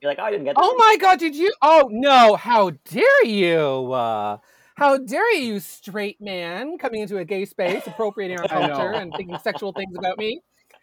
You're 0.00 0.10
like, 0.10 0.18
oh, 0.20 0.24
I 0.24 0.30
didn't 0.30 0.44
get 0.44 0.56
that. 0.56 0.62
Oh 0.62 0.74
my 0.78 0.96
god, 1.00 1.18
did 1.18 1.34
you? 1.34 1.52
Oh 1.62 1.88
no, 1.90 2.36
how 2.36 2.70
dare 2.90 3.24
you? 3.24 3.92
Uh, 3.92 4.38
how 4.76 4.98
dare 4.98 5.34
you, 5.36 5.58
straight 5.60 6.20
man, 6.20 6.76
coming 6.78 7.00
into 7.00 7.16
a 7.18 7.24
gay 7.24 7.44
space, 7.46 7.86
appropriating 7.86 8.38
our 8.38 8.46
culture 8.48 8.92
and 8.92 9.12
thinking 9.16 9.38
sexual 9.38 9.72
things 9.72 9.96
about 9.96 10.18
me? 10.18 10.42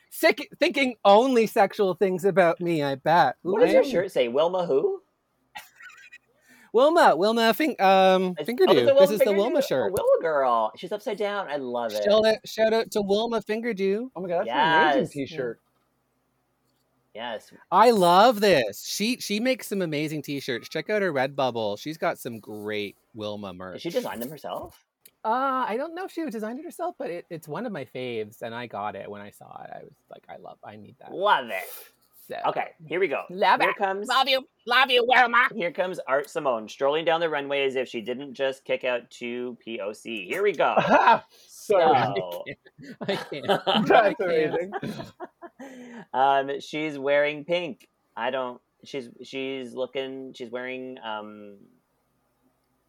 Sick, 0.09 0.47
thinking 0.59 0.95
only 1.05 1.47
sexual 1.47 1.93
things 1.95 2.25
about 2.25 2.59
me, 2.61 2.83
I 2.83 2.95
bet. 2.95 3.35
Ooh, 3.45 3.51
What 3.53 3.61
does 3.61 3.73
your 3.73 3.83
shirt 3.83 4.11
say? 4.11 4.27
Wilma 4.27 4.65
who? 4.65 5.01
Wilma, 6.73 7.15
Wilma, 7.15 7.53
fin- 7.53 7.75
um, 7.79 8.31
It's- 8.31 8.47
Finger 8.47 8.65
oh, 8.67 8.73
Dew. 8.73 8.79
it's 8.79 8.91
a 8.91 8.93
this 8.95 9.11
is 9.11 9.19
the 9.19 9.25
Fingerdoo? 9.25 9.37
Wilma 9.37 9.57
Oh, 9.59 9.61
shirt. 9.61 9.93
Wilma 9.93 10.21
girl. 10.21 10.71
She's 10.75 10.91
upside 10.91 11.17
down. 11.17 11.47
I 11.47 11.57
love 11.57 11.93
it. 11.93 12.03
Shout 12.03 12.25
out, 12.25 12.37
shout 12.45 12.73
out 12.73 12.89
to 12.91 13.01
Wilma 13.01 13.41
Fingerdoo. 13.41 14.09
Oh 14.15 14.21
my 14.21 14.27
god, 14.27 14.47
that's 14.47 14.49
an 14.49 14.97
amazing 14.99 15.27
T-shirt. 15.27 15.59
Yes. 17.13 17.51
I 17.71 17.91
love 17.91 18.39
this. 18.41 18.85
She 18.85 19.17
she 19.19 19.39
makes 19.39 19.67
some 19.67 19.81
amazing 19.81 20.23
t-shirts. 20.23 20.67
Check 20.69 20.89
out 20.89 21.01
her 21.01 21.13
Redbubble. 21.13 21.79
She's 21.79 21.97
got 21.97 22.17
some 22.17 22.39
great 22.39 22.95
Wilma 23.13 23.53
merch. 23.53 23.73
Did 23.73 23.81
she 23.81 23.89
design 23.91 24.19
them 24.19 24.29
herself? 24.31 24.83
Uh, 25.25 25.63
I 25.67 25.77
don't 25.77 25.95
know 25.95 26.05
if 26.05 26.11
she 26.11 26.25
designed 26.25 26.59
it 26.59 26.65
herself, 26.65 26.95
but 26.99 27.09
it, 27.09 27.25
it's 27.29 27.47
one 27.47 27.65
of 27.65 27.71
my 27.71 27.85
faves, 27.85 28.41
and 28.41 28.53
I 28.53 28.67
got 28.67 28.95
it 28.95 29.09
when 29.09 29.21
I 29.21 29.29
saw 29.29 29.45
it. 29.63 29.69
I 29.73 29.79
was 29.83 29.93
like, 30.11 30.23
I 30.27 30.35
love, 30.35 30.57
I 30.65 30.75
need 30.75 30.95
that. 30.99 31.13
Love 31.13 31.47
it. 31.47 31.63
So. 32.27 32.35
Okay, 32.47 32.69
here 32.85 32.99
we 32.99 33.07
go. 33.07 33.23
Love 33.29 33.61
here 33.61 33.69
it. 33.69 33.75
comes 33.77 34.07
Love 34.07 34.27
you, 34.27 34.45
love 34.65 34.89
you, 34.89 35.05
Wilma. 35.07 35.47
here 35.55 35.71
comes 35.71 35.99
Art 36.07 36.29
Simone 36.29 36.67
strolling 36.67 37.05
down 37.05 37.19
the 37.21 37.29
runway 37.29 37.65
as 37.65 37.75
if 37.75 37.87
she 37.87 38.01
didn't 38.01 38.33
just 38.33 38.63
kick 38.65 38.83
out 38.83 39.09
two 39.09 39.57
POC. 39.65 40.25
Here 40.25 40.41
we 40.43 40.51
go. 40.53 40.75
Sorry. 41.47 42.13
So, 42.17 42.43
I 43.07 43.15
can't. 43.15 43.47
That's 43.47 43.91
I 43.91 44.13
can't. 44.13 44.21
amazing. 44.21 44.71
Um, 46.13 46.59
she's 46.59 46.97
wearing 46.97 47.45
pink. 47.45 47.87
I 48.15 48.29
don't. 48.31 48.59
She's 48.83 49.09
she's 49.23 49.73
looking. 49.73 50.33
She's 50.35 50.49
wearing. 50.49 50.97
Um, 51.03 51.57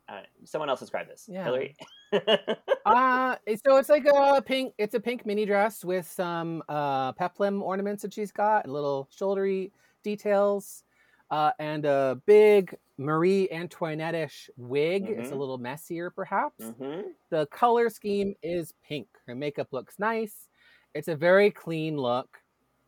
uh, 0.08 0.20
someone 0.44 0.68
else 0.68 0.80
describe 0.80 1.08
this. 1.08 1.26
Yeah. 1.28 1.44
Hillary. 1.44 1.74
uh 2.86 3.34
so 3.64 3.76
it's 3.76 3.88
like 3.88 4.06
a 4.06 4.40
pink 4.40 4.72
it's 4.78 4.94
a 4.94 5.00
pink 5.00 5.26
mini 5.26 5.44
dress 5.44 5.84
with 5.84 6.06
some 6.08 6.62
uh 6.68 7.10
peplum 7.14 7.60
ornaments 7.62 8.02
that 8.02 8.12
she's 8.14 8.30
got 8.30 8.64
and 8.64 8.72
little 8.72 9.08
shouldery 9.18 9.72
details 10.04 10.84
uh 11.32 11.50
and 11.58 11.84
a 11.86 12.20
big 12.26 12.76
marie 12.98 13.48
antoinette-ish 13.50 14.48
wig 14.56 15.06
it's 15.08 15.30
a 15.30 15.32
Mhm. 15.32 15.38
little 15.38 15.58
messier 15.58 16.10
perhaps 16.10 16.62
hmm 16.78 17.00
the 17.30 17.46
color 17.46 17.88
scheme 17.90 18.34
is 18.44 18.74
pink 18.86 19.08
her 19.26 19.34
makeup 19.34 19.68
looks 19.72 19.98
nice 19.98 20.48
it's 20.94 21.08
a 21.08 21.16
very 21.16 21.50
clean 21.50 21.96
look 21.96 22.38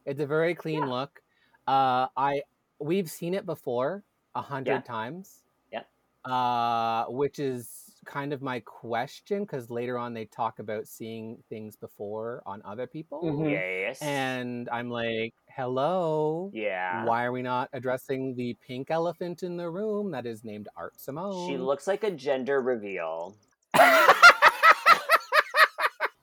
it's 0.06 0.20
a 0.20 0.26
very 0.26 0.54
clean 0.54 0.80
Yeah. 0.80 0.86
look 0.86 1.22
uh 1.68 2.06
i 2.16 2.40
we've 2.78 3.10
seen 3.10 3.34
it 3.34 3.44
before 3.44 4.04
a 4.34 4.40
hundred 4.40 4.72
Yeah. 4.76 4.80
times 4.82 5.42
Yeah. 5.72 5.82
uh 6.30 7.06
which 7.08 7.38
is 7.38 7.82
kind 8.04 8.32
of 8.32 8.40
my 8.40 8.60
question 8.60 9.42
because 9.42 9.68
later 9.68 9.98
on 9.98 10.14
they 10.14 10.26
talk 10.26 10.60
about 10.60 10.86
seeing 10.86 11.42
things 11.48 11.74
before 11.74 12.40
on 12.46 12.62
other 12.64 12.86
people 12.86 13.20
Mhm. 13.24 13.50
Yes. 13.50 14.00
and 14.00 14.68
i'm 14.70 14.88
like 14.90 15.34
hello 15.48 16.50
yeah. 16.54 17.04
why 17.04 17.24
are 17.24 17.32
we 17.32 17.42
not 17.42 17.68
addressing 17.72 18.36
the 18.36 18.54
pink 18.64 18.92
elephant 18.92 19.42
in 19.42 19.56
the 19.56 19.68
room 19.68 20.12
that 20.12 20.24
is 20.24 20.44
named 20.44 20.68
art 20.76 21.00
simone 21.00 21.48
She 21.48 21.56
looks 21.56 21.88
like 21.88 22.04
a 22.04 22.10
gender 22.12 22.60
reveal. 22.62 23.34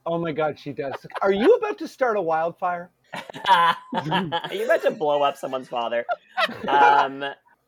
Oh 0.06 0.18
my 0.18 0.34
god, 0.34 0.60
she 0.60 0.74
does. 0.74 0.94
Are 1.22 1.32
you 1.32 1.56
about 1.56 1.78
to 1.78 1.88
start 1.88 2.18
a 2.18 2.22
wildfire? 2.22 2.92
Are 3.47 3.78
you 4.51 4.66
about 4.66 4.82
to 4.84 4.91
blow 4.91 5.22
up 5.22 5.38
someone's 5.38 5.68
father? 5.68 6.05
Um, 6.68 7.24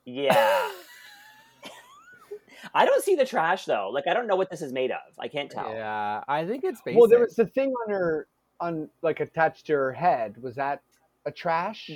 yeah. 0.06 0.70
I 2.74 2.86
don't 2.86 3.04
see 3.04 3.16
the 3.16 3.26
trash 3.26 3.66
though. 3.66 3.90
Like 3.94 4.08
I 4.08 4.14
don't 4.14 4.28
know 4.28 4.36
what 4.36 4.50
this 4.50 4.62
is 4.62 4.74
made 4.74 4.92
of. 4.92 4.98
I 5.20 5.28
can't 5.28 5.52
tell. 5.52 5.72
yeah 5.72 6.24
i 6.28 6.46
think 6.46 6.64
it's 6.64 6.82
basic. 6.82 7.00
Well, 7.00 7.08
there 7.08 7.20
was 7.20 7.36
the 7.36 7.46
thing 7.46 7.72
on 7.86 7.94
her, 7.94 8.28
on 8.60 8.90
like 9.02 9.20
attached 9.20 9.68
to 9.68 9.74
her 9.74 9.94
head. 9.94 10.36
Was 10.42 10.56
that 10.56 10.82
a 11.26 11.32
trash? 11.32 11.92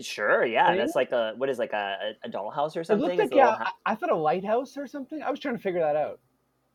Sure, 0.00 0.44
yeah. 0.44 0.68
Thing? 0.68 0.78
That's 0.78 0.96
like 0.96 1.12
a 1.12 1.32
what 1.36 1.48
is 1.48 1.58
like 1.58 1.72
a, 1.72 2.12
a 2.24 2.28
dollhouse 2.28 2.76
or 2.76 2.84
something? 2.84 3.10
It 3.10 3.18
something. 3.18 3.18
looked 3.18 3.18
like 3.18 3.32
a 3.32 3.36
yeah. 3.36 3.56
ha- 3.56 3.74
I, 3.86 3.92
I 3.92 3.94
thought 3.94 4.10
a 4.10 4.16
lighthouse 4.16 4.76
or 4.76 4.86
something. 4.86 5.22
I 5.22 5.30
was 5.30 5.40
trying 5.40 5.56
to 5.56 5.62
figure 5.62 5.80
that 5.80 5.96
out. 5.96 6.20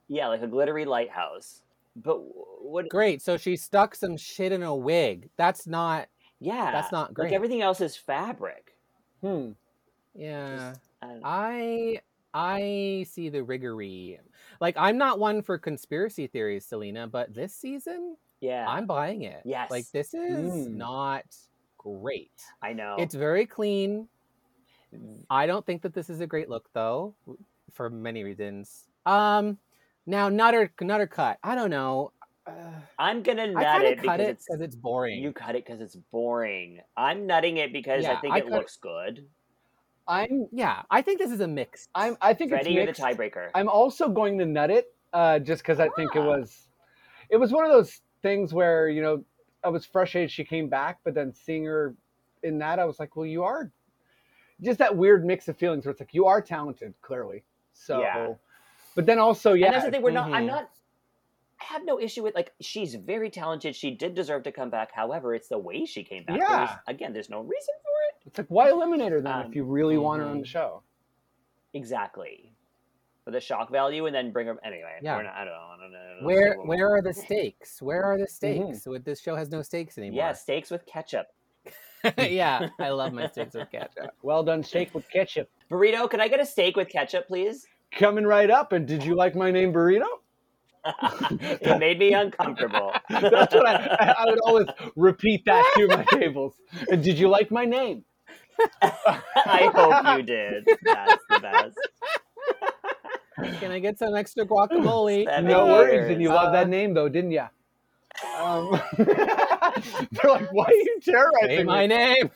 yeah, 0.07 0.27
like 0.27 0.41
a 0.41 0.47
glittery 0.47 0.85
lighthouse. 0.85 1.61
But 2.03 2.19
what? 2.61 2.89
great 2.89 3.21
so 3.21 3.37
she 3.37 3.55
stuck 3.55 3.95
some 3.95 4.17
shit 4.17 4.51
in 4.51 4.61
a 4.61 4.75
wig 4.75 5.29
that's 5.37 5.65
not 5.67 6.07
Yeah, 6.39 6.71
That's 6.71 6.91
not 6.91 7.13
great. 7.13 7.25
Like 7.25 7.33
everything 7.33 7.61
else 7.61 7.81
is 7.81 7.95
fabric. 7.95 8.73
Hmm. 9.21 9.51
yeah 10.13 10.73
I 11.01 11.19
I 11.23 12.01
I 12.33 13.05
see 13.09 13.29
the 13.29 13.43
riggery. 13.43 14.19
Like 14.61 14.75
I'm 14.77 14.97
not 14.97 15.17
one 15.17 15.41
for 15.41 15.57
conspiracy 15.57 16.27
theories, 16.27 16.65
Selena, 16.65 17.07
but 17.07 17.33
this 17.33 17.55
season 17.55 18.15
yeah, 18.39 18.65
I'm 18.67 18.85
buying 18.85 19.23
it. 19.23 19.41
Yes. 19.45 19.71
Like 19.71 19.85
this 19.91 20.13
is 20.13 20.67
Mm. 20.67 20.75
not 20.75 21.25
great. 21.77 22.43
I 22.61 22.73
know. 22.73 22.95
It's 22.99 23.15
very 23.15 23.47
clean. 23.47 24.07
I 25.29 25.47
don't 25.47 25.65
think 25.65 25.81
that 25.81 25.93
this 25.93 26.09
is 26.09 26.21
a 26.21 26.27
great 26.27 26.49
look 26.49 26.69
though, 26.73 27.15
for 27.73 27.89
many 27.89 28.23
reasons. 28.23 28.87
Um 29.05 29.57
now 30.07 30.29
nutter 30.29 30.71
nutter 30.81 31.05
cut. 31.05 31.37
I 31.43 31.53
don't 31.53 31.69
know. 31.69 32.11
Uh, 32.47 32.51
I'm 32.97 33.21
gonna 33.21 33.47
nut 33.47 33.81
it 33.83 33.97
cut 33.97 34.01
because 34.01 34.19
it 34.21 34.29
it's 34.29 34.45
it's 34.49 34.75
boring. 34.75 35.21
you 35.21 35.31
cut 35.33 35.55
it 35.55 35.65
because 35.65 35.81
it's 35.81 35.95
boring. 35.95 36.79
I'm 36.95 37.27
nutting 37.27 37.57
it 37.57 37.71
because 37.73 38.05
I 38.05 38.15
think 38.15 38.33
I 38.33 38.39
it 38.39 38.47
looks 38.47 38.77
good. 38.77 39.25
I'm. 40.07 40.47
yeah, 40.53 40.83
I 40.89 41.01
think 41.01 41.19
this 41.19 41.31
is 41.31 41.41
a 41.41 41.47
mix. 41.47 41.89
I'm. 41.93 42.15
I 42.21 42.33
think 42.33 42.51
Freddie, 42.51 42.71
you're 42.71 42.85
the 42.85 42.91
it's 42.91 43.01
mixed. 43.01 43.19
tiebreaker. 43.19 43.49
I'm 43.53 43.67
also 43.67 44.07
going 44.07 44.37
to 44.39 44.45
nut 44.45 44.71
it, 44.71 44.93
uh, 45.11 45.39
just 45.39 45.61
because 45.61 45.81
I 45.81 45.89
think 45.97 46.15
it 46.15 46.19
Ah. 46.21 46.37
was, 46.37 46.67
it 47.29 47.35
was 47.35 47.51
one 47.51 47.65
of 47.65 47.71
those 47.71 47.99
things 48.21 48.53
where 48.53 48.87
you 48.87 49.01
know 49.01 49.25
I 49.65 49.69
was 49.69 49.85
frustrated 49.85 50.31
she 50.31 50.45
came 50.45 50.69
back, 50.69 50.99
but 51.03 51.13
then 51.13 51.33
seeing 51.33 51.65
her 51.65 51.93
in 52.43 52.57
that, 52.59 52.79
I 52.79 52.85
was 52.85 52.99
like, 52.99 53.17
well, 53.17 53.25
you 53.25 53.43
are, 53.43 53.69
just 54.61 54.79
that 54.79 54.95
weird 54.95 55.25
mix 55.25 55.49
of 55.49 55.57
feelings 55.57 55.85
where 55.85 55.91
it's 55.91 55.99
like 55.99 56.13
you 56.13 56.25
are 56.27 56.41
talented, 56.41 56.93
clearly. 57.01 57.43
So, 57.73 57.99
Yeah. 57.99 58.33
But 58.97 59.05
then 59.05 59.19
also, 59.19 59.53
yeah, 59.53 59.67
and 59.67 59.75
that's 59.75 59.85
the 59.85 59.91
thing. 59.91 60.01
We're 60.01 60.11
not. 60.11 60.33
I'm 60.33 60.43
mhm. 60.43 60.47
not. 60.47 60.69
I 61.61 61.65
have 61.73 61.85
no 61.85 61.99
issue 61.99 62.23
with 62.23 62.33
like 62.35 62.51
she's 62.59 62.95
very 62.95 63.29
talented. 63.29 63.75
She 63.75 63.91
did 63.91 64.15
deserve 64.15 64.41
to 64.43 64.51
come 64.51 64.69
back. 64.71 64.91
However, 64.91 65.35
it's 65.35 65.47
the 65.47 65.57
way 65.59 65.85
she 65.85 66.03
came 66.03 66.23
back. 66.23 66.37
Yeah. 66.39 66.57
There's- 66.57 66.77
again, 66.87 67.13
there's 67.13 67.29
no 67.29 67.41
reason 67.41 67.75
for 67.83 67.89
it. 68.09 68.27
it's 68.27 68.37
like 68.39 68.47
why 68.49 68.69
eliminate 68.71 69.11
her 69.11 69.21
then 69.21 69.31
Um, 69.33 69.45
if 69.49 69.55
you 69.55 69.63
really 69.65 69.97
want 69.97 70.21
her 70.21 70.27
on 70.27 70.39
the 70.41 70.45
show? 70.47 70.81
Exactly. 71.75 72.51
For 73.23 73.31
the 73.31 73.39
shock 73.41 73.69
value, 73.69 74.05
and 74.07 74.15
then 74.15 74.31
bring 74.31 74.47
her 74.47 74.57
anyway. 74.63 74.97
Yeah. 75.01 75.21
Not, 75.21 75.25
I 75.33 75.43
don't 75.45 75.53
know. 75.53 75.67
I 75.73 75.77
don't 75.81 75.91
know. 75.91 76.17
Where 76.27 76.55
where 76.61 76.89
are 76.95 77.01
the 77.01 77.13
stakes? 77.25 77.81
Where 77.81 78.03
are 78.03 78.17
the 78.17 78.23
Mm-hmm. 78.25 78.73
stakes? 78.73 79.03
This 79.03 79.21
show 79.21 79.35
has 79.35 79.49
no 79.51 79.61
stakes 79.61 79.97
anymore. 79.97 80.17
Yeah, 80.17 80.33
steaks 80.33 80.71
with 80.71 80.85
ketchup. 80.87 81.27
yeah, 82.17 82.69
I 82.79 82.89
love 82.89 83.11
my 83.13 83.27
steaks 83.31 83.53
with 83.55 83.69
ketchup. 83.69 84.11
Well 84.21 84.43
done, 84.43 84.63
steak 84.63 84.93
with 84.95 85.09
ketchup. 85.11 85.49
Burrito, 85.69 86.09
can 86.09 86.21
I 86.21 86.27
get 86.29 86.39
a 86.39 86.45
steak 86.45 86.77
with 86.77 86.87
ketchup, 86.89 87.27
please? 87.27 87.67
Coming 87.91 88.25
right 88.25 88.49
up, 88.49 88.73
and 88.73 88.87
did 88.87 89.03
you 89.03 89.15
like 89.15 89.35
my 89.35 89.49
name, 89.51 89.73
burrito? 89.73 90.05
it 91.61 91.79
made 91.79 91.99
me 91.99 92.13
uncomfortable. 92.13 92.93
That's 93.09 93.53
what 93.53 93.65
I, 93.67 93.97
I, 93.99 94.15
I 94.19 94.25
would 94.27 94.39
always 94.39 94.67
repeat 94.95 95.43
that 95.45 95.65
to 95.75 95.87
my 95.87 96.03
tables. 96.11 96.53
And 96.89 97.03
did 97.03 97.17
you 97.19 97.27
like 97.29 97.51
my 97.51 97.65
name? 97.65 98.03
I 98.81 99.69
hope 99.73 100.17
you 100.17 100.23
did. 100.23 100.65
That's 100.83 101.23
the 101.29 101.39
best. 101.39 101.77
Can 103.59 103.71
I 103.71 103.79
get 103.79 103.97
some 103.99 104.15
extra 104.15 104.45
guacamole? 104.45 105.25
Seven 105.25 105.45
no 105.45 105.65
worries. 105.67 106.09
And 106.09 106.21
you 106.21 106.29
years. 106.29 106.35
love 106.35 106.53
that 106.53 106.67
Uh, 106.67 106.69
name, 106.69 106.93
though, 106.93 107.09
didn't 107.09 107.31
you? 107.31 107.45
Um, 108.39 108.81
they're 108.97 110.31
like, 110.31 110.51
why 110.51 110.65
are 110.65 110.73
you 110.73 110.99
Say 111.01 111.11
terrorizing 111.11 111.65
my 111.65 111.87
me? 111.87 111.87
name. 111.87 112.31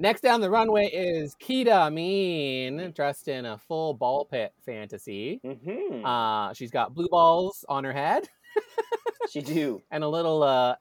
Next 0.00 0.20
down 0.20 0.40
the 0.40 0.50
runway 0.50 0.86
is 0.86 1.34
Kita 1.42 1.92
Mean, 1.92 2.92
dressed 2.94 3.26
in 3.28 3.44
a 3.46 3.58
full 3.58 3.94
ball 3.94 4.24
pit 4.24 4.52
fantasy. 4.64 5.40
hmm 5.44 6.04
Uh, 6.04 6.52
she's 6.54 6.70
got 6.70 6.94
blue 6.94 7.08
balls 7.10 7.64
on 7.68 7.82
her 7.84 7.92
head 7.92 8.28
she 9.30 9.40
do. 9.40 9.82
and 9.90 10.04
a 10.04 10.08
little 10.08 10.42
uh, 10.44 10.76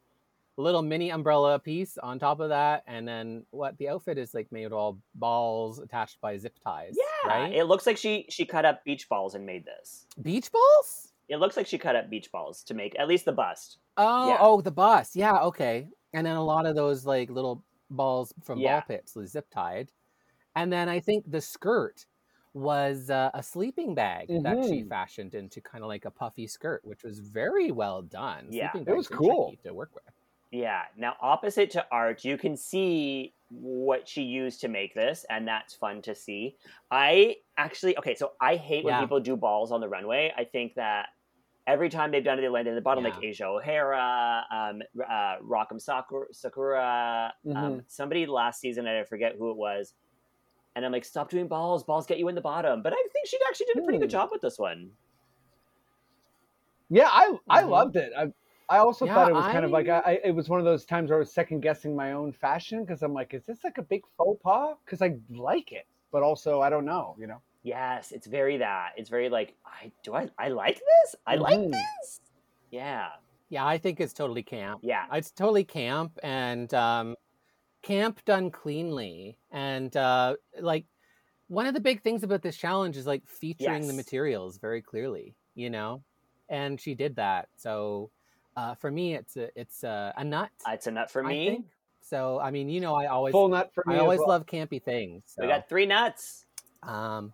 little 0.57 0.82
mini 0.84 1.09
umbrella 1.11 1.57
piece 1.59 1.97
on 1.97 2.20
top 2.20 2.39
of 2.39 2.49
that. 2.49 2.84
And 2.88 3.07
then 3.07 3.43
what 3.49 3.76
the 3.80 3.89
outfit 3.89 4.18
is 4.20 4.34
like 4.36 4.51
made 4.51 4.65
of 4.65 4.74
all 4.74 4.99
balls 5.15 5.80
attached 5.80 6.22
by 6.22 6.38
zip 6.38 6.57
ties. 6.63 6.95
Yeah, 6.95 7.30
right. 7.30 7.53
it 7.53 7.65
looks 7.65 7.88
like 7.88 7.97
she 7.97 8.28
she 8.30 8.45
cut 8.45 8.65
up 8.65 8.84
beach 8.86 9.09
balls 9.09 9.34
and 9.34 9.45
made 9.47 9.65
this. 9.65 10.05
Beach 10.22 10.51
balls. 10.51 11.11
It 11.28 11.38
looks 11.38 11.57
like 11.57 11.68
she 11.68 11.78
cut 11.78 11.95
up 11.95 12.09
beach 12.09 12.32
balls 12.32 12.63
to 12.65 12.74
make 12.74 12.97
at 12.99 13.07
least 13.07 13.26
the 13.26 13.34
bust. 13.34 13.80
Oh, 13.97 14.30
Yeah. 14.30 14.38
oh, 14.39 14.61
the 14.61 14.72
bust. 14.72 15.15
Yeah, 15.15 15.39
okay. 15.39 15.88
And 16.13 16.26
then 16.26 16.36
a 16.38 16.43
lot 16.43 16.65
of 16.65 16.76
those 16.76 17.05
like 17.05 17.30
little 17.30 17.63
balls 17.89 18.33
from 18.43 18.59
Yeah. 18.59 18.79
ball 18.79 18.88
pits, 18.88 19.13
the 19.13 19.27
zip 19.27 19.49
tied. 19.49 19.91
And 20.55 20.71
then 20.73 20.89
I 20.89 20.99
think 20.99 21.29
the 21.29 21.41
skirt 21.41 22.05
was 22.53 23.09
uh, 23.11 23.29
a 23.33 23.43
sleeping 23.43 23.93
bag 23.93 24.27
that 24.29 24.63
she 24.65 24.81
Mhm. 24.81 24.89
fashioned 24.89 25.35
into 25.35 25.61
kind 25.61 25.83
of 25.83 25.88
like 25.88 26.05
a 26.05 26.11
puffy 26.11 26.47
skirt, 26.47 26.83
which 26.83 27.03
was 27.03 27.19
very 27.19 27.71
well 27.71 28.01
done. 28.01 28.47
Yeah. 28.49 28.71
Sleeping 28.71 28.88
It 28.91 28.97
was 28.97 29.07
bags 29.07 29.15
are 29.15 29.17
tricky 29.23 29.29
cool. 29.31 29.55
to 29.63 29.73
work 29.73 29.93
with. 29.93 30.03
Yeah. 30.49 30.83
Now, 30.95 31.17
opposite 31.21 31.69
to 31.71 31.85
art, 31.91 32.23
you 32.25 32.38
can 32.38 32.55
see 32.57 33.35
what 33.49 34.07
she 34.07 34.23
used 34.23 34.61
to 34.61 34.67
make 34.69 34.93
this, 34.95 35.25
and 35.29 35.47
that's 35.47 35.75
fun 35.75 36.01
to 36.03 36.15
see. 36.15 36.57
I 36.89 37.38
actually, 37.57 37.97
okay, 37.97 38.15
so 38.15 38.31
I 38.41 38.55
hate 38.55 38.83
when 38.85 38.99
people 38.99 39.19
do 39.19 39.35
balls 39.38 39.71
on 39.71 39.79
the 39.81 39.89
runway. 39.89 40.33
I 40.35 40.43
think 40.45 40.73
that 40.75 41.09
every 41.68 41.89
time 41.89 42.11
they've 42.11 42.24
done 42.24 42.39
it, 42.39 42.41
they 42.41 42.49
land 42.49 42.68
in 42.68 42.76
the 42.76 42.82
bottom, 42.82 43.03
like 43.03 43.18
Asia 43.22 43.45
O'Hara, 43.45 44.45
um, 44.51 44.82
uh, 45.09 45.36
Rock 45.41 45.68
M. 45.72 45.80
Sakura, 45.80 46.28
Sakura 46.34 47.34
um, 47.55 47.80
Mhm. 47.80 47.84
somebody 47.88 48.26
last 48.26 48.61
season, 48.61 48.88
I 48.88 49.03
forget 49.03 49.36
who 49.38 49.51
it 49.51 49.57
was. 49.57 49.93
And 50.76 50.86
I'm 50.86 50.91
like, 50.91 51.05
stop 51.05 51.30
doing 51.30 51.47
balls. 51.47 51.84
Balls 51.84 52.05
get 52.05 52.20
you 52.20 52.28
in 52.30 52.36
the 52.36 52.41
bottom. 52.41 52.82
But 52.84 52.93
I 52.93 53.03
think 53.13 53.28
she 53.28 53.38
actually 53.47 53.68
did 53.68 53.78
a 53.80 53.82
pretty 53.82 53.99
good 53.99 54.09
Hmm. 54.09 54.11
job 54.11 54.30
with 54.32 54.41
this 54.41 54.59
one. 54.59 54.91
Yeah, 56.89 57.09
I 57.11 57.38
I 57.49 57.61
Mhm. 57.61 57.70
loved 57.70 57.95
it. 57.95 58.13
I 58.18 58.28
I 58.70 58.78
also 58.80 59.05
Yeah, 59.05 59.13
thought 59.13 59.28
it 59.30 59.36
was 59.36 59.47
kind 59.47 59.65
of 59.65 59.72
like 59.72 59.88
I- 59.89 59.99
I, 59.99 60.11
I 60.11 60.22
it 60.26 60.36
was 60.36 60.49
one 60.49 60.59
of 60.59 60.65
those 60.65 60.86
times 60.86 61.09
where 61.09 61.18
I 61.18 61.20
was 61.20 61.34
second 61.34 61.61
guessing 61.61 61.95
my 61.95 62.13
own 62.13 62.32
fashion 62.32 62.84
because 62.86 63.03
I'm 63.03 63.13
like, 63.13 63.34
is 63.34 63.45
this 63.45 63.63
like 63.63 63.78
a 63.78 63.82
big 63.84 64.03
faux 64.18 64.41
pas? 64.43 64.76
Because 64.86 65.01
I 65.01 65.18
like 65.30 65.72
it, 65.72 65.88
but 66.11 66.24
also 66.24 66.61
I 66.61 66.70
don't 66.70 66.86
know, 66.86 67.15
you 67.20 67.28
know. 67.28 67.41
Yes, 67.68 68.13
it's 68.13 68.28
very 68.28 68.57
that. 68.57 68.91
It's 68.95 69.09
very 69.09 69.28
like, 69.28 69.53
I 69.65 69.91
do 70.03 70.13
I 70.13 70.30
I 70.39 70.47
like 70.47 70.78
this? 70.78 71.15
I 71.26 71.36
like 71.36 71.59
Mhm. 71.59 71.72
this. 71.74 72.22
Yeah. 72.72 73.09
Yeah, 73.49 73.65
I 73.65 73.78
think 73.78 73.99
it's 73.99 74.13
totally 74.13 74.43
camp. 74.43 74.80
Yeah. 74.84 75.05
It's 75.11 75.32
totally 75.32 75.65
camp 75.65 76.18
and 76.24 76.74
um, 76.74 77.15
camp 77.82 78.24
done 78.24 78.51
cleanly. 78.51 79.38
And 79.51 79.95
uh, 79.97 80.36
like 80.61 80.86
one 81.49 81.65
of 81.68 81.74
the 81.74 81.82
big 81.82 82.01
things 82.03 82.24
about 82.24 82.41
this 82.41 82.55
challenge 82.55 82.95
is 82.95 83.05
like 83.05 83.28
featuring 83.28 83.86
the 83.88 83.93
materials 83.93 84.57
very 84.59 84.82
clearly, 84.82 85.36
you 85.55 85.70
know? 85.70 86.03
And 86.49 86.80
she 86.80 86.95
did 86.95 87.15
that. 87.18 87.49
So 87.57 88.11
Uh, 88.57 88.74
for 88.82 88.89
me, 88.89 89.13
it's 89.13 89.36
a 89.38 89.47
it's 89.55 89.84
a, 89.84 90.13
a 90.18 90.24
nut. 90.24 90.49
Uh, 90.65 90.72
it's 90.74 90.88
a 90.88 90.91
nut 90.91 91.11
for 91.11 91.24
I 91.24 91.30
me. 91.30 91.45
think. 91.49 91.65
So 92.01 92.39
I 92.39 92.49
mean, 92.49 92.70
you 92.70 92.80
know, 92.82 92.95
I 92.95 93.05
always 93.07 93.32
Full 93.34 93.49
nut 93.49 93.70
for 93.76 93.84
me. 93.86 93.95
I 93.95 93.99
always 93.99 94.20
well. 94.20 94.30
love 94.30 94.45
campy 94.47 94.82
things. 94.82 95.24
So. 95.28 95.41
We 95.43 95.47
got 95.47 95.68
three 95.70 95.86
nuts. 95.86 96.45
um, 96.82 97.34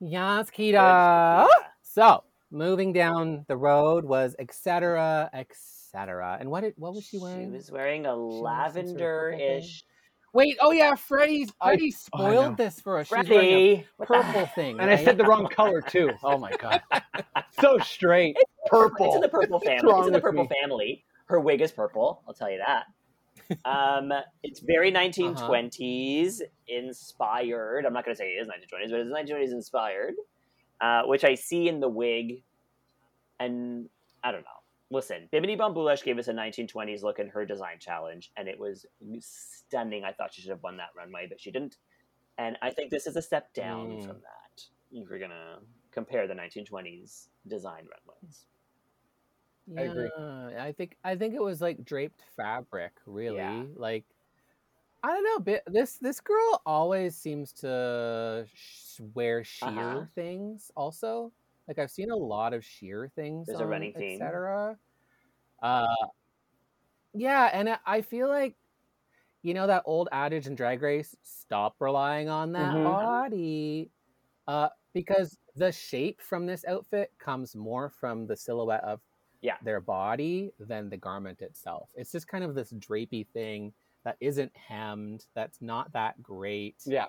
yes, 0.00 0.50
Good. 0.50 0.74
Kita. 0.74 1.46
So 1.82 2.24
moving 2.50 2.92
down 2.92 3.44
the 3.48 3.56
road 3.56 4.04
was 4.04 4.36
Etcetera 4.38 5.30
Etcetera 5.32 6.36
And 6.40 6.50
what 6.50 6.62
did 6.62 6.74
what 6.76 6.94
was 6.94 7.04
she 7.04 7.18
wearing? 7.18 7.50
She 7.50 7.56
was 7.56 7.70
wearing 7.70 8.06
a 8.06 8.16
wearing 8.16 8.30
some 8.32 8.42
sort 8.42 8.66
of 8.66 8.74
purple 8.74 8.88
thing? 8.92 8.96
lavender-ish. 8.98 9.84
Wait, 10.32 10.56
oh 10.60 10.70
yeah, 10.70 10.94
Freddie's 10.94 11.50
oh, 11.60 11.66
I- 11.66 11.70
Freddie 11.70 11.94
oh, 11.94 11.96
spoiled 11.96 12.56
this 12.58 12.80
for 12.80 12.98
us. 12.98 13.06
She's 13.06 13.12
wearing 13.12 13.28
a 13.28 13.76
Freddie, 13.76 13.86
the 13.98 14.06
purple 14.06 14.46
thing. 14.54 14.80
And 14.80 14.90
I 14.90 15.02
said 15.02 15.16
the 15.16 15.24
wrong 15.24 15.48
color 15.48 15.80
too. 15.80 16.10
Oh 16.22 16.36
my 16.36 16.52
god. 16.52 16.82
so 17.60 17.78
straight. 17.78 18.36
Purple. 18.66 19.06
It's 19.06 19.14
in 19.14 19.22
the 19.22 19.28
purple 19.28 19.60
family. 19.60 19.90
wrong 19.90 20.00
It's 20.00 20.08
in 20.08 20.12
the 20.12 20.20
purple 20.20 20.42
me? 20.44 20.50
family. 20.60 21.04
Her 21.26 21.40
wig 21.40 21.60
is 21.62 21.72
purple. 21.72 22.22
I'll 22.28 22.34
tell 22.34 22.50
you 22.50 22.58
that. 22.58 22.84
Um, 23.64 24.12
it's 24.42 24.60
very 24.60 24.90
Uh-huh. 24.94 25.02
1920s 25.08 26.42
inspired. 26.68 27.84
I'm 27.86 27.92
not 27.92 28.04
going 28.04 28.14
to 28.14 28.18
say 28.18 28.30
it 28.30 28.40
is 28.42 28.48
1920s, 28.48 28.90
but 28.90 29.00
it's 29.00 29.10
1920s 29.10 29.52
inspired, 29.52 30.14
uh, 30.80 31.02
which 31.04 31.24
I 31.24 31.34
see 31.34 31.68
in 31.68 31.80
the 31.80 31.88
wig. 31.88 32.42
And 33.38 33.88
I 34.24 34.32
don't 34.32 34.42
know. 34.42 34.46
Listen, 34.90 35.28
Bimini 35.32 35.56
Bon 35.56 35.74
Boulash 35.74 36.04
gave 36.04 36.16
us 36.18 36.28
a 36.28 36.32
1920s 36.32 37.02
look 37.02 37.18
in 37.18 37.28
her 37.28 37.44
design 37.44 37.78
challenge, 37.80 38.30
and 38.36 38.48
it 38.48 38.58
was 38.58 38.86
stunning. 39.20 40.04
I 40.04 40.12
thought 40.12 40.32
she 40.32 40.42
should 40.42 40.50
have 40.50 40.62
won 40.62 40.76
that 40.76 40.90
runway, 40.96 41.26
but 41.28 41.40
she 41.40 41.50
didn't. 41.50 41.76
And 42.38 42.56
I 42.62 42.70
think 42.70 42.90
this 42.90 43.06
is 43.06 43.16
a 43.16 43.22
step 43.22 43.52
down 43.52 43.88
Mm. 43.88 44.06
from 44.06 44.20
that. 44.20 44.62
If 44.92 45.08
you're 45.10 45.18
going 45.18 45.30
to 45.32 45.58
compare 45.90 46.26
the 46.28 46.34
1920s 46.34 47.28
design 47.48 47.86
runways. 47.88 48.46
I 49.76 49.82
agree. 49.82 50.10
Yeah, 50.16 50.62
I 50.62 50.72
think 50.72 50.96
I 51.04 51.16
think 51.16 51.34
it 51.34 51.42
was 51.42 51.60
like 51.60 51.84
draped 51.84 52.22
fabric, 52.36 52.92
really. 53.06 53.36
Yeah. 53.36 53.64
Like 53.74 54.04
I 55.02 55.08
don't 55.08 55.46
know, 55.46 55.60
this 55.66 55.98
this 55.98 56.20
girl 56.20 56.62
always 56.66 57.16
seems 57.16 57.52
to 57.54 58.46
sh- 58.54 59.00
wear 59.14 59.44
sheer 59.44 59.68
Uh-huh. 59.68 60.06
things. 60.14 60.70
Also, 60.76 61.32
like 61.68 61.78
I've 61.78 61.90
seen 61.90 62.10
a 62.10 62.16
lot 62.16 62.54
of 62.54 62.64
sheer 62.64 63.08
things. 63.14 63.46
There's 63.48 63.60
a 63.60 63.66
on 63.66 63.68
running 63.68 63.94
theme. 63.94 64.20
Etcetera 64.20 64.78
Uh, 65.62 65.86
yeah, 67.14 67.50
and 67.52 67.68
I- 67.70 67.78
I 67.86 68.02
feel 68.02 68.28
like 68.28 68.56
you 69.42 69.54
know 69.54 69.66
that 69.68 69.84
old 69.86 70.08
adage 70.12 70.46
in 70.48 70.54
Drag 70.56 70.82
Race: 70.82 71.16
stop 71.22 71.76
relying 71.80 72.28
on 72.28 72.52
that 72.52 72.74
Mhm. 72.74 72.84
body, 72.84 73.92
uh, 74.48 74.70
because 74.94 75.38
the 75.56 75.72
shape 75.72 76.20
from 76.22 76.46
this 76.46 76.64
outfit 76.66 77.12
comes 77.18 77.56
more 77.56 77.90
from 77.90 78.26
the 78.26 78.36
silhouette 78.36 78.84
of 78.84 79.02
Yeah. 79.46 79.56
their 79.62 79.80
body 79.80 80.52
than 80.58 80.90
the 80.90 80.96
garment 80.96 81.40
itself. 81.40 81.88
It's 81.94 82.10
just 82.10 82.26
kind 82.26 82.42
of 82.42 82.54
this 82.56 82.72
drapey 82.72 83.26
thing 83.28 83.72
that 84.04 84.16
isn't 84.20 84.50
hemmed. 84.56 85.24
That's 85.34 85.62
not 85.62 85.92
that 85.92 86.20
great. 86.22 86.74
Yeah. 86.84 87.06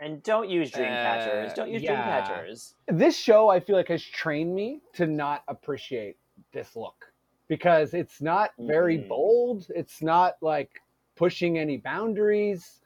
And 0.00 0.22
don't 0.22 0.48
use 0.50 0.70
dream 0.70 0.86
catchers. 0.86 1.52
Uh, 1.52 1.54
Don't 1.54 1.70
use 1.70 1.82
yeah. 1.82 1.94
dream 1.94 2.04
catchers. 2.04 2.74
This 2.88 3.16
show 3.16 3.48
I 3.48 3.58
feel 3.58 3.74
like 3.74 3.88
has 3.88 4.02
trained 4.02 4.54
me 4.54 4.80
to 4.94 5.06
not 5.06 5.42
appreciate 5.48 6.16
this 6.52 6.76
look 6.76 7.12
because 7.48 7.94
it's 7.94 8.20
not 8.20 8.50
very 8.58 8.98
Mhm. 8.98 9.08
bold. 9.08 9.66
It's 9.74 10.02
not 10.02 10.36
like 10.42 10.82
pushing 11.16 11.58
any 11.58 11.78
boundaries. 11.78 12.80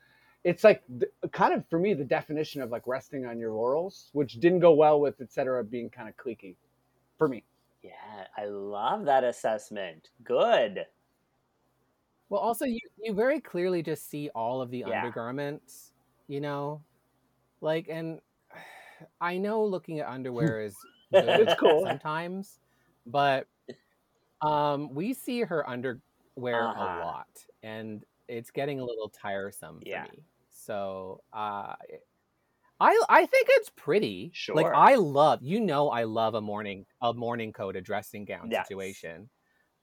It's 0.45 0.65
like 0.65 0.83
th- 1.01 1.13
kind 1.33 1.53
of 1.55 1.67
for 1.69 1.79
me 1.79 1.93
the 1.95 2.05
definition 2.05 2.63
of 2.63 2.71
like 2.71 2.87
resting 2.87 3.27
on 3.27 3.39
your 3.39 3.53
laurels, 3.53 4.09
which 4.13 4.41
didn't 4.41 4.61
go 4.61 4.73
well 4.73 4.99
with 5.01 5.21
Etcetera 5.21 5.63
being 5.65 5.91
kind 5.91 6.09
of 6.09 6.17
cliquey 6.17 6.55
for 7.19 7.29
me. 7.29 7.45
Yeah, 7.83 8.29
I 8.37 8.47
love 8.47 9.05
that 9.05 9.25
assessment. 9.25 10.11
Good. 10.23 10.87
Well, 12.29 12.41
also 12.41 12.65
you 12.65 12.79
you 12.99 13.13
very 13.15 13.41
clearly 13.41 13.83
just 13.83 14.09
see 14.09 14.31
all 14.35 14.63
of 14.63 14.71
the 14.71 14.85
Yeah. 14.85 14.85
undergarments, 14.85 15.93
you 16.29 16.41
know, 16.41 16.85
like 17.61 17.89
and 17.89 18.21
I 19.21 19.39
know 19.39 19.65
looking 19.67 20.01
at 20.01 20.09
underwear 20.09 20.61
is 20.63 20.87
It's 21.13 21.55
cool. 21.55 21.83
sometimes, 21.83 22.61
but 23.07 23.49
um, 24.43 24.95
we 24.95 25.15
see 25.15 25.43
her 25.43 25.69
underwear 25.69 26.03
Uh-huh. 26.53 26.77
a 26.77 26.87
lot, 26.87 27.47
and 27.63 28.05
it's 28.29 28.51
getting 28.53 28.81
a 28.81 28.85
little 28.85 29.11
tiresome 29.11 29.85
for 29.91 29.99
Yeah. 29.99 30.01
me. 30.01 30.27
So 30.51 31.25
uh, 31.33 31.77
I 32.83 33.01
I 33.09 33.27
think 33.27 33.47
it's 33.51 33.71
pretty. 33.71 34.31
Sure. 34.35 34.57
Like 34.57 34.67
I 34.75 34.97
love 34.97 35.41
you 35.43 35.61
know 35.61 35.89
I 35.89 36.05
love 36.05 36.35
a 36.35 36.41
morning 36.41 36.85
a 37.01 37.13
morning 37.15 37.53
coat, 37.53 37.77
a 37.77 37.81
dressing 37.81 38.25
gown 38.25 38.51
Yes. 38.51 38.67
situation, 38.67 39.31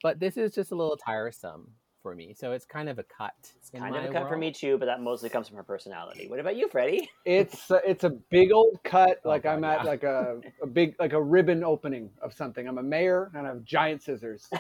but 0.04 0.20
this 0.20 0.36
is 0.38 0.54
just 0.54 0.72
a 0.72 0.76
little 0.76 0.98
tiresome 0.98 1.72
for 2.02 2.14
me. 2.14 2.34
So 2.34 2.52
it's 2.52 2.66
kind 2.66 2.90
of 2.90 3.00
a 3.00 3.04
cut. 3.04 3.34
It's 3.56 3.70
in 3.70 3.80
kind 3.80 3.96
of 3.96 4.04
my 4.04 4.10
a 4.10 4.12
cut 4.14 4.28
for 4.28 4.38
me 4.38 4.52
too, 4.52 4.78
but 4.78 4.86
that 4.86 5.02
mostly 5.02 5.30
comes 5.30 5.48
from 5.48 5.58
her 5.58 5.64
personality. 5.64 6.28
What 6.28 6.40
about 6.40 6.58
you, 6.58 6.68
Freddie? 6.68 7.10
It's 7.26 7.72
uh, 7.72 7.80
it's 7.86 8.04
a 8.04 8.10
big 8.10 8.52
old 8.52 8.80
cut. 8.84 9.20
Oh, 9.24 9.30
Like 9.30 9.46
I'm 9.46 9.62
God, 9.62 9.80
at 9.80 9.84
yeah. 9.86 9.90
like 9.90 10.04
a, 10.04 10.42
a 10.62 10.68
big 10.68 10.96
like 11.00 11.14
a 11.14 11.22
ribbon 11.22 11.64
opening 11.64 12.10
of 12.22 12.34
something. 12.34 12.68
I'm 12.68 12.78
a 12.80 12.84
mayor 12.84 13.32
and 13.34 13.48
I 13.48 13.50
have 13.50 13.64
giant 13.64 14.04
scissors. 14.04 14.50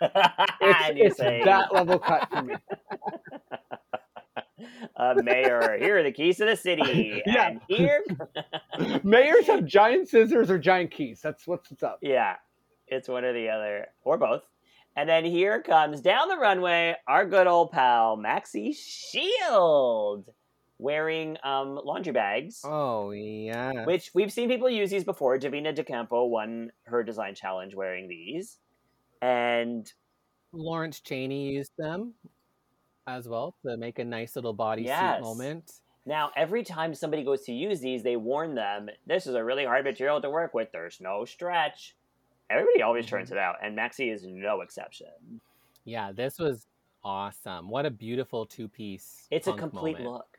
It's, 0.00 0.88
and 0.88 0.98
it's 0.98 1.16
that 1.18 1.72
level 1.72 1.98
cut 1.98 2.28
for 2.30 2.42
me. 2.42 2.54
uh, 4.96 5.14
Mayor, 5.22 5.76
here 5.78 5.98
are 5.98 6.02
the 6.02 6.12
keys 6.12 6.36
to 6.38 6.44
the 6.44 6.56
city. 6.56 7.22
Yeah. 7.26 7.48
And 7.48 7.60
here, 7.68 8.04
Mayors 9.04 9.46
have 9.46 9.64
giant 9.64 10.08
scissors 10.08 10.50
or 10.50 10.58
giant 10.58 10.90
keys. 10.90 11.20
That's 11.22 11.46
what's 11.46 11.70
what's 11.70 11.82
up. 11.82 11.98
yeah, 12.00 12.36
it's 12.86 13.08
one 13.08 13.24
or 13.24 13.32
the 13.32 13.48
other, 13.50 13.88
or 14.04 14.16
both. 14.16 14.42
And 14.96 15.08
then 15.08 15.24
here 15.24 15.60
comes 15.62 16.00
down 16.00 16.28
the 16.28 16.36
runway 16.38 16.96
our 17.06 17.24
good 17.26 17.46
old 17.46 17.70
pal 17.70 18.16
Maxi 18.16 18.74
Shield, 18.74 20.28
wearing 20.78 21.36
um, 21.44 21.78
laundry 21.84 22.12
bags. 22.12 22.62
Oh 22.64 23.10
yeah. 23.10 23.84
Which 23.84 24.10
we've 24.14 24.32
seen 24.32 24.48
people 24.48 24.70
use 24.70 24.90
these 24.90 25.04
before. 25.04 25.38
Davina 25.38 25.74
De 25.74 25.84
Campo 25.84 26.24
won 26.24 26.70
her 26.84 27.02
design 27.02 27.34
challenge 27.34 27.74
wearing 27.74 28.08
these. 28.08 28.58
And 29.20 29.90
Lawrence 30.52 31.00
Chaney 31.00 31.50
used 31.50 31.72
them 31.76 32.14
as 33.08 33.28
well 33.28 33.54
to 33.66 33.76
make 33.76 33.98
a 33.98 34.04
nice 34.04 34.36
little 34.36 34.54
bodysuit 34.54 34.84
Yes. 34.84 35.20
moment. 35.22 35.72
now, 36.06 36.30
every 36.36 36.62
time 36.62 36.94
somebody 36.94 37.24
goes 37.24 37.42
to 37.44 37.52
use 37.52 37.80
these, 37.80 38.02
they 38.02 38.16
warn 38.16 38.54
them 38.54 38.88
this 39.06 39.26
is 39.26 39.34
a 39.34 39.42
really 39.44 39.64
hard 39.64 39.84
material 39.84 40.20
to 40.20 40.30
work 40.30 40.54
with. 40.54 40.70
There's 40.72 41.00
no 41.00 41.24
stretch. 41.24 41.96
Everybody 42.50 42.82
always 42.82 43.06
turns 43.06 43.30
it 43.30 43.36
out, 43.38 43.56
and 43.62 43.76
Maxi 43.76 44.12
is 44.12 44.24
no 44.26 44.62
exception. 44.62 45.40
Yeah, 45.84 46.12
this 46.12 46.38
was 46.38 46.66
awesome. 47.04 47.68
What 47.68 47.84
a 47.84 47.90
beautiful 47.90 48.46
two 48.46 48.68
piece. 48.68 49.26
It's 49.30 49.48
a 49.48 49.52
complete 49.52 50.00
look. 50.00 50.38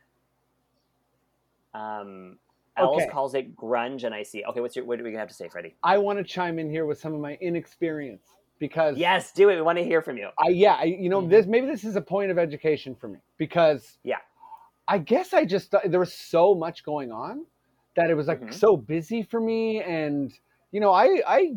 Um, 1.73 2.39
Elz 2.77 2.97
Okay. 2.97 3.07
calls 3.07 3.35
it 3.35 3.55
grunge, 3.55 4.05
and 4.05 4.15
I 4.15 4.23
see. 4.23 4.43
Okay, 4.45 4.59
what's 4.61 4.75
your, 4.75 4.85
what 4.85 4.97
do 4.97 5.03
we 5.03 5.13
have 5.13 5.27
to 5.27 5.33
say, 5.33 5.49
Freddie? 5.49 5.75
I 5.83 5.97
want 5.99 6.17
to 6.17 6.23
chime 6.23 6.57
in 6.57 6.69
here 6.69 6.85
with 6.85 6.99
some 6.99 7.13
of 7.13 7.19
my 7.19 7.35
inexperience 7.35 8.23
because 8.59 8.97
Yes, 8.97 9.31
do 9.31 9.49
it. 9.49 9.55
We 9.55 9.61
want 9.61 9.77
to 9.77 9.83
hear 9.83 10.01
from 10.01 10.17
you. 10.17 10.29
I 10.37 10.49
yeah, 10.49 10.73
I, 10.75 10.83
you 10.85 11.09
know 11.09 11.21
Mhm. 11.21 11.29
this 11.29 11.45
maybe 11.47 11.67
this 11.67 11.83
is 11.83 11.95
a 11.95 12.01
point 12.01 12.31
of 12.31 12.37
education 12.37 12.95
for 12.95 13.07
me 13.07 13.19
because 13.37 13.97
Yeah. 14.03 14.19
I 14.87 14.97
guess 14.97 15.33
I 15.33 15.45
just 15.45 15.71
thought 15.71 15.83
there 15.89 15.99
was 15.99 16.13
so 16.13 16.55
much 16.55 16.83
going 16.83 17.11
on 17.11 17.45
that 17.95 18.09
it 18.09 18.15
was 18.15 18.27
like 18.27 18.41
Mhm. 18.41 18.53
so 18.53 18.77
busy 18.77 19.23
for 19.23 19.39
me 19.39 19.81
and 19.81 20.31
you 20.71 20.79
know 20.79 20.91
I 20.91 21.21
I 21.27 21.53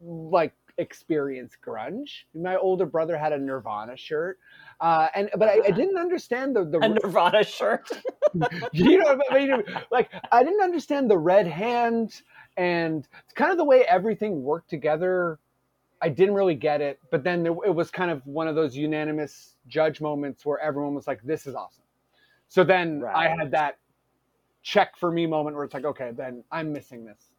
like 0.00 0.54
experience 0.78 1.54
grunge. 1.64 2.24
My 2.34 2.56
older 2.56 2.86
brother 2.86 3.18
had 3.18 3.32
a 3.32 3.38
Nirvana 3.38 3.96
shirt, 3.96 4.38
uh, 4.80 5.08
and 5.14 5.28
but 5.36 5.48
I, 5.48 5.54
I 5.54 5.58
Uh-huh. 5.58 5.72
didn't 5.72 5.98
understand 5.98 6.54
the 6.54 6.64
the 6.64 6.78
A 6.80 6.88
Nirvana 6.88 7.42
shirt. 7.44 7.90
you 8.72 8.98
know, 8.98 9.18
I 9.30 9.34
mean, 9.46 9.62
like 9.90 10.10
I 10.30 10.44
didn't 10.44 10.62
understand 10.62 11.10
the 11.10 11.18
red 11.18 11.46
hand 11.48 12.22
and 12.56 13.06
kind 13.34 13.50
of 13.50 13.56
the 13.58 13.64
way 13.64 13.82
everything 13.84 14.42
worked 14.42 14.70
together. 14.70 15.38
I 16.00 16.08
didn't 16.08 16.34
really 16.34 16.54
get 16.54 16.80
it, 16.80 17.00
but 17.10 17.24
then 17.24 17.42
there, 17.42 17.52
it 17.64 17.74
was 17.74 17.90
kind 17.90 18.10
of 18.10 18.24
one 18.26 18.46
of 18.48 18.54
those 18.54 18.76
unanimous 18.76 19.56
judge 19.66 20.00
moments 20.00 20.46
where 20.46 20.58
everyone 20.60 20.94
was 20.94 21.06
like, 21.06 21.20
"This 21.22 21.46
is 21.46 21.54
awesome." 21.54 21.84
So 22.48 22.62
then 22.64 23.02
I 23.14 23.28
had 23.28 23.50
that 23.50 23.78
check 24.62 24.96
for 24.96 25.10
me 25.10 25.26
moment 25.26 25.56
where 25.56 25.64
it's 25.64 25.74
like, 25.74 25.84
"Okay, 25.84 26.12
then 26.12 26.44
I'm 26.52 26.72
missing 26.72 27.04
this." 27.04 27.30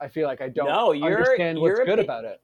I 0.00 0.08
feel 0.08 0.26
like 0.26 0.40
I 0.40 0.48
don't 0.48 0.66
No, 0.68 0.92
you're- 0.92 1.14
understand 1.14 1.58
what's 1.60 1.72
you're 1.76 1.82
a 1.82 1.86
good 1.86 1.96
bit- 1.96 2.04
about 2.04 2.24
it. 2.24 2.40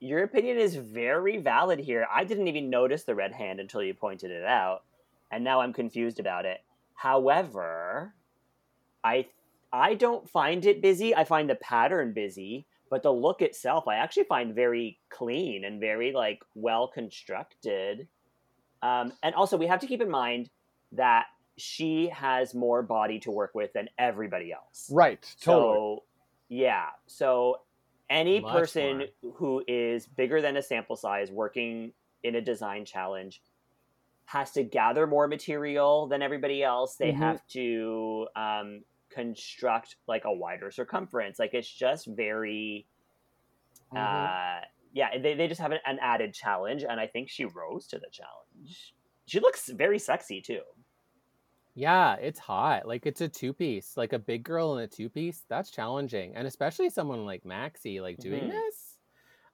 Your 0.00 0.22
opinion 0.24 0.58
is 0.58 0.76
very 0.76 1.38
valid 1.38 1.78
here. 1.78 2.06
I 2.12 2.24
didn't 2.24 2.48
even 2.48 2.68
notice 2.68 3.04
the 3.04 3.14
red 3.14 3.32
hand 3.32 3.58
until 3.60 3.82
you 3.82 3.94
pointed 3.94 4.30
it 4.30 4.44
out, 4.44 4.84
and 5.30 5.42
now 5.44 5.60
I'm 5.60 5.72
confused 5.72 6.20
about 6.20 6.44
it. 6.44 6.60
However, 6.94 8.14
I 9.02 9.28
I 9.72 9.94
don't 9.94 10.28
find 10.28 10.64
it 10.66 10.80
busy. 10.82 11.14
I 11.14 11.24
find 11.24 11.48
the 11.50 11.54
pattern 11.56 12.12
busy, 12.12 12.66
but 12.94 13.02
the 13.02 13.12
look 13.12 13.42
itself 13.42 13.88
I 13.88 13.96
actually 13.96 14.22
find 14.22 14.54
very 14.54 15.00
clean 15.10 15.64
and 15.64 15.80
very 15.80 16.12
like 16.12 16.44
well 16.54 16.86
constructed. 16.86 18.06
Um, 18.82 19.12
and 19.20 19.34
also, 19.34 19.56
we 19.56 19.66
have 19.66 19.80
to 19.80 19.88
keep 19.88 20.00
in 20.00 20.08
mind 20.08 20.48
that 20.92 21.24
she 21.56 22.08
has 22.10 22.54
more 22.54 22.84
body 22.84 23.18
to 23.18 23.32
work 23.32 23.50
with 23.52 23.72
than 23.72 23.88
everybody 23.98 24.52
else. 24.52 24.88
Right, 24.92 25.20
totally. 25.40 25.74
So, 25.74 26.04
yeah. 26.48 26.90
So, 27.08 27.62
any 28.08 28.38
Much 28.38 28.52
person 28.52 29.02
more. 29.22 29.32
who 29.38 29.64
is 29.66 30.06
bigger 30.06 30.40
than 30.40 30.56
a 30.56 30.62
sample 30.62 30.94
size 30.94 31.32
working 31.32 31.94
in 32.22 32.36
a 32.36 32.40
design 32.40 32.84
challenge 32.84 33.42
has 34.26 34.52
to 34.52 34.62
gather 34.62 35.08
more 35.08 35.26
material 35.26 36.06
than 36.06 36.22
everybody 36.22 36.62
else. 36.62 36.94
They 36.94 37.10
Mhm. 37.10 37.16
have 37.16 37.44
to 37.48 38.28
um, 38.36 38.84
construct 39.14 39.96
like 40.06 40.24
a 40.24 40.32
wider 40.32 40.70
circumference. 40.70 41.38
Like 41.38 41.54
it's 41.54 41.70
just 41.72 42.06
very, 42.06 42.86
Mm-hmm. 43.92 43.96
uh, 43.98 44.60
yeah. 44.92 45.18
They 45.18 45.34
they 45.34 45.46
just 45.46 45.60
have 45.60 45.70
an, 45.72 45.78
an 45.86 45.98
added 46.00 46.34
challenge, 46.34 46.84
and 46.88 46.98
I 46.98 47.06
think 47.06 47.28
she 47.28 47.44
rose 47.44 47.86
to 47.88 47.98
the 47.98 48.08
challenge. 48.10 48.94
She 49.26 49.40
looks 49.40 49.68
very 49.68 49.98
sexy 49.98 50.40
too. 50.40 50.62
Yeah, 51.76 52.14
it's 52.14 52.38
hot. 52.38 52.86
Like 52.86 53.04
it's 53.06 53.20
a 53.20 53.28
two 53.28 53.52
piece, 53.52 53.96
like 53.96 54.12
a 54.12 54.18
big 54.18 54.42
girl 54.44 54.76
in 54.78 54.84
a 54.84 54.86
two 54.86 55.08
piece. 55.08 55.44
That's 55.48 55.70
challenging, 55.70 56.34
and 56.36 56.46
especially 56.46 56.88
someone 56.90 57.24
like 57.26 57.44
Maxi, 57.44 58.00
like 58.00 58.16
doing 58.18 58.44
Mhm. 58.44 58.50
this. 58.50 58.96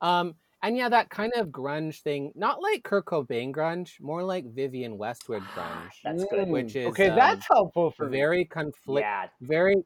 Um, 0.01 0.35
and 0.63 0.77
yeah, 0.77 0.89
that 0.89 1.11
kind 1.11 1.33
of 1.37 1.49
grunge 1.49 2.03
thing, 2.03 2.33
not 2.35 2.61
like 2.63 2.83
Kurt 2.85 3.07
Cobain 3.07 3.53
grunge, 3.53 4.01
more 4.01 4.23
like 4.23 4.45
Vivienne 4.55 4.99
Westwood 4.99 5.43
grunge, 5.55 5.93
That's 6.05 6.25
good. 6.31 6.49
Which 6.49 6.77
is 6.77 6.89
okay. 6.89 7.09
um, 7.09 7.17
that's 7.17 7.47
helpful 7.47 7.91
for 7.91 8.09
very 8.09 8.45
conflict, 8.45 9.05
Yeah, 9.05 9.27
very, 9.41 9.77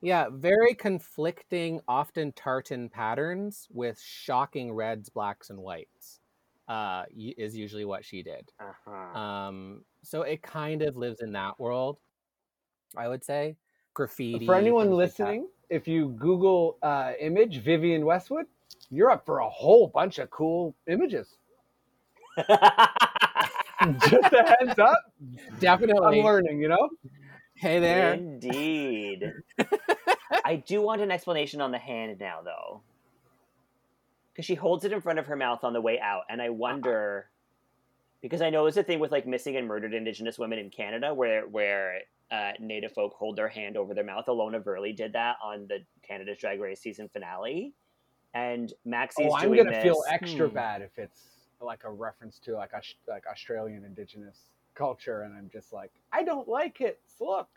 yeah, 0.00 0.28
very 0.30 0.74
conflicting, 0.74 1.80
often 1.86 2.32
tartan 2.32 2.88
patterns 2.88 3.68
with 3.70 4.00
shocking 4.00 4.72
reds, 4.72 5.08
blacks, 5.08 5.50
and 5.50 5.58
whites. 5.58 6.20
Uh, 6.68 7.04
is 7.16 7.56
usually 7.56 7.86
what 7.86 8.04
she 8.04 8.22
did. 8.22 8.52
uh-huh. 8.60 9.18
Um, 9.18 9.84
so 10.02 10.20
it 10.20 10.42
kind 10.42 10.82
of 10.82 10.98
lives 10.98 11.22
in 11.22 11.32
that 11.32 11.58
world, 11.58 11.96
I 12.94 13.08
would 13.08 13.24
say. 13.24 13.56
Graffiti. 13.94 14.44
For 14.44 14.54
anyone 14.54 14.88
things 14.88 14.96
like 14.98 15.06
listening, 15.06 15.48
if 15.70 15.88
you 15.88 16.10
Google 16.18 16.76
uh, 16.82 17.12
image 17.18 17.62
Vivienne 17.62 18.04
Westwood, 18.04 18.44
you're 18.90 19.10
up 19.10 19.24
for 19.26 19.40
a 19.40 19.48
whole 19.48 19.88
bunch 19.88 20.18
of 20.18 20.30
cool 20.30 20.74
images. 20.86 21.36
Just 22.36 24.32
a 24.32 24.56
heads 24.58 24.78
up. 24.78 25.12
Definitely. 25.58 25.68
I'm 25.68 25.78
definitely. 26.02 26.22
learning, 26.22 26.60
you 26.60 26.68
know. 26.68 26.88
Hey 27.54 27.80
there. 27.80 28.14
Indeed. 28.14 29.32
I 30.44 30.56
do 30.56 30.80
want 30.80 31.02
an 31.02 31.10
explanation 31.10 31.60
on 31.60 31.72
the 31.72 31.78
hand 31.78 32.18
now, 32.20 32.40
though. 32.44 32.82
Because 34.32 34.46
she 34.46 34.54
holds 34.54 34.84
it 34.84 34.92
in 34.92 35.00
front 35.00 35.18
of 35.18 35.26
her 35.26 35.36
mouth 35.36 35.64
on 35.64 35.72
the 35.72 35.80
way 35.80 35.98
out, 35.98 36.22
and 36.30 36.40
I 36.40 36.50
wonder 36.50 37.28
because 38.20 38.42
I 38.42 38.50
know 38.50 38.66
it's 38.66 38.76
a 38.76 38.82
thing 38.82 39.00
with 39.00 39.12
like 39.12 39.26
missing 39.26 39.56
and 39.56 39.66
murdered 39.66 39.94
Indigenous 39.94 40.38
women 40.38 40.58
in 40.58 40.70
Canada, 40.70 41.12
where 41.12 41.46
where 41.46 42.00
uh, 42.30 42.52
Native 42.60 42.92
folk 42.92 43.14
hold 43.14 43.36
their 43.36 43.48
hand 43.48 43.76
over 43.76 43.94
their 43.94 44.04
mouth. 44.04 44.26
Ilona 44.26 44.62
Verley 44.62 44.94
did 44.94 45.12
that 45.14 45.36
on 45.42 45.66
the 45.68 45.78
Canada's 46.06 46.38
Drag 46.38 46.60
Race 46.60 46.80
season 46.80 47.08
finale, 47.12 47.72
and 48.34 48.72
Maxi's 48.84 49.26
Oh, 49.30 49.34
I'm 49.36 49.48
doing 49.48 49.64
gonna 49.64 49.70
this. 49.76 49.82
feel 49.82 50.02
extra 50.08 50.48
Hmm. 50.48 50.54
bad 50.54 50.82
if 50.82 50.98
it's 50.98 51.36
like 51.60 51.84
a 51.84 51.90
reference 51.90 52.38
to 52.40 52.54
like 52.54 52.72
Aus- 52.74 52.94
like 53.06 53.26
Australian 53.26 53.84
Indigenous 53.84 54.50
culture, 54.74 55.22
and 55.22 55.34
I'm 55.34 55.50
just 55.50 55.72
like, 55.72 55.90
I 56.12 56.22
don't 56.22 56.46
like 56.48 56.80
it. 56.80 57.00
Look, 57.20 57.48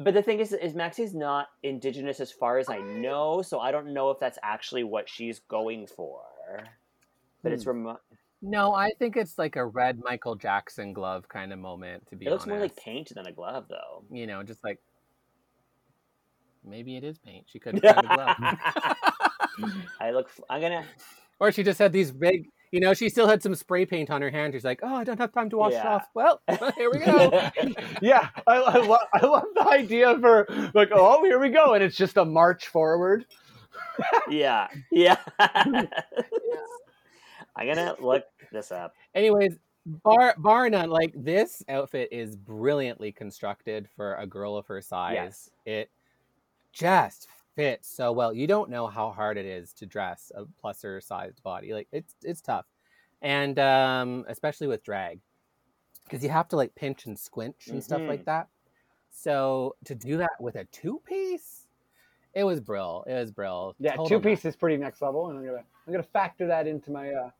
But 0.00 0.14
the 0.14 0.22
thing 0.22 0.38
is, 0.38 0.52
is 0.52 0.74
Maxi's 0.74 1.12
not 1.12 1.48
indigenous 1.64 2.20
as 2.20 2.30
far 2.30 2.58
as 2.58 2.68
I 2.70 2.78
know, 2.78 3.42
so 3.42 3.58
I 3.58 3.72
don't 3.72 3.92
know 3.92 4.10
if 4.10 4.18
that's 4.20 4.38
actually 4.44 4.84
what 4.84 5.08
she's 5.08 5.40
going 5.40 5.88
for. 5.88 6.22
But 7.42 7.50
it's 7.52 7.64
Hmm. 7.64 7.70
remo- 7.70 8.00
No, 8.40 8.72
I 8.74 8.92
think 8.92 9.16
it's 9.16 9.36
like 9.38 9.56
a 9.56 9.66
red 9.66 9.98
Michael 9.98 10.36
Jackson 10.36 10.92
glove 10.92 11.28
kind 11.28 11.52
of 11.52 11.58
moment. 11.58 12.06
To 12.08 12.16
be 12.16 12.26
it 12.26 12.30
looks 12.30 12.42
honest, 12.44 12.48
more 12.50 12.60
like 12.60 12.76
paint 12.76 13.12
than 13.12 13.26
a 13.26 13.32
glove, 13.32 13.66
though. 13.68 14.04
You 14.10 14.28
know, 14.28 14.44
just 14.44 14.62
like 14.62 14.78
maybe 16.64 16.96
it 16.96 17.02
is 17.04 17.18
paint. 17.18 17.46
She 17.48 17.58
could 17.58 17.82
have 17.84 17.98
a 17.98 18.02
glove, 18.02 18.36
I 20.00 20.10
look. 20.10 20.30
I'm 20.48 20.60
gonna. 20.60 20.84
or 21.40 21.52
she 21.52 21.62
just 21.62 21.78
had 21.78 21.92
these 21.92 22.10
big. 22.10 22.48
You 22.70 22.80
know, 22.80 22.92
she 22.92 23.08
still 23.08 23.26
had 23.26 23.42
some 23.42 23.54
spray 23.54 23.86
paint 23.86 24.10
on 24.10 24.20
her 24.20 24.30
hand. 24.30 24.52
She's 24.52 24.64
like, 24.64 24.80
"Oh, 24.82 24.94
I 24.94 25.04
don't 25.04 25.18
have 25.18 25.32
time 25.32 25.48
to 25.50 25.56
wash 25.56 25.72
it 25.72 25.86
off." 25.86 26.06
Well, 26.14 26.42
here 26.76 26.90
we 26.90 26.98
go. 26.98 27.50
yeah, 28.02 28.28
I, 28.46 28.56
I, 28.56 28.76
lo- 28.76 28.98
I 29.14 29.24
love 29.24 29.46
the 29.54 29.66
idea 29.66 30.18
for 30.18 30.46
like, 30.74 30.90
oh, 30.92 31.24
here 31.24 31.38
we 31.38 31.48
go, 31.48 31.72
and 31.72 31.82
it's 31.82 31.96
just 31.96 32.18
a 32.18 32.24
march 32.26 32.68
forward. 32.68 33.24
yeah, 34.28 34.68
yeah. 34.92 35.16
I'm 35.38 35.88
gonna 37.56 37.96
look 38.00 38.24
this 38.52 38.70
up. 38.70 38.94
Anyways, 39.14 39.56
bar 39.86 40.34
bar 40.38 40.68
none, 40.68 40.90
like 40.90 41.14
this 41.16 41.62
outfit 41.68 42.10
is 42.12 42.36
brilliantly 42.36 43.12
constructed 43.12 43.88
for 43.96 44.14
a 44.16 44.26
girl 44.26 44.56
of 44.56 44.66
her 44.66 44.82
size. 44.82 45.14
Yes. 45.14 45.50
It 45.64 45.90
just 46.72 47.28
fits 47.58 47.92
so 47.92 48.12
well. 48.12 48.32
You 48.32 48.46
don't 48.46 48.70
know 48.70 48.86
how 48.86 49.10
hard 49.10 49.36
it 49.36 49.44
is 49.44 49.72
to 49.74 49.84
dress 49.86 50.30
a 50.36 50.44
pluser 50.62 51.02
sized 51.02 51.42
body. 51.42 51.72
Like 51.74 51.88
it's 51.90 52.14
it's 52.22 52.40
tough. 52.40 52.66
And 53.20 53.58
um 53.58 54.24
especially 54.28 54.68
with 54.68 54.84
drag. 54.84 55.18
Because 56.04 56.22
you 56.22 56.30
have 56.30 56.46
to 56.50 56.56
like 56.56 56.72
pinch 56.76 57.06
and 57.06 57.18
squinch 57.18 57.66
and 57.66 57.82
stuff 57.82 58.00
Mhm. 58.00 58.06
like 58.08 58.24
that. 58.26 58.46
So 59.10 59.74
to 59.86 59.96
do 59.96 60.18
that 60.18 60.30
with 60.38 60.54
a 60.54 60.66
two 60.66 61.02
piece, 61.04 61.66
it 62.32 62.44
was 62.44 62.60
brill. 62.60 63.02
It 63.08 63.14
was 63.14 63.32
brill. 63.32 63.74
Yeah, 63.80 63.96
Total 63.96 64.08
two 64.08 64.18
ma- 64.20 64.22
piece 64.30 64.44
is 64.44 64.54
pretty 64.54 64.76
next 64.76 65.02
level, 65.02 65.28
and 65.30 65.38
I'm 65.40 65.44
gonna 65.44 65.64
I'm 65.86 65.92
gonna 65.92 66.04
factor 66.04 66.46
that 66.46 66.68
into 66.68 66.92
my. 66.92 67.10
uh 67.12 67.30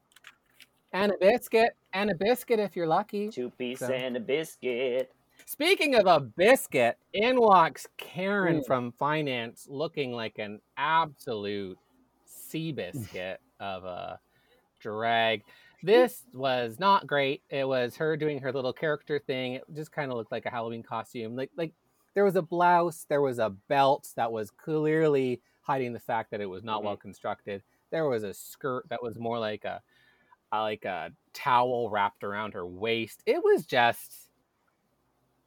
And 0.93 1.13
a 1.13 1.17
biscuit. 1.19 1.77
And 1.93 2.11
a 2.11 2.15
biscuit 2.17 2.59
if 2.59 2.75
you're 2.75 2.89
lucky. 2.89 3.29
Two 3.29 3.51
piece 3.51 3.79
So- 3.79 3.93
and 3.93 4.17
a 4.17 4.21
biscuit. 4.21 5.13
Speaking 5.47 5.95
of 5.95 6.07
a 6.07 6.21
biscuit, 6.21 6.99
in 7.13 7.41
walks 7.41 7.87
Karen 7.97 8.61
Mm. 8.61 8.67
from 8.67 8.93
finance 8.93 9.67
looking 9.69 10.13
like 10.13 10.39
an 10.39 10.61
absolute 10.77 11.79
sea 12.25 12.73
biscuit 12.73 13.41
of 13.61 13.85
a 13.85 14.21
drag. 14.81 15.45
This 15.83 16.27
was 16.35 16.79
not 16.79 17.07
great. 17.07 17.43
It 17.51 17.67
was 17.67 17.97
her 17.97 18.17
doing 18.17 18.41
her 18.41 18.53
little 18.53 18.73
character 18.73 19.19
thing. 19.19 19.55
It 19.55 19.65
just 19.75 19.93
kind 19.93 20.11
of 20.11 20.17
looked 20.19 20.33
like 20.33 20.45
a 20.47 20.51
Halloween 20.51 20.83
costume. 20.83 21.37
Like 21.37 21.51
like 21.57 21.73
there 22.15 22.25
was 22.25 22.37
a 22.37 22.43
blouse, 22.43 23.05
there 23.09 23.23
was 23.23 23.39
a 23.39 23.51
belt 23.51 24.13
that 24.17 24.31
was 24.33 24.51
clearly 24.51 25.41
hiding 25.63 25.93
the 25.93 26.01
fact 26.01 26.31
that 26.33 26.41
it 26.41 26.47
was 26.47 26.65
not 26.65 26.81
Mhm. 26.83 26.85
well 26.87 26.97
constructed. 26.97 27.63
There 27.91 28.09
was 28.09 28.25
a 28.25 28.35
skirt 28.35 28.89
that 28.89 29.03
was 29.03 29.19
more 29.19 29.39
like 29.39 29.65
a 29.65 29.83
like 30.53 30.85
a 30.85 31.13
towel 31.35 31.91
wrapped 31.91 32.25
around 32.25 32.55
her 32.55 32.67
waist. 32.67 33.23
It 33.27 33.43
was 33.45 33.67
just 33.67 34.28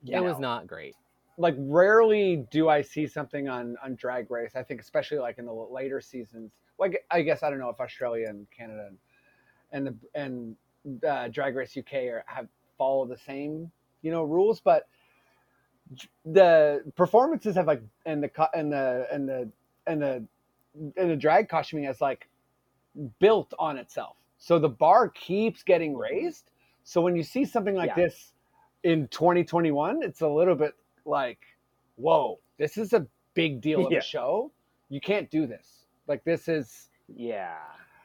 It 0.08 0.20
was 0.20 0.40
not 0.40 0.68
great. 0.68 0.96
like 1.38 1.56
rarely 1.58 2.46
do 2.52 2.70
I 2.70 2.82
see 2.82 3.08
something 3.08 3.48
on 3.48 3.76
on 3.84 3.96
Drag 3.96 4.30
Race. 4.32 4.52
I 4.56 4.64
think 4.64 4.82
especially 4.82 5.20
like 5.20 5.38
in 5.38 5.46
the 5.46 5.54
later 5.54 6.02
seasons. 6.02 6.52
Like 6.80 7.06
I 7.12 7.22
guess 7.22 7.44
I 7.44 7.50
don't 7.50 7.60
know 7.60 7.70
if 7.70 7.80
Australia 7.80 8.28
and 8.30 8.48
Canada 8.52 8.90
and 8.90 8.98
and 9.72 9.88
the 9.88 9.96
and 10.20 11.04
uh, 11.08 11.28
Drag 11.30 11.56
Race 11.56 11.76
UK 11.78 11.94
are, 12.06 12.24
have 12.28 12.48
follow 12.78 13.06
the 13.06 13.18
same 13.18 13.72
you 14.02 14.12
know 14.12 14.24
rules, 14.24 14.60
but 14.60 14.88
the 16.26 16.84
performances 16.96 17.56
have 17.56 17.68
like 17.68 17.84
and 18.06 18.24
the 18.24 18.50
and 18.54 18.72
the 18.72 19.08
and 19.12 19.28
the 19.30 19.50
and 19.88 20.02
the 20.02 20.26
and 20.98 21.12
the 21.12 21.16
drag 21.16 21.50
costuming 21.50 21.84
has 21.86 22.00
like 22.02 22.28
built 23.20 23.54
on 23.60 23.78
itself. 23.78 24.16
So 24.38 24.58
the 24.58 24.70
bar 24.70 25.10
keeps 25.10 25.64
getting 25.64 25.96
raised. 25.98 26.50
So 26.84 27.02
when 27.02 27.16
you 27.16 27.24
see 27.24 27.46
something 27.46 27.76
like 27.76 27.90
Yeah. 27.90 27.96
this 27.96 28.34
in 28.84 29.08
2021, 29.10 30.02
it's 30.04 30.22
a 30.22 30.28
little 30.28 30.56
bit 30.56 30.74
like, 31.06 31.40
whoa, 31.96 32.40
this 32.58 32.78
is 32.78 32.94
a 32.94 33.06
big 33.34 33.62
deal 33.62 33.86
of 33.86 33.92
Yeah. 33.92 34.00
a 34.00 34.02
show. 34.02 34.52
You 34.90 35.00
can't 35.02 35.30
do 35.30 35.48
this. 35.48 35.86
Like 36.08 36.24
this 36.24 36.48
is 36.48 36.90
Yeah. 37.08 37.56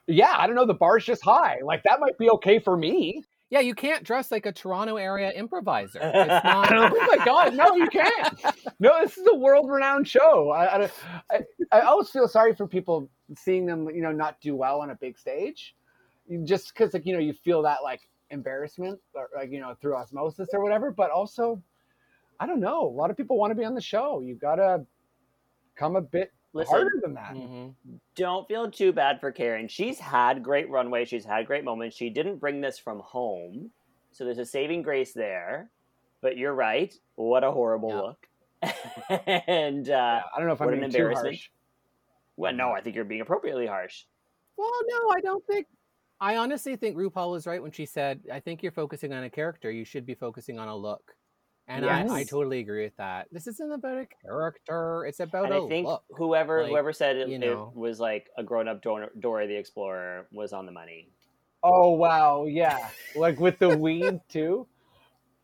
yeah, 0.07 0.35
I 0.37 0.47
don't 0.47 0.57
know, 0.57 0.67
the 0.67 0.75
bar's 0.75 1.05
just 1.05 1.23
high. 1.25 1.59
Like 1.65 1.83
that 1.85 2.01
might 2.01 2.17
be 2.19 2.31
okay 2.31 2.59
for 2.59 2.77
me. 2.77 3.25
Yeah, 3.49 3.61
you 3.61 3.77
can't 3.77 4.03
dress 4.03 4.33
like 4.33 4.45
a 4.47 4.53
Toronto 4.53 4.97
area 4.97 5.31
improviser. 5.31 6.01
It's 6.03 6.45
not. 6.45 6.73
oh 6.73 7.07
my 7.17 7.25
god, 7.25 7.55
no, 7.55 7.75
you 7.77 7.87
can't. 7.89 8.41
No, 8.81 9.01
this 9.01 9.17
is 9.17 9.27
a 9.31 9.35
world-renowned 9.37 10.07
show. 10.09 10.51
I, 10.51 10.83
I, 10.85 10.91
I, 11.31 11.41
I 11.71 11.81
always 11.83 12.11
feel 12.11 12.27
sorry 12.27 12.55
for 12.57 12.67
people 12.67 13.09
seeing 13.37 13.65
them, 13.65 13.89
you 13.89 14.03
know, 14.03 14.11
not 14.11 14.41
do 14.41 14.57
well 14.57 14.81
on 14.81 14.91
a 14.91 14.97
big 14.97 15.17
stage, 15.17 15.77
just 16.43 16.75
because, 16.75 16.93
like, 16.93 17.07
you 17.07 17.13
know, 17.13 17.21
you 17.21 17.33
feel 17.33 17.63
that 17.63 17.85
like 17.85 18.09
embarrassment, 18.31 18.99
or 19.15 19.29
like, 19.35 19.51
you 19.51 19.61
know, 19.61 19.75
through 19.81 19.97
osmosis 19.97 20.49
or 20.53 20.63
whatever. 20.63 20.91
But 20.91 21.11
also, 21.11 21.63
I 22.41 22.47
don't 22.47 22.61
know. 22.61 22.83
A 22.83 22.89
lot 22.95 23.11
of 23.11 23.17
people 23.17 23.37
want 23.39 23.51
to 23.51 23.55
be 23.55 23.65
on 23.65 23.75
the 23.75 23.81
show. 23.81 24.21
You 24.21 24.35
gotta 24.35 24.85
come 25.75 25.97
a 25.97 26.01
bit 26.01 26.33
Listen, 26.53 26.75
harder 26.75 27.01
than 27.03 27.15
that. 27.15 27.35
Mhm. 27.35 27.75
don't 28.15 28.49
feel 28.49 28.71
too 28.71 28.93
bad 28.93 29.21
for 29.21 29.31
Karen. 29.31 29.69
She's 29.69 29.99
had 29.99 30.43
great 30.43 30.69
runway. 30.71 31.05
She's 31.05 31.25
had 31.25 31.47
great 31.47 31.65
moments. 31.65 31.97
She 31.97 32.09
didn't 32.11 32.37
bring 32.39 32.61
this 32.61 32.79
from 32.79 33.01
home, 33.01 33.71
so 34.13 34.25
there's 34.25 34.39
a 34.39 34.47
saving 34.47 34.83
grace 34.83 35.13
there. 35.13 35.71
But 36.23 36.37
you're 36.39 36.55
right. 36.55 36.95
What 37.17 37.45
a 37.45 37.51
horrible 37.53 37.91
Yeah. 37.91 38.01
look. 38.01 38.29
and 39.47 39.89
uh, 39.89 39.93
Yeah, 39.93 40.23
I 40.35 40.39
don't 40.39 40.47
know 40.47 40.55
if 40.55 40.61
I'm 40.61 40.67
what 40.67 40.75
an 40.75 40.81
being 40.81 40.93
too 40.93 41.11
harsh. 41.15 41.51
well, 42.37 42.53
no, 42.55 42.71
I 42.73 42.81
think 42.81 42.97
you're 42.97 43.05
being 43.05 43.21
appropriately 43.21 43.67
harsh. 43.67 44.05
Well, 44.57 44.73
no, 44.89 45.11
I 45.11 45.21
don't 45.21 45.47
think. 45.47 45.67
I 46.21 46.37
honestly 46.37 46.77
think 46.77 46.97
RuPaul 46.97 47.33
was 47.33 47.47
right 47.47 47.63
when 47.63 47.73
she 47.73 47.87
said, 47.87 48.21
"I 48.33 48.41
think 48.41 48.63
you're 48.63 48.73
focusing 48.73 49.13
on 49.13 49.25
a 49.25 49.31
character. 49.31 49.71
You 49.71 49.85
should 49.85 50.07
be 50.07 50.15
focusing 50.15 50.59
on 50.59 50.69
a 50.69 50.77
look." 50.77 51.15
And 51.69 51.85
I, 51.85 52.21
I 52.21 52.25
totally 52.25 52.61
agree 52.61 52.85
with 52.85 52.97
that. 52.97 53.27
This 53.33 53.47
isn't 53.49 53.73
about 53.73 53.99
a 53.99 54.07
character; 54.25 55.05
it's 55.07 55.21
about 55.21 55.47
and 55.47 55.55
a 55.55 55.65
I 55.65 55.69
think 55.69 55.87
look. 55.87 56.05
whoever 56.11 56.63
Like, 56.63 56.71
whoever 56.71 56.93
said 56.93 57.17
it, 57.17 57.29
you 57.29 57.37
it 57.37 57.41
know. 57.41 57.73
was 57.75 57.99
like 58.01 58.31
a 58.39 58.43
grown 58.43 58.69
up 58.69 58.83
Dora, 58.83 59.09
Dora 59.19 59.47
the 59.47 59.57
Explorer 59.57 60.27
was 60.33 60.53
on 60.53 60.65
the 60.65 60.73
money. 60.73 61.09
Oh 61.63 61.91
wow, 61.91 62.47
yeah, 62.47 62.89
like 63.17 63.41
with 63.41 63.59
the 63.59 63.77
weed 63.77 64.21
too. 64.29 64.67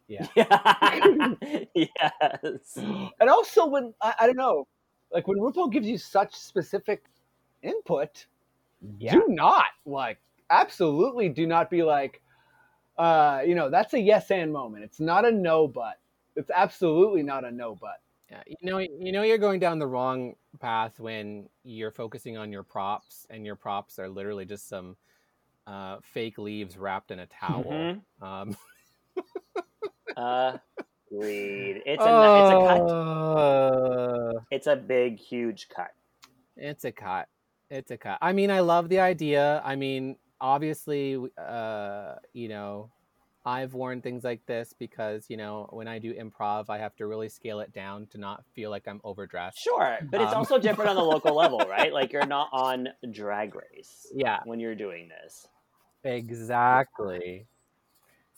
Yeah. 0.09 0.27
yes. 1.75 2.77
And 3.21 3.31
also 3.31 3.67
when 3.67 3.95
I, 4.01 4.15
I 4.21 4.27
don't 4.27 4.37
know, 4.37 4.67
like 5.11 5.27
when 5.27 5.39
RuPaul 5.39 5.73
gives 5.73 5.87
you 5.87 5.97
such 5.99 6.35
specific 6.35 7.05
input, 7.63 8.27
Yeah. 8.99 9.13
do 9.13 9.25
not 9.29 9.67
like 9.87 10.19
absolutely 10.53 11.29
do 11.29 11.47
not 11.47 11.71
be 11.71 11.83
like, 11.83 12.21
uh, 12.99 13.41
you 13.45 13.55
know, 13.55 13.71
that's 13.71 13.95
a 13.95 14.01
yes 14.01 14.31
and 14.31 14.53
moment. 14.53 14.85
It's 14.85 15.01
not 15.01 15.25
a 15.25 15.33
no 15.33 15.67
but. 15.67 15.99
It's 16.37 16.51
absolutely 16.51 17.23
not 17.23 17.45
a 17.45 17.51
no 17.51 17.75
but. 17.75 18.01
Yeah, 18.31 18.43
you 18.47 18.57
know, 18.63 18.79
you 18.79 19.13
know, 19.13 19.23
you're 19.23 19.39
going 19.39 19.61
down 19.61 19.79
the 19.79 19.87
wrong 19.87 20.35
path 20.61 20.99
when 21.01 21.49
you're 21.65 21.91
focusing 21.91 22.39
on 22.39 22.51
your 22.53 22.63
props, 22.63 23.27
and 23.29 23.45
your 23.45 23.57
props 23.57 23.99
are 23.99 24.09
literally 24.09 24.45
just 24.47 24.69
some 24.69 24.97
uh, 25.67 25.99
fake 26.03 26.39
leaves 26.39 26.77
wrapped 26.79 27.11
in 27.11 27.19
a 27.19 27.27
towel. 27.27 27.65
Mhm. 27.65 28.01
Um, 28.23 28.57
Agreed. 31.11 31.83
It's 31.85 32.03
a 32.03 32.39
it's 32.39 32.51
a 32.51 32.59
cut. 32.67 32.91
uh, 32.91 34.33
It's 34.51 34.67
a 34.67 34.77
big, 34.77 35.19
huge 35.19 35.69
cut. 35.69 35.93
It's 36.57 36.85
a 36.85 36.93
cut. 36.93 37.29
It's 37.71 37.91
a 37.91 37.99
cut. 37.99 38.19
I 38.23 38.33
mean, 38.33 38.51
I 38.51 38.61
love 38.61 38.89
the 38.89 39.01
idea. 39.01 39.61
I 39.65 39.77
mean, 39.77 40.17
obviously, 40.43 41.17
uh, 41.39 42.17
you 42.35 42.49
know, 42.49 42.91
I've 43.47 43.75
worn 43.75 44.03
things 44.03 44.23
like 44.25 44.45
this 44.47 44.75
because 44.79 45.27
you 45.29 45.37
know 45.37 45.69
when 45.71 45.89
I 45.89 45.99
do 45.99 46.15
improv, 46.15 46.67
I 46.69 46.79
have 46.79 46.95
to 46.97 47.07
really 47.07 47.29
scale 47.29 47.61
it 47.61 47.73
down 47.73 48.07
to 48.09 48.19
not 48.19 48.45
feel 48.55 48.71
like 48.71 48.87
I'm 48.87 49.01
overdressed. 49.05 49.59
Sure, 49.59 49.99
but 50.11 50.21
it's 50.21 50.33
Um. 50.33 50.39
also 50.39 50.59
different 50.59 50.91
on 50.91 50.97
the 50.97 51.03
local 51.05 51.35
level, 51.37 51.59
right? 51.61 51.93
Like 51.93 52.13
you're 52.13 52.27
not 52.27 52.51
on 52.53 52.89
Drag 53.11 53.55
Race 53.55 54.07
Yeah, 54.15 54.41
when 54.45 54.61
you're 54.61 54.75
doing 54.75 55.09
this. 55.09 55.49
exactly. 56.05 57.47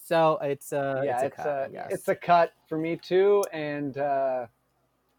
So 0.05 0.39
it's 0.43 0.73
uh, 0.73 1.03
yeah, 1.05 1.15
it's 1.15 1.23
a 1.23 1.27
it's 1.27 1.37
cut. 1.37 1.47
a 1.47 1.65
I 1.65 1.69
guess. 1.69 1.93
it's 1.93 2.09
a 2.09 2.15
cut 2.15 2.53
for 2.69 2.79
me 2.79 2.97
too. 2.97 3.45
And 3.53 3.97
uh, 3.99 4.47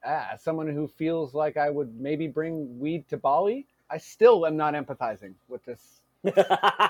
ah, 0.06 0.32
someone 0.40 0.68
who 0.68 0.88
feels 0.88 1.34
like 1.34 1.58
I 1.58 1.70
would 1.70 2.00
maybe 2.00 2.28
bring 2.28 2.80
weed 2.80 3.08
to 3.10 3.18
Bali, 3.18 3.68
I 3.90 3.98
still 3.98 4.46
am 4.46 4.58
not 4.58 4.74
empathizing 4.74 5.34
with 5.48 5.64
this 5.66 6.02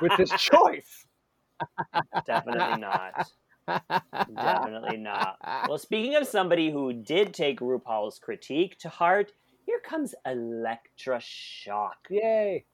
with 0.02 0.18
this 0.18 0.32
choice. 0.38 1.06
Definitely 2.26 2.80
not. 2.80 3.14
Definitely 3.68 4.98
not. 4.98 5.38
Well, 5.68 5.78
speaking 5.78 6.16
of 6.16 6.28
somebody 6.28 6.72
who 6.72 6.94
did 6.94 7.34
take 7.34 7.60
RuPaul's 7.60 8.20
critique 8.20 8.78
to 8.80 8.90
heart, 8.90 9.32
here 9.66 9.80
comes 9.80 10.14
Elektra 10.26 11.20
Shock. 11.22 11.98
Yay! 12.10 12.66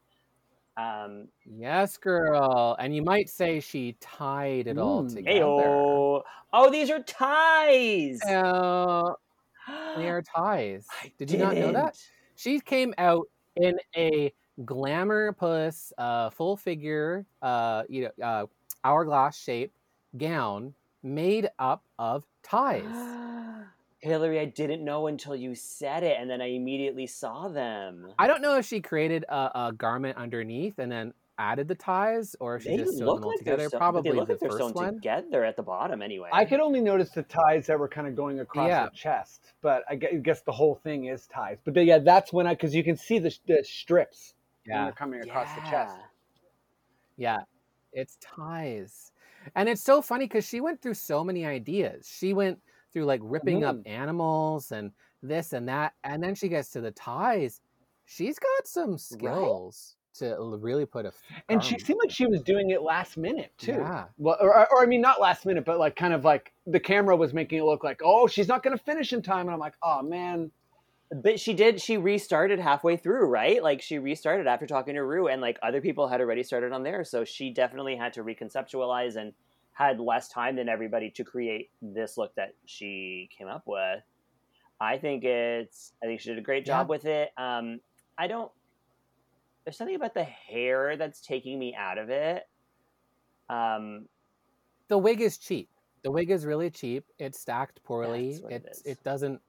Um, 0.77 1.27
Yes, 1.45 1.97
girl. 1.97 2.75
And 2.79 2.95
you 2.95 3.03
might 3.03 3.29
say 3.29 3.59
she 3.59 3.97
tied 3.99 4.67
it 4.67 4.77
all 4.77 5.03
Mm. 5.03 5.13
together. 5.15 5.39
Ayo. 5.41 6.21
Oh, 6.53 6.69
these 6.69 6.89
are 6.89 7.01
ties. 7.03 8.21
Uh, 8.23 9.13
they 9.95 10.09
are 10.09 10.21
ties. 10.21 10.87
I 11.03 11.11
Did 11.17 11.31
you 11.31 11.37
not 11.37 11.55
know 11.55 11.71
that? 11.71 11.97
She 12.35 12.59
came 12.59 12.93
out 12.97 13.27
in 13.55 13.77
a 13.95 14.33
glamour 14.65 15.33
plus 15.33 15.91
uh, 15.97 16.29
full 16.29 16.55
figure, 16.57 17.25
uh, 17.41 17.83
you 17.89 18.09
know, 18.17 18.25
uh, 18.25 18.45
hourglass 18.83 19.37
shape 19.37 19.71
gown 20.17 20.73
made 21.03 21.49
up 21.59 21.83
of 21.99 22.25
ties. 22.43 22.85
Hillary, 23.99 24.39
I 24.39 24.45
didn't 24.45 24.83
know 24.83 25.05
until 25.07 25.35
you 25.35 25.53
said 25.53 26.01
it, 26.03 26.17
and 26.19 26.27
then 26.29 26.41
I 26.41 26.47
immediately 26.47 27.05
saw 27.05 27.47
them. 27.49 28.07
I 28.17 28.25
don't 28.27 28.41
know 28.41 28.57
if 28.57 28.65
she 28.65 28.81
created 28.81 29.25
a, 29.29 29.67
a 29.67 29.73
garment 29.77 30.17
underneath 30.17 30.79
and 30.79 30.91
then 30.91 31.13
added 31.37 31.67
the 31.67 31.75
ties, 31.75 32.35
or 32.39 32.55
if 32.55 32.63
she 32.63 32.69
They 32.69 32.77
just 32.77 32.97
sewed 32.97 33.01
them 33.01 33.23
all 33.23 33.29
like 33.29 33.37
together. 33.37 33.57
they're 33.57 33.69
sewn, 33.69 33.79
but 33.79 33.79
Probably 33.79 34.11
they 34.11 34.17
look 34.17 34.27
the 34.27 34.33
like 34.33 34.39
they're 34.39 34.49
first 34.49 34.59
sewn 34.59 34.73
one. 34.73 34.93
together 34.95 35.43
at 35.43 35.55
the 35.55 35.61
bottom, 35.63 36.01
anyway. 36.01 36.29
I 36.33 36.45
could 36.45 36.59
only 36.59 36.81
notice 36.81 37.11
the 37.11 37.21
ties 37.23 37.67
that 37.67 37.77
were 37.79 37.87
kind 37.87 38.07
of 38.07 38.15
going 38.15 38.39
across 38.39 38.69
Yeah. 38.69 38.85
the 38.85 38.91
chest, 38.95 39.53
but 39.61 39.83
I 39.87 39.95
guess 39.95 40.41
the 40.41 40.51
whole 40.51 40.75
thing 40.83 41.05
is 41.05 41.27
ties. 41.27 41.57
But 41.63 41.75
then, 41.75 41.85
yeah, 41.85 41.99
that's 41.99 42.33
when 42.33 42.47
I 42.47 42.55
because 42.55 42.73
you 42.73 42.83
can 42.83 42.97
see 42.97 43.19
the, 43.19 43.35
the 43.47 43.63
strips 43.63 44.33
when 44.65 44.75
Yeah. 44.77 44.83
they're 44.85 44.93
coming 44.93 45.21
across 45.21 45.53
the 45.55 45.61
chest. 45.61 45.95
Yeah, 47.17 47.37
it's 47.93 48.17
ties. 48.21 49.11
And 49.55 49.67
it's 49.67 49.81
so 49.81 50.01
funny 50.01 50.25
because 50.25 50.47
she 50.47 50.61
went 50.61 50.81
through 50.81 50.93
so 50.93 51.23
many 51.23 51.45
ideas. 51.45 52.07
She 52.07 52.33
went 52.33 52.61
through 52.93 53.05
like 53.05 53.21
ripping 53.23 53.63
up 53.63 53.75
Mhm. 53.77 53.87
animals 53.87 54.71
and 54.71 54.91
this 55.23 55.53
and 55.53 55.67
that. 55.69 55.93
And 56.03 56.21
then 56.23 56.35
she 56.35 56.47
gets 56.47 56.69
to 56.71 56.81
the 56.81 56.91
ties. 56.91 57.61
She's 58.05 58.37
got 58.39 58.67
some 58.67 58.97
skills 58.97 59.95
to 60.15 60.35
really 60.59 60.85
put 60.85 61.05
a. 61.05 61.13
And 61.49 61.63
she 61.63 61.79
seemed 61.79 61.99
like 61.99 62.11
she 62.11 62.25
was 62.27 62.41
doing 62.41 62.71
it 62.71 62.81
last 62.81 63.17
minute 63.17 63.51
too. 63.57 63.73
Yeah. 63.73 64.07
Well, 64.17 64.37
or, 64.41 64.55
or, 64.55 64.71
or 64.73 64.83
I 64.83 64.85
mean, 64.85 65.01
not 65.01 65.21
last 65.21 65.45
minute, 65.45 65.63
but 65.65 65.79
like 65.79 65.95
kind 65.95 66.13
of 66.13 66.23
like 66.25 66.53
the 66.67 66.79
camera 66.79 67.15
was 67.15 67.33
making 67.33 67.59
it 67.59 67.63
look 67.63 67.83
like, 67.83 68.01
oh, 68.03 68.27
she's 68.27 68.47
not 68.47 68.61
going 68.63 68.77
to 68.77 68.83
finish 68.83 69.13
in 69.13 69.21
time, 69.21 69.47
and 69.47 69.51
I'm 69.51 69.59
like, 69.59 69.75
oh 69.81 70.01
man, 70.01 70.51
But 71.13 71.39
she 71.41 71.53
did. 71.53 71.81
She 71.81 71.97
restarted 71.97 72.59
halfway 72.59 72.95
through, 72.95 73.25
right? 73.27 73.61
Like 73.61 73.81
she 73.81 73.99
restarted 73.99 74.47
after 74.47 74.65
talking 74.65 74.95
to 74.95 75.03
Ru, 75.03 75.27
and 75.27 75.41
like 75.41 75.59
other 75.61 75.81
people 75.81 76.07
had 76.07 76.21
already 76.21 76.43
started 76.43 76.71
on 76.71 76.83
there, 76.83 77.03
so 77.03 77.25
she 77.25 77.49
definitely 77.51 77.97
had 77.97 78.13
to 78.13 78.23
reconceptualize 78.23 79.17
and 79.17 79.33
had 79.73 79.99
less 79.99 80.29
time 80.29 80.55
than 80.55 80.69
everybody 80.69 81.09
to 81.09 81.23
create 81.25 81.69
this 81.81 82.17
look 82.17 82.33
that 82.35 82.53
she 82.65 83.29
came 83.37 83.47
up 83.47 83.63
with. 83.65 84.01
I 84.79 84.97
think 84.97 85.25
it's. 85.25 85.91
I 86.01 86.05
think 86.05 86.21
she 86.21 86.29
did 86.29 86.37
a 86.37 86.41
great 86.41 86.65
job 86.65 86.87
Yeah. 86.87 86.89
with 86.89 87.05
it. 87.05 87.31
Um, 87.37 87.81
I 88.17 88.27
don't. 88.27 88.51
There's 89.65 89.77
something 89.77 89.95
about 89.95 90.13
the 90.13 90.23
hair 90.23 90.95
that's 90.95 91.19
taking 91.21 91.59
me 91.59 91.75
out 91.75 91.97
of 91.97 92.09
it. 92.09 92.47
Um, 93.49 94.07
The 94.87 94.97
wig 94.97 95.19
is 95.19 95.37
cheap. 95.37 95.67
The 96.03 96.11
wig 96.11 96.31
is 96.31 96.45
really 96.45 96.69
cheap. 96.69 97.03
It's 97.19 97.39
stacked 97.39 97.83
poorly. 97.83 98.41
It 98.49 98.65
it 98.85 99.03
doesn't. 99.03 99.41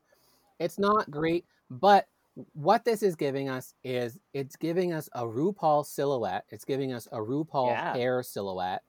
It's 0.59 0.79
not 0.79 1.11
great. 1.11 1.45
But 1.81 2.07
what 2.53 2.85
this 2.85 3.03
is 3.03 3.17
giving 3.17 3.49
us 3.49 3.75
is 3.83 4.19
it's 4.35 4.57
giving 4.57 4.93
us 4.93 5.09
a 5.15 5.23
RuPaul 5.23 5.85
silhouette. 5.87 6.45
It's 6.51 6.65
giving 6.67 6.93
us 6.93 7.07
a 7.13 7.17
RuPaul 7.19 7.69
Yeah. 7.69 7.95
hair 7.95 8.23
silhouette, 8.23 8.83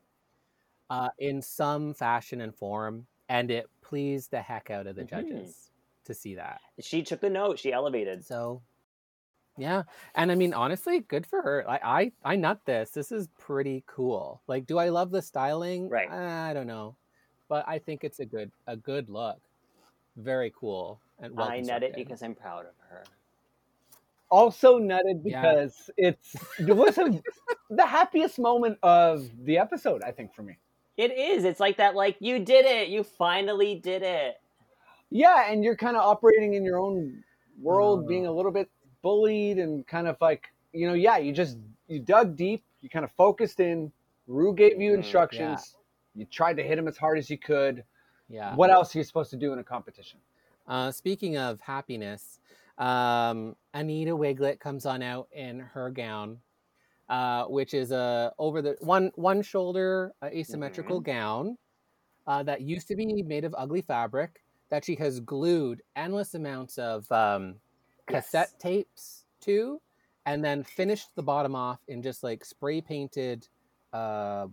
uh, 0.89 1.09
in 1.17 1.41
some 1.41 1.93
fashion 1.93 2.41
and 2.41 2.53
form, 2.53 3.07
and 3.29 3.49
it 3.49 3.69
pleased 3.81 4.31
the 4.31 4.41
heck 4.41 4.69
out 4.69 4.85
of 4.87 4.95
the 4.95 5.03
Mhm. 5.03 5.09
judges 5.09 5.71
to 6.05 6.13
see 6.13 6.35
that. 6.35 6.59
she 6.79 7.01
took 7.03 7.21
the 7.21 7.29
note. 7.29 7.57
She 7.59 7.71
elevated. 7.71 8.25
So, 8.25 8.61
yeah, 9.57 9.83
and 10.15 10.31
I 10.31 10.35
mean, 10.35 10.53
honestly, 10.53 10.99
good 10.99 11.25
for 11.25 11.41
her. 11.41 11.63
Like, 11.65 11.81
I, 11.83 12.11
I 12.23 12.35
nut 12.35 12.65
this. 12.65 12.89
This 12.91 13.11
is 13.11 13.27
pretty 13.37 13.83
cool. 13.87 14.41
Like, 14.47 14.65
do 14.65 14.77
I 14.77 14.89
love 14.89 15.11
the 15.11 15.21
styling? 15.21 15.87
Right. 15.89 16.09
I 16.09 16.53
don't 16.53 16.67
know, 16.67 16.97
but 17.47 17.65
I 17.67 17.79
think 17.79 18.03
it's 18.03 18.19
a 18.19 18.25
good, 18.25 18.51
a 18.67 18.75
good 18.75 19.09
look. 19.09 19.39
Very 20.17 20.53
cool 20.59 20.99
and 21.19 21.35
well 21.35 21.47
I 21.47 21.59
nut 21.59 21.83
it 21.83 21.93
constructed. 21.93 21.95
because 21.95 22.23
I'm 22.23 22.35
proud 22.35 22.65
of 22.65 22.73
her. 22.89 23.03
also 24.29 24.79
nutted 24.79 25.21
Yeah. 25.23 25.41
because 25.41 25.89
it's 25.97 26.35
it 26.59 26.75
was 26.75 26.97
a, 26.97 27.21
the 27.69 27.85
happiest 27.85 28.39
moment 28.39 28.77
of 28.83 29.29
the 29.45 29.57
episode, 29.57 30.01
I 30.03 30.11
think, 30.11 30.33
for 30.33 30.43
me. 30.43 30.57
It 30.97 31.11
is. 31.17 31.43
It's 31.43 31.59
like 31.59 31.77
that. 31.77 31.95
Like 31.95 32.17
you 32.19 32.39
did 32.39 32.65
it. 32.65 32.89
You 32.89 33.03
finally 33.03 33.75
did 33.75 34.03
it. 34.03 34.35
Yeah, 35.09 35.51
and 35.51 35.63
you're 35.63 35.75
kind 35.77 35.95
of 35.95 36.03
operating 36.03 36.53
in 36.55 36.63
your 36.63 36.79
own 36.79 37.23
world, 37.61 38.01
Oh. 38.03 38.07
being 38.07 38.25
a 38.27 38.31
little 38.31 38.51
bit 38.51 38.69
bullied 39.03 39.57
and 39.59 39.85
kind 39.87 40.07
of 40.07 40.17
like, 40.21 40.51
you 40.71 40.87
know, 40.87 40.93
yeah, 40.93 41.17
you 41.17 41.31
just 41.31 41.57
you 41.87 41.99
dug 41.99 42.35
deep, 42.35 42.63
you 42.81 42.89
kind 42.89 43.05
of 43.05 43.11
focused 43.11 43.59
in. 43.59 43.91
Ru 44.27 44.53
gave 44.55 44.79
you 44.79 44.91
Mhm, 44.91 44.97
instructions. 44.97 45.77
You 46.15 46.25
tried 46.25 46.57
to 46.57 46.63
hit 46.63 46.77
him 46.77 46.87
as 46.87 46.97
hard 46.97 47.17
as 47.17 47.29
you 47.29 47.37
could. 47.37 47.83
Yeah. 48.33 48.55
What 48.55 48.71
else 48.71 48.95
are 48.95 48.97
you 48.97 49.03
supposed 49.03 49.29
to 49.29 49.37
do 49.37 49.53
in 49.53 49.59
a 49.59 49.63
competition? 49.63 50.19
Uh, 50.67 50.91
speaking 50.91 51.37
of 51.37 51.61
happiness, 51.61 52.39
um, 52.79 53.55
Anita 53.75 54.09
Wigl'it 54.11 54.59
comes 54.59 54.87
on 54.87 55.03
out 55.03 55.27
in 55.31 55.59
her 55.59 55.91
gown, 55.91 56.39
uh, 57.09 57.43
which 57.45 57.75
is 57.75 57.91
a 57.91 58.33
over 58.39 58.63
the 58.63 58.75
one 58.79 59.11
one 59.15 59.43
shoulder 59.43 60.13
uh, 60.23 60.29
asymmetrical 60.33 60.99
gown 60.99 61.57
uh, 62.25 62.41
that 62.41 62.61
used 62.61 62.87
to 62.87 62.95
be 62.95 63.21
made 63.21 63.45
of 63.45 63.53
ugly 63.55 63.81
fabric 63.83 64.41
that 64.69 64.83
she 64.83 64.95
has 64.95 65.19
glued 65.19 65.83
endless 65.95 66.33
amounts 66.33 66.79
of 66.79 67.09
um, 67.11 67.53
cassette 68.07 68.49
Yes. 68.53 68.55
tapes 68.59 69.25
to, 69.41 69.79
and 70.25 70.43
then 70.43 70.63
finished 70.63 71.09
the 71.15 71.21
bottom 71.21 71.53
off 71.53 71.81
in 71.87 72.01
just 72.01 72.23
like 72.23 72.43
spray 72.43 72.81
painted 72.81 73.47
uh, 73.91 74.47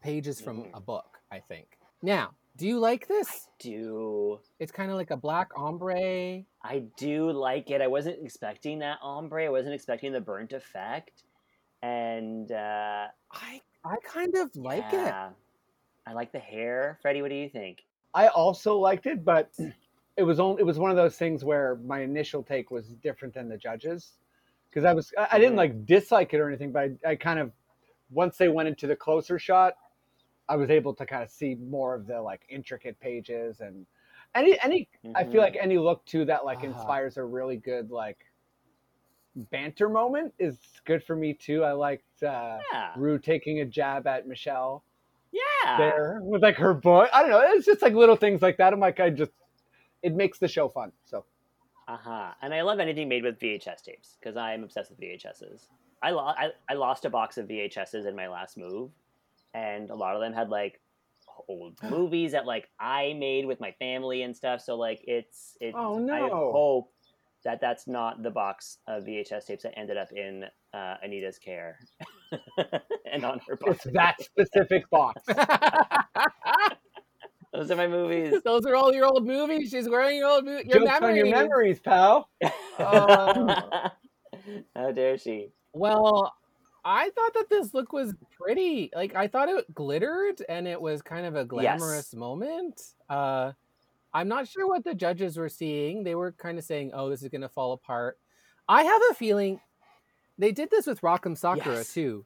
pages 0.00 0.40
from 0.40 0.64
Mhm. 0.64 0.70
a 0.74 0.80
book. 0.80 1.20
I 1.30 1.38
think. 1.38 1.78
Now, 2.02 2.34
do 2.56 2.66
you 2.66 2.78
like 2.78 3.08
this? 3.08 3.48
Do 3.58 4.40
It's 4.60 4.72
kind 4.72 4.90
of 4.90 4.96
like 4.96 5.10
a 5.10 5.16
black 5.16 5.50
ombre. 5.56 6.42
I 6.62 6.82
do 6.96 7.30
like 7.32 7.70
it? 7.70 7.80
I 7.80 7.86
wasn't 7.86 8.24
expecting 8.24 8.78
that 8.80 8.98
ombre. 9.02 9.44
I 9.44 9.48
wasn't 9.48 9.74
expecting 9.74 10.12
the 10.12 10.20
burnt 10.20 10.52
effect, 10.52 11.24
and 11.82 12.50
uh, 12.52 13.06
I 13.32 13.60
I 13.84 13.96
kind 14.04 14.34
of 14.36 14.54
like 14.56 14.92
it. 14.92 15.14
I 16.06 16.12
like 16.12 16.32
the 16.32 16.38
hair. 16.38 16.98
Freddie, 17.02 17.22
what 17.22 17.30
do 17.30 17.36
you 17.36 17.48
think? 17.48 17.78
I 18.14 18.28
also 18.28 18.78
liked 18.78 19.06
it, 19.06 19.24
but 19.24 19.50
it 20.16 20.22
was 20.22 20.38
only 20.38 20.60
it 20.60 20.64
was 20.64 20.78
one 20.78 20.90
of 20.90 20.96
those 20.96 21.16
things 21.16 21.44
where 21.44 21.78
my 21.84 22.00
initial 22.00 22.42
take 22.42 22.70
was 22.70 22.86
different 23.02 23.34
than 23.34 23.48
the 23.48 23.56
judges 23.56 24.12
because 24.70 24.84
I 24.84 24.92
was 24.92 25.12
I, 25.18 25.28
I 25.32 25.38
didn't 25.38 25.54
Mhm. 25.54 25.58
like 25.58 25.86
dislike 25.86 26.32
it 26.34 26.38
or 26.40 26.48
anything, 26.48 26.72
but 26.72 26.90
I, 27.04 27.10
I 27.10 27.16
kind 27.16 27.38
of 27.40 27.50
once 28.10 28.36
they 28.36 28.48
went 28.48 28.68
into 28.68 28.86
the 28.86 28.94
closer 28.96 29.38
shot, 29.38 29.74
I 30.48 30.56
was 30.56 30.70
able 30.70 30.94
to 30.94 31.06
kind 31.06 31.22
of 31.22 31.30
see 31.30 31.54
more 31.54 31.94
of 31.94 32.06
the 32.06 32.20
like 32.20 32.42
intricate 32.48 32.98
pages 33.00 33.60
and 33.60 33.86
any 34.34 34.58
any 34.62 34.88
I 35.14 35.24
feel 35.24 35.40
Mhm. 35.40 35.44
like 35.44 35.56
any 35.60 35.78
look 35.78 36.04
to 36.06 36.24
that 36.26 36.44
like 36.44 36.58
Uh-huh. 36.58 36.66
inspires 36.68 37.16
a 37.16 37.24
really 37.24 37.56
good 37.56 37.90
like 37.90 38.18
banter 39.50 39.88
moment 39.88 40.32
is 40.38 40.58
good 40.84 41.02
for 41.02 41.16
me 41.16 41.34
too. 41.34 41.64
I 41.64 41.72
liked 41.72 42.22
uh, 42.22 42.58
yeah, 42.72 42.92
Ru 42.96 43.18
taking 43.18 43.60
a 43.60 43.64
jab 43.64 44.06
at 44.06 44.26
Michelle 44.28 44.84
yeah. 45.32 45.76
there 45.78 46.20
with 46.22 46.42
like 46.42 46.56
her 46.56 46.74
book. 46.74 47.08
I 47.12 47.22
don't 47.22 47.30
know. 47.30 47.40
It's 47.42 47.66
just 47.66 47.82
like 47.82 47.94
little 47.94 48.16
things 48.16 48.42
like 48.42 48.56
that. 48.58 48.72
I'm 48.72 48.80
like, 48.80 49.00
I 49.00 49.10
just, 49.10 49.32
it 50.02 50.14
makes 50.14 50.38
the 50.38 50.46
show 50.48 50.68
fun. 50.68 50.92
So 51.04 51.24
Uh 51.88 51.96
huh. 51.96 52.30
And 52.42 52.54
I 52.54 52.62
love 52.62 52.78
anything 52.80 53.08
made 53.08 53.24
with 53.24 53.38
VHS 53.40 53.82
tapes 53.82 54.16
because 54.20 54.36
I'm 54.36 54.62
obsessed 54.62 54.90
with 54.90 55.00
VHSs. 55.00 55.68
I, 56.02 56.10
lo- 56.10 56.34
I 56.36 56.50
I 56.68 56.74
lost 56.74 57.04
a 57.04 57.10
box 57.10 57.38
of 57.38 57.48
VHSs 57.48 58.06
in 58.06 58.14
my 58.14 58.28
last 58.28 58.56
move, 58.58 58.90
and 59.54 59.90
a 59.90 59.94
lot 59.94 60.14
of 60.14 60.20
them 60.20 60.32
had 60.32 60.50
like 60.50 60.80
old 61.48 61.78
movies 61.90 62.32
that 62.32 62.46
like 62.46 62.68
I 62.78 63.14
made 63.18 63.46
with 63.46 63.60
my 63.60 63.72
family 63.78 64.22
and 64.22 64.36
stuff. 64.36 64.60
So 64.60 64.76
like 64.76 65.00
it's 65.04 65.56
it's. 65.60 65.76
Oh, 65.78 65.96
I 65.96 66.00
no. 66.28 66.52
hope 66.52 66.90
that 67.44 67.60
that's 67.60 67.86
not 67.86 68.22
the 68.22 68.30
box 68.30 68.78
of 68.88 69.04
VHS 69.04 69.46
tapes 69.46 69.62
that 69.64 69.78
ended 69.78 69.96
up 69.98 70.08
in 70.12 70.44
uh, 70.72 70.94
Anita's 71.04 71.38
care 71.38 71.78
and 73.12 73.24
on 73.24 73.38
her 73.46 73.56
box. 73.56 73.84
it's 73.84 73.94
that 73.94 74.16
specific 74.22 74.88
box. 74.90 75.22
Those 77.52 77.70
are 77.70 77.76
my 77.76 77.86
movies. 77.86 78.34
Those 78.44 78.66
are 78.66 78.74
all 78.74 78.92
your 78.92 79.04
old 79.06 79.26
movies. 79.26 79.70
She's 79.70 79.88
wearing 79.88 80.16
your 80.16 80.28
old 80.28 80.44
mo- 80.44 80.62
your 80.64 80.80
Jokes 80.86 81.02
on 81.02 81.14
your 81.14 81.26
memories. 81.26 81.78
memories, 81.78 81.80
pal. 81.80 82.28
Oh. 82.78 83.62
How 84.74 84.90
dare 84.90 85.16
she? 85.18 85.52
Well, 85.72 86.34
I 86.84 87.10
thought 87.10 87.34
that 87.34 87.48
this 87.48 87.72
look 87.74 87.92
was 87.92 88.14
pretty. 88.40 88.90
Like 88.94 89.14
I 89.14 89.26
thought 89.28 89.48
it 89.48 89.72
glittered 89.74 90.42
and 90.48 90.68
it 90.68 90.80
was 90.80 91.02
kind 91.02 91.24
of 91.26 91.34
a 91.36 91.44
glamorous 91.44 92.14
moment. 92.14 92.80
Uh 93.08 93.52
I'm 94.12 94.28
not 94.28 94.46
sure 94.46 94.68
what 94.68 94.84
the 94.84 94.94
judges 94.94 95.36
were 95.36 95.48
seeing. 95.48 96.04
They 96.04 96.14
were 96.14 96.32
kind 96.32 96.56
of 96.56 96.64
saying, 96.64 96.92
"Oh, 96.94 97.10
this 97.10 97.22
is 97.22 97.28
going 97.30 97.40
to 97.40 97.48
fall 97.48 97.72
apart." 97.72 98.16
I 98.68 98.84
have 98.84 99.02
a 99.10 99.14
feeling 99.14 99.60
they 100.38 100.52
did 100.52 100.70
this 100.70 100.86
with 100.86 101.02
Rock 101.02 101.24
M. 101.26 101.34
Sakura 101.34 101.78
Yes. 101.78 101.92
too. 101.92 102.24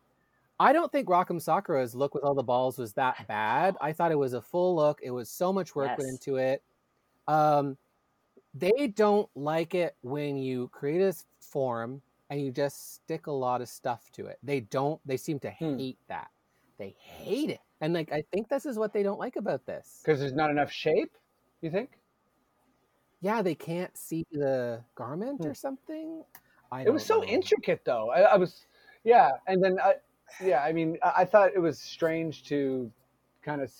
I 0.60 0.72
don't 0.74 0.90
think 0.92 1.08
Rock 1.08 1.30
M. 1.30 1.40
Sakura's 1.40 1.94
look 1.94 2.14
with 2.14 2.24
all 2.24 2.34
the 2.34 2.42
balls 2.42 2.76
was 2.78 2.92
that 2.94 3.26
bad. 3.26 3.76
I 3.80 3.92
thought 3.94 4.12
it 4.12 4.18
was 4.18 4.34
a 4.34 4.42
full 4.42 4.76
look. 4.76 5.00
It 5.02 5.10
was 5.12 5.30
so 5.30 5.50
much 5.52 5.74
work 5.74 5.96
went 5.96 6.00
Yes. 6.10 6.10
into 6.10 6.36
it. 6.36 6.62
Um, 7.26 7.78
they 8.54 8.88
don't 8.88 9.28
like 9.34 9.74
it 9.74 9.96
when 10.02 10.36
you 10.36 10.68
create 10.68 11.00
a 11.00 11.14
form 11.40 12.02
and 12.30 12.40
you 12.40 12.50
just 12.50 12.94
stick 12.94 13.26
a 13.26 13.32
lot 13.32 13.60
of 13.60 13.68
stuff 13.68 14.10
to 14.12 14.26
it. 14.26 14.38
They 14.42 14.60
don't. 14.60 15.00
They 15.06 15.16
seem 15.16 15.38
to 15.40 15.50
Hmm. 15.50 15.78
hate 15.78 15.98
that. 16.08 16.30
They 16.78 16.94
hate 16.98 17.50
it, 17.50 17.60
and 17.80 17.92
like 17.92 18.12
I 18.12 18.22
think 18.32 18.48
this 18.48 18.66
is 18.66 18.78
what 18.78 18.92
they 18.92 19.02
don't 19.02 19.18
like 19.18 19.36
about 19.36 19.66
this. 19.66 20.00
Because 20.04 20.20
there's 20.20 20.34
not 20.34 20.50
enough 20.50 20.70
shape, 20.70 21.12
you 21.60 21.70
think? 21.70 21.98
Yeah, 23.20 23.42
they 23.42 23.54
can't 23.56 23.96
see 23.96 24.24
the 24.30 24.84
garment 24.94 25.40
Hmm. 25.42 25.48
or 25.48 25.54
something. 25.54 26.24
I 26.70 26.84
It 26.84 26.90
was 26.90 27.04
so 27.04 27.16
know. 27.18 27.24
intricate, 27.24 27.80
though. 27.84 28.10
I, 28.10 28.20
I 28.20 28.36
was, 28.36 28.66
yeah. 29.02 29.38
And 29.46 29.62
then, 29.62 29.80
I, 29.80 29.94
yeah, 30.44 30.62
I 30.62 30.72
mean, 30.72 30.98
I, 31.02 31.12
I 31.18 31.24
thought 31.24 31.50
it 31.54 31.58
was 31.58 31.80
strange 31.80 32.44
to 32.44 32.92
kind 33.42 33.60
of, 33.62 33.72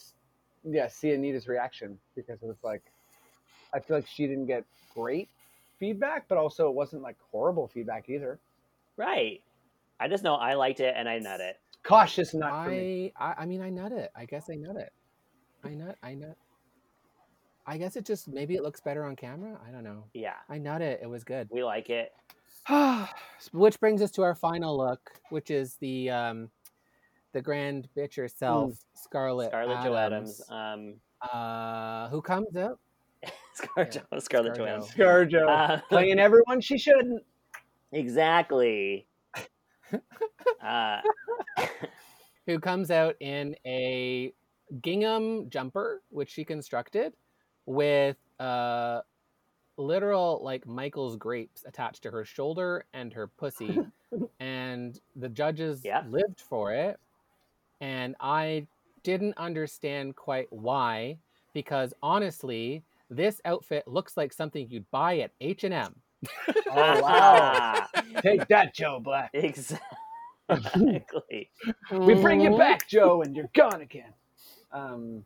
yeah, 0.65 0.89
see 0.89 1.13
Anita's 1.13 1.47
reaction 1.47 1.99
because 2.17 2.43
it 2.43 2.47
was 2.47 2.57
like, 2.65 2.83
I 3.75 3.81
feel 3.81 3.99
like 3.99 4.07
she 4.07 4.27
didn't 4.27 4.47
get 4.47 4.65
great 4.95 5.29
feedback, 5.79 6.27
but 6.29 6.39
also 6.39 6.69
it 6.69 6.75
wasn't 6.75 7.03
like 7.03 7.17
horrible 7.31 7.69
feedback 7.69 8.09
either. 8.09 8.39
Right. 8.97 9.43
I 10.01 10.09
just 10.09 10.23
know 10.23 10.35
I 10.35 10.55
liked 10.55 10.81
it 10.81 10.95
and 10.97 11.09
I 11.09 11.19
nut 11.19 11.41
it. 11.41 11.59
Cautious 11.83 12.35
nut 12.35 12.65
for 12.65 12.71
me. 12.71 13.13
I, 13.17 13.31
I 13.31 13.35
I 13.39 13.47
mean 13.47 13.63
I 13.63 13.71
nut 13.71 13.93
it. 13.93 14.11
I 14.15 14.25
guess 14.25 14.51
I 14.51 14.55
nut 14.57 14.77
it. 14.77 14.93
I 15.65 15.71
nut 15.71 15.97
I 16.03 16.15
nut. 16.15 16.37
I 17.67 17.77
guess 17.77 17.97
it 17.97 18.07
just 18.07 18.29
maybe 18.29 18.55
it 18.55 18.63
looks 18.63 18.81
better 18.81 19.05
on 19.05 19.17
camera. 19.17 19.59
I 19.67 19.71
don't 19.71 19.85
know. 19.85 20.05
Yeah, 20.15 20.35
I 20.49 20.59
nut 20.59 20.83
it. 20.83 21.01
It 21.03 21.09
was 21.09 21.25
good. 21.25 21.49
we 21.51 21.63
like 21.65 21.91
it. 21.91 22.13
which 23.53 23.81
brings 23.81 24.03
us 24.03 24.11
to 24.13 24.23
our 24.23 24.35
final 24.35 24.77
look, 24.77 25.21
which 25.31 25.51
is 25.51 25.75
the 25.77 26.11
um 26.11 26.51
the 27.33 27.43
grand 27.43 27.89
bitch 27.97 28.17
herself, 28.17 28.79
Scarlett, 28.95 29.49
Scarlett 29.51 29.83
Jo 29.83 29.95
Adams. 29.95 30.43
Um, 30.49 30.95
uh, 31.21 32.09
who 32.09 32.23
comes 32.23 32.57
out. 32.57 32.79
Scarlett 33.59 33.95
Yeah, 33.95 34.03
Jo- 34.13 34.19
Scarlett 34.21 34.53
Scarjo. 34.55 34.57
Johansson. 34.59 34.99
Scarjo 35.01 35.49
Uh, 35.49 35.81
playing 35.89 36.19
everyone 36.19 36.61
she 36.61 36.79
shouldn't. 36.79 37.23
exactly. 37.93 39.07
Uh, 40.63 41.01
who 42.47 42.59
comes 42.59 42.91
out 42.91 43.15
in 43.21 43.55
a 43.65 44.33
gingham 44.83 45.49
jumper, 45.49 46.03
which 46.11 46.31
she 46.31 46.45
constructed 46.45 47.15
with 47.65 48.17
uh, 48.39 49.01
literal 49.79 50.41
like 50.43 50.67
Michael's 50.67 51.17
grapes 51.17 51.65
attached 51.67 52.03
to 52.03 52.11
her 52.11 52.25
shoulder 52.25 52.85
and 52.93 53.13
her 53.15 53.29
pussy. 53.29 53.79
and 54.41 55.01
the 55.17 55.29
judges 55.29 55.83
Yeah. 55.85 56.05
lived 56.11 56.41
for 56.41 56.73
it. 56.75 56.99
And 57.81 58.15
I 58.21 58.67
didn't 59.05 59.39
understand 59.39 60.17
quite 60.17 60.53
why, 60.53 61.19
because 61.55 61.95
honestly, 62.03 62.83
this 63.11 63.41
outfit 63.45 63.87
looks 63.87 64.17
like 64.17 64.33
something 64.33 64.67
you'd 64.71 64.91
buy 64.91 65.19
at 65.21 65.33
H&M. 65.41 65.95
Oh, 66.71 67.01
wow. 67.03 67.87
Take 68.23 68.47
that, 68.49 68.75
Joe 68.75 69.01
Black. 69.01 69.31
exactly. 69.35 69.81
We 71.91 72.15
bring 72.15 72.41
you 72.41 72.51
Mhm. 72.51 72.59
back, 72.59 72.89
Joe, 72.89 73.23
and 73.23 73.37
you're 73.37 73.51
gone 73.55 73.81
again. 73.83 74.13
Um, 74.73 75.25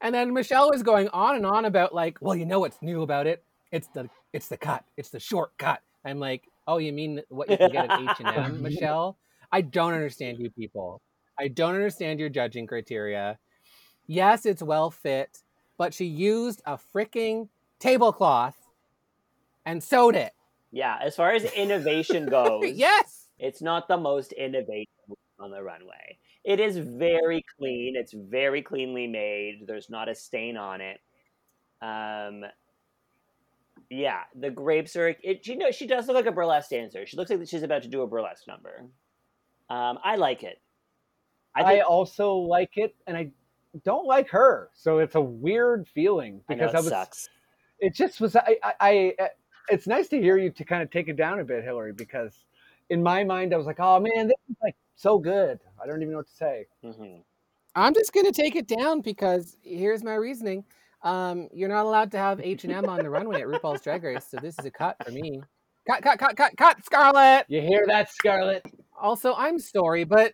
And 0.00 0.14
then 0.14 0.32
Michelle 0.32 0.70
was 0.70 0.84
going 0.84 1.08
on 1.08 1.34
and 1.34 1.44
on 1.44 1.64
about 1.64 1.92
like, 1.92 2.18
well, 2.20 2.36
you 2.36 2.46
know 2.46 2.60
what's 2.60 2.80
new 2.82 3.02
about 3.02 3.26
it? 3.26 3.42
It's 3.72 3.88
the 3.88 4.08
it's 4.32 4.46
the 4.48 4.56
cut. 4.56 4.84
It's 4.96 5.10
the 5.10 5.18
short 5.18 5.50
cut. 5.58 5.80
I'm 6.04 6.20
like, 6.20 6.44
oh, 6.68 6.78
you 6.78 6.92
mean 6.92 7.20
what 7.30 7.50
you 7.50 7.56
can 7.56 7.72
get 7.72 7.90
at 7.90 8.00
H 8.00 8.20
and 8.20 8.28
M, 8.28 8.62
Michelle? 8.68 9.18
I 9.50 9.60
don't 9.62 9.94
understand 9.94 10.38
you 10.38 10.50
people. 10.50 11.00
I 11.38 11.48
don't 11.48 11.74
understand 11.74 12.20
your 12.20 12.28
judging 12.28 12.66
criteria. 12.68 13.38
Yes, 14.06 14.46
it's 14.46 14.62
well 14.62 14.90
fit, 14.92 15.38
but 15.78 15.94
she 15.94 16.04
used 16.04 16.60
a 16.66 16.76
freaking 16.76 17.48
tablecloth 17.78 18.56
and 19.64 19.82
sewed 19.82 20.16
it. 20.16 20.32
Yeah, 20.70 20.98
as 21.00 21.16
far 21.16 21.32
as 21.32 21.44
innovation 21.44 22.26
goes, 22.30 22.70
yes. 22.72 23.28
it's 23.38 23.62
not 23.62 23.88
the 23.88 23.96
most 23.96 24.34
innovative 24.36 24.88
on 25.38 25.50
the 25.50 25.62
runway. 25.62 26.18
It 26.44 26.60
is 26.60 26.76
very 26.76 27.44
clean. 27.58 27.94
It's 27.96 28.12
very 28.12 28.60
cleanly 28.60 29.06
made. 29.06 29.64
There's 29.66 29.88
not 29.88 30.08
a 30.08 30.14
stain 30.14 30.56
on 30.56 30.80
it. 30.80 31.00
Um, 31.80 32.44
yeah, 33.90 34.22
the 34.34 34.50
grapes 34.50 34.96
are. 34.96 35.14
It, 35.22 35.46
you 35.46 35.56
know, 35.56 35.70
she 35.70 35.86
does 35.86 36.06
look 36.06 36.16
like 36.16 36.26
a 36.26 36.32
burlesque 36.32 36.70
dancer. 36.70 37.06
She 37.06 37.16
looks 37.16 37.30
like 37.30 37.46
she's 37.46 37.62
about 37.62 37.82
to 37.82 37.88
do 37.88 38.02
a 38.02 38.06
burlesque 38.06 38.46
number. 38.46 38.84
Um, 39.70 39.98
I 40.02 40.16
like 40.16 40.42
it. 40.42 40.60
I 41.54 41.78
I, 41.78 41.80
also 41.80 42.34
like 42.34 42.72
it, 42.76 42.94
and 43.06 43.16
I 43.16 43.30
don't 43.84 44.06
like 44.06 44.28
her. 44.30 44.70
So 44.74 44.98
it's 44.98 45.14
a 45.14 45.20
weird 45.20 45.86
feeling 45.88 46.40
I 46.48 46.54
know 46.54 46.66
because 46.66 46.74
it 46.74 46.76
I, 46.76 46.80
was. 46.80 46.88
sucks. 46.88 47.28
It 47.80 47.94
just 47.94 48.20
was. 48.20 48.36
I, 48.36 48.56
I, 48.62 49.14
I. 49.18 49.28
It's 49.70 49.86
nice 49.86 50.08
to 50.08 50.20
hear 50.20 50.38
you 50.38 50.50
to 50.50 50.64
kind 50.64 50.82
of 50.82 50.90
take 50.90 51.08
it 51.08 51.16
down 51.16 51.40
a 51.40 51.44
bit, 51.44 51.62
Hillary, 51.62 51.92
because 51.92 52.44
in 52.90 53.02
my 53.02 53.22
mind 53.24 53.52
I 53.52 53.56
was 53.56 53.66
like, 53.66 53.80
oh 53.80 54.00
man, 54.00 54.28
this 54.28 54.36
is 54.50 54.56
like 54.62 54.76
so 54.96 55.18
good. 55.18 55.60
I 55.82 55.86
don't 55.86 56.00
even 56.02 56.12
know 56.12 56.18
what 56.18 56.28
to 56.28 56.34
say. 56.34 56.66
hmm 56.82 57.18
I'm 57.74 57.94
just 57.94 58.12
gonna 58.12 58.32
take 58.32 58.56
it 58.56 58.66
down 58.66 59.02
because 59.02 59.56
here's 59.62 60.02
my 60.02 60.14
reasoning. 60.14 60.64
Um, 61.02 61.48
you're 61.52 61.68
not 61.68 61.86
allowed 61.86 62.10
to 62.12 62.18
have 62.18 62.40
H 62.40 62.64
and 62.64 62.72
M 62.72 62.86
on 62.88 62.98
the 62.98 63.10
runway 63.10 63.42
at 63.42 63.46
RuPaul's 63.46 63.82
Drag 63.82 64.02
Race, 64.02 64.26
so 64.28 64.38
this 64.38 64.58
is 64.58 64.64
a 64.64 64.70
cut 64.70 64.96
for 65.04 65.12
me. 65.12 65.40
Cut, 65.88 66.02
cut, 66.02 66.18
cut, 66.18 66.36
cut, 66.36 66.56
cut, 66.56 66.84
Scarlet. 66.84 67.44
You 67.48 67.60
hear 67.60 67.84
that, 67.86 68.10
Scarlet? 68.10 68.66
Also, 69.00 69.34
I'm 69.34 69.58
sorry, 69.60 70.02
but 70.02 70.32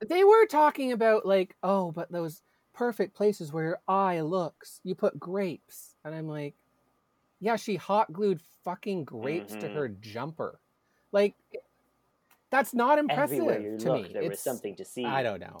they 0.00 0.24
were 0.24 0.46
talking 0.46 0.92
about 0.92 1.26
like, 1.26 1.56
oh, 1.62 1.92
but 1.92 2.10
those 2.12 2.42
perfect 2.72 3.14
places 3.14 3.52
where 3.52 3.64
your 3.64 3.80
eye 3.88 4.20
looks, 4.20 4.80
you 4.84 4.94
put 4.94 5.18
grapes, 5.18 5.94
and 6.04 6.14
I'm 6.14 6.28
like, 6.28 6.54
yeah, 7.40 7.56
she 7.56 7.76
hot 7.76 8.12
glued 8.12 8.40
fucking 8.64 9.04
grapes 9.04 9.54
to 9.56 9.68
Mhm. 9.68 9.74
her 9.74 9.88
jumper, 9.88 10.60
like. 11.12 11.34
That's 12.50 12.72
not 12.72 13.00
impressive 13.00 13.32
Everywhere 13.40 13.60
you 13.60 13.78
to 13.78 13.92
look, 13.92 14.06
me. 14.06 14.12
there 14.12 14.28
was 14.28 14.38
something 14.38 14.76
to 14.76 14.84
see. 14.84 15.04
I 15.04 15.24
don't 15.24 15.40
know. 15.40 15.58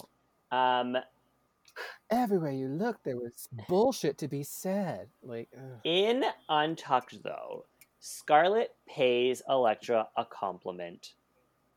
Um, 0.52 0.96
everywhere 2.08 2.52
you 2.52 2.68
look, 2.68 3.02
there 3.02 3.16
was 3.16 3.48
bullshit 3.68 4.16
to 4.18 4.28
be 4.28 4.44
said. 4.44 5.08
Like, 5.20 5.48
ugh. 5.56 5.80
In 5.82 6.24
Untucked, 6.48 7.20
though, 7.24 7.64
Scarlet 7.98 8.76
pays 8.86 9.42
Elektra 9.48 10.08
a 10.16 10.24
compliment, 10.24 11.14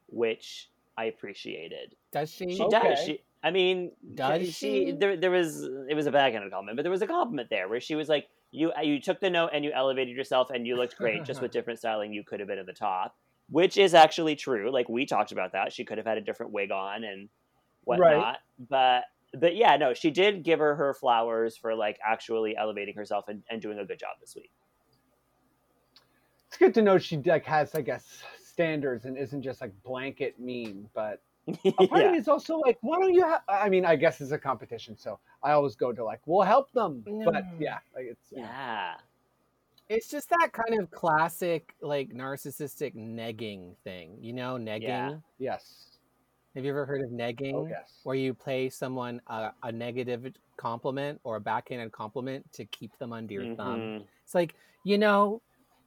which 0.08 0.70
I 0.98 1.06
appreciated. 1.06 1.96
does 2.12 2.32
she? 2.32 2.50
She 2.56 2.64
Okay. 2.64 2.90
does. 2.90 3.00
She, 3.00 3.20
I 3.44 3.52
mean, 3.52 3.92
Does 4.16 4.46
she, 4.48 4.52
she? 4.52 4.92
there, 4.92 5.16
there 5.16 5.32
was 5.32 5.64
it 5.90 5.94
was 5.96 6.08
a 6.08 6.12
backhanded 6.12 6.52
compliment, 6.52 6.76
but 6.78 6.84
there 6.84 6.92
was 6.92 7.02
a 7.04 7.08
compliment 7.08 7.50
there 7.50 7.70
where 7.70 7.80
she 7.80 7.96
was 7.96 8.10
like, 8.10 8.28
"You 8.52 8.72
uh, 8.72 8.82
you 8.82 9.00
took 9.00 9.20
the 9.20 9.30
note 9.30 9.52
and 9.54 9.64
you 9.64 9.72
elevated 9.72 10.16
yourself 10.16 10.50
and 10.50 10.66
you 10.66 10.76
looked 10.76 10.98
great. 10.98 11.24
just 11.24 11.42
with 11.42 11.52
different 11.58 11.80
styling, 11.80 12.12
you 12.14 12.24
could 12.24 12.40
have 12.40 12.48
been 12.50 12.58
at 12.60 12.66
the 12.66 12.74
top." 12.74 13.16
Which 13.50 13.78
is 13.78 13.94
actually 13.94 14.36
true. 14.36 14.72
Like 14.72 14.90
we 14.90 15.06
talked 15.06 15.32
about 15.32 15.54
that. 15.54 15.72
She 15.72 15.86
could 15.86 15.98
have 16.00 16.08
had 16.08 16.18
a 16.18 16.22
different 16.22 16.52
wig 16.52 16.72
on 16.72 17.04
and 17.06 17.30
whatnot. 17.84 18.38
But 18.70 19.04
but 19.34 19.56
yeah, 19.56 19.78
no, 19.78 19.94
she 19.94 20.10
did 20.12 20.44
give 20.44 20.60
her 20.60 20.76
her 20.76 20.94
flowers 20.94 21.56
for 21.56 21.76
like 21.76 21.98
actually 22.06 22.58
elevating 22.58 22.96
herself 22.96 23.26
and, 23.30 23.44
and 23.50 23.62
doing 23.62 23.78
a 23.80 23.86
good 23.86 24.00
job 24.00 24.18
this 24.20 24.36
week. 24.36 24.52
It's 26.50 26.58
good 26.58 26.74
to 26.74 26.82
know 26.82 26.98
she 26.98 27.18
like 27.18 27.46
has, 27.46 27.76
I 27.76 27.82
guess, 27.82 28.22
standards 28.58 29.06
and 29.06 29.16
isn't 29.20 29.44
just 29.44 29.62
like 29.62 29.72
blanket 29.84 30.40
mean. 30.40 30.90
But 30.96 31.22
a 31.48 31.72
part 31.72 31.92
of 31.92 32.00
yeah. 32.00 32.12
me 32.12 32.18
is 32.18 32.28
also 32.28 32.58
like, 32.58 32.80
why 32.82 33.00
don't 33.00 33.14
you? 33.14 33.24
Ha-? 33.24 33.44
I 33.48 33.70
mean, 33.70 33.86
I 33.86 33.96
guess 33.96 34.20
it's 34.20 34.32
a 34.32 34.38
competition, 34.38 34.98
so 34.98 35.20
I 35.44 35.52
always 35.52 35.76
go 35.76 35.94
to 35.94 36.04
like, 36.04 36.22
we'll 36.26 36.42
help 36.42 36.72
them. 36.72 37.04
But 37.24 37.46
yeah, 37.60 37.78
like 37.96 38.06
it's 38.06 38.32
you 38.32 38.40
know, 38.40 38.44
yeah. 38.44 38.96
It's 39.90 40.10
just 40.10 40.30
that 40.32 40.50
kind 40.52 40.82
of 40.82 40.92
classic, 40.92 41.74
like 41.82 42.10
narcissistic 42.10 42.96
negging 42.96 43.76
thing. 43.84 44.18
You 44.20 44.34
know, 44.34 44.56
negging. 44.56 44.82
Yeah. 44.82 45.14
yes, 45.38 46.00
Have 46.56 46.66
you 46.66 46.72
ever 46.72 46.86
heard 46.86 47.02
of 47.02 47.12
negging? 47.12 47.54
oh 47.54 47.68
yes, 47.70 48.00
Where 48.04 48.16
you 48.16 48.34
pay 48.34 48.70
someone 48.70 49.22
a, 49.28 49.52
a 49.64 49.72
negative 49.72 50.34
compliment 50.58 51.22
or 51.24 51.36
a 51.36 51.40
backhanded 51.40 51.92
compliment 51.92 52.52
to 52.54 52.66
keep 52.66 52.98
them 52.98 53.14
under 53.14 53.34
your 53.36 53.56
thumb. 53.56 53.80
Mhm. 53.80 54.04
It's 54.26 54.36
like, 54.36 54.56
you 54.84 54.98
know, 54.98 55.42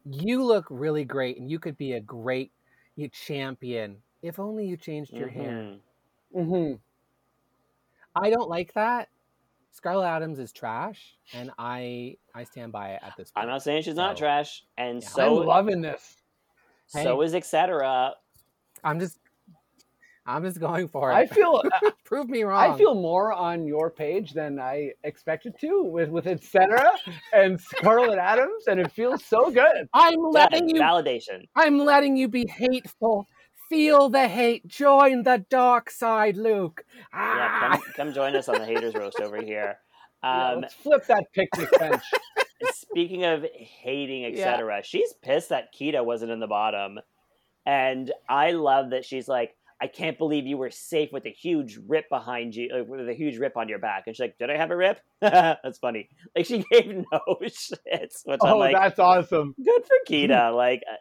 you 0.07 0.43
look 0.43 0.67
really 0.71 1.05
great 1.05 1.39
and 1.39 1.51
you 1.51 1.59
could 1.59 1.77
be 1.77 1.93
a 1.93 2.01
great 2.01 2.53
you 2.97 3.09
champion 3.09 4.03
if 4.23 4.39
only 4.39 4.67
you 4.67 4.77
changed 4.77 5.13
your 5.13 5.29
hair. 5.29 5.53
Mhm. 5.53 5.81
hmm 6.35 6.73
I 8.15 8.31
don't 8.31 8.49
like 8.49 8.73
that. 8.75 9.09
Scarlet 9.71 10.07
Adore 10.17 10.41
is 10.41 10.53
trash, 10.53 11.17
and 11.33 11.51
I 11.59 12.17
I 12.35 12.45
stand 12.45 12.73
by 12.73 12.95
it 12.95 13.01
at 13.03 13.17
this 13.17 13.31
point. 13.31 13.45
I'm 13.45 13.51
not 13.51 13.63
saying 13.63 13.83
she's 13.83 13.95
not 13.95 14.17
So, 14.17 14.21
trash, 14.21 14.65
and 14.77 15.03
yeah. 15.03 15.09
so 15.09 15.41
I'm 15.41 15.47
loving 15.47 15.81
this. 15.81 16.17
so 16.87 17.23
is 17.23 17.35
Etcetera 17.35 18.15
I'm 18.83 18.99
just 18.99 19.19
I'm 20.37 20.45
just 20.45 20.61
going 20.61 20.89
for 20.89 21.11
it. 21.11 21.15
I 21.15 21.27
feel 21.37 21.63
prove 22.05 22.29
me 22.29 22.43
wrong. 22.45 22.73
I 22.73 22.77
feel 22.79 22.95
more 22.95 23.33
on 23.33 23.67
your 23.67 23.91
page 23.91 24.33
than 24.33 24.59
I 24.61 24.93
expected 25.05 25.55
to 25.61 25.83
with 25.83 26.09
with 26.09 26.27
Etcetera 26.27 26.91
and 27.33 27.61
Scarlet 27.61 28.19
Adore, 28.19 28.49
and 28.69 28.79
it 28.81 28.93
feels 28.93 29.25
so 29.25 29.51
good. 29.51 29.89
I'm 29.93 30.21
letting 30.31 30.69
Yes, 30.69 30.75
you 30.77 30.81
validation. 30.83 31.49
I'm 31.57 31.79
letting 31.79 32.17
you 32.17 32.29
be 32.29 32.47
hateful. 32.47 33.27
Feel 33.69 34.09
the 34.09 34.27
hate. 34.29 34.67
Join 34.67 35.23
the 35.23 35.45
dark 35.49 35.91
side, 35.91 36.37
Luke. 36.37 36.85
Yeah, 37.13 37.19
Ah! 37.21 37.71
come, 37.73 37.83
come 37.97 38.13
join 38.13 38.35
us 38.37 38.49
on 38.49 38.59
the 38.59 38.67
haters 38.67 38.95
roast 38.95 39.21
over 39.21 39.41
here. 39.43 39.79
Yeah, 40.23 40.51
Um, 40.53 40.61
let's 40.63 40.75
flip 40.75 41.07
that 41.07 41.25
picnic 41.33 41.69
bench. 41.79 42.03
speaking 42.73 43.25
of 43.25 43.45
hating, 43.55 44.23
Yeah. 44.23 44.29
Etcetera, 44.29 44.83
she's 44.83 45.13
pissed 45.23 45.51
that 45.51 45.73
Kita 45.75 46.05
wasn't 46.05 46.31
in 46.33 46.41
the 46.41 46.47
bottom, 46.49 46.99
and 47.65 48.13
I 48.29 48.53
love 48.53 48.91
that 48.91 49.05
she's 49.05 49.29
like, 49.29 49.57
"I 49.81 49.87
can't 49.87 50.19
believe 50.19 50.47
you 50.47 50.57
were 50.59 50.71
safe 50.71 51.11
with 51.13 51.25
a 51.27 51.31
huge 51.31 51.79
rip 51.87 52.09
behind 52.09 52.55
you, 52.55 52.69
uh, 52.75 52.85
with 52.85 53.09
a 53.09 53.15
huge 53.15 53.39
rip 53.39 53.57
on 53.57 53.69
your 53.69 53.79
back." 53.79 54.05
And 54.07 54.15
she's 54.15 54.21
like, 54.21 54.39
"Did 54.39 54.51
I 54.51 54.57
have 54.57 54.71
a 54.71 54.77
rip?" 54.77 55.01
That's 55.21 55.79
funny. 55.79 56.09
Like 56.37 56.47
she 56.47 56.65
gave 56.73 56.87
no 56.89 57.21
shits, 57.43 58.25
which 58.25 58.41
I'm 58.43 58.55
oh, 58.55 58.59
like, 58.59 58.77
that's 58.77 58.99
awesome. 58.99 59.55
good 59.65 59.83
for 59.85 59.97
Kita. 60.13 60.55
Like, 60.55 60.83
uh, 60.91 60.97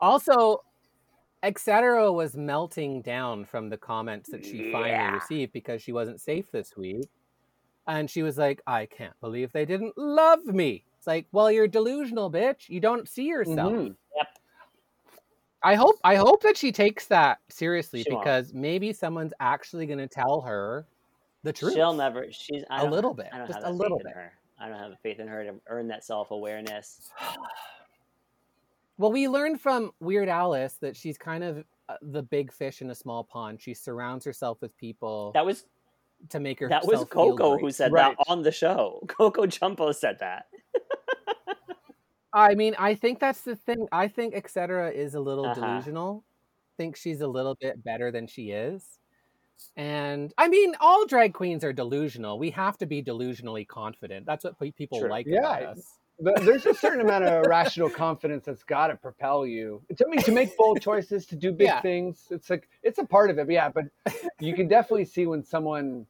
Also, 0.00 0.62
Etcetera 1.42 2.12
was 2.12 2.36
melting 2.36 3.02
down 3.02 3.44
from 3.44 3.68
the 3.68 3.76
comments 3.78 4.30
that 4.30 4.44
she 4.44 4.58
finally 4.72 4.90
Yeah. 4.90 5.12
received 5.14 5.52
because 5.52 5.82
she 5.82 5.92
wasn't 5.92 6.20
safe 6.20 6.50
this 6.50 6.76
week. 6.76 7.08
And 7.86 8.10
she 8.10 8.22
was 8.22 8.36
like, 8.36 8.60
I 8.66 8.86
can't 8.86 9.18
believe 9.20 9.52
they 9.52 9.64
didn't 9.64 9.96
love 9.96 10.44
me. 10.44 10.84
It's 10.98 11.06
like, 11.06 11.26
well, 11.32 11.50
you're 11.50 11.68
delusional, 11.68 12.30
bitch. 12.30 12.68
You 12.68 12.80
don't 12.80 13.08
see 13.08 13.24
yourself. 13.24 13.72
Mhm. 13.72 13.96
I 15.62 15.74
hope 15.74 15.96
I 16.04 16.14
hope 16.16 16.42
that 16.42 16.56
she 16.56 16.70
takes 16.72 17.06
that 17.06 17.38
seriously 17.48 18.02
She 18.04 18.12
won't. 18.12 18.24
because 18.24 18.54
maybe 18.54 18.92
someone's 18.92 19.32
actually 19.40 19.86
going 19.86 19.98
to 19.98 20.06
tell 20.06 20.40
her 20.42 20.86
the 21.42 21.52
truth. 21.52 21.74
she'll 21.74 21.92
never. 21.94 22.26
She's 22.30 22.64
I 22.70 22.82
A 22.82 22.90
little 22.90 23.14
bit, 23.14 23.28
I 23.32 23.38
don't 23.38 23.46
just 23.48 23.60
have 23.60 23.68
a 23.68 23.72
little 23.76 23.98
faith 23.98 24.06
in 24.06 24.12
bit. 24.12 24.16
her. 24.16 24.32
I 24.60 24.68
don't 24.68 24.78
have 24.78 24.98
faith 25.02 25.20
in 25.20 25.28
her 25.28 25.44
to 25.44 25.54
earn 25.68 25.88
that 25.88 26.04
self 26.04 26.30
awareness. 26.30 27.10
Well, 28.98 29.12
we 29.12 29.28
learned 29.28 29.60
from 29.60 29.92
Weird 30.00 30.28
Alice 30.28 30.74
that 30.80 30.96
she's 30.96 31.16
kind 31.16 31.44
of 31.44 31.64
uh, 31.88 31.94
the 32.02 32.20
big 32.22 32.52
fish 32.52 32.82
in 32.82 32.90
a 32.90 32.94
small 32.96 33.22
pond. 33.22 33.60
She 33.60 33.72
surrounds 33.72 34.24
herself 34.24 34.60
with 34.60 34.76
people 34.76 35.30
That 35.34 35.46
was 35.46 35.66
to 36.30 36.40
make 36.40 36.58
her. 36.58 36.68
that 36.68 36.84
was 36.84 37.04
Coco 37.08 37.58
who 37.58 37.70
said 37.70 37.92
Right. 37.92 38.16
that 38.18 38.24
on 38.28 38.42
the 38.42 38.50
show. 38.50 39.00
Coco 39.06 39.46
Jumbo 39.46 39.92
said 39.92 40.18
that. 40.18 40.46
I 42.32 42.54
mean, 42.54 42.74
I 42.78 42.94
think 42.94 43.20
that's 43.20 43.42
the 43.42 43.56
thing. 43.56 43.88
I 43.92 44.08
think 44.08 44.34
Etcetera 44.34 44.90
is 44.90 45.14
a 45.14 45.20
little 45.20 45.46
Uh-huh. 45.46 45.54
delusional. 45.60 46.24
Think 46.76 46.96
she's 46.96 47.20
a 47.20 47.26
little 47.28 47.56
bit 47.60 47.82
better 47.82 48.10
than 48.10 48.26
she 48.26 48.50
is. 48.50 48.98
And 49.76 50.32
I 50.38 50.48
mean, 50.48 50.74
all 50.80 51.06
drag 51.06 51.34
queens 51.34 51.64
are 51.64 51.72
delusional. 51.72 52.38
We 52.38 52.50
have 52.50 52.78
to 52.78 52.86
be 52.86 53.02
delusionally 53.02 53.66
confident. 53.66 54.26
That's 54.26 54.44
what 54.44 54.58
people 54.58 55.00
True. 55.00 55.08
like 55.08 55.26
Yeah, 55.26 55.38
about 55.40 55.62
us. 55.78 55.98
But 56.20 56.44
there's 56.44 56.66
a 56.66 56.74
certain 56.74 57.00
amount 57.00 57.24
of 57.24 57.44
irrational 57.44 57.88
confidence 57.90 58.44
that's 58.44 58.64
got 58.64 58.88
to 58.88 58.96
propel 58.96 59.46
you. 59.46 59.82
To 59.96 60.06
me, 60.08 60.18
to 60.18 60.32
make 60.32 60.56
bold 60.56 60.80
choices, 60.80 61.26
to 61.26 61.36
do 61.36 61.52
big 61.62 61.66
Yeah. 61.66 61.80
things. 61.80 62.26
It's 62.30 62.50
like 62.50 62.68
it's 62.82 62.98
a 62.98 63.04
part 63.04 63.30
of 63.30 63.38
it. 63.38 63.46
But 63.46 63.52
yeah, 63.52 63.68
but 63.68 63.84
you 64.40 64.54
can 64.54 64.68
definitely 64.68 65.04
see 65.06 65.26
when 65.26 65.42
someone 65.44 66.06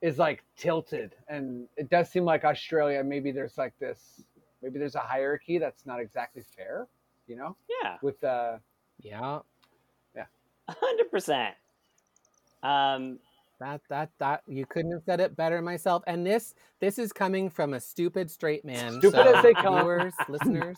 is 0.00 0.18
like 0.18 0.42
tilted, 0.56 1.14
and 1.28 1.68
it 1.76 1.90
does 1.90 2.10
seem 2.10 2.24
like 2.24 2.44
Australia. 2.44 3.02
Maybe 3.04 3.32
there's 3.32 3.58
like 3.58 3.76
this. 3.78 4.22
Maybe 4.62 4.78
there's 4.78 4.94
a 4.94 5.00
hierarchy 5.00 5.58
that's 5.58 5.86
not 5.86 6.00
exactly 6.00 6.42
fair. 6.56 6.86
You 7.26 7.36
know, 7.36 7.56
Yeah, 7.82 7.96
with 8.02 8.22
uh, 8.24 8.58
Yeah, 9.02 9.40
Yeah. 10.16 10.24
hundred 10.68 11.10
percent. 11.10 11.54
Um, 12.62 13.18
that 13.60 13.80
that 13.88 14.10
that 14.18 14.42
you 14.46 14.66
couldn't 14.66 14.92
have 14.92 15.02
said 15.04 15.20
it 15.20 15.36
better 15.36 15.62
myself. 15.62 16.02
And 16.06 16.26
this 16.26 16.54
this 16.80 16.98
is 16.98 17.12
coming 17.12 17.48
from 17.50 17.74
a 17.74 17.80
stupid 17.80 18.30
straight 18.30 18.64
man. 18.64 18.98
Stupid 19.00 19.12
so 19.24 19.34
as 19.36 19.42
they 19.42 19.54
come. 19.54 19.74
Viewers, 19.80 20.14
listeners. 20.28 20.76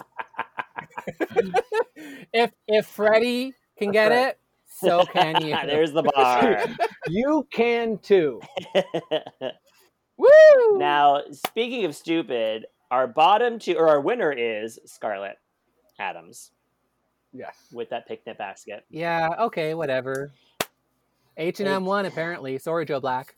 if 2.33 2.51
if 2.69 2.87
Freddie 2.87 3.55
can 3.79 3.93
get 3.93 4.11
right. 4.11 4.29
it, 4.29 4.39
so 4.67 5.05
can 5.07 5.41
you. 5.47 5.57
There's 5.65 5.93
the 5.93 6.03
bar. 6.03 6.65
you 7.09 7.47
can 7.53 7.99
too. 7.99 8.41
Woo! 10.17 10.79
now, 10.79 11.23
speaking 11.33 11.85
of 11.85 11.95
stupid, 11.97 12.67
our 12.93 13.07
bottom 13.09 13.59
two 13.59 13.75
or 13.77 13.89
our 13.89 14.01
winner 14.01 14.31
is 14.31 14.79
Scarlet 14.85 15.39
Adore 15.99 16.31
Yes. 17.33 17.57
with 17.73 17.89
that 17.91 18.07
picnic 18.07 18.37
basket, 18.37 18.85
Yeah, 18.91 19.31
okay, 19.41 19.73
whatever. 19.75 20.31
H 21.39 21.61
and 21.61 21.69
M 21.69 21.87
one 21.87 22.05
apparently. 22.05 22.59
Sorry, 22.59 22.85
Joe 22.85 23.01
Black. 23.01 23.35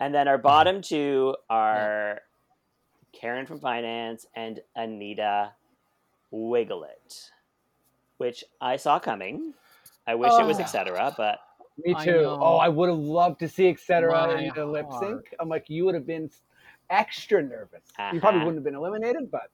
and 0.00 0.14
then 0.14 0.28
our 0.28 0.38
bottom 0.38 0.80
two 0.80 1.34
are 1.50 2.20
Karen 3.12 3.44
from 3.46 3.58
finance 3.58 4.26
and 4.36 4.60
Anita 4.76 5.50
Wigl'it, 6.32 7.30
which 8.18 8.44
I 8.60 8.76
saw 8.76 8.98
coming. 9.00 9.52
I 10.06 10.14
wish 10.14 10.30
it 10.38 10.46
was 10.46 10.58
Oh. 10.58 10.62
Etcetera 10.62 11.14
But 11.16 11.40
Me 11.84 11.94
too. 12.04 12.12
know. 12.22 12.38
Oh, 12.40 12.56
I 12.58 12.68
would 12.68 12.88
have 12.88 12.98
loved 12.98 13.40
to 13.40 13.48
see 13.48 13.68
Etcetera 13.68 14.28
My 14.28 14.38
in 14.40 14.54
the 14.54 14.64
lip 14.66 14.86
sync. 15.00 15.34
I'm 15.40 15.48
like, 15.48 15.68
you 15.68 15.84
would 15.86 15.94
have 15.96 16.06
been 16.06 16.30
extra 16.94 17.42
nervous. 17.42 17.82
You 18.12 18.20
probably 18.20 18.38
Uh-huh. 18.40 18.46
wouldn't 18.46 18.56
have 18.56 18.64
been 18.64 18.74
eliminated, 18.74 19.30
but 19.30 19.50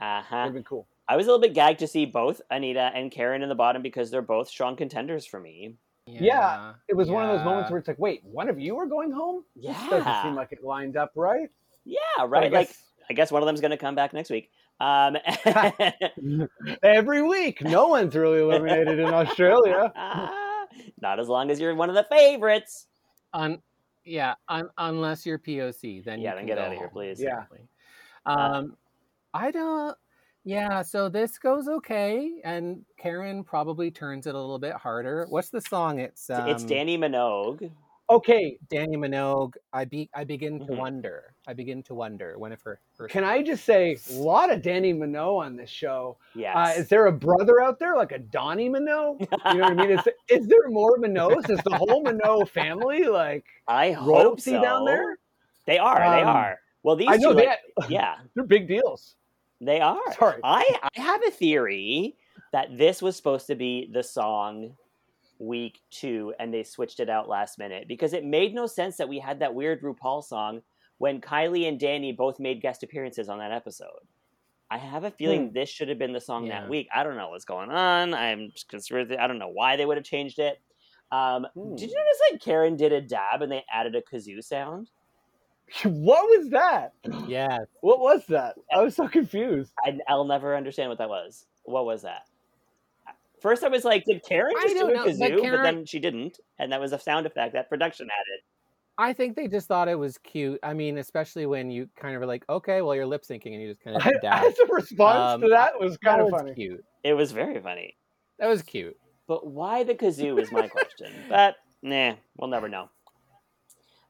uh 0.00 0.20
would 0.20 0.24
huh. 0.28 0.44
have 0.44 0.52
been 0.54 0.64
cool. 0.64 0.86
I 1.08 1.16
was 1.16 1.26
a 1.26 1.28
little 1.30 1.40
bit 1.40 1.54
gagged 1.54 1.78
to 1.80 1.86
see 1.86 2.04
both 2.06 2.40
Anita 2.50 2.90
and 2.94 3.10
Karen 3.12 3.42
in 3.42 3.48
the 3.48 3.54
bottom 3.54 3.80
because 3.82 4.10
they're 4.10 4.22
both 4.22 4.48
strong 4.48 4.76
contenders 4.76 5.24
for 5.26 5.38
me. 5.40 5.74
Yeah, 6.08 6.74
It 6.88 6.94
was 6.94 7.08
one 7.10 7.24
of 7.28 7.36
those 7.36 7.44
moments 7.44 7.68
where 7.70 7.78
it's 7.80 7.88
like, 7.88 7.98
wait, 7.98 8.22
one 8.24 8.48
of 8.48 8.60
you 8.60 8.76
are 8.78 8.86
going 8.86 9.10
home? 9.10 9.42
This 9.56 9.64
Yeah. 9.66 9.88
doesn't 9.90 10.22
seem 10.22 10.34
like 10.36 10.52
it 10.52 10.62
lined 10.62 10.96
up 10.96 11.10
right. 11.16 11.48
Yeah, 11.84 11.98
But 12.16 12.22
I 12.22 12.26
right. 12.26 12.52
Like 12.52 12.68
guess 12.68 12.82
I 13.10 13.12
guess 13.14 13.30
one 13.32 13.42
of 13.42 13.46
them's 13.46 13.60
going 13.60 13.70
to 13.72 13.76
come 13.76 13.94
back 13.96 14.12
next 14.12 14.30
week. 14.30 14.50
Um, 14.80 15.16
every 16.82 17.22
week, 17.22 17.62
no 17.62 17.88
one's 17.88 18.14
really 18.14 18.40
eliminated 18.40 18.98
in 18.98 19.06
Australia. 19.14 19.92
not 21.00 21.18
as 21.20 21.28
long 21.28 21.50
as 21.50 21.60
you're 21.60 21.74
one 21.74 21.88
of 21.88 21.94
the 21.94 22.04
favorites. 22.04 22.86
Un- 23.32 23.62
yeah, 24.06 24.34
un- 24.48 24.70
unless 24.78 25.26
you're 25.26 25.38
POC, 25.38 26.04
then 26.04 26.20
Yeah, 26.20 26.30
you 26.30 26.36
then 26.36 26.38
can 26.38 26.46
get 26.46 26.56
go 26.56 26.62
outta 26.62 26.70
here, 26.74 26.80
home, 26.84 26.90
please. 26.90 27.20
Yeah. 27.20 27.32
exactly. 27.32 27.68
Um, 28.24 28.76
I 29.34 29.50
don't. 29.50 29.96
Yeah, 30.44 30.82
so 30.82 31.08
this 31.08 31.38
goes 31.38 31.66
okay, 31.66 32.40
and 32.44 32.84
Karen 32.96 33.42
probably 33.42 33.90
turns 33.90 34.28
it 34.28 34.34
a 34.36 34.40
little 34.40 34.60
bit 34.60 34.74
harder. 34.74 35.26
What's 35.28 35.50
the 35.50 35.60
song? 35.60 35.98
It's 35.98 36.30
um, 36.30 36.48
it's 36.48 36.62
Dannii 36.62 36.98
Minogue. 36.98 37.70
Okay, 38.08 38.56
Dannii 38.70 38.96
Minogue, 38.96 39.54
I 39.72 39.84
be 39.84 40.08
I 40.14 40.22
begin 40.22 40.60
to 40.60 40.64
Mhm. 40.66 40.76
wonder. 40.76 41.34
I 41.48 41.52
begin 41.54 41.82
to 41.84 41.94
wonder 41.94 42.38
one 42.38 42.52
of 42.52 42.62
her 42.62 42.80
can 43.08 43.24
I 43.24 43.42
just 43.42 43.64
say 43.64 43.96
a 44.10 44.12
lot 44.14 44.50
of 44.52 44.62
Dannii 44.62 44.96
Minogue 44.96 45.44
on 45.44 45.56
this 45.56 45.70
show. 45.70 46.16
Yes. 46.34 46.56
Uh, 46.56 46.80
is 46.80 46.88
there 46.88 47.06
a 47.06 47.12
brother 47.12 47.60
out 47.60 47.78
there 47.80 47.96
like 47.96 48.12
a 48.12 48.18
Donnie 48.20 48.68
Minogue? 48.70 49.20
You 49.20 49.54
know 49.58 49.64
what 49.64 49.70
I 49.72 49.74
mean? 49.74 49.90
Is, 49.90 50.08
is 50.28 50.46
there 50.46 50.68
more 50.68 50.98
Minogues? 50.98 51.50
Is 51.50 51.60
the 51.64 51.76
whole 51.76 52.04
Minogue 52.04 52.48
family 52.48 53.04
like 53.04 53.44
I 53.66 53.90
hope 53.90 54.40
so. 54.40 54.62
down 54.62 54.84
there? 54.84 55.18
They 55.66 55.78
are. 55.78 55.98
they 55.98 56.22
Um, 56.22 56.28
are. 56.36 56.60
Well, 56.84 56.94
these 56.94 57.08
I 57.10 57.16
know 57.16 57.30
two, 57.32 57.38
like, 57.38 57.58
that 57.76 57.90
yeah, 57.90 58.18
they're 58.34 58.44
big 58.44 58.68
deals. 58.68 59.16
they 59.60 59.80
are. 59.80 59.98
Sorry. 60.16 60.40
I 60.44 60.78
I 60.94 61.00
have 61.00 61.22
a 61.26 61.30
theory 61.32 62.16
that 62.52 62.78
this 62.78 63.02
was 63.02 63.16
supposed 63.16 63.48
to 63.48 63.56
be 63.56 63.88
the 63.92 64.02
song 64.04 64.76
week 65.38 65.80
two, 65.90 66.32
and 66.38 66.52
they 66.52 66.62
switched 66.62 67.00
it 67.00 67.08
out 67.10 67.28
last 67.28 67.58
minute 67.58 67.86
because 67.88 68.12
it 68.12 68.24
made 68.24 68.54
no 68.54 68.66
sense 68.66 68.96
that 68.96 69.08
we 69.08 69.18
had 69.18 69.40
that 69.40 69.54
weird 69.54 69.82
RuPaul 69.82 70.22
song 70.24 70.62
when 70.98 71.20
Kylie 71.20 71.68
and 71.68 71.78
Dannii 71.80 72.16
both 72.16 72.40
made 72.40 72.60
guest 72.62 72.82
appearances 72.82 73.28
on 73.28 73.38
that 73.38 73.52
episode. 73.52 73.88
I 74.70 74.78
have 74.78 75.04
a 75.04 75.10
feeling 75.10 75.52
this 75.52 75.68
should 75.68 75.88
have 75.88 75.98
been 75.98 76.12
the 76.12 76.20
song 76.20 76.46
Yeah. 76.46 76.62
that 76.62 76.70
week. 76.70 76.88
I 76.94 77.04
don't 77.04 77.16
know 77.16 77.28
what's 77.28 77.44
going 77.44 77.70
on. 77.70 78.14
I'm 78.14 78.50
just 78.50 78.68
concerned. 78.68 79.14
I 79.14 79.26
don't 79.26 79.38
know 79.38 79.50
why 79.52 79.76
they 79.76 79.86
would 79.86 79.96
have 79.96 80.04
changed 80.06 80.38
it. 80.40 80.60
Um, 81.12 81.46
Hmm. 81.54 81.76
Did 81.76 81.90
you 81.90 81.96
notice 81.96 82.20
like 82.32 82.40
Karen 82.40 82.76
did 82.76 82.92
a 82.92 83.00
dab 83.00 83.42
and 83.42 83.52
they 83.52 83.64
added 83.72 83.94
a 83.94 84.02
kazoo 84.02 84.42
sound? 84.42 84.90
What 85.84 86.22
was 86.38 86.50
that? 86.50 86.94
Yeah, 87.28 87.58
What 87.80 88.00
was 88.00 88.24
that? 88.26 88.56
I 88.72 88.82
was 88.82 88.94
so 88.96 89.06
confused. 89.08 89.72
I, 89.84 89.98
I'll 90.08 90.24
never 90.24 90.56
understand 90.56 90.88
what 90.90 90.98
that 90.98 91.08
was. 91.08 91.46
What 91.64 91.84
was 91.86 92.02
that? 92.02 92.22
First, 93.46 93.62
I 93.62 93.68
was 93.68 93.84
like, 93.84 94.04
did 94.04 94.24
Karen 94.28 94.52
just 94.60 94.74
do 94.74 94.80
don't 94.80 94.90
a 94.90 94.94
know, 94.94 95.04
but 95.04 95.14
kazoo? 95.14 95.18
But, 95.36 95.40
Karen- 95.40 95.62
then 95.62 95.86
she 95.86 96.00
didn't, 96.00 96.40
and 96.58 96.72
that 96.72 96.80
was 96.80 96.90
a 96.92 96.98
sound 96.98 97.26
effect 97.26 97.52
that 97.52 97.68
production 97.68 98.08
added. 98.10 98.40
I 98.98 99.12
think 99.12 99.36
they 99.36 99.46
just 99.46 99.68
thought 99.68 99.86
it 99.86 99.94
was 99.94 100.18
cute. 100.18 100.58
I 100.64 100.74
mean, 100.74 100.98
especially 100.98 101.46
when 101.46 101.70
you 101.70 101.88
kind 101.96 102.16
of 102.16 102.20
were 102.20 102.26
like, 102.26 102.44
okay, 102.48 102.82
well, 102.82 102.92
you're 102.96 103.06
lip 103.06 103.22
syncing 103.22 103.52
and 103.52 103.62
you 103.62 103.68
just 103.68 103.84
kind 103.84 103.96
of 103.96 104.02
dab. 104.20 104.44
As 104.46 104.58
a 104.58 104.66
response 104.74 105.34
Um, 105.34 105.40
to 105.42 105.48
that 105.50 105.78
was 105.78 105.96
kind 105.98 106.18
that 106.20 106.26
of 106.26 106.32
was 106.32 106.40
funny. 106.42 106.54
cute. 106.54 106.84
It 107.04 107.12
was 107.12 107.30
very 107.30 107.60
funny. 107.60 107.96
That 108.40 108.48
was 108.48 108.62
cute. 108.62 108.96
But 109.28 109.46
why 109.46 109.84
the 109.84 109.94
kazoo 109.94 110.40
is 110.40 110.50
my 110.50 110.66
question. 110.66 111.12
But 111.28 111.54
nah, 111.82 112.14
we'll 112.36 112.50
never 112.50 112.68
know. 112.68 112.88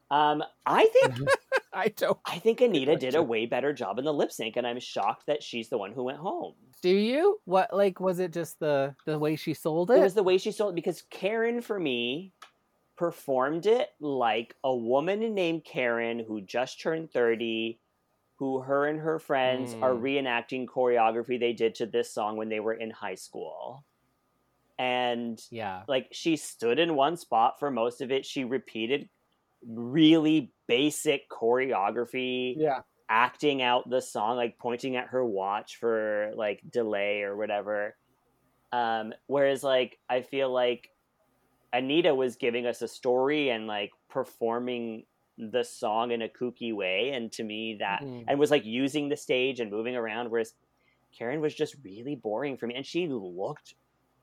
Um, 0.09 0.41
I 0.65 0.85
think 0.87 1.29
I 1.85 1.89
don't. 1.89 2.17
I 2.25 2.39
think 2.39 2.61
Anita 2.61 2.95
did 2.95 3.13
a 3.15 3.21
way 3.21 3.45
better 3.45 3.71
job 3.71 3.99
in 3.99 4.05
the 4.05 4.13
lip 4.13 4.31
sync, 4.31 4.57
and 4.57 4.65
I'm 4.65 4.79
shocked 4.79 5.27
that 5.27 5.43
she's 5.43 5.69
the 5.69 5.77
one 5.77 5.91
who 5.91 6.03
went 6.03 6.17
home. 6.17 6.55
Do 6.81 6.89
you? 6.89 7.39
What 7.45 7.71
like 7.71 7.99
was 7.99 8.19
it 8.19 8.33
just 8.33 8.59
the 8.59 8.95
the 9.05 9.19
way 9.19 9.35
she 9.35 9.53
sold 9.53 9.91
it? 9.91 9.97
It 9.97 10.01
was 10.01 10.13
the 10.15 10.23
way 10.23 10.37
she 10.37 10.51
sold 10.51 10.73
it 10.73 10.75
because 10.75 11.03
Karen, 11.11 11.61
for 11.61 11.79
me, 11.79 12.33
performed 12.97 13.67
it 13.67 13.89
like 13.99 14.55
a 14.63 14.75
woman 14.75 15.35
named 15.35 15.63
Karen 15.65 16.23
who 16.27 16.41
just 16.41 16.81
turned 16.81 17.11
30, 17.11 17.79
who 18.37 18.61
her 18.61 18.87
and 18.87 18.99
her 18.99 19.19
friends 19.19 19.75
are 19.75 19.93
Mm. 19.93 20.01
reenacting 20.01 20.65
choreography 20.65 21.39
they 21.39 21.53
did 21.53 21.75
to 21.75 21.85
this 21.85 22.11
song 22.11 22.37
when 22.37 22.49
they 22.49 22.59
were 22.59 22.73
in 22.73 22.89
high 22.89 23.15
school. 23.15 23.85
And 24.79 25.39
yeah. 25.49 25.83
like 25.87 26.07
she 26.11 26.37
stood 26.37 26.79
in 26.79 26.95
one 26.95 27.17
spot 27.17 27.59
for 27.59 27.69
most 27.71 28.01
of 28.01 28.11
it. 28.11 28.25
She 28.25 28.43
repeated 28.43 29.09
really 29.65 30.53
basic 30.67 31.29
choreography 31.29 32.55
Yeah. 32.57 32.81
acting 33.09 33.61
out 33.61 33.89
the 33.89 34.01
song, 34.01 34.37
like 34.37 34.57
pointing 34.59 34.95
at 34.97 35.07
her 35.09 35.25
watch 35.25 35.77
for 35.77 36.31
like 36.35 36.61
delay 36.69 37.21
or 37.23 37.35
whatever. 37.37 37.97
Um, 38.71 39.13
whereas 39.27 39.63
like 39.63 39.99
I 40.09 40.21
feel 40.23 40.51
like 40.51 40.89
Anita 41.73 42.15
was 42.15 42.35
giving 42.37 42.65
us 42.65 42.81
a 42.81 42.87
story 42.87 43.49
and 43.49 43.67
like 43.67 43.91
performing 44.09 45.05
the 45.37 45.63
song 45.63 46.11
in 46.11 46.21
a 46.23 46.29
kooky 46.29 46.73
way, 46.73 47.11
and 47.11 47.31
to 47.33 47.43
me 47.43 47.75
that 47.79 48.03
Mhm. 48.03 48.25
and 48.27 48.39
was 48.39 48.51
like 48.51 48.65
using 48.65 49.09
the 49.09 49.17
stage 49.17 49.59
and 49.59 49.71
moving 49.71 49.95
around, 49.95 50.31
whereas 50.31 50.53
Karen 51.17 51.41
was 51.41 51.55
just 51.55 51.75
really 51.83 52.15
boring 52.15 52.57
for 52.57 52.67
me, 52.67 52.75
and 52.75 52.85
she 52.85 53.07
looked 53.07 53.75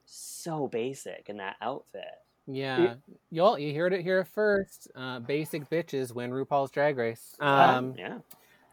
so 0.06 0.68
basic 0.68 1.28
in 1.28 1.38
that 1.38 1.56
outfit. 1.60 2.23
Yeah, 2.46 2.94
y'all, 3.30 3.58
you 3.58 3.74
heard 3.74 3.92
it 3.94 4.02
here 4.02 4.24
first. 4.24 4.90
Uh, 4.94 5.20
basic 5.20 5.68
bitches 5.70 6.14
win 6.14 6.30
RuPaul's 6.30 6.70
Drag 6.70 6.96
Race. 6.98 7.34
Uh, 7.40 7.44
Um, 7.78 7.94
yeah, 7.96 8.18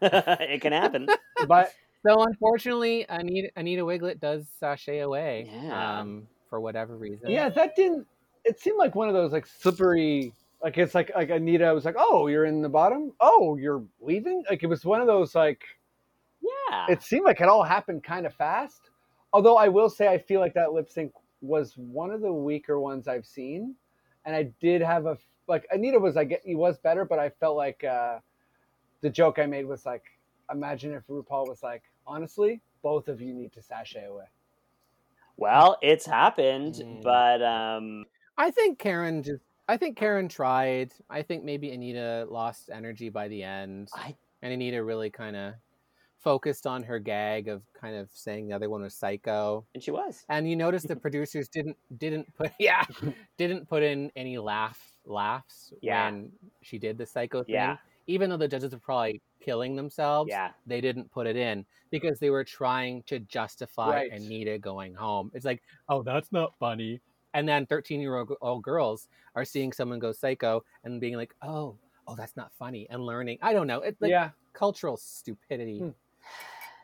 it 0.02 0.60
can 0.60 0.72
happen. 0.72 1.06
But 1.48 1.72
so 2.06 2.22
unfortunately, 2.22 3.06
Anita 3.08 3.50
Anita 3.56 3.82
Wigl'it 3.82 4.20
does 4.20 4.46
sashay 4.60 5.00
away. 5.00 5.50
Yeah. 5.52 6.00
Um, 6.00 6.28
for 6.50 6.60
whatever 6.60 6.96
reason. 6.96 7.30
yeah, 7.30 7.48
that 7.48 7.74
didn't. 7.74 8.06
It 8.44 8.60
seemed 8.60 8.76
like 8.78 8.94
one 8.94 9.08
of 9.08 9.14
those 9.14 9.32
like 9.32 9.46
slippery. 9.46 10.32
Like 10.62 10.76
it's 10.78 10.94
like 10.94 11.10
like 11.16 11.30
Anita 11.30 11.72
was 11.74 11.84
like, 11.84 11.96
"Oh, 11.98 12.26
you're 12.28 12.44
in 12.44 12.60
the 12.62 12.68
bottom. 12.68 13.12
Oh, 13.20 13.56
you're 13.56 13.82
leaving." 14.00 14.44
Like 14.50 14.62
it 14.62 14.66
was 14.68 14.84
one 14.84 15.00
of 15.00 15.06
those 15.06 15.34
like. 15.34 15.62
Yeah, 16.70 16.86
It 16.90 17.02
seemed 17.02 17.24
like 17.24 17.40
it 17.40 17.48
all 17.48 17.62
happened 17.62 18.02
kind 18.04 18.26
of 18.26 18.34
fast. 18.34 18.90
Although 19.32 19.56
I 19.56 19.68
will 19.68 19.88
say, 19.88 20.08
I 20.08 20.18
feel 20.18 20.40
like 20.40 20.54
that 20.54 20.72
lip 20.72 20.90
sync 20.90 21.12
was 21.42 21.74
one 21.76 22.10
of 22.10 22.20
the 22.22 22.32
weaker 22.32 22.80
ones 22.80 23.06
I've 23.08 23.26
seen, 23.26 23.74
and 24.24 24.34
I 24.34 24.44
did 24.60 24.80
have 24.80 25.06
a 25.06 25.18
like 25.48 25.66
Anita 25.70 25.98
was 25.98 26.16
I 26.16 26.24
get 26.24 26.40
he 26.44 26.54
was 26.54 26.78
better, 26.78 27.04
but 27.04 27.18
I 27.18 27.28
felt 27.30 27.56
like 27.56 27.84
uh, 27.84 28.18
the 29.00 29.10
joke 29.10 29.38
I 29.38 29.46
made 29.46 29.66
was 29.66 29.84
like, 29.84 30.04
imagine 30.52 30.92
if 30.94 31.06
RuPaul 31.08 31.48
was 31.48 31.62
like, 31.62 31.82
honestly, 32.06 32.60
both 32.82 33.08
of 33.08 33.20
you 33.20 33.34
need 33.34 33.52
to 33.54 33.62
sashay 33.62 34.04
away. 34.06 34.24
well, 35.36 35.76
it's 35.82 36.06
happened, 36.06 36.74
Mm. 36.74 37.02
but 37.02 37.42
um, 37.42 38.04
I 38.38 38.50
think 38.50 38.78
Karen 38.78 39.22
just. 39.22 39.42
I 39.68 39.76
think 39.76 39.96
Karen 39.96 40.28
tried. 40.28 40.92
I 41.08 41.22
think 41.22 41.44
maybe 41.44 41.70
Anita 41.72 42.26
lost 42.28 42.68
energy 42.70 43.08
by 43.08 43.28
the 43.28 43.42
end, 43.42 43.88
I 43.94 44.14
and 44.42 44.52
Anita 44.52 44.82
really 44.82 45.08
kind 45.10 45.36
of 45.36 45.54
focused 46.22 46.66
on 46.66 46.82
her 46.84 46.98
gag 46.98 47.48
of 47.48 47.62
kind 47.78 47.96
of 47.96 48.08
saying 48.12 48.48
the 48.48 48.54
other 48.54 48.70
one 48.70 48.82
was 48.82 48.94
psycho. 48.94 49.64
and 49.74 49.82
she 49.82 49.90
was. 49.90 50.24
And 50.28 50.48
you 50.48 50.56
notice 50.56 50.82
the 50.84 50.96
producers 51.06 51.48
didn't 51.48 51.76
didn't 51.98 52.32
put 52.34 52.52
yeah 52.58 52.84
didn't 53.38 53.68
put 53.68 53.82
in 53.82 54.10
any 54.16 54.38
laugh 54.38 54.80
laughs 55.04 55.72
Yeah. 55.80 56.04
when 56.10 56.30
she 56.62 56.78
did 56.78 56.96
the 56.98 57.06
psycho 57.06 57.42
thing. 57.42 57.54
Yeah. 57.54 57.76
Even 58.06 58.30
though 58.30 58.36
the 58.36 58.48
judges 58.48 58.72
were 58.72 58.78
probably 58.78 59.20
killing 59.40 59.76
themselves, 59.76 60.28
Yeah, 60.28 60.50
they 60.66 60.80
didn't 60.80 61.10
put 61.10 61.26
it 61.26 61.36
in 61.36 61.64
because 61.90 62.18
they 62.18 62.30
were 62.30 62.44
trying 62.44 63.02
to 63.04 63.18
justify 63.20 63.90
Right. 63.90 64.12
Anita 64.12 64.58
going 64.58 64.94
home. 64.94 65.30
It's 65.34 65.44
like, 65.44 65.62
oh, 65.88 66.02
that's 66.02 66.32
not 66.32 66.54
funny. 66.58 67.00
And 67.34 67.48
then 67.48 67.66
13 67.66 68.00
year 68.00 68.24
old 68.40 68.62
girls 68.62 69.08
are 69.34 69.44
seeing 69.44 69.72
someone 69.72 69.98
go 69.98 70.12
psycho 70.12 70.64
and 70.84 71.00
being 71.00 71.16
like, 71.16 71.34
oh, 71.42 71.76
oh, 72.08 72.16
that's 72.16 72.36
not 72.36 72.52
funny, 72.58 72.86
and 72.90 73.06
learning. 73.06 73.38
I 73.42 73.52
don't 73.52 73.66
know. 73.68 73.80
It's 73.80 74.00
like 74.02 74.10
yeah, 74.10 74.30
cultural 74.52 74.96
stupidity. 74.96 75.78
Hmm. 75.78 75.90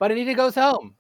But 0.01 0.11
Anita 0.13 0.35
goes 0.35 0.55
home. 0.55 0.95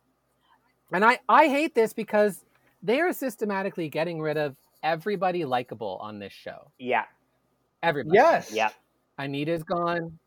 And 0.92 1.04
I, 1.04 1.18
I 1.28 1.48
hate 1.48 1.74
this 1.74 1.92
because 1.92 2.44
they 2.82 3.00
are 3.00 3.12
systematically 3.12 3.88
getting 3.88 4.20
rid 4.20 4.36
of 4.36 4.56
everybody 4.82 5.44
likable 5.44 5.98
on 6.00 6.18
this 6.18 6.32
show. 6.32 6.70
yeah, 6.78 7.04
Everybody. 7.82 8.16
yes, 8.16 8.50
yeah, 8.52 8.70
Anita's 9.18 9.62
gone. 9.62 10.18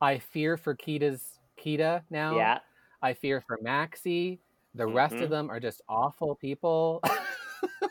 I 0.00 0.18
fear 0.18 0.56
for 0.56 0.74
Kita's 0.76 1.38
Kita 1.62 2.02
now. 2.10 2.36
yeah. 2.36 2.58
I 3.02 3.12
fear 3.14 3.40
for 3.46 3.58
Maxi. 3.58 4.38
The 4.74 4.86
rest 4.86 5.14
Mhm. 5.16 5.22
of 5.24 5.30
them 5.30 5.50
are 5.50 5.58
just 5.60 5.82
awful 5.88 6.34
people. 6.36 7.02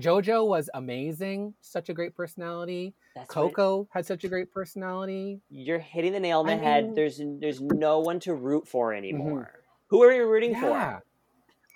Jojo 0.00 0.46
was 0.46 0.70
amazing, 0.74 1.54
such 1.60 1.88
a 1.88 1.94
great 1.94 2.14
personality. 2.16 2.94
That's 3.14 3.34
what- 3.34 3.54
Coco 3.54 3.88
had 3.92 4.06
such 4.06 4.24
a 4.24 4.28
great 4.28 4.50
personality. 4.52 5.40
you're 5.50 5.78
hitting 5.78 6.12
the 6.12 6.20
nail 6.20 6.40
on 6.40 6.46
the 6.46 6.52
I 6.54 6.56
head. 6.56 6.84
mean- 6.86 6.94
There's 6.94 7.20
there's 7.40 7.60
no 7.60 8.00
one 8.00 8.20
to 8.20 8.34
root 8.34 8.66
for 8.66 8.92
anymore. 8.94 9.52
Who 9.88 10.02
are 10.02 10.12
you 10.12 10.26
rooting 10.28 10.52
Yeah. 10.52 11.00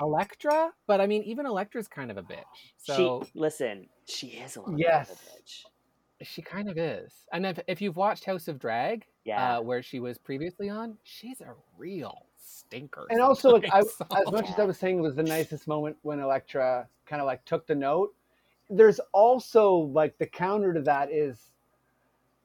Elektra, 0.01 0.73
but 0.87 1.01
I 1.01 1.07
mean, 1.07 1.23
even 1.23 1.47
Elektra's 1.47 1.87
kind 1.87 2.11
of 2.11 2.17
a 2.17 2.23
bitch. 2.23 2.43
So 2.79 3.23
she 3.25 3.31
listen. 3.39 3.89
She 4.07 4.27
is 4.29 4.57
a 4.57 4.61
little 4.61 4.79
Yes. 4.79 5.09
bit 5.09 5.19
of 5.19 5.23
a 5.23 5.43
bitch. 5.43 5.65
she, 6.23 6.41
kind 6.43 6.71
of 6.71 6.79
is. 6.79 7.13
And 7.33 7.45
if, 7.45 7.59
if 7.67 7.83
you've 7.83 7.97
watched 7.97 8.25
House 8.25 8.49
of 8.49 8.59
Drag, 8.59 9.05
Yeah, 9.25 9.59
uh, 9.59 9.61
where 9.63 9.83
she 9.83 10.01
was 10.01 10.17
previously 10.17 10.71
on, 10.71 10.97
she's 11.03 11.41
a 11.43 11.55
real 11.77 12.27
stinker. 12.37 13.07
and 13.11 13.21
also 13.21 13.51
like 13.51 13.65
I, 13.73 13.83
sometimes. 13.83 14.27
as 14.29 14.33
much 14.33 14.49
as 14.51 14.59
I 14.59 14.65
was 14.65 14.79
saying 14.79 14.99
it 14.99 15.03
was 15.03 15.17
the 15.17 15.23
nicest 15.23 15.69
moment 15.69 15.97
when 16.03 16.21
Elektra 16.21 16.89
kind 17.07 17.21
of 17.21 17.27
like 17.27 17.45
took 17.45 17.67
the 17.67 17.75
note, 17.75 18.15
there's 18.71 19.01
also 19.13 19.75
like 19.75 20.17
the 20.19 20.27
counter 20.27 20.73
to 20.75 20.81
that 20.83 21.11
is, 21.13 21.51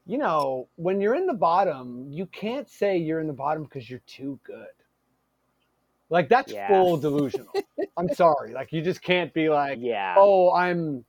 you 0.05 0.17
know, 0.17 0.67
when 0.75 0.99
you're 1.01 1.15
in 1.15 1.25
the 1.27 1.33
bottom, 1.33 2.07
you 2.09 2.25
can't 2.27 2.69
say 2.69 2.97
you're 2.97 3.19
in 3.19 3.27
the 3.27 3.33
bottom 3.33 3.63
because 3.63 3.89
you're 3.89 4.01
too 4.05 4.39
good. 4.43 4.67
Like 6.09 6.29
that's 6.29 6.51
Yeah. 6.51 6.67
full 6.67 6.97
delusional. 7.01 7.53
I'm 7.97 8.13
sorry, 8.13 8.53
like 8.53 8.71
you 8.73 8.81
just 8.81 9.01
can't 9.01 9.33
be 9.33 9.49
like, 9.49 9.77
yeah. 9.81 10.15
oh, 10.17 10.51
I'm, 10.53 11.05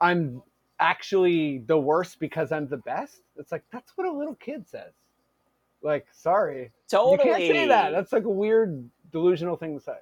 I'm 0.00 0.42
actually 0.78 1.58
the 1.66 1.76
worst 1.78 2.20
because 2.20 2.52
I'm 2.52 2.68
the 2.68 2.76
best. 2.78 3.20
It's 3.36 3.50
like 3.52 3.64
that's 3.72 3.92
what 3.96 4.06
a 4.06 4.12
little 4.12 4.36
kid 4.36 4.68
says. 4.68 4.92
Like, 5.82 6.06
sorry, 6.12 6.72
totally. 6.90 7.12
you 7.28 7.34
can't 7.36 7.42
say 7.52 7.68
that. 7.68 7.90
That's 7.90 8.12
like 8.12 8.24
a 8.24 8.30
weird 8.30 8.88
delusional 9.12 9.56
thing 9.56 9.76
to 9.78 9.84
say. 9.84 9.96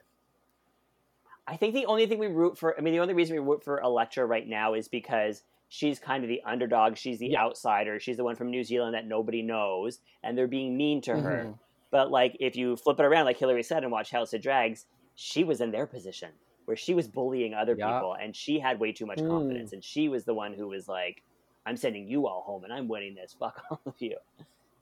I 1.46 1.56
think 1.56 1.74
the 1.74 1.86
only 1.86 2.06
thing 2.06 2.18
we 2.18 2.26
root 2.26 2.58
for, 2.58 2.76
I 2.76 2.80
mean, 2.80 2.92
the 2.92 3.00
only 3.00 3.14
reason 3.14 3.36
we 3.36 3.40
root 3.46 3.62
for 3.62 3.80
Elektra 3.80 4.26
right 4.26 4.46
now 4.46 4.74
is 4.74 4.88
because 4.88 5.42
she's 5.68 5.98
kind 5.98 6.24
of 6.24 6.28
the 6.28 6.42
underdog. 6.44 6.96
She's 6.96 7.18
the 7.18 7.28
Yeah. 7.28 7.42
outsider. 7.42 8.00
She's 8.00 8.16
the 8.16 8.24
one 8.24 8.36
from 8.36 8.50
New 8.50 8.64
Zealand 8.64 8.94
that 8.94 9.06
nobody 9.06 9.42
knows, 9.42 10.00
and 10.22 10.36
they're 10.36 10.46
being 10.48 10.76
mean 10.76 11.00
to 11.02 11.16
her. 11.16 11.44
Mhm. 11.46 11.58
But 11.90 12.10
like, 12.10 12.36
if 12.40 12.56
you 12.56 12.76
flip 12.76 12.98
it 12.98 13.04
around, 13.04 13.26
like 13.26 13.36
Hillary 13.38 13.62
said, 13.62 13.82
and 13.84 13.92
watch 13.92 14.10
House 14.10 14.32
of 14.34 14.40
Drags, 14.42 14.86
she 15.14 15.44
was 15.44 15.60
in 15.60 15.70
their 15.70 15.86
position 15.86 16.30
where 16.64 16.76
she 16.76 16.94
was 16.94 17.06
bullying 17.06 17.54
other 17.54 17.76
Yeah. 17.78 17.92
people, 17.92 18.14
and 18.14 18.34
she 18.34 18.58
had 18.58 18.80
way 18.80 18.92
too 18.92 19.06
much 19.06 19.18
Mm. 19.18 19.28
confidence, 19.28 19.72
and 19.72 19.84
she 19.84 20.08
was 20.08 20.24
the 20.24 20.34
one 20.34 20.52
who 20.52 20.66
was 20.66 20.88
like, 20.88 21.22
"I'm 21.64 21.76
sending 21.76 22.08
you 22.08 22.26
all 22.26 22.42
home, 22.42 22.64
and 22.64 22.72
I'm 22.72 22.88
winning 22.88 23.14
this. 23.14 23.34
Fuck 23.34 23.62
all 23.70 23.80
of 23.86 24.00
you." 24.02 24.18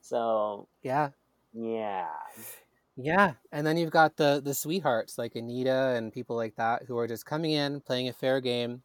So 0.00 0.66
Yeah. 0.82 1.10
yeah, 1.52 2.08
Yeah, 2.96 3.32
and 3.50 3.66
then 3.66 3.76
you've 3.76 3.90
got 3.90 4.16
the 4.16 4.40
the 4.44 4.54
sweethearts 4.54 5.18
like 5.18 5.34
Anita 5.34 5.94
and 5.96 6.12
people 6.12 6.36
like 6.36 6.54
that 6.56 6.84
who 6.86 6.96
are 6.98 7.08
just 7.08 7.26
coming 7.26 7.50
in, 7.52 7.80
playing 7.80 8.08
a 8.08 8.12
fair 8.12 8.40
game, 8.40 8.82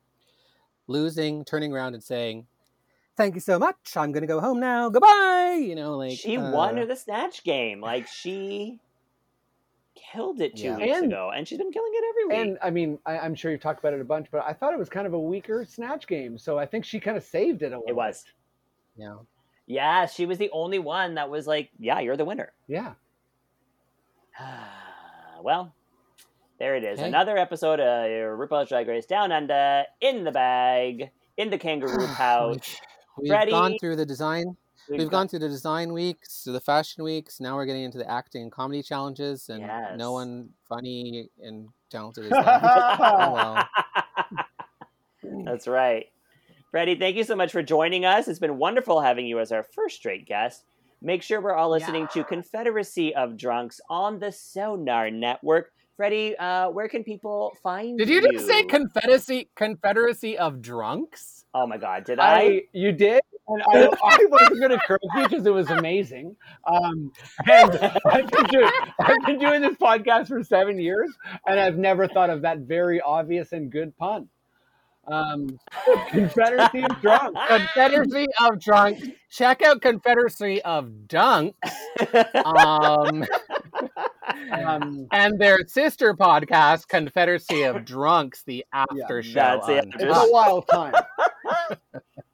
losing, 0.87 1.45
turning 1.45 1.71
around 1.73 1.93
and 1.93 2.03
saying, 2.03 2.47
"Thank 3.15 3.35
you 3.35 3.41
so 3.41 3.59
much. 3.59 3.95
I'm 3.95 4.11
gonna 4.11 4.25
go 4.27 4.39
home 4.39 4.59
now. 4.59 4.89
Goodbye." 4.89 5.59
You 5.61 5.75
know, 5.75 5.95
like 5.97 6.17
she 6.17 6.37
won 6.39 6.79
uh, 6.79 6.85
the 6.85 6.95
snatch 6.95 7.43
game. 7.43 7.81
Like 7.81 8.07
she 8.07 8.79
killed 10.11 10.41
it 10.41 10.55
two 10.55 10.63
Yeah. 10.63 10.77
weeks 10.77 10.97
And- 10.97 11.05
ago, 11.11 11.31
and 11.35 11.47
she's 11.47 11.57
been 11.57 11.71
killing 11.71 11.91
it 11.93 12.03
every 12.09 12.25
week. 12.25 12.47
And 12.47 12.57
I 12.63 12.69
mean, 12.71 12.97
I, 13.05 13.19
I'm 13.19 13.35
sure 13.35 13.51
you've 13.51 13.61
talked 13.61 13.79
about 13.79 13.93
it 13.93 14.01
a 14.01 14.05
bunch, 14.05 14.27
but 14.31 14.43
I 14.43 14.53
thought 14.53 14.73
it 14.73 14.79
was 14.79 14.89
kind 14.89 15.05
of 15.05 15.13
a 15.13 15.19
weaker 15.19 15.65
snatch 15.65 16.07
game. 16.07 16.37
So 16.37 16.57
I 16.57 16.65
think 16.65 16.85
she 16.85 16.99
kind 16.99 17.17
of 17.17 17.23
saved 17.23 17.61
it 17.61 17.73
a 17.73 17.77
little. 17.77 17.83
it 17.87 17.95
was. 17.95 18.25
Yeah. 18.97 19.17
Yeah, 19.67 20.07
she 20.07 20.25
was 20.25 20.39
the 20.39 20.49
only 20.51 20.79
one 20.79 21.13
that 21.15 21.29
was 21.29 21.45
like, 21.45 21.69
"Yeah, 21.77 21.99
you're 21.99 22.17
the 22.17 22.25
winner." 22.25 22.53
Yeah. 22.67 22.93
well, 25.41 25.73
there 26.59 26.75
it 26.75 26.83
is. 26.83 26.99
Okay. 26.99 27.07
Another 27.07 27.37
episode 27.37 27.79
of 27.79 28.39
RuPaul's 28.39 28.69
Drag 28.69 28.87
Race 28.87 29.05
Down 29.05 29.31
Under 29.31 29.83
in 30.01 30.23
the 30.23 30.31
bag, 30.31 31.09
in 31.37 31.49
the 31.49 31.57
kangaroo 31.57 32.07
pouch. 32.15 32.77
We've 33.17 33.31
gone 33.49 33.77
through 33.79 33.95
the 33.97 34.05
design. 34.05 34.55
We've 34.89 34.99
We've 34.99 35.09
got- 35.09 35.17
gone 35.19 35.27
through 35.27 35.39
the 35.39 35.49
design 35.49 35.93
weeks, 35.93 36.43
to 36.45 36.51
the 36.51 36.59
fashion 36.59 37.03
weeks. 37.03 37.39
Now 37.39 37.55
we're 37.55 37.65
getting 37.65 37.83
into 37.83 37.97
the 37.97 38.09
acting 38.09 38.43
and 38.43 38.51
comedy 38.51 38.81
challenges, 38.81 39.49
and 39.49 39.61
Yes. 39.61 39.91
no 39.97 40.13
one 40.13 40.49
funny 40.67 41.29
and 41.43 41.67
talented 41.89 42.25
is 42.25 42.31
left. 42.31 42.47
Oh, 42.99 43.33
well. 43.33 43.69
That's 45.45 45.67
right. 45.67 46.07
Freddie, 46.71 46.95
thank 46.95 47.15
you 47.17 47.23
so 47.23 47.35
much 47.35 47.51
for 47.51 47.61
joining 47.63 48.05
us. 48.05 48.27
It's 48.27 48.39
been 48.39 48.57
wonderful 48.57 49.01
having 49.01 49.25
you 49.27 49.39
as 49.39 49.51
our 49.51 49.63
first 49.63 49.95
straight 49.97 50.25
guest. 50.27 50.63
Make 51.01 51.23
sure 51.23 51.39
we're 51.39 51.55
all 51.55 51.69
listening 51.69 52.07
to 52.13 52.23
Confederacy 52.23 53.15
of 53.15 53.37
Drunks 53.37 53.79
on 53.89 54.19
the 54.19 54.31
Sonar 54.31 55.09
Network. 55.09 55.71
Freddie, 55.95 56.37
uh, 56.37 56.69
where 56.69 56.87
can 56.87 57.03
people 57.03 57.53
find 57.61 57.97
Did 57.97 58.09
you 58.09 58.21
just 58.31 58.47
say 58.47 58.63
Confederacy 58.63 59.49
Confederacy 59.55 60.37
of 60.37 60.61
Drunks? 60.61 61.39
oh 61.53 61.67
my 61.67 61.77
God, 61.77 62.05
did 62.05 62.19
I? 62.19 62.39
I 62.39 62.61
you 62.73 62.91
did, 62.91 63.21
and 63.47 63.63
I, 63.63 63.89
I 64.03 64.25
wasn't 64.29 64.59
going 64.59 64.71
to 64.71 64.79
correct 64.79 65.05
you 65.15 65.23
because 65.27 65.45
it 65.45 65.53
was 65.53 65.69
amazing. 65.69 66.35
Um, 66.65 67.11
and 67.45 67.77
I've 68.05 68.29
been, 68.29 68.45
doing, 68.45 68.71
I've 68.99 69.25
been 69.25 69.39
doing 69.39 69.61
this 69.61 69.75
podcast 69.75 70.27
for 70.27 70.43
seven 70.43 70.79
years, 70.79 71.11
and 71.47 71.59
I've 71.59 71.77
never 71.77 72.07
thought 72.07 72.29
of 72.29 72.43
that 72.43 72.59
very 72.59 73.01
obvious 73.01 73.51
and 73.51 73.71
good 73.71 73.97
pun. 73.97 74.29
Um, 75.11 75.59
Confederacy 76.09 76.83
of 76.83 77.01
Drunks. 77.01 77.39
Confederacy 77.47 78.25
of 78.41 78.59
Drunks. 78.59 79.07
Check 79.31 79.61
out 79.61 79.81
Confederacy 79.81 80.61
of 80.61 80.89
Dunks. 81.07 81.53
Um, 82.45 83.25
Um, 84.51 85.07
and 85.11 85.39
their 85.39 85.59
sister 85.67 86.13
podcast, 86.13 86.87
Confederacy 86.87 87.63
of 87.63 87.83
Drunks, 87.85 88.43
the 88.43 88.65
after 88.71 89.23
show. 89.23 89.33
That's 89.33 89.67
the 89.67 89.79
on 89.79 89.87
after 89.93 90.07
it's 90.07 90.17
a 90.17 90.31
wild 90.31 90.67
time. 90.67 90.93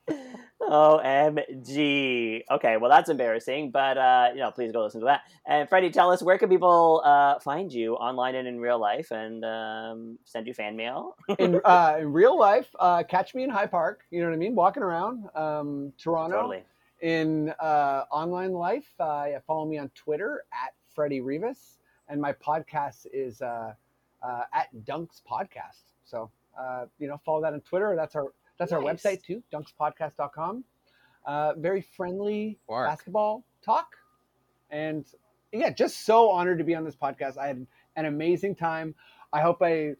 OMG. 0.61 2.43
Okay, 2.49 2.77
well 2.77 2.89
that's 2.89 3.09
embarrassing, 3.09 3.71
but 3.71 3.97
uh, 3.97 4.29
you 4.33 4.39
know, 4.39 4.51
please 4.51 4.71
go 4.71 4.83
listen 4.83 5.01
to 5.01 5.05
that. 5.05 5.21
And 5.45 5.67
Freddie, 5.69 5.89
tell 5.89 6.11
us 6.11 6.21
where 6.23 6.37
can 6.37 6.49
people 6.49 7.01
uh, 7.05 7.39
find 7.39 7.71
you 7.71 7.95
online 7.95 8.35
and 8.35 8.47
in 8.47 8.59
real 8.59 8.79
life, 8.79 9.11
and 9.11 9.43
um, 9.45 10.17
send 10.23 10.47
you 10.47 10.53
fan 10.53 10.75
mail. 10.75 11.15
In, 11.39 11.59
uh, 11.65 11.97
in 11.99 12.13
real 12.13 12.37
life, 12.37 12.67
uh, 12.79 13.03
catch 13.03 13.35
me 13.35 13.43
in 13.43 13.49
High 13.49 13.65
Park. 13.67 14.03
You 14.09 14.21
know 14.21 14.27
what 14.27 14.35
I 14.35 14.37
mean? 14.37 14.55
Walking 14.55 14.83
around 14.83 15.25
um, 15.35 15.91
Toronto. 15.97 16.37
totally. 16.37 16.63
in 17.01 17.53
uh, 17.59 18.03
online 18.11 18.53
life, 18.53 18.87
uh, 18.99 19.25
yeah, 19.29 19.39
follow 19.45 19.65
me 19.65 19.77
on 19.77 19.89
Twitter 19.89 20.45
at 20.53 20.73
Freddie 20.93 21.21
Rivas, 21.21 21.77
and 22.07 22.21
my 22.21 22.31
podcast 22.33 23.05
is 23.11 23.41
uh, 23.41 23.73
uh, 24.23 24.41
at 24.53 24.67
Dunks 24.85 25.21
Podcast. 25.29 25.91
So 26.05 26.31
uh, 26.57 26.85
you 26.99 27.07
know, 27.07 27.19
follow 27.25 27.41
that 27.41 27.53
on 27.53 27.61
Twitter. 27.61 27.93
That's 27.95 28.15
our 28.15 28.27
that's 28.57 28.71
our 28.71 28.81
website 28.81 29.23
too, 29.23 29.43
dunkspodcast.com. 29.53 30.63
Uh, 31.25 31.53
very 31.57 31.81
friendly 31.81 32.59
Work. 32.67 32.87
basketball 32.87 33.43
talk, 33.63 33.95
and 34.69 35.05
yeah, 35.51 35.69
just 35.71 36.05
so 36.05 36.29
honored 36.29 36.57
to 36.59 36.63
be 36.63 36.75
on 36.75 36.83
this 36.83 36.95
podcast. 36.95 37.37
I 37.37 37.47
had 37.47 37.65
an 37.95 38.05
amazing 38.05 38.55
time. 38.55 38.93
I 39.33 39.41
hope 39.41 39.61
I 39.61 39.93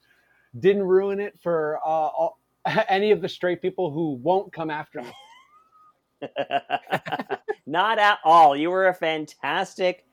didn't 0.59 0.83
ruin 0.83 1.19
it 1.19 1.37
for 1.41 1.79
uh, 1.83 1.89
all, 1.89 2.39
any 2.89 3.11
of 3.11 3.21
the 3.21 3.29
straight 3.29 3.61
people 3.61 3.91
who 3.91 4.13
won't 4.13 4.53
come 4.53 4.69
after 4.69 5.01
me. 5.01 5.11
Not 7.65 7.99
at 7.99 8.19
all. 8.23 8.55
You 8.55 8.69
were 8.69 8.87
a 8.87 8.93
fantastic 8.93 10.05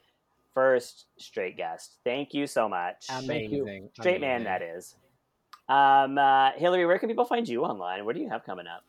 first 0.55 1.07
straight 1.19 1.57
guest. 1.57 1.97
Thank 2.05 2.35
you 2.35 2.47
so 2.47 2.69
much. 2.69 3.07
Thank 3.07 3.53
you. 3.53 3.63
Amazing. 3.63 3.89
Straight 3.99 4.21
man, 4.21 4.45
that 4.45 4.63
is. 4.63 4.97
Um, 5.69 6.19
uh, 6.19 6.51
Hillary, 6.57 6.87
where 6.87 6.99
can 6.99 7.09
people 7.09 7.25
find 7.25 7.49
you 7.49 7.65
online? 7.65 8.05
What 8.05 8.15
do 8.15 8.21
you 8.21 8.29
have 8.29 8.45
coming 8.45 8.67
up? 8.67 8.85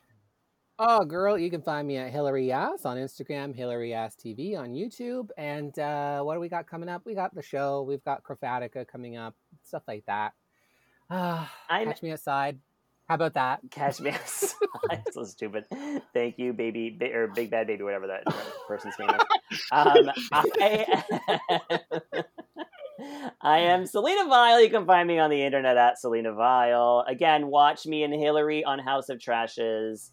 Oh, 0.79 1.05
girl, 1.05 1.37
you 1.37 1.49
can 1.51 1.61
find 1.61 1.87
me 1.87 1.97
at 1.97 2.11
Hillary 2.11 2.47
Yass 2.47 2.83
on 2.85 2.97
Instagram, 2.97 3.55
Hillary 3.55 3.91
Yass 3.91 4.15
TV 4.15 4.57
on 4.57 4.69
YouTube. 4.73 5.29
And 5.37 5.77
uh, 5.77 6.21
what 6.23 6.33
do 6.33 6.39
we 6.39 6.49
got 6.49 6.67
coming 6.67 6.89
up? 6.89 7.03
We 7.05 7.13
got 7.13 7.33
the 7.35 7.43
show. 7.43 7.83
We've 7.83 8.03
got 8.03 8.23
Crofatica 8.23 8.87
coming 8.87 9.15
up, 9.15 9.35
stuff 9.63 9.83
like 9.87 10.03
that. 10.07 10.33
Uh, 11.09 11.45
I'm- 11.69 11.87
catch 11.87 12.01
me 12.01 12.11
outside. 12.11 12.59
How 13.07 13.15
about 13.15 13.33
that? 13.33 13.59
Catch 13.69 13.99
me 13.99 14.09
outside. 14.11 15.03
so 15.11 15.25
stupid. 15.25 15.65
Thank 16.13 16.39
you, 16.39 16.53
baby, 16.53 16.97
or 17.13 17.27
big 17.27 17.51
bad 17.51 17.67
baby, 17.67 17.83
whatever 17.83 18.07
that 18.07 18.23
person's 18.67 18.95
name 18.97 19.09
is. 19.51 19.61
Um, 19.73 20.09
I, 20.31 21.03
I 23.41 23.59
am 23.59 23.85
Selena 23.85 24.27
Vyle. 24.29 24.61
You 24.61 24.69
can 24.69 24.85
find 24.85 25.07
me 25.07 25.19
on 25.19 25.29
the 25.29 25.41
internet 25.41 25.77
at 25.77 25.99
Selena 25.99 26.33
Vyle. 26.33 27.03
Again, 27.07 27.47
watch 27.47 27.85
me 27.85 28.03
and 28.03 28.13
Hillary 28.13 28.63
on 28.63 28.79
House 28.79 29.09
of 29.09 29.19
Trashes. 29.19 30.11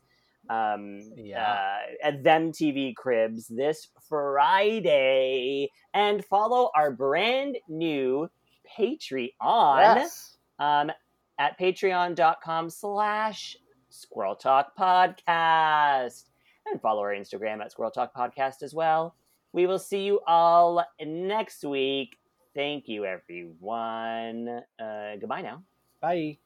Um, 0.48 1.00
Yeah. 1.16 1.42
uh, 1.52 1.78
at 2.02 2.24
them 2.24 2.50
TV 2.50 2.94
cribs 2.94 3.46
this 3.46 3.88
Friday, 4.08 5.70
and 5.94 6.24
follow 6.24 6.70
our 6.74 6.90
brand 6.90 7.56
new 7.68 8.28
Patreon 8.78 9.30
Yes. 9.38 10.36
um, 10.58 10.90
at 11.38 11.58
patreon.com 11.58 12.70
slash 12.70 13.56
squirrel 13.90 14.36
talk 14.36 14.76
podcast 14.76 16.24
and 16.66 16.80
follow 16.80 17.00
our 17.00 17.12
instagram 17.14 17.60
at 17.60 17.72
squirrel 17.72 17.90
talk 17.90 18.14
podcast 18.14 18.62
as 18.62 18.72
well 18.72 19.16
we 19.52 19.66
will 19.66 19.80
see 19.80 20.04
you 20.04 20.20
all 20.28 20.84
next 21.04 21.64
week 21.64 22.16
thank 22.54 22.88
you 22.88 23.04
everyone 23.04 24.62
uh, 24.78 25.16
goodbye 25.20 25.42
now 25.42 25.62
Bye. 26.00 26.38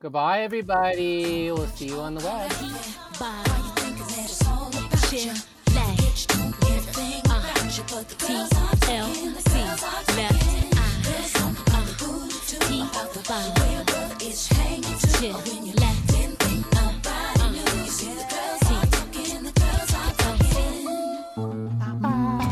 Goodbye, 0.00 0.42
everybody. 0.42 1.50
We'll 1.50 1.66
see 1.68 1.86
you 1.86 1.98
on 2.00 2.14
the 2.14 2.24
web. 2.24 2.52